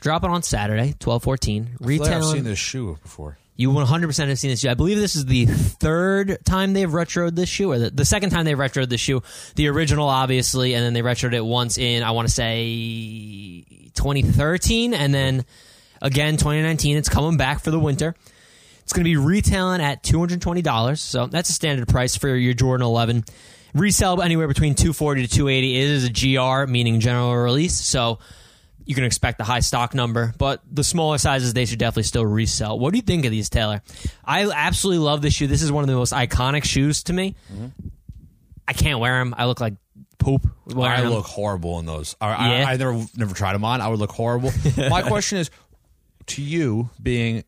Drop 0.00 0.24
it 0.24 0.30
on 0.30 0.42
Saturday, 0.42 0.94
12:14. 0.98 1.00
I 1.00 1.66
feel 1.66 1.72
like 1.72 1.78
Retail. 1.80 2.18
I've 2.18 2.24
seen 2.24 2.44
this 2.44 2.58
shoe 2.58 2.98
before. 3.02 3.36
You 3.60 3.68
100% 3.68 4.28
have 4.28 4.38
seen 4.38 4.50
this 4.50 4.60
shoe. 4.60 4.70
I 4.70 4.74
believe 4.74 4.96
this 4.96 5.16
is 5.16 5.26
the 5.26 5.44
third 5.44 6.38
time 6.46 6.72
they've 6.72 6.88
retroed 6.88 7.34
this 7.34 7.50
shoe, 7.50 7.70
or 7.70 7.78
the, 7.78 7.90
the 7.90 8.06
second 8.06 8.30
time 8.30 8.46
they've 8.46 8.56
retroed 8.56 8.88
this 8.88 9.02
shoe. 9.02 9.22
The 9.54 9.68
original, 9.68 10.08
obviously, 10.08 10.72
and 10.72 10.82
then 10.82 10.94
they 10.94 11.02
retroed 11.02 11.34
it 11.34 11.44
once 11.44 11.76
in, 11.76 12.02
I 12.02 12.12
want 12.12 12.26
to 12.26 12.32
say, 12.32 13.66
2013, 13.94 14.94
and 14.94 15.12
then 15.12 15.44
again 16.00 16.38
2019. 16.38 16.96
It's 16.96 17.10
coming 17.10 17.36
back 17.36 17.60
for 17.60 17.70
the 17.70 17.78
winter. 17.78 18.14
It's 18.80 18.94
going 18.94 19.04
to 19.04 19.10
be 19.10 19.18
retailing 19.18 19.82
at 19.82 20.02
$220, 20.02 20.96
so 20.96 21.26
that's 21.26 21.50
a 21.50 21.52
standard 21.52 21.86
price 21.86 22.16
for 22.16 22.34
your 22.34 22.54
Jordan 22.54 22.86
11. 22.86 23.26
Resell 23.74 24.22
anywhere 24.22 24.48
between 24.48 24.74
240 24.74 25.26
to 25.26 25.28
280. 25.28 25.76
It 25.76 25.90
is 25.90 26.04
a 26.06 26.10
GR, 26.10 26.72
meaning 26.72 26.98
general 26.98 27.36
release, 27.36 27.74
so 27.74 28.20
you 28.90 28.96
can 28.96 29.04
expect 29.04 29.40
a 29.40 29.44
high 29.44 29.60
stock 29.60 29.94
number, 29.94 30.34
but 30.36 30.62
the 30.68 30.82
smaller 30.82 31.16
sizes 31.16 31.54
they 31.54 31.64
should 31.64 31.78
definitely 31.78 32.02
still 32.02 32.26
resell. 32.26 32.76
What 32.76 32.90
do 32.92 32.96
you 32.98 33.02
think 33.02 33.24
of 33.24 33.30
these, 33.30 33.48
Taylor? 33.48 33.82
I 34.24 34.50
absolutely 34.50 35.04
love 35.04 35.22
this 35.22 35.32
shoe. 35.32 35.46
This 35.46 35.62
is 35.62 35.70
one 35.70 35.84
of 35.84 35.88
the 35.88 35.94
most 35.94 36.12
iconic 36.12 36.64
shoes 36.64 37.04
to 37.04 37.12
me. 37.12 37.36
I 38.66 38.72
can't 38.72 38.98
wear 38.98 39.20
them. 39.20 39.32
I 39.38 39.46
look 39.46 39.60
like 39.60 39.74
poop. 40.18 40.44
I 40.76 40.80
I 40.80 40.96
'em. 41.02 41.10
look 41.10 41.24
horrible 41.26 41.78
in 41.78 41.86
those. 41.86 42.16
I, 42.20 42.58
Yeah? 42.58 42.66
I, 42.68 42.72
I 42.72 42.76
never 42.78 43.06
never 43.16 43.32
tried 43.32 43.52
them 43.52 43.64
on. 43.64 43.80
I 43.80 43.86
would 43.86 44.00
look 44.00 44.10
horrible. 44.10 44.50
My 44.76 45.02
question 45.02 45.38
is 45.38 45.50
to 46.26 46.42
you, 46.42 46.90
being 47.00 47.44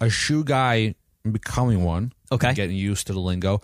a 0.00 0.10
shoe 0.10 0.42
guy, 0.42 0.96
and 1.22 1.32
becoming 1.32 1.84
one, 1.84 2.12
Okay. 2.32 2.54
getting 2.54 2.74
used 2.76 3.06
to 3.06 3.12
the 3.12 3.20
lingo. 3.20 3.60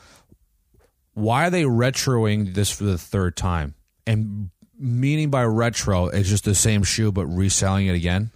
Why 1.14 1.46
are 1.46 1.50
they 1.50 1.64
retroing 1.64 2.54
this 2.54 2.70
for 2.70 2.84
the 2.84 2.96
third 2.96 3.36
time? 3.36 3.74
And 4.06 4.50
meaning 4.78 5.30
by 5.30 5.44
retro, 5.44 6.06
it's 6.06 6.28
just 6.28 6.44
the 6.44 6.54
same 6.54 6.82
shoe 6.82 7.12
but 7.12 7.26
reselling 7.26 7.86
it 7.86 7.94
again, 7.94 8.30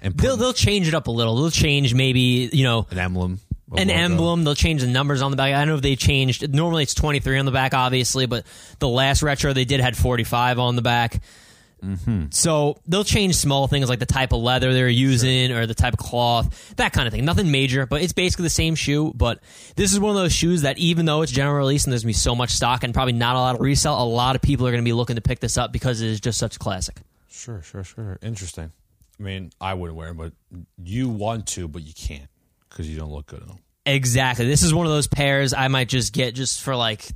and 0.00 0.14
They'll 0.14 0.36
they'll 0.36 0.52
change 0.52 0.88
it 0.88 0.94
up 0.94 1.06
a 1.06 1.10
little. 1.10 1.36
They'll 1.36 1.50
change 1.50 1.94
maybe 1.94 2.48
you 2.52 2.64
know 2.64 2.86
an 2.90 2.98
emblem, 2.98 3.40
an 3.76 3.88
logo. 3.88 3.92
emblem. 4.00 4.44
They'll 4.44 4.54
change 4.54 4.82
the 4.82 4.86
numbers 4.88 5.22
on 5.22 5.30
the 5.30 5.36
back. 5.36 5.54
I 5.54 5.58
don't 5.58 5.68
know 5.68 5.74
if 5.76 5.82
they 5.82 5.96
changed. 5.96 6.52
Normally 6.52 6.82
it's 6.82 6.94
23 6.94 7.38
on 7.38 7.46
the 7.46 7.52
back, 7.52 7.74
obviously, 7.74 8.26
but 8.26 8.44
the 8.78 8.88
last 8.88 9.22
retro 9.22 9.52
they 9.52 9.64
did 9.64 9.80
had 9.80 9.96
45 9.96 10.58
on 10.58 10.76
the 10.76 10.82
back. 10.82 11.20
Mm-hmm. 11.84 12.24
So 12.30 12.78
they'll 12.86 13.04
change 13.04 13.36
small 13.36 13.66
things 13.66 13.88
like 13.88 13.98
the 13.98 14.06
type 14.06 14.32
of 14.32 14.40
leather 14.40 14.72
they're 14.72 14.88
using 14.88 15.52
or 15.52 15.66
the 15.66 15.74
type 15.74 15.92
of 15.92 15.98
cloth, 15.98 16.74
that 16.76 16.92
kind 16.92 17.06
of 17.06 17.12
thing. 17.12 17.24
Nothing 17.24 17.50
major, 17.50 17.86
but 17.86 18.02
it's 18.02 18.12
basically 18.12 18.44
the 18.44 18.50
same 18.50 18.74
shoe. 18.74 19.12
But 19.14 19.40
this 19.76 19.92
is 19.92 20.00
one 20.00 20.10
of 20.10 20.16
those 20.16 20.32
shoes 20.32 20.62
that 20.62 20.78
even 20.78 21.04
though 21.04 21.22
it's 21.22 21.32
general 21.32 21.56
release 21.56 21.84
and 21.84 21.92
there's 21.92 22.02
gonna 22.02 22.10
be 22.10 22.14
so 22.14 22.34
much 22.34 22.50
stock 22.50 22.84
and 22.84 22.94
probably 22.94 23.12
not 23.12 23.36
a 23.36 23.38
lot 23.38 23.54
of 23.56 23.60
resale, 23.60 24.00
a 24.00 24.04
lot 24.04 24.34
of 24.34 24.42
people 24.42 24.66
are 24.66 24.70
going 24.70 24.82
to 24.82 24.88
be 24.88 24.92
looking 24.92 25.16
to 25.16 25.22
pick 25.22 25.40
this 25.40 25.58
up 25.58 25.72
because 25.72 26.00
it 26.00 26.08
is 26.08 26.20
just 26.20 26.38
such 26.38 26.56
a 26.56 26.58
classic. 26.58 26.96
Sure, 27.28 27.60
sure, 27.62 27.84
sure. 27.84 28.18
Interesting. 28.22 28.72
I 29.18 29.22
mean, 29.22 29.52
I 29.60 29.74
wouldn't 29.74 29.96
wear 29.96 30.08
them, 30.08 30.16
but 30.16 30.32
you 30.82 31.08
want 31.08 31.46
to, 31.48 31.68
but 31.68 31.82
you 31.82 31.92
can't 31.94 32.28
because 32.68 32.88
you 32.88 32.98
don't 32.98 33.12
look 33.12 33.26
good 33.26 33.42
in 33.42 33.48
them. 33.48 33.58
Exactly. 33.86 34.46
This 34.46 34.62
is 34.62 34.72
one 34.72 34.86
of 34.86 34.92
those 34.92 35.06
pairs 35.06 35.52
I 35.52 35.68
might 35.68 35.88
just 35.88 36.12
get 36.12 36.34
just 36.34 36.62
for 36.62 36.74
like 36.74 37.06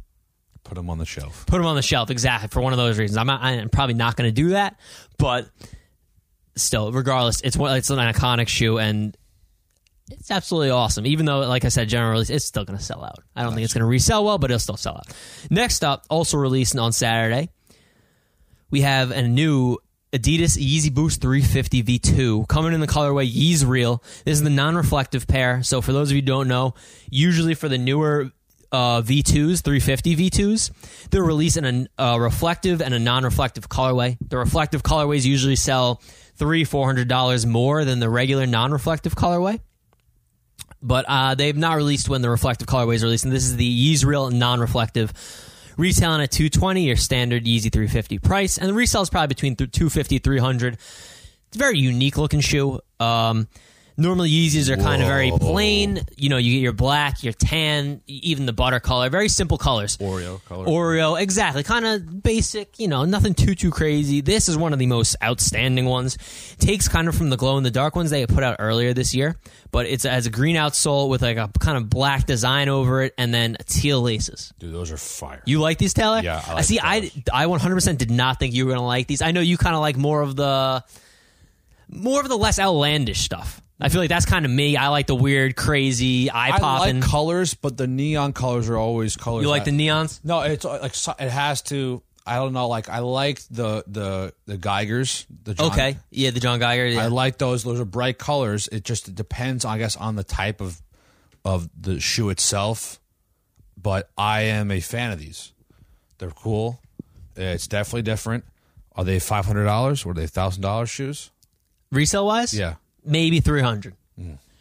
Put 0.69 0.75
them 0.75 0.91
on 0.91 0.99
the 0.99 1.07
shelf. 1.07 1.47
put 1.47 1.57
them 1.57 1.67
on 1.67 1.77
the 1.77 1.83
shelf 1.83 2.11
exactly 2.11 2.49
for 2.49 2.61
one 2.61 2.75
of 2.75 2.77
those 2.77 2.99
reasons. 2.99 3.17
I'm 3.17 3.27
not, 3.27 3.43
I'm 3.43 3.71
probably 3.71 3.95
not 3.95 4.17
going 4.17 4.29
to 4.29 4.35
do 4.35 4.51
that, 4.51 4.79
but 5.19 5.49
still, 6.57 6.93
regardless, 6.93 7.41
it's 7.41 7.57
it's 7.59 7.91
an 7.91 7.99
iconic 7.99 8.49
shoe 8.49 8.79
and 8.79 9.17
it's 10.11 10.31
absolutely 10.31 10.71
awesome. 10.71 11.07
Even 11.07 11.27
though, 11.27 11.41
like 11.41 11.65
I 11.65 11.69
said, 11.69 11.89
general 11.89 12.13
release, 12.13 12.31
it's 12.31 12.45
still 12.45 12.65
going 12.65 12.79
to 12.79 12.85
sell 12.85 13.05
out. 13.05 13.23
I 13.35 13.43
don't 13.43 13.55
think 13.55 13.65
it's 13.65 13.75
going 13.75 13.83
to 13.83 13.87
resell 13.87 14.25
well, 14.25 14.39
but 14.39 14.51
it'll 14.51 14.59
still 14.59 14.77
sell 14.77 14.97
out. 14.97 15.07
Next 15.51 15.85
up, 15.85 16.05
also 16.11 16.37
releasing 16.37 16.81
on 16.81 16.93
Saturday, 16.93 17.51
we 18.71 18.83
have 18.83 19.11
a 19.11 19.23
new 19.23 19.79
Adidas 20.13 20.57
Yeezy 20.57 20.93
Boost 20.93 21.21
350 21.21 21.83
V2 21.83 22.49
coming 22.49 22.73
in 22.73 22.81
the 22.81 22.87
colorway 22.87 23.31
Yecheil. 23.31 24.03
This 24.25 24.39
is 24.39 24.43
the 24.43 24.51
non-reflective 24.51 25.27
pair. 25.27 25.63
So 25.63 25.83
for 25.83 25.93
those 25.93 26.11
of 26.11 26.17
you 26.17 26.23
who 26.23 26.27
don't 26.27 26.49
know, 26.49 26.75
usually 27.11 27.55
for 27.55 27.69
the 27.69 27.79
newer 27.79 28.31
uh, 28.73 29.03
V2s, 29.03 29.63
350 29.63 30.17
V2s, 30.17 31.11
they're 31.11 31.23
released 31.23 31.57
in 31.57 31.89
a 31.99 32.03
uh, 32.03 32.19
reflective 32.19 32.83
and 32.83 32.95
a 32.95 32.99
non-reflective 32.99 33.69
colorway. 33.69 34.17
The 34.27 34.39
reflective 34.39 34.83
colorways 34.83 35.25
usually 35.25 35.57
sell 35.57 36.03
three, 36.37 36.65
four 36.65 36.87
hundred 36.87 37.09
dollars 37.09 37.47
more 37.47 37.85
than 37.85 38.01
the 38.01 38.09
regular 38.11 38.47
non-reflective 38.47 39.15
colorway. 39.15 39.61
But 40.81 41.07
uh, 41.09 41.35
they've 41.35 41.57
not 41.57 41.77
released 41.77 42.09
when 42.09 42.23
the 42.23 42.31
reflective 42.31 42.69
colorway 42.69 42.95
is 42.95 43.03
released, 43.03 43.25
and 43.25 43.33
this 43.33 43.45
is 43.45 43.57
the 43.57 43.95
Yecheil 43.95 44.33
non-reflective 44.33 45.13
retailing 45.77 46.21
at 46.21 46.31
220 46.33 46.83
your 46.83 46.97
standard 46.97 47.45
Yeezy 47.45 47.73
350 47.73 48.19
price 48.19 48.59
and 48.59 48.69
the 48.69 48.75
resale 48.75 49.01
is 49.01 49.11
probably 49.11 49.29
between 49.29 49.55
th- 49.55 49.71
250 49.71 50.19
300 50.19 50.75
it's 50.75 50.83
a 51.55 51.57
very 51.59 51.79
unique 51.79 52.19
looking 52.19 52.41
shoe 52.41 52.81
um, 52.99 53.47
normally 53.99 54.31
Yeezys 54.31 54.71
are 54.71 54.77
kind 54.77 55.03
of 55.03 55.09
very 55.09 55.31
plain 55.31 56.01
you 56.17 56.29
know 56.29 56.39
you 56.39 56.55
get 56.55 56.63
your 56.63 56.73
black 56.73 57.23
your 57.23 57.35
tan 57.35 58.01
even 58.07 58.47
the 58.47 58.53
butter 58.53 58.81
color 58.81 59.11
very 59.11 59.29
simple 59.29 59.59
colors 59.59 59.99
Oreo 59.99 60.43
color. 60.45 60.67
Oreo, 60.67 61.21
exactly. 61.21 61.63
Kind 61.63 61.87
of 61.87 62.23
basic, 62.23 62.79
you 62.79 62.89
know, 62.89 63.05
nothing 63.05 63.35
too 63.35 63.55
too 63.55 63.71
crazy. 63.71 64.21
This 64.21 64.49
is 64.49 64.57
one 64.57 64.73
of 64.73 64.79
the 64.79 64.87
most 64.87 65.17
outstanding 65.23 65.85
ones. 65.85 66.17
Takes 66.59 66.89
kind 66.89 67.09
of 67.09 67.15
from 67.15 67.31
the 67.31 67.37
glow 67.37 67.59
in 67.59 67.65
the 67.65 67.71
dark 67.71 67.97
ones 67.97 68.11
they 68.11 68.27
put 68.27 68.43
out 68.43 68.57
earlier 68.59 68.95
this 68.95 69.15
year, 69.15 69.37
but 69.71 69.87
it's 69.87 70.05
it 70.05 70.13
has 70.13 70.27
a 70.27 70.31
green 70.31 70.57
outsole 70.57 71.09
with 71.09 71.23
like 71.23 71.37
a 71.37 71.51
kind 71.59 71.77
of 71.77 71.91
black 71.91 72.27
design 72.27 72.69
over 72.69 73.03
it, 73.03 73.15
and 73.19 73.33
then 73.33 73.57
teal 73.67 74.03
laces. 74.03 74.53
Dude, 74.59 74.73
those 74.73 74.91
are 74.91 74.97
fire. 74.97 75.43
You 75.47 75.61
like 75.61 75.79
these, 75.79 75.95
Taylor? 75.95 76.21
Yeah, 76.21 76.43
I 76.47 76.55
like 76.55 76.65
see. 76.65 76.81
I. 76.81 77.11
I 77.33 77.47
100% 77.47 77.99
did 77.99 78.11
not 78.11 78.39
think 78.39 78.55
you 78.55 78.67
were 78.67 78.73
gonna 78.73 78.87
like 78.87 79.07
these. 79.07 79.23
I 79.23 79.33
know 79.33 79.41
you 79.41 79.57
kind 79.57 79.75
of 79.75 79.81
like 79.81 79.97
more 79.97 80.23
of 80.23 80.37
the 80.37 80.85
more 81.89 82.21
of 82.21 82.29
the 82.29 82.37
less 82.39 82.59
outlandish 82.59 83.21
stuff. 83.21 83.63
I 83.81 83.89
feel 83.91 84.01
like 84.01 84.09
that's 84.09 84.27
kind 84.27 84.45
of 84.45 84.51
me. 84.51 84.77
I 84.77 84.89
like 84.89 85.07
the 85.07 85.15
weird, 85.15 85.55
crazy, 85.55 86.31
eye 86.31 86.49
I 86.51 86.59
popping. 86.59 87.01
like 87.01 87.09
colors, 87.09 87.55
but 87.55 87.77
the 87.77 87.87
neon 87.87 88.33
colors 88.33 88.69
are 88.69 88.77
always 88.77 89.17
colors. 89.17 89.43
you 89.45 89.49
like 89.49 89.65
the 89.65 89.71
neons? 89.71 90.19
No, 90.25 90.41
it's 90.41 90.65
uh, 90.65 90.81
like 90.83 90.95
so- 90.95 91.15
it 91.19 91.31
has 91.31 91.63
to. 91.63 92.03
I 92.27 92.37
don't 92.37 92.53
know. 92.53 92.69
Like 92.69 92.89
I 92.89 92.99
like 92.99 93.41
the 93.51 93.85
the 93.87 94.35
the 94.47 94.59
Geigers. 94.59 95.27
The 95.45 95.55
John, 95.55 95.71
Okay, 95.73 95.97
yeah, 96.11 96.31
the 96.31 96.41
John 96.41 96.59
Geiger. 96.59 96.87
Yeah. 96.87 97.05
I 97.05 97.07
like 97.07 97.39
those. 97.39 97.63
Those 97.65 97.79
are 97.81 97.85
bright 97.85 98.19
colors. 98.19 98.69
It 98.71 98.85
just 98.85 99.15
depends, 99.15 99.65
I 99.65 99.79
guess, 99.79 99.97
on 99.97 100.17
the 100.17 100.25
type 100.25 100.61
of 100.61 100.83
of 101.45 101.71
the 101.81 102.01
shoe 102.01 102.31
itself. 102.31 102.99
But 103.81 104.11
I 104.19 104.43
am 104.43 104.73
a 104.73 104.81
fan 104.81 105.13
of 105.13 105.21
these. 105.21 105.53
They're 106.19 106.31
cool. 106.33 106.81
It's 107.37 107.69
definitely 107.69 108.03
different. 108.03 108.45
Are 108.97 109.05
they 109.05 109.21
five 109.21 109.47
hundred 109.47 109.65
dollars 109.67 110.05
Were 110.05 110.15
they 110.15 110.27
thousand 110.27 110.63
dollars 110.63 110.91
shoes? 110.91 111.31
Resale 111.91 112.27
wise, 112.27 112.53
Yeah. 112.55 112.75
maybe 113.05 113.41
300 113.41 113.95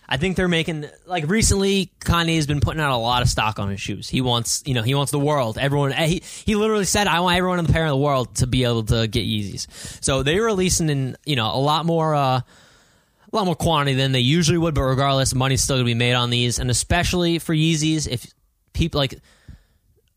i 0.09 0.15
think 0.15 0.37
they're 0.37 0.47
making 0.47 0.85
like 1.05 1.27
recently 1.27 1.91
kanye's 1.99 2.47
been 2.47 2.61
putting 2.61 2.79
out 2.79 2.93
a 2.93 2.97
lot 2.97 3.21
of 3.21 3.27
stock 3.27 3.59
on 3.59 3.69
his 3.69 3.81
shoes. 3.81 4.07
He 4.07 4.21
wants 4.21 4.63
you 4.65 4.73
know 4.73 4.81
he 4.81 4.95
wants 4.95 5.11
the 5.11 5.19
world. 5.19 5.57
Everyone 5.57 5.91
eh, 5.91 6.05
he, 6.07 6.23
he 6.45 6.55
literally 6.55 6.85
said 6.85 7.07
i 7.07 7.19
want 7.19 7.35
everyone 7.37 7.59
in 7.59 7.65
the 7.65 7.73
pair 7.73 7.83
in 7.83 7.89
the 7.89 7.97
world 7.97 8.33
to 8.35 8.47
be 8.47 8.63
able 8.63 8.83
to 8.83 9.05
get 9.09 9.25
yeezys. 9.25 9.67
So 10.01 10.23
they're 10.23 10.43
releasing 10.43 10.89
in 10.89 11.17
you 11.25 11.35
know 11.35 11.47
a 11.53 11.59
lot 11.59 11.85
more 11.85 12.15
uh 12.15 12.39
a 12.39 13.35
lot 13.35 13.45
more 13.45 13.55
quantity 13.55 13.95
than 13.97 14.13
they 14.13 14.21
usually 14.21 14.57
would 14.57 14.73
but 14.75 14.83
regardless 14.83 15.35
money's 15.35 15.61
still 15.61 15.75
gonna 15.75 15.83
be 15.85 15.93
made 15.93 16.13
on 16.13 16.29
these. 16.29 16.57
And 16.59 16.69
especially 16.71 17.39
for 17.39 17.53
yeezys 17.53 18.07
if 18.07 18.31
people 18.71 18.99
like 18.99 19.19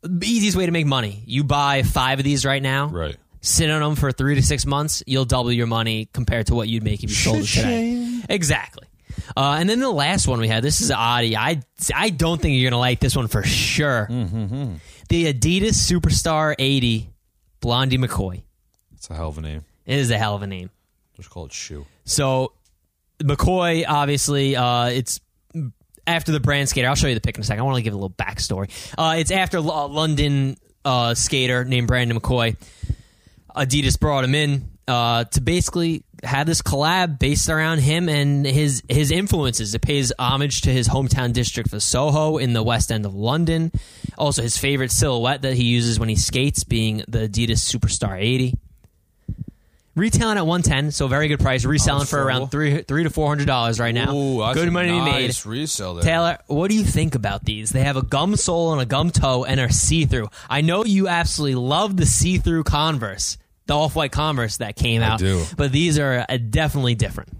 the 0.03 0.27
easiest 0.29 0.57
way 0.57 0.67
to 0.67 0.73
make 0.73 0.87
money 0.87 1.25
you 1.27 1.43
buy 1.43 1.83
five 1.83 2.21
of 2.21 2.25
these 2.25 2.45
right 2.47 2.63
now. 2.63 2.87
Right. 2.87 3.17
Sit 3.43 3.71
on 3.71 3.81
them 3.81 3.97
for 3.97 4.13
three 4.13 4.35
to 4.35 4.43
six 4.43 4.67
months, 4.67 5.03
you'll 5.07 5.25
double 5.25 5.51
your 5.53 5.67
money 5.67 6.09
compared 6.13 6.47
to 6.49 6.55
what 6.55 6.69
you'd 6.69 6.83
make 6.85 7.03
if 7.03 7.11
you 7.11 7.17
sold 7.17 7.39
it 7.39 7.47
today. 7.47 8.21
Exactly. 8.29 8.87
Uh, 9.37 9.57
and 9.59 9.69
then 9.69 9.81
the 9.81 9.91
last 9.91 10.27
one 10.29 10.41
we 10.41 10.49
had, 10.49 10.63
this 10.63 10.81
is 10.81 10.91
Audi. 10.91 11.37
I 11.37 11.63
I 11.95 12.11
don't 12.11 12.41
think 12.41 12.59
you're 12.59 12.71
gonna 12.71 12.81
like 12.81 13.01
this 13.01 13.17
one 13.17 13.29
for 13.29 13.43
sure. 13.43 14.07
The 15.09 15.33
Adidas 15.33 15.75
Superstar 15.91 16.55
80 16.59 17.11
Blondey 17.63 17.99
McCoy. 18.05 18.43
It's 18.95 19.09
a 19.11 19.15
hell 19.15 19.29
of 19.29 19.39
a 19.39 19.41
name. 19.41 19.65
It 19.87 19.99
is 19.99 20.11
a 20.11 20.19
hell 20.19 20.35
of 20.37 20.43
a 20.43 20.47
name. 20.47 20.71
Just 21.17 21.31
call 21.31 21.47
it 21.47 21.53
shoe. 21.53 21.87
So 22.05 22.53
McCoy, 23.23 23.85
obviously, 23.89 24.57
uh, 24.57 24.87
it's 24.87 25.21
after 26.07 26.33
the 26.33 26.41
brand 26.41 26.69
skater. 26.69 26.89
I'll 26.89 26.95
show 26.95 27.09
you 27.09 27.15
the 27.15 27.21
pic 27.21 27.37
in 27.37 27.41
a 27.43 27.45
second. 27.45 27.61
I 27.61 27.65
want 27.65 27.77
to 27.77 27.83
give 27.83 27.93
a 27.93 27.97
little 27.97 28.11
backstory. 28.11 28.71
Uh, 28.97 29.17
it's 29.19 29.31
after 29.31 29.59
a 29.59 29.61
London 29.61 30.57
uh, 30.85 31.15
skater 31.15 31.65
named 31.65 31.87
Brandon 31.89 32.19
McCoy. 32.19 32.57
Adidas 33.57 33.99
brought 33.99 34.25
him 34.25 34.35
in 34.35 34.71
uh, 34.89 35.25
to 35.25 35.41
basically 35.41 36.03
have 36.25 36.47
this 36.47 36.61
collab 36.63 37.19
based 37.19 37.49
around 37.49 37.79
him 37.79 38.09
and 38.09 38.45
his 38.45 38.83
his 38.89 39.11
influences. 39.11 39.75
It 39.75 39.83
pays 39.83 40.13
homage 40.19 40.63
to 40.63 40.71
his 40.71 40.89
hometown 40.89 41.33
district 41.33 41.73
of 41.73 41.83
Soho 41.83 42.39
in 42.39 42.53
the 42.53 42.63
West 42.63 42.91
End 42.91 43.07
of 43.07 43.15
London. 43.15 43.73
Also, 44.19 44.43
his 44.43 44.59
favorite 44.59 44.91
silhouette 44.91 45.43
that 45.43 45.55
he 45.55 45.65
uses 45.65 45.99
when 45.99 46.09
he 46.09 46.17
skates 46.17 46.65
being 46.65 47.05
the 47.09 47.29
Adidas 47.29 47.59
Superstar 47.59 48.21
80 48.21 48.59
retailing 49.97 50.39
at 50.39 50.47
110 50.47 50.93
so 50.93 51.09
very 51.09 51.29
good 51.29 51.41
price. 51.41 51.65
Reselling 51.65 52.07
for 52.07 52.23
around 52.23 52.49
three 52.51 52.83
three 52.83 53.05
to 53.05 53.11
four 53.11 53.29
hundred 53.29 53.47
dollars 53.47 53.79
right 53.79 53.95
now. 53.95 54.15
Ooh, 54.15 54.55
good 54.55 54.73
money 54.73 54.89
to 54.89 54.95
be 54.95 55.01
made. 55.01 55.27
nice 55.27 55.47
resale 55.47 55.95
there. 55.95 56.05
taylor 56.05 56.39
what 56.47 56.69
do 56.69 56.77
you 56.77 56.85
think 56.85 57.15
about 57.15 57.45
these? 57.45 57.71
They 57.71 57.85
have 57.85 57.97
a 57.97 58.03
gum 58.03 58.37
sole 58.37 58.73
and 58.73 58.81
a 58.81 58.87
gum 58.87 59.11
toe 59.11 59.45
and 59.45 59.61
are 59.61 59.69
see-through. 59.69 60.29
I 60.49 60.61
know 60.63 60.85
you 60.85 61.09
absolutely 61.09 61.57
love 61.57 61.97
the 61.97 62.07
see-through 62.07 62.65
converse 62.65 63.37
the 63.71 63.77
off-white 63.77 64.13
converse 64.13 64.59
that 64.59 64.77
came 64.77 65.03
out 65.03 65.19
do. 65.19 65.45
but 65.57 65.73
these 65.73 65.99
are 65.99 66.27
uh, 66.29 66.37
definitely 66.37 66.95
different 66.95 67.31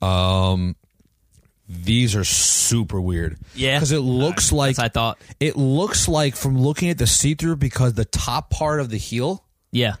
Um, 0.00 0.76
these 1.68 2.16
are 2.16 2.24
super 2.24 3.00
weird. 3.00 3.38
Yeah. 3.54 3.76
because 3.78 3.92
it 3.92 4.00
looks 4.00 4.52
like 4.52 4.78
i 4.78 4.88
thought 4.88 5.18
it 5.40 5.56
looks 5.56 6.08
like 6.08 6.36
from 6.36 6.58
looking 6.58 6.90
at 6.90 6.98
the 6.98 7.06
see 7.06 7.34
through 7.34 7.56
because 7.56 7.94
the 7.94 8.04
top 8.04 8.50
part 8.50 8.80
of 8.80 8.88
the 8.88 8.98
heel 8.98 9.44
yeah 9.70 9.96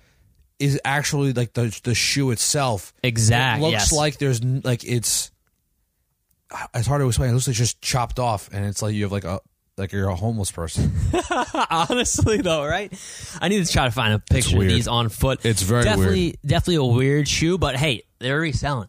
is 0.62 0.80
actually 0.84 1.32
like 1.32 1.52
the 1.54 1.76
the 1.82 1.94
shoe 1.94 2.30
itself. 2.30 2.92
Exactly. 3.02 3.66
It 3.66 3.70
looks 3.70 3.90
yes. 3.90 3.92
like 3.92 4.18
there's 4.18 4.42
like 4.44 4.84
it's. 4.84 5.30
It's 6.74 6.86
hard 6.86 7.00
to 7.00 7.08
explain. 7.08 7.30
It 7.30 7.32
looks 7.32 7.48
like 7.48 7.56
just 7.56 7.80
chopped 7.80 8.18
off, 8.18 8.48
and 8.52 8.64
it's 8.66 8.80
like 8.82 8.94
you 8.94 9.02
have 9.02 9.12
like 9.12 9.24
a 9.24 9.40
like 9.78 9.92
you're 9.92 10.08
a 10.08 10.14
homeless 10.14 10.50
person. 10.50 10.92
honestly 11.70 12.38
though 12.38 12.64
right 12.66 12.92
i 13.40 13.48
need 13.48 13.64
to 13.64 13.72
try 13.72 13.84
to 13.86 13.90
find 13.90 14.12
a 14.14 14.18
picture 14.18 14.56
of 14.56 14.58
weird. 14.60 14.70
these 14.72 14.86
on 14.88 15.08
foot 15.08 15.44
It's 15.44 15.62
very 15.62 15.84
definitely 15.84 16.38
definitely 16.44 16.76
a 16.76 16.84
weird 16.84 17.26
shoe 17.28 17.58
but 17.58 17.76
hey 17.76 18.02
they're 18.18 18.40
reselling 18.40 18.88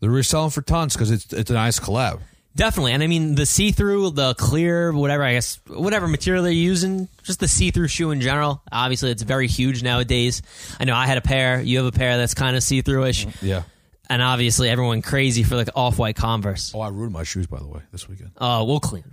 They're 0.00 0.10
reselling 0.10 0.50
for 0.50 0.62
tons 0.62 0.94
because 0.94 1.10
it's 1.10 1.32
it's 1.32 1.50
a 1.50 1.54
nice 1.54 1.78
collab. 1.80 2.20
Definitely, 2.54 2.92
and 2.92 3.02
I 3.02 3.06
mean 3.06 3.34
the 3.34 3.44
see-through, 3.44 4.10
the 4.12 4.32
clear, 4.34 4.90
whatever 4.90 5.22
I 5.22 5.34
guess, 5.34 5.60
whatever 5.66 6.08
material 6.08 6.42
they're 6.42 6.52
using, 6.52 7.06
just 7.22 7.38
the 7.38 7.48
see-through 7.48 7.88
shoe 7.88 8.10
in 8.12 8.22
general. 8.22 8.62
Obviously, 8.72 9.10
it's 9.10 9.22
very 9.22 9.46
huge 9.46 9.82
nowadays. 9.82 10.40
I 10.80 10.84
know 10.84 10.94
I 10.96 11.06
had 11.06 11.18
a 11.18 11.20
pair. 11.20 11.60
You 11.60 11.76
have 11.84 11.86
a 11.86 11.92
pair 11.92 12.16
that's 12.16 12.32
kind 12.32 12.56
of 12.56 12.62
see-through-ish, 12.62 13.26
Yeah. 13.42 13.64
and 14.08 14.22
obviously 14.22 14.70
everyone 14.70 15.02
crazy 15.02 15.42
for 15.42 15.54
like 15.54 15.68
off-white 15.76 16.16
Converse. 16.16 16.72
Oh, 16.74 16.80
I 16.80 16.88
ruined 16.88 17.12
my 17.12 17.24
shoes 17.24 17.46
by 17.46 17.58
the 17.58 17.66
way 17.68 17.80
this 17.92 18.08
weekend. 18.08 18.30
Uh, 18.38 18.64
we'll 18.66 18.80
clean. 18.80 19.04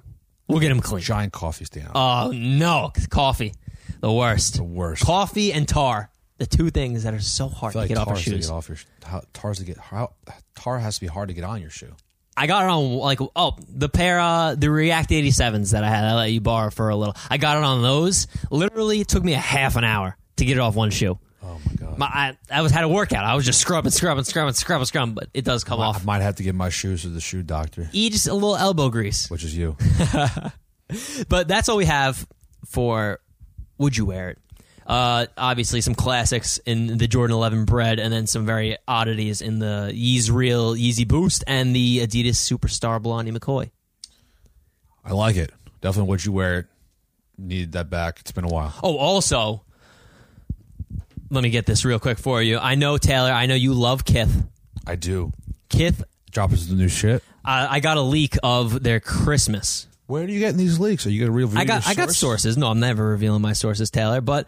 We'll 0.48 0.60
get 0.60 0.72
him 0.72 0.80
clean. 0.82 1.02
Giant 1.04 1.34
coffee 1.34 1.66
stand. 1.66 1.92
Oh 1.96 2.32
no, 2.34 2.92
coffee, 3.10 3.54
the 4.02 4.12
worst. 4.12 4.56
the 4.56 4.64
worst. 4.64 5.04
Coffee 5.04 5.54
and 5.54 5.68
tar, 5.68 6.10
the 6.38 6.46
two 6.46 6.70
things 6.70 7.04
that 7.04 7.14
are 7.14 7.20
so 7.22 7.48
hard 7.48 7.72
I 7.72 7.74
feel 7.74 7.74
to 7.74 7.80
like 7.80 7.90
get 7.90 7.98
off 7.98 8.08
our 8.08 8.14
tars 8.16 8.24
to 8.26 8.30
shoes. 8.32 8.48
get 8.48 8.54
off 8.54 8.68
your 8.68 8.78
sh- 8.78 8.86
how- 9.04 9.22
tars 9.34 9.60
to 9.60 9.66
get 9.66 9.78
how, 9.78 10.14
tar 10.56 10.80
has 10.80 10.96
to 10.96 11.02
be 11.02 11.08
hard 11.08 11.30
to 11.30 11.34
get 11.34 11.44
on 11.44 11.62
your 11.62 11.70
shoe. 11.70 11.96
I 12.36 12.48
got 12.48 12.64
it 12.66 12.70
on 12.70 12.94
like 12.96 13.20
oh 13.36 13.56
the 13.70 13.90
pair 13.90 14.20
uh 14.20 14.56
the 14.56 14.70
React 14.72 15.12
87s 15.12 15.72
that 15.72 15.84
I 15.84 15.90
had 15.90 16.04
I 16.04 16.16
let 16.16 16.32
you 16.32 16.42
borrow 16.42 16.72
for 16.72 16.90
a 16.90 16.96
little. 16.96 17.16
I 17.30 17.38
got 17.38 17.58
it 17.58 17.64
on 17.64 17.82
those. 17.84 18.28
Literally 18.50 19.00
it 19.02 19.08
took 19.08 19.24
me 19.24 19.34
a 19.34 19.38
half 19.38 19.76
an 19.76 19.84
hour 19.84 20.18
to 20.38 20.46
get 20.46 20.58
it 20.58 20.60
off 20.60 20.76
one 20.76 20.90
shoe. 20.90 21.20
Oh 21.54 21.62
my 21.68 21.74
god. 21.76 21.98
My, 21.98 22.06
I, 22.08 22.38
I 22.50 22.62
was 22.62 22.72
had 22.72 22.84
a 22.84 22.88
workout. 22.88 23.24
I 23.24 23.36
was 23.36 23.46
just 23.46 23.60
scrubbing, 23.60 23.92
scrubbing, 23.92 24.24
scrubbing, 24.24 24.54
scrubbing, 24.56 24.86
scrubbing, 24.86 25.14
but 25.14 25.30
it 25.34 25.46
does 25.46 25.64
come 25.64 25.80
off. 25.80 25.96
I 25.96 26.00
off. 26.00 26.06
might 26.06 26.22
have 26.22 26.36
to 26.36 26.44
get 26.44 26.56
my 26.56 26.70
shoes 26.70 27.04
to 27.04 27.10
the 27.10 27.22
shoe 27.22 27.44
doctor, 27.44 27.90
E 27.94 28.10
just 28.10 28.28
a 28.28 28.34
little 28.34 28.56
elbow 28.56 28.90
grease. 28.90 29.30
which 29.30 29.44
is 29.44 29.56
you. 29.56 29.78
But 31.30 31.48
that's 31.48 31.70
all 31.70 31.78
we 31.78 31.86
have 31.86 32.28
for 32.66 33.20
Would 33.80 33.98
You 33.98 34.06
Wear 34.06 34.30
It? 34.32 34.38
Uh, 34.86 35.26
obviously, 35.38 35.82
some 35.82 35.96
classics 35.96 36.60
in 36.66 36.98
the 36.98 37.08
Jordan 37.08 37.34
11 37.36 37.66
bread, 37.66 38.00
and 38.00 38.12
then 38.14 38.28
some 38.28 38.46
very 38.46 38.78
oddities 38.88 39.42
in 39.42 39.58
the 39.60 39.92
Yecheil 39.94 40.78
Yeezy 40.78 41.08
Boost 41.08 41.44
and 41.48 41.74
the 41.76 42.00
Adidas 42.00 42.36
Superstar 42.36 43.02
Blondey 43.02 43.36
McCoy. 43.36 43.72
I 45.06 45.14
like 45.14 45.38
it. 45.38 45.52
Definitely 45.82 46.10
would 46.10 46.26
you 46.26 46.32
wear 46.34 46.60
it. 46.60 46.66
Needed 47.38 47.72
that 47.72 47.90
back. 47.90 48.20
It's 48.20 48.32
been 48.34 48.44
a 48.46 48.50
while. 48.50 48.74
Oh, 48.84 48.98
also, 48.98 49.64
let 51.34 51.44
me 51.44 51.50
get 51.50 51.66
this 51.66 51.84
real 51.86 52.00
quick 52.00 52.18
for 52.18 52.42
you. 52.42 52.58
I 52.58 52.76
know, 52.76 52.98
Taylor, 52.98 53.32
I 53.32 53.46
know 53.48 53.56
you 53.56 53.74
love 53.74 54.06
Kith. 54.06 54.46
I 54.86 54.96
do. 54.96 55.32
Kith, 55.70 56.04
Drop 56.32 56.52
us 56.52 56.66
the 56.68 56.76
new 56.76 56.88
shit. 56.90 57.24
uh, 57.46 57.68
I 57.70 57.80
got 57.80 57.98
a 57.98 58.02
leak 58.02 58.38
of 58.44 58.84
their 58.84 59.00
Christmas. 59.00 59.88
Where 60.08 60.24
are 60.24 60.28
you 60.28 60.40
getting 60.40 60.58
these 60.58 60.80
leaks? 60.80 61.06
Are 61.08 61.10
you 61.10 61.20
going 61.20 61.32
to 61.32 61.36
reveal 61.38 61.60
I 61.60 61.66
got 61.66 61.84
your 61.86 61.92
I 61.92 61.94
got 61.96 62.12
sources. 62.12 62.58
No, 62.58 62.68
I'm 62.68 62.80
never 62.80 63.08
revealing 63.10 63.42
my 63.42 63.54
sources, 63.54 63.90
Taylor. 63.90 64.22
But 64.22 64.48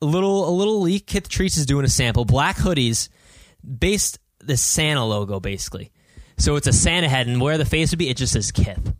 a 0.00 0.06
little 0.06 0.48
a 0.48 0.52
little 0.54 0.80
leak. 0.80 1.06
Kith 1.06 1.28
Treats 1.28 1.56
is 1.56 1.66
doing 1.66 1.84
a 1.84 1.88
sample. 1.88 2.24
Black 2.24 2.56
hoodies, 2.56 3.08
based 3.78 4.18
the 4.40 4.56
Santa 4.56 5.04
logo 5.04 5.40
basically. 5.40 5.90
So 6.38 6.56
it's 6.56 6.66
a 6.66 6.72
Santa 6.72 7.08
head, 7.08 7.26
and 7.26 7.40
where 7.40 7.58
the 7.58 7.64
face 7.64 7.90
would 7.90 7.98
be, 7.98 8.08
it 8.08 8.16
just 8.16 8.32
says 8.32 8.50
Kith. 8.52 8.94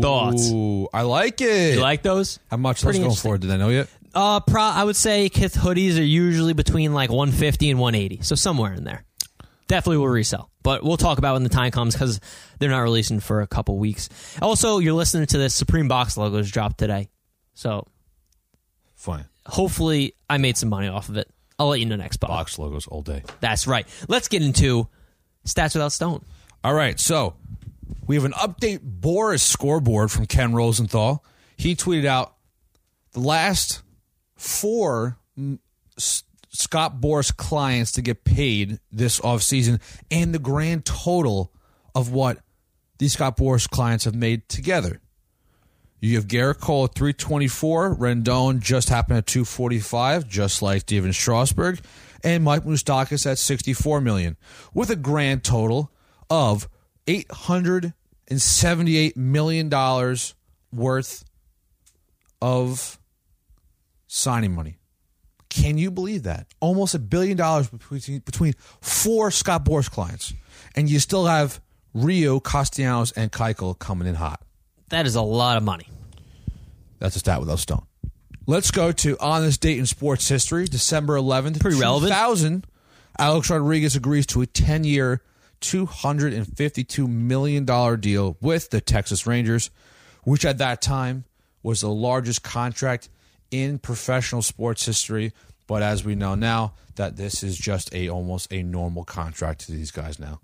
Thoughts? 0.00 0.50
I 0.94 1.02
like 1.02 1.40
it. 1.40 1.74
You 1.74 1.80
like 1.80 2.02
those? 2.02 2.38
How 2.50 2.56
much? 2.56 2.82
Pretty 2.82 2.98
Let's 3.00 3.20
go 3.22 3.28
interesting. 3.28 3.30
for 3.30 3.34
it. 3.36 3.40
Did 3.42 3.50
I 3.50 3.56
know 3.56 3.68
yet? 3.68 3.88
Uh, 4.14 4.40
pro. 4.40 4.62
I 4.62 4.84
would 4.84 4.96
say 4.96 5.28
Kith 5.28 5.54
hoodies 5.54 5.98
are 5.98 6.02
usually 6.02 6.52
between 6.52 6.94
like 6.94 7.10
150 7.10 7.70
and 7.70 7.80
180, 7.80 8.22
so 8.22 8.34
somewhere 8.34 8.72
in 8.72 8.84
there. 8.84 9.04
Definitely 9.66 9.98
will 9.98 10.08
resell, 10.08 10.50
but 10.62 10.84
we'll 10.84 10.98
talk 10.98 11.18
about 11.18 11.32
when 11.34 11.42
the 11.42 11.48
time 11.48 11.70
comes 11.70 11.94
because 11.94 12.20
they're 12.58 12.70
not 12.70 12.80
releasing 12.80 13.18
for 13.18 13.40
a 13.40 13.46
couple 13.46 13.78
weeks. 13.78 14.08
Also, 14.42 14.78
you're 14.78 14.92
listening 14.92 15.26
to 15.28 15.38
this 15.38 15.54
Supreme 15.54 15.88
Box 15.88 16.16
logos 16.16 16.50
dropped 16.50 16.78
today, 16.78 17.08
so 17.54 17.86
Fine. 18.94 19.24
hopefully 19.46 20.14
I 20.28 20.36
made 20.38 20.58
some 20.58 20.68
money 20.68 20.88
off 20.88 21.08
of 21.08 21.16
it. 21.16 21.28
I'll 21.58 21.68
let 21.68 21.80
you 21.80 21.86
know 21.86 21.96
next 21.96 22.18
box. 22.18 22.30
Box 22.30 22.58
logos 22.58 22.86
all 22.86 23.00
day. 23.02 23.22
That's 23.40 23.66
right. 23.66 23.86
Let's 24.06 24.28
get 24.28 24.42
into 24.42 24.88
stats 25.46 25.74
without 25.74 25.92
stone. 25.92 26.22
All 26.62 26.74
right, 26.74 27.00
so 27.00 27.34
we 28.06 28.16
have 28.16 28.24
an 28.24 28.32
update 28.32 28.80
Boras 29.00 29.40
scoreboard 29.40 30.10
from 30.10 30.26
Ken 30.26 30.52
Rosenthal. 30.52 31.24
He 31.56 31.74
tweeted 31.74 32.04
out 32.04 32.34
the 33.12 33.20
last 33.20 33.80
four 34.36 35.18
mm, 35.38 35.58
Scott 35.96 37.00
Boras 37.00 37.34
clients 37.36 37.92
to 37.92 38.02
get 38.02 38.24
paid 38.24 38.80
this 38.92 39.20
offseason 39.20 39.80
and 40.10 40.34
the 40.34 40.38
grand 40.38 40.84
total 40.84 41.50
of 41.94 42.12
what 42.12 42.40
these 42.98 43.14
Scott 43.14 43.36
Boras 43.36 43.68
clients 43.68 44.04
have 44.04 44.14
made 44.14 44.48
together. 44.48 45.00
You 46.00 46.14
have 46.16 46.26
Gerrit 46.26 46.60
Cole 46.60 46.84
at 46.84 46.94
324, 46.94 47.96
Rendon 47.96 48.60
just 48.60 48.90
happened 48.90 49.18
at 49.18 49.26
245, 49.26 50.28
just 50.28 50.60
like 50.60 50.82
Stephen 50.82 51.14
Strasburg, 51.14 51.80
and 52.22 52.44
Mike 52.44 52.64
Moustakas 52.64 53.24
at 53.26 53.38
64 53.38 54.02
million, 54.02 54.36
with 54.74 54.90
a 54.90 54.96
grand 54.96 55.44
total 55.44 55.90
of 56.28 56.68
878 57.06 59.16
million 59.16 59.70
dollars 59.70 60.34
worth 60.72 61.24
of 62.42 62.98
signing 64.14 64.54
money. 64.54 64.78
Can 65.50 65.76
you 65.78 65.90
believe 65.90 66.22
that? 66.22 66.46
Almost 66.60 66.94
a 66.94 66.98
billion 66.98 67.36
dollars 67.36 67.68
between 67.68 68.20
between 68.20 68.54
four 68.80 69.30
Scott 69.30 69.64
Boras 69.64 69.90
clients, 69.90 70.32
and 70.74 70.88
you 70.88 70.98
still 70.98 71.26
have 71.26 71.60
Ryu, 71.92 72.40
Castellanos, 72.40 73.12
and 73.12 73.30
Keuchel 73.30 73.78
coming 73.78 74.08
in 74.08 74.14
hot. 74.14 74.42
That 74.88 75.06
is 75.06 75.14
a 75.14 75.22
lot 75.22 75.56
of 75.56 75.62
money. 75.62 75.88
That's 76.98 77.16
a 77.16 77.18
stat 77.18 77.40
without 77.40 77.58
stone. 77.58 77.86
Let's 78.46 78.70
go 78.70 78.92
to 78.92 79.18
on 79.18 79.42
this 79.42 79.58
date 79.58 79.78
in 79.78 79.86
sports 79.86 80.28
history, 80.28 80.66
December 80.66 81.16
11th, 81.16 81.60
Pretty 81.60 81.78
relevant. 81.78 82.10
2000. 82.10 82.66
Alex 83.18 83.48
Rodriguez 83.48 83.94
agrees 83.94 84.26
to 84.26 84.42
a 84.42 84.46
10-year, 84.46 85.22
$252 85.60 87.08
million 87.08 87.64
deal 88.00 88.36
with 88.40 88.70
the 88.70 88.80
Texas 88.80 89.26
Rangers, 89.26 89.70
which 90.24 90.44
at 90.44 90.58
that 90.58 90.82
time 90.82 91.24
was 91.62 91.80
the 91.80 91.88
largest 91.88 92.42
contract 92.42 93.08
in 93.50 93.78
professional 93.78 94.42
sports 94.42 94.84
history. 94.86 95.32
But 95.66 95.82
as 95.82 96.04
we 96.04 96.14
know 96.14 96.34
now, 96.34 96.74
that 96.96 97.16
this 97.16 97.42
is 97.42 97.56
just 97.56 97.92
a 97.94 98.08
almost 98.10 98.52
a 98.52 98.62
normal 98.62 99.04
contract 99.04 99.62
to 99.66 99.72
these 99.72 99.90
guys 99.90 100.18
now. 100.18 100.40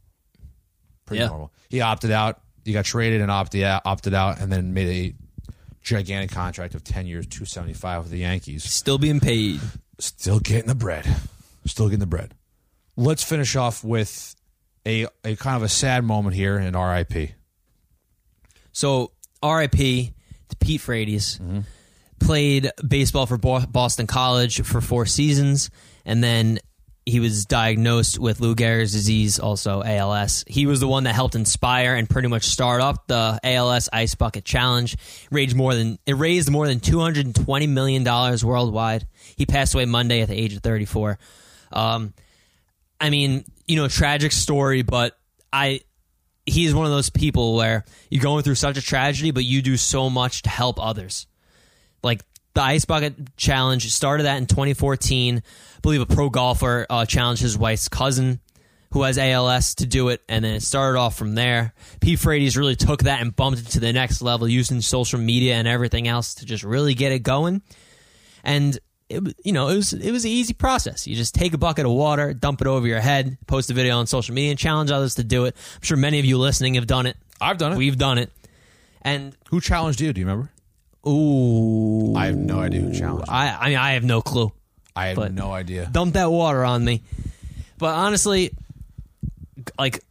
Pretty 1.06 1.20
Yeah. 1.22 1.28
normal. 1.28 1.52
He 1.68 1.80
opted 1.80 2.10
out. 2.10 2.40
He 2.64 2.72
got 2.72 2.84
traded 2.84 3.20
and 3.20 3.30
opted 3.30 3.62
out, 3.62 3.82
opted 3.84 4.14
out, 4.14 4.40
and 4.40 4.50
then 4.52 4.72
made 4.74 4.88
a 4.88 5.52
gigantic 5.82 6.30
contract 6.30 6.74
of 6.74 6.84
ten 6.84 7.06
years, 7.06 7.26
two 7.26 7.44
seventy 7.44 7.74
five 7.74 8.02
with 8.02 8.10
the 8.12 8.18
Yankees. 8.18 8.64
Still 8.64 8.98
being 8.98 9.20
paid. 9.20 9.60
Still 9.98 10.40
getting 10.40 10.68
the 10.68 10.74
bread. 10.74 11.06
Still 11.66 11.86
getting 11.86 12.00
the 12.00 12.06
bread. 12.06 12.34
Let's 12.96 13.22
finish 13.22 13.54
off 13.56 13.84
with 13.84 14.34
a 14.86 15.06
a 15.24 15.36
kind 15.36 15.56
of 15.56 15.62
a 15.62 15.68
sad 15.68 16.04
moment 16.04 16.34
here 16.34 16.58
in 16.58 16.74
RIP. 16.76 17.32
So 18.72 19.12
R.I.P. 19.42 20.12
to 20.48 20.56
Pete 20.56 20.80
Frates. 20.80 21.38
Mm-hmm. 21.38 21.60
Played 22.20 22.70
baseball 22.86 23.26
for 23.26 23.38
Boston 23.38 24.06
College 24.06 24.62
for 24.62 24.80
four 24.80 25.06
seasons, 25.06 25.70
and 26.04 26.22
then 26.22 26.60
he 27.06 27.18
was 27.18 27.46
diagnosed 27.46 28.18
with 28.18 28.40
Lou 28.40 28.54
Gehrig's 28.54 28.92
disease, 28.92 29.38
also 29.38 29.82
ALS. 29.82 30.44
He 30.46 30.66
was 30.66 30.80
the 30.80 30.86
one 30.86 31.04
that 31.04 31.14
helped 31.14 31.34
inspire 31.34 31.94
and 31.94 32.08
pretty 32.08 32.28
much 32.28 32.44
start 32.44 32.80
up 32.80 33.06
the 33.06 33.40
ALS 33.42 33.88
Ice 33.92 34.14
Bucket 34.14 34.44
Challenge. 34.44 34.96
Raised 35.30 35.56
more 35.56 35.74
than 35.74 35.98
it 36.06 36.14
raised 36.14 36.50
more 36.50 36.66
than 36.66 36.80
two 36.80 37.00
hundred 37.00 37.26
and 37.26 37.34
twenty 37.34 37.66
million 37.66 38.04
dollars 38.04 38.44
worldwide. 38.44 39.06
He 39.36 39.46
passed 39.46 39.74
away 39.74 39.86
Monday 39.86 40.20
at 40.20 40.28
the 40.28 40.38
age 40.38 40.54
of 40.54 40.62
thirty 40.62 40.84
four. 40.84 41.18
Um, 41.72 42.14
I 43.00 43.10
mean, 43.10 43.44
you 43.66 43.76
know, 43.76 43.88
tragic 43.88 44.32
story, 44.32 44.82
but 44.82 45.18
I 45.52 45.80
he's 46.46 46.74
one 46.74 46.86
of 46.86 46.92
those 46.92 47.10
people 47.10 47.54
where 47.54 47.84
you're 48.10 48.22
going 48.22 48.42
through 48.42 48.56
such 48.56 48.76
a 48.76 48.82
tragedy, 48.82 49.30
but 49.30 49.44
you 49.44 49.62
do 49.62 49.76
so 49.76 50.10
much 50.10 50.42
to 50.42 50.50
help 50.50 50.80
others. 50.80 51.26
Like 52.02 52.24
the 52.54 52.62
Ice 52.62 52.84
Bucket 52.84 53.36
Challenge 53.36 53.90
started 53.92 54.24
that 54.24 54.38
in 54.38 54.46
2014. 54.46 55.38
I 55.38 55.80
believe 55.80 56.00
a 56.00 56.06
pro 56.06 56.30
golfer 56.30 56.86
uh, 56.88 57.06
challenged 57.06 57.42
his 57.42 57.56
wife's 57.56 57.88
cousin 57.88 58.40
who 58.92 59.02
has 59.02 59.18
ALS 59.18 59.76
to 59.76 59.86
do 59.86 60.08
it, 60.08 60.20
and 60.28 60.44
then 60.44 60.54
it 60.54 60.62
started 60.62 60.98
off 60.98 61.16
from 61.16 61.36
there. 61.36 61.72
Pete 62.00 62.18
Frates 62.18 62.56
really 62.56 62.74
took 62.74 63.04
that 63.04 63.20
and 63.20 63.34
bumped 63.34 63.60
it 63.60 63.66
to 63.68 63.80
the 63.80 63.92
next 63.92 64.20
level 64.20 64.48
using 64.48 64.80
social 64.80 65.20
media 65.20 65.54
and 65.54 65.68
everything 65.68 66.08
else 66.08 66.34
to 66.36 66.44
just 66.44 66.64
really 66.64 66.94
get 66.94 67.12
it 67.12 67.20
going. 67.20 67.62
And 68.42 68.76
it, 69.08 69.36
you 69.44 69.52
know, 69.52 69.68
it 69.68 69.76
was 69.76 69.92
it 69.92 70.10
was 70.10 70.24
an 70.24 70.30
easy 70.30 70.54
process. 70.54 71.06
You 71.06 71.14
just 71.14 71.34
take 71.34 71.54
a 71.54 71.58
bucket 71.58 71.86
of 71.86 71.92
water, 71.92 72.32
dump 72.32 72.60
it 72.60 72.66
over 72.66 72.86
your 72.86 73.00
head, 73.00 73.38
post 73.46 73.70
a 73.70 73.74
video 73.74 73.98
on 73.98 74.06
social 74.06 74.34
media, 74.34 74.50
and 74.50 74.58
challenge 74.58 74.90
others 74.90 75.16
to 75.16 75.24
do 75.24 75.44
it. 75.44 75.54
I'm 75.76 75.82
sure 75.82 75.96
many 75.96 76.18
of 76.18 76.24
you 76.24 76.38
listening 76.38 76.74
have 76.74 76.86
done 76.86 77.06
it. 77.06 77.16
I've 77.40 77.58
done 77.58 77.72
it. 77.72 77.78
We've 77.78 77.98
done 77.98 78.18
it. 78.18 78.30
And 79.02 79.36
Who 79.50 79.60
challenged 79.60 80.00
you? 80.00 80.12
Do 80.12 80.20
you 80.20 80.26
remember? 80.26 80.50
Ooh, 81.06 82.14
I 82.14 82.26
have 82.26 82.36
no 82.36 82.60
idea 82.60 82.80
who 82.82 82.92
challenged. 82.92 83.28
you. 83.28 83.34
I 83.34 83.56
I 83.60 83.68
mean 83.68 83.78
I 83.78 83.92
have 83.92 84.04
no 84.04 84.20
clue. 84.22 84.52
I 84.94 85.06
have 85.08 85.16
but- 85.16 85.32
no 85.32 85.52
idea. 85.52 85.88
Dump 85.90 86.14
that 86.14 86.30
water 86.30 86.64
on 86.64 86.84
me. 86.84 87.02
But 87.78 87.94
honestly, 87.94 88.50
like 89.78 90.02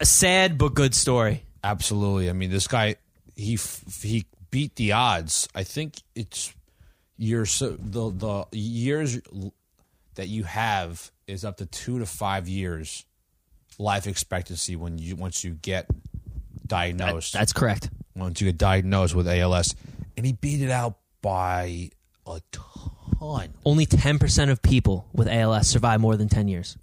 a 0.00 0.04
sad 0.06 0.58
but 0.58 0.74
good 0.74 0.94
story. 0.94 1.44
Absolutely. 1.62 2.28
I 2.28 2.32
mean, 2.32 2.50
this 2.50 2.66
guy 2.66 2.96
he 3.36 3.54
f- 3.54 4.02
he 4.02 4.26
beat 4.50 4.74
the 4.76 4.92
odds. 4.92 5.48
I 5.54 5.62
think 5.64 5.94
it's 6.14 6.52
your 7.16 7.46
so 7.46 7.70
the 7.78 8.10
the 8.50 8.58
years 8.58 9.20
that 10.16 10.28
you 10.28 10.42
have 10.44 11.10
is 11.26 11.44
up 11.44 11.58
to 11.58 11.66
two 11.66 11.98
to 12.00 12.06
five 12.06 12.48
years 12.48 13.04
life 13.78 14.06
expectancy 14.06 14.74
when 14.76 14.98
you 14.98 15.14
once 15.16 15.44
you 15.44 15.52
get 15.52 15.86
diagnosed. 16.66 17.32
That's 17.32 17.52
correct. 17.52 17.90
once 18.16 18.40
you 18.40 18.48
get 18.48 18.58
diagnosed 18.58 19.14
with 19.14 19.28
ALS, 19.28 19.74
and 20.16 20.26
he 20.26 20.32
beat 20.32 20.62
it 20.62 20.70
out 20.70 20.98
by 21.20 21.90
a 22.26 22.40
ton. 22.50 23.54
Only 23.64 23.86
10% 23.86 24.50
of 24.50 24.62
people 24.62 25.06
with 25.12 25.28
ALS 25.28 25.68
survive 25.68 26.00
more 26.00 26.16
than 26.16 26.28
10 26.28 26.48
years. 26.48 26.76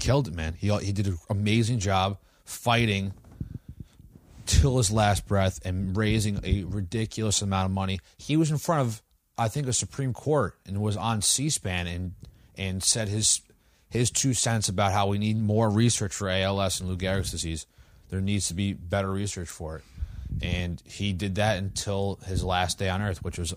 Killed 0.00 0.28
it, 0.28 0.34
man. 0.34 0.54
He 0.54 0.68
he 0.78 0.92
did 0.92 1.08
an 1.08 1.18
amazing 1.28 1.80
job 1.80 2.18
fighting 2.44 3.12
till 4.46 4.78
his 4.78 4.90
last 4.90 5.26
breath 5.26 5.60
and 5.64 5.96
raising 5.96 6.40
a 6.44 6.64
ridiculous 6.64 7.42
amount 7.42 7.66
of 7.66 7.72
money. 7.72 8.00
He 8.16 8.36
was 8.36 8.50
in 8.50 8.58
front 8.58 8.82
of 8.82 9.02
I 9.36 9.48
think 9.48 9.66
a 9.68 9.72
Supreme 9.72 10.12
Court 10.12 10.56
and 10.66 10.80
was 10.80 10.96
on 10.96 11.22
C-SPAN 11.22 11.86
and 11.86 12.14
and 12.56 12.82
said 12.82 13.08
his 13.08 13.40
his 13.90 14.10
two 14.10 14.34
cents 14.34 14.68
about 14.68 14.92
how 14.92 15.06
we 15.08 15.18
need 15.18 15.38
more 15.38 15.70
research 15.70 16.14
for 16.14 16.28
ALS 16.28 16.80
and 16.80 16.88
Lou 16.88 16.96
Gehrig's 16.96 17.30
disease. 17.30 17.66
There 18.10 18.20
needs 18.20 18.48
to 18.48 18.54
be 18.54 18.72
better 18.72 19.10
research 19.10 19.48
for 19.48 19.76
it, 19.76 19.84
and 20.42 20.82
he 20.84 21.12
did 21.12 21.36
that 21.36 21.58
until 21.58 22.18
his 22.26 22.42
last 22.44 22.78
day 22.78 22.88
on 22.88 23.02
Earth, 23.02 23.22
which 23.22 23.38
was 23.38 23.54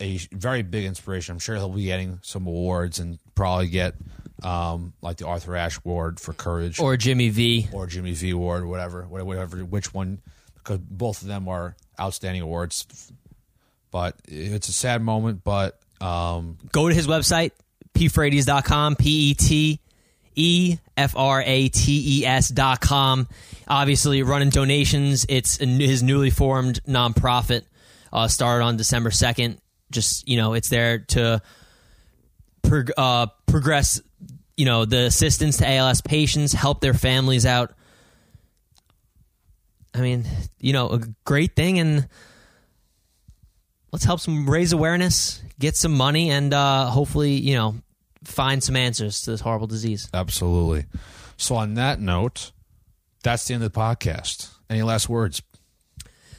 a 0.00 0.18
very 0.32 0.62
big 0.62 0.84
inspiration. 0.84 1.32
I'm 1.32 1.38
sure 1.38 1.56
he'll 1.56 1.68
be 1.70 1.84
getting 1.84 2.18
some 2.22 2.46
awards 2.46 2.98
and 2.98 3.18
probably 3.34 3.68
get 3.68 3.94
um, 4.42 4.92
like 5.00 5.16
the 5.16 5.26
Arthur 5.26 5.56
Ashe 5.56 5.78
Award 5.84 6.20
for 6.20 6.32
courage 6.34 6.78
Or 6.78 6.96
Jimmy 6.96 7.30
V. 7.30 7.68
or 7.72 7.86
Jimmy 7.86 8.12
V 8.12 8.30
Award, 8.30 8.66
whatever, 8.66 9.02
whatever, 9.06 9.58
which 9.64 9.94
one, 9.94 10.20
because 10.56 10.78
both 10.78 11.22
of 11.22 11.28
them 11.28 11.48
are 11.48 11.74
outstanding 11.98 12.42
awards. 12.42 13.10
But 13.90 14.16
it's 14.28 14.68
a 14.68 14.72
sad 14.74 15.00
moment, 15.02 15.42
but 15.42 15.80
um, 16.02 16.58
Go 16.72 16.88
to 16.88 16.94
his 16.94 17.06
website, 17.06 17.52
pfrates.com, 17.94 18.96
P 18.96 19.30
E 19.30 19.34
T 19.34 19.80
E 20.34 20.76
F 20.98 21.16
R 21.16 21.42
A 21.44 21.68
T 21.68 22.20
E 22.20 22.26
S 22.26 22.50
dot 22.50 22.80
com. 22.82 23.26
Obviously, 23.68 24.22
running 24.22 24.50
donations. 24.50 25.26
It's 25.28 25.56
his 25.56 26.02
newly 26.02 26.30
formed 26.30 26.82
nonprofit. 26.84 27.62
Uh, 28.12 28.28
started 28.28 28.64
on 28.64 28.76
December 28.76 29.10
2nd. 29.10 29.58
Just, 29.90 30.28
you 30.28 30.36
know, 30.36 30.54
it's 30.54 30.68
there 30.68 31.00
to 31.00 31.42
prog- 32.62 32.92
uh, 32.96 33.26
progress, 33.46 34.00
you 34.56 34.64
know, 34.64 34.84
the 34.84 35.06
assistance 35.06 35.58
to 35.58 35.68
ALS 35.68 36.00
patients, 36.00 36.52
help 36.52 36.80
their 36.80 36.94
families 36.94 37.44
out. 37.46 37.74
I 39.94 40.00
mean, 40.00 40.26
you 40.60 40.72
know, 40.72 40.90
a 40.90 41.00
great 41.24 41.56
thing. 41.56 41.78
And 41.78 42.08
let's 43.92 44.04
help 44.04 44.20
some 44.20 44.48
raise 44.48 44.72
awareness, 44.72 45.42
get 45.58 45.76
some 45.76 45.92
money, 45.92 46.30
and 46.30 46.52
uh, 46.52 46.86
hopefully, 46.86 47.32
you 47.32 47.54
know, 47.54 47.76
find 48.24 48.62
some 48.62 48.76
answers 48.76 49.22
to 49.22 49.30
this 49.32 49.40
horrible 49.40 49.66
disease. 49.66 50.08
absolutely. 50.12 50.86
So 51.36 51.54
on 51.56 51.74
that 51.74 52.00
note, 52.00 52.52
that's 53.26 53.48
the 53.48 53.54
end 53.54 53.64
of 53.64 53.72
the 53.72 53.78
podcast. 53.78 54.50
Any 54.70 54.82
last 54.82 55.08
words? 55.08 55.42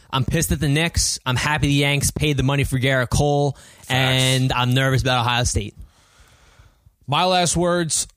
I'm 0.09 0.23
pissed 0.23 0.53
at 0.53 0.61
the 0.61 0.69
Knicks. 0.69 1.19
I'm 1.25 1.35
happy 1.35 1.67
the 1.67 1.73
Yanks 1.73 2.11
paid 2.11 2.37
the 2.37 2.43
money 2.43 2.63
for 2.63 2.79
Gerrit 2.79 3.09
Cole, 3.09 3.57
and 3.89 4.53
I'm 4.53 4.73
nervous 4.73 5.01
about 5.01 5.25
Ohio 5.25 5.43
State. 5.43 5.75
My 7.05 7.25
last 7.25 7.57
words. 7.57 8.07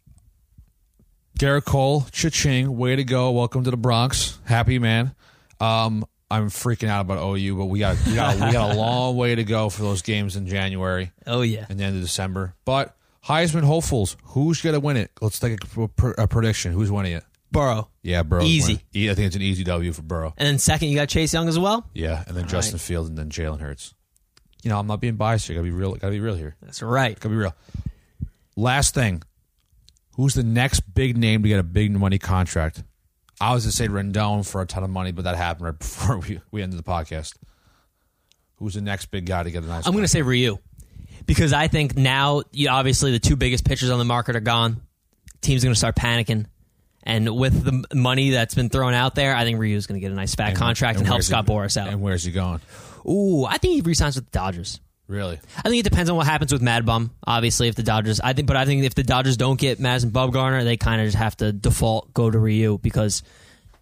Gerrit 1.36 1.64
Cole, 1.64 2.06
cha-ching, 2.12 2.76
way 2.76 2.94
to 2.94 3.02
go. 3.02 3.32
Welcome 3.32 3.64
to 3.64 3.72
the 3.72 3.76
Bronx. 3.76 4.38
Happy 4.44 4.78
man. 4.78 5.16
Um, 5.58 6.04
I'm 6.30 6.48
freaking 6.48 6.88
out 6.88 7.00
about 7.00 7.18
OU, 7.18 7.56
but 7.56 7.64
we 7.64 7.80
got 7.80 7.96
we 8.06 8.14
got 8.14 8.34
we 8.36 8.52
got 8.52 8.72
a 8.72 8.74
long 8.78 9.16
way 9.16 9.34
to 9.34 9.42
go 9.42 9.68
for 9.68 9.82
those 9.82 10.02
games 10.02 10.36
in 10.36 10.46
January 10.46 11.10
Oh 11.26 11.40
yeah, 11.40 11.66
and 11.68 11.80
the 11.80 11.84
end 11.84 11.96
of 11.96 12.02
December. 12.02 12.54
But 12.64 12.94
Heisman 13.26 13.64
hopefuls, 13.64 14.16
who's 14.22 14.62
gonna 14.62 14.78
win 14.78 14.96
it? 14.96 15.10
Let's 15.20 15.40
take 15.40 15.58
a, 15.76 15.88
pr- 15.88 16.10
a 16.10 16.28
prediction. 16.28 16.72
Who's 16.72 16.92
winning 16.92 17.14
it? 17.14 17.24
Burrow, 17.52 17.88
Yeah, 18.02 18.22
Burrow. 18.22 18.44
Easy. 18.44 18.74
I 18.94 19.14
think 19.14 19.26
it's 19.26 19.36
an 19.36 19.42
easy 19.42 19.64
W 19.64 19.92
for 19.92 20.02
Burrow. 20.02 20.34
and 20.36 20.46
then 20.46 20.58
second 20.58 20.88
you 20.88 20.94
got 20.96 21.08
Chase 21.08 21.32
Young 21.32 21.48
as 21.48 21.58
well. 21.58 21.88
Yeah, 21.94 22.22
and 22.26 22.36
then 22.36 22.46
Justin 22.46 22.78
Fields 22.78 23.08
and 23.08 23.18
then 23.18 23.28
Jalen 23.28 23.60
Hurts. 23.60 23.94
You 24.62 24.70
know, 24.70 24.78
I'm 24.78 24.86
not 24.86 25.00
being 25.00 25.16
biased 25.16 25.46
here. 25.46 25.56
Gotta 25.56 25.64
be 25.64 25.70
real. 25.70 25.94
Gotta 25.94 26.12
be 26.12 26.20
real 26.20 26.34
here. 26.34 26.56
That's 26.62 26.82
right. 26.82 27.18
Gotta 27.18 27.30
be 27.30 27.36
real. 27.36 27.54
Last 28.56 28.94
thing, 28.94 29.22
who's 30.16 30.34
the 30.34 30.42
next 30.42 30.80
big 30.94 31.16
name 31.16 31.42
to 31.42 31.48
get 31.48 31.58
a 31.58 31.62
big 31.64 31.90
money 31.92 32.18
contract? 32.18 32.82
I 33.40 33.54
was 33.54 33.64
to 33.64 33.72
say 33.72 33.88
Rendon 33.88 34.46
for 34.46 34.60
a 34.60 34.66
ton 34.66 34.84
of 34.84 34.90
money, 34.90 35.12
but 35.12 35.24
that 35.24 35.36
happened 35.36 35.64
right 35.66 35.78
before 35.78 36.18
we, 36.18 36.40
we 36.50 36.62
ended 36.62 36.78
the 36.78 36.82
podcast. 36.82 37.34
Who's 38.56 38.74
the 38.74 38.82
next 38.82 39.06
big 39.06 39.24
guy 39.24 39.42
to 39.42 39.50
get 39.50 39.62
a 39.64 39.66
nice? 39.66 39.86
I'm 39.86 39.92
going 39.92 40.04
to 40.04 40.08
say 40.08 40.20
Ryu 40.20 40.58
because 41.24 41.54
I 41.54 41.68
think 41.68 41.96
now, 41.96 42.42
you, 42.52 42.68
obviously, 42.68 43.10
the 43.12 43.18
two 43.18 43.36
biggest 43.36 43.64
pitchers 43.64 43.88
on 43.88 43.98
the 43.98 44.04
market 44.04 44.36
are 44.36 44.40
gone. 44.40 44.82
Teams 45.40 45.64
are 45.64 45.68
going 45.68 45.72
to 45.74 45.78
start 45.78 45.96
panicking. 45.96 46.44
And 47.02 47.34
with 47.36 47.64
the 47.64 47.84
money 47.96 48.30
that's 48.30 48.54
been 48.54 48.68
thrown 48.68 48.92
out 48.94 49.14
there, 49.14 49.34
I 49.34 49.44
think 49.44 49.58
Ryu's 49.58 49.86
going 49.86 49.98
to 49.98 50.04
get 50.04 50.12
a 50.12 50.14
nice 50.14 50.34
fat 50.34 50.54
contract 50.56 50.98
and, 50.98 51.06
help 51.06 51.16
where's 51.16 51.26
he- 51.26 51.32
Scott 51.32 51.46
Boras 51.46 51.76
out. 51.76 51.88
And 51.88 52.02
where's 52.02 52.24
he 52.24 52.32
going? 52.32 52.60
Ooh, 53.08 53.44
I 53.46 53.56
think 53.56 53.74
he 53.74 53.80
resigns 53.80 54.16
with 54.16 54.26
the 54.26 54.38
Dodgers. 54.38 54.80
Really? 55.08 55.40
I 55.56 55.62
think 55.62 55.80
it 55.80 55.90
depends 55.90 56.08
on 56.08 56.16
what 56.16 56.26
happens 56.26 56.52
with 56.52 56.62
Mad 56.62 56.86
Bum. 56.86 57.10
Obviously, 57.26 57.66
if 57.68 57.74
the 57.74 57.82
Dodgers, 57.82 58.20
I 58.20 58.32
think, 58.32 58.46
but 58.46 58.56
I 58.56 58.64
think 58.64 58.84
if 58.84 58.94
the 58.94 59.02
Dodgers 59.02 59.36
don't 59.36 59.58
get 59.58 59.80
Madison 59.80 60.10
Bumgarner, 60.12 60.62
they 60.62 60.76
kind 60.76 61.00
of 61.00 61.06
just 61.06 61.16
have 61.16 61.36
to 61.38 61.52
default 61.52 62.14
go 62.14 62.30
to 62.30 62.38
Ryu 62.38 62.78
because, 62.78 63.22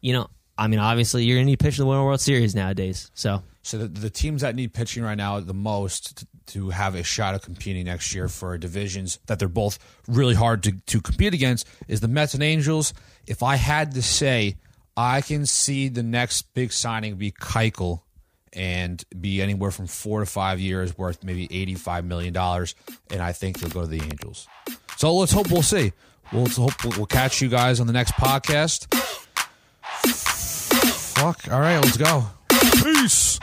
you 0.00 0.14
know, 0.14 0.28
I 0.56 0.68
mean, 0.68 0.78
obviously 0.78 1.24
you're 1.24 1.36
going 1.36 1.46
to 1.46 1.50
need 1.50 1.58
pitching 1.58 1.82
to 1.82 1.86
win 1.86 1.98
a 1.98 2.04
World 2.04 2.20
Series 2.20 2.54
nowadays. 2.54 3.10
So 3.14 3.42
So 3.62 3.78
the, 3.78 3.88
the 3.88 4.10
teams 4.10 4.40
that 4.40 4.54
need 4.54 4.72
pitching 4.72 5.02
right 5.02 5.16
now 5.16 5.38
the 5.40 5.52
most 5.52 6.24
to, 6.48 6.70
have 6.70 6.94
a 6.94 7.02
shot 7.02 7.34
of 7.34 7.42
competing 7.42 7.86
next 7.86 8.14
year 8.14 8.28
for 8.28 8.56
divisions 8.58 9.18
that 9.26 9.38
they're 9.38 9.48
both 9.48 9.78
really 10.06 10.34
hard 10.34 10.62
to, 10.64 10.72
to 10.86 11.00
compete 11.00 11.34
against 11.34 11.66
is 11.86 12.00
the 12.00 12.08
Mets 12.08 12.34
and 12.34 12.42
Angels. 12.42 12.92
If 13.26 13.42
I 13.42 13.56
had 13.56 13.92
to 13.92 14.02
say, 14.02 14.56
I 14.96 15.20
can 15.20 15.46
see 15.46 15.88
the 15.88 16.02
next 16.02 16.54
big 16.54 16.72
signing 16.72 17.16
be 17.16 17.30
Keuchel 17.30 18.02
and 18.52 19.02
be 19.18 19.40
anywhere 19.42 19.70
from 19.70 19.86
four 19.86 20.20
to 20.20 20.26
five 20.26 20.58
years 20.58 20.96
worth 20.96 21.22
maybe 21.22 21.46
$85 21.48 22.04
million. 22.04 22.36
And 23.10 23.22
I 23.22 23.32
think 23.32 23.60
he'll 23.60 23.68
go 23.68 23.82
to 23.82 23.86
the 23.86 24.02
Angels. 24.02 24.48
So 24.96 25.14
let's 25.14 25.32
hope 25.32 25.50
we'll 25.50 25.62
see. 25.62 25.92
We'll, 26.32 26.48
hope 26.48 26.96
we'll 26.96 27.06
catch 27.06 27.40
you 27.40 27.48
guys 27.48 27.80
on 27.80 27.86
the 27.86 27.92
next 27.92 28.12
podcast. 28.14 28.92
Fuck. 31.14 31.52
All 31.52 31.60
right, 31.60 31.76
let's 31.76 31.96
go. 31.96 32.24
Peace. 32.82 33.38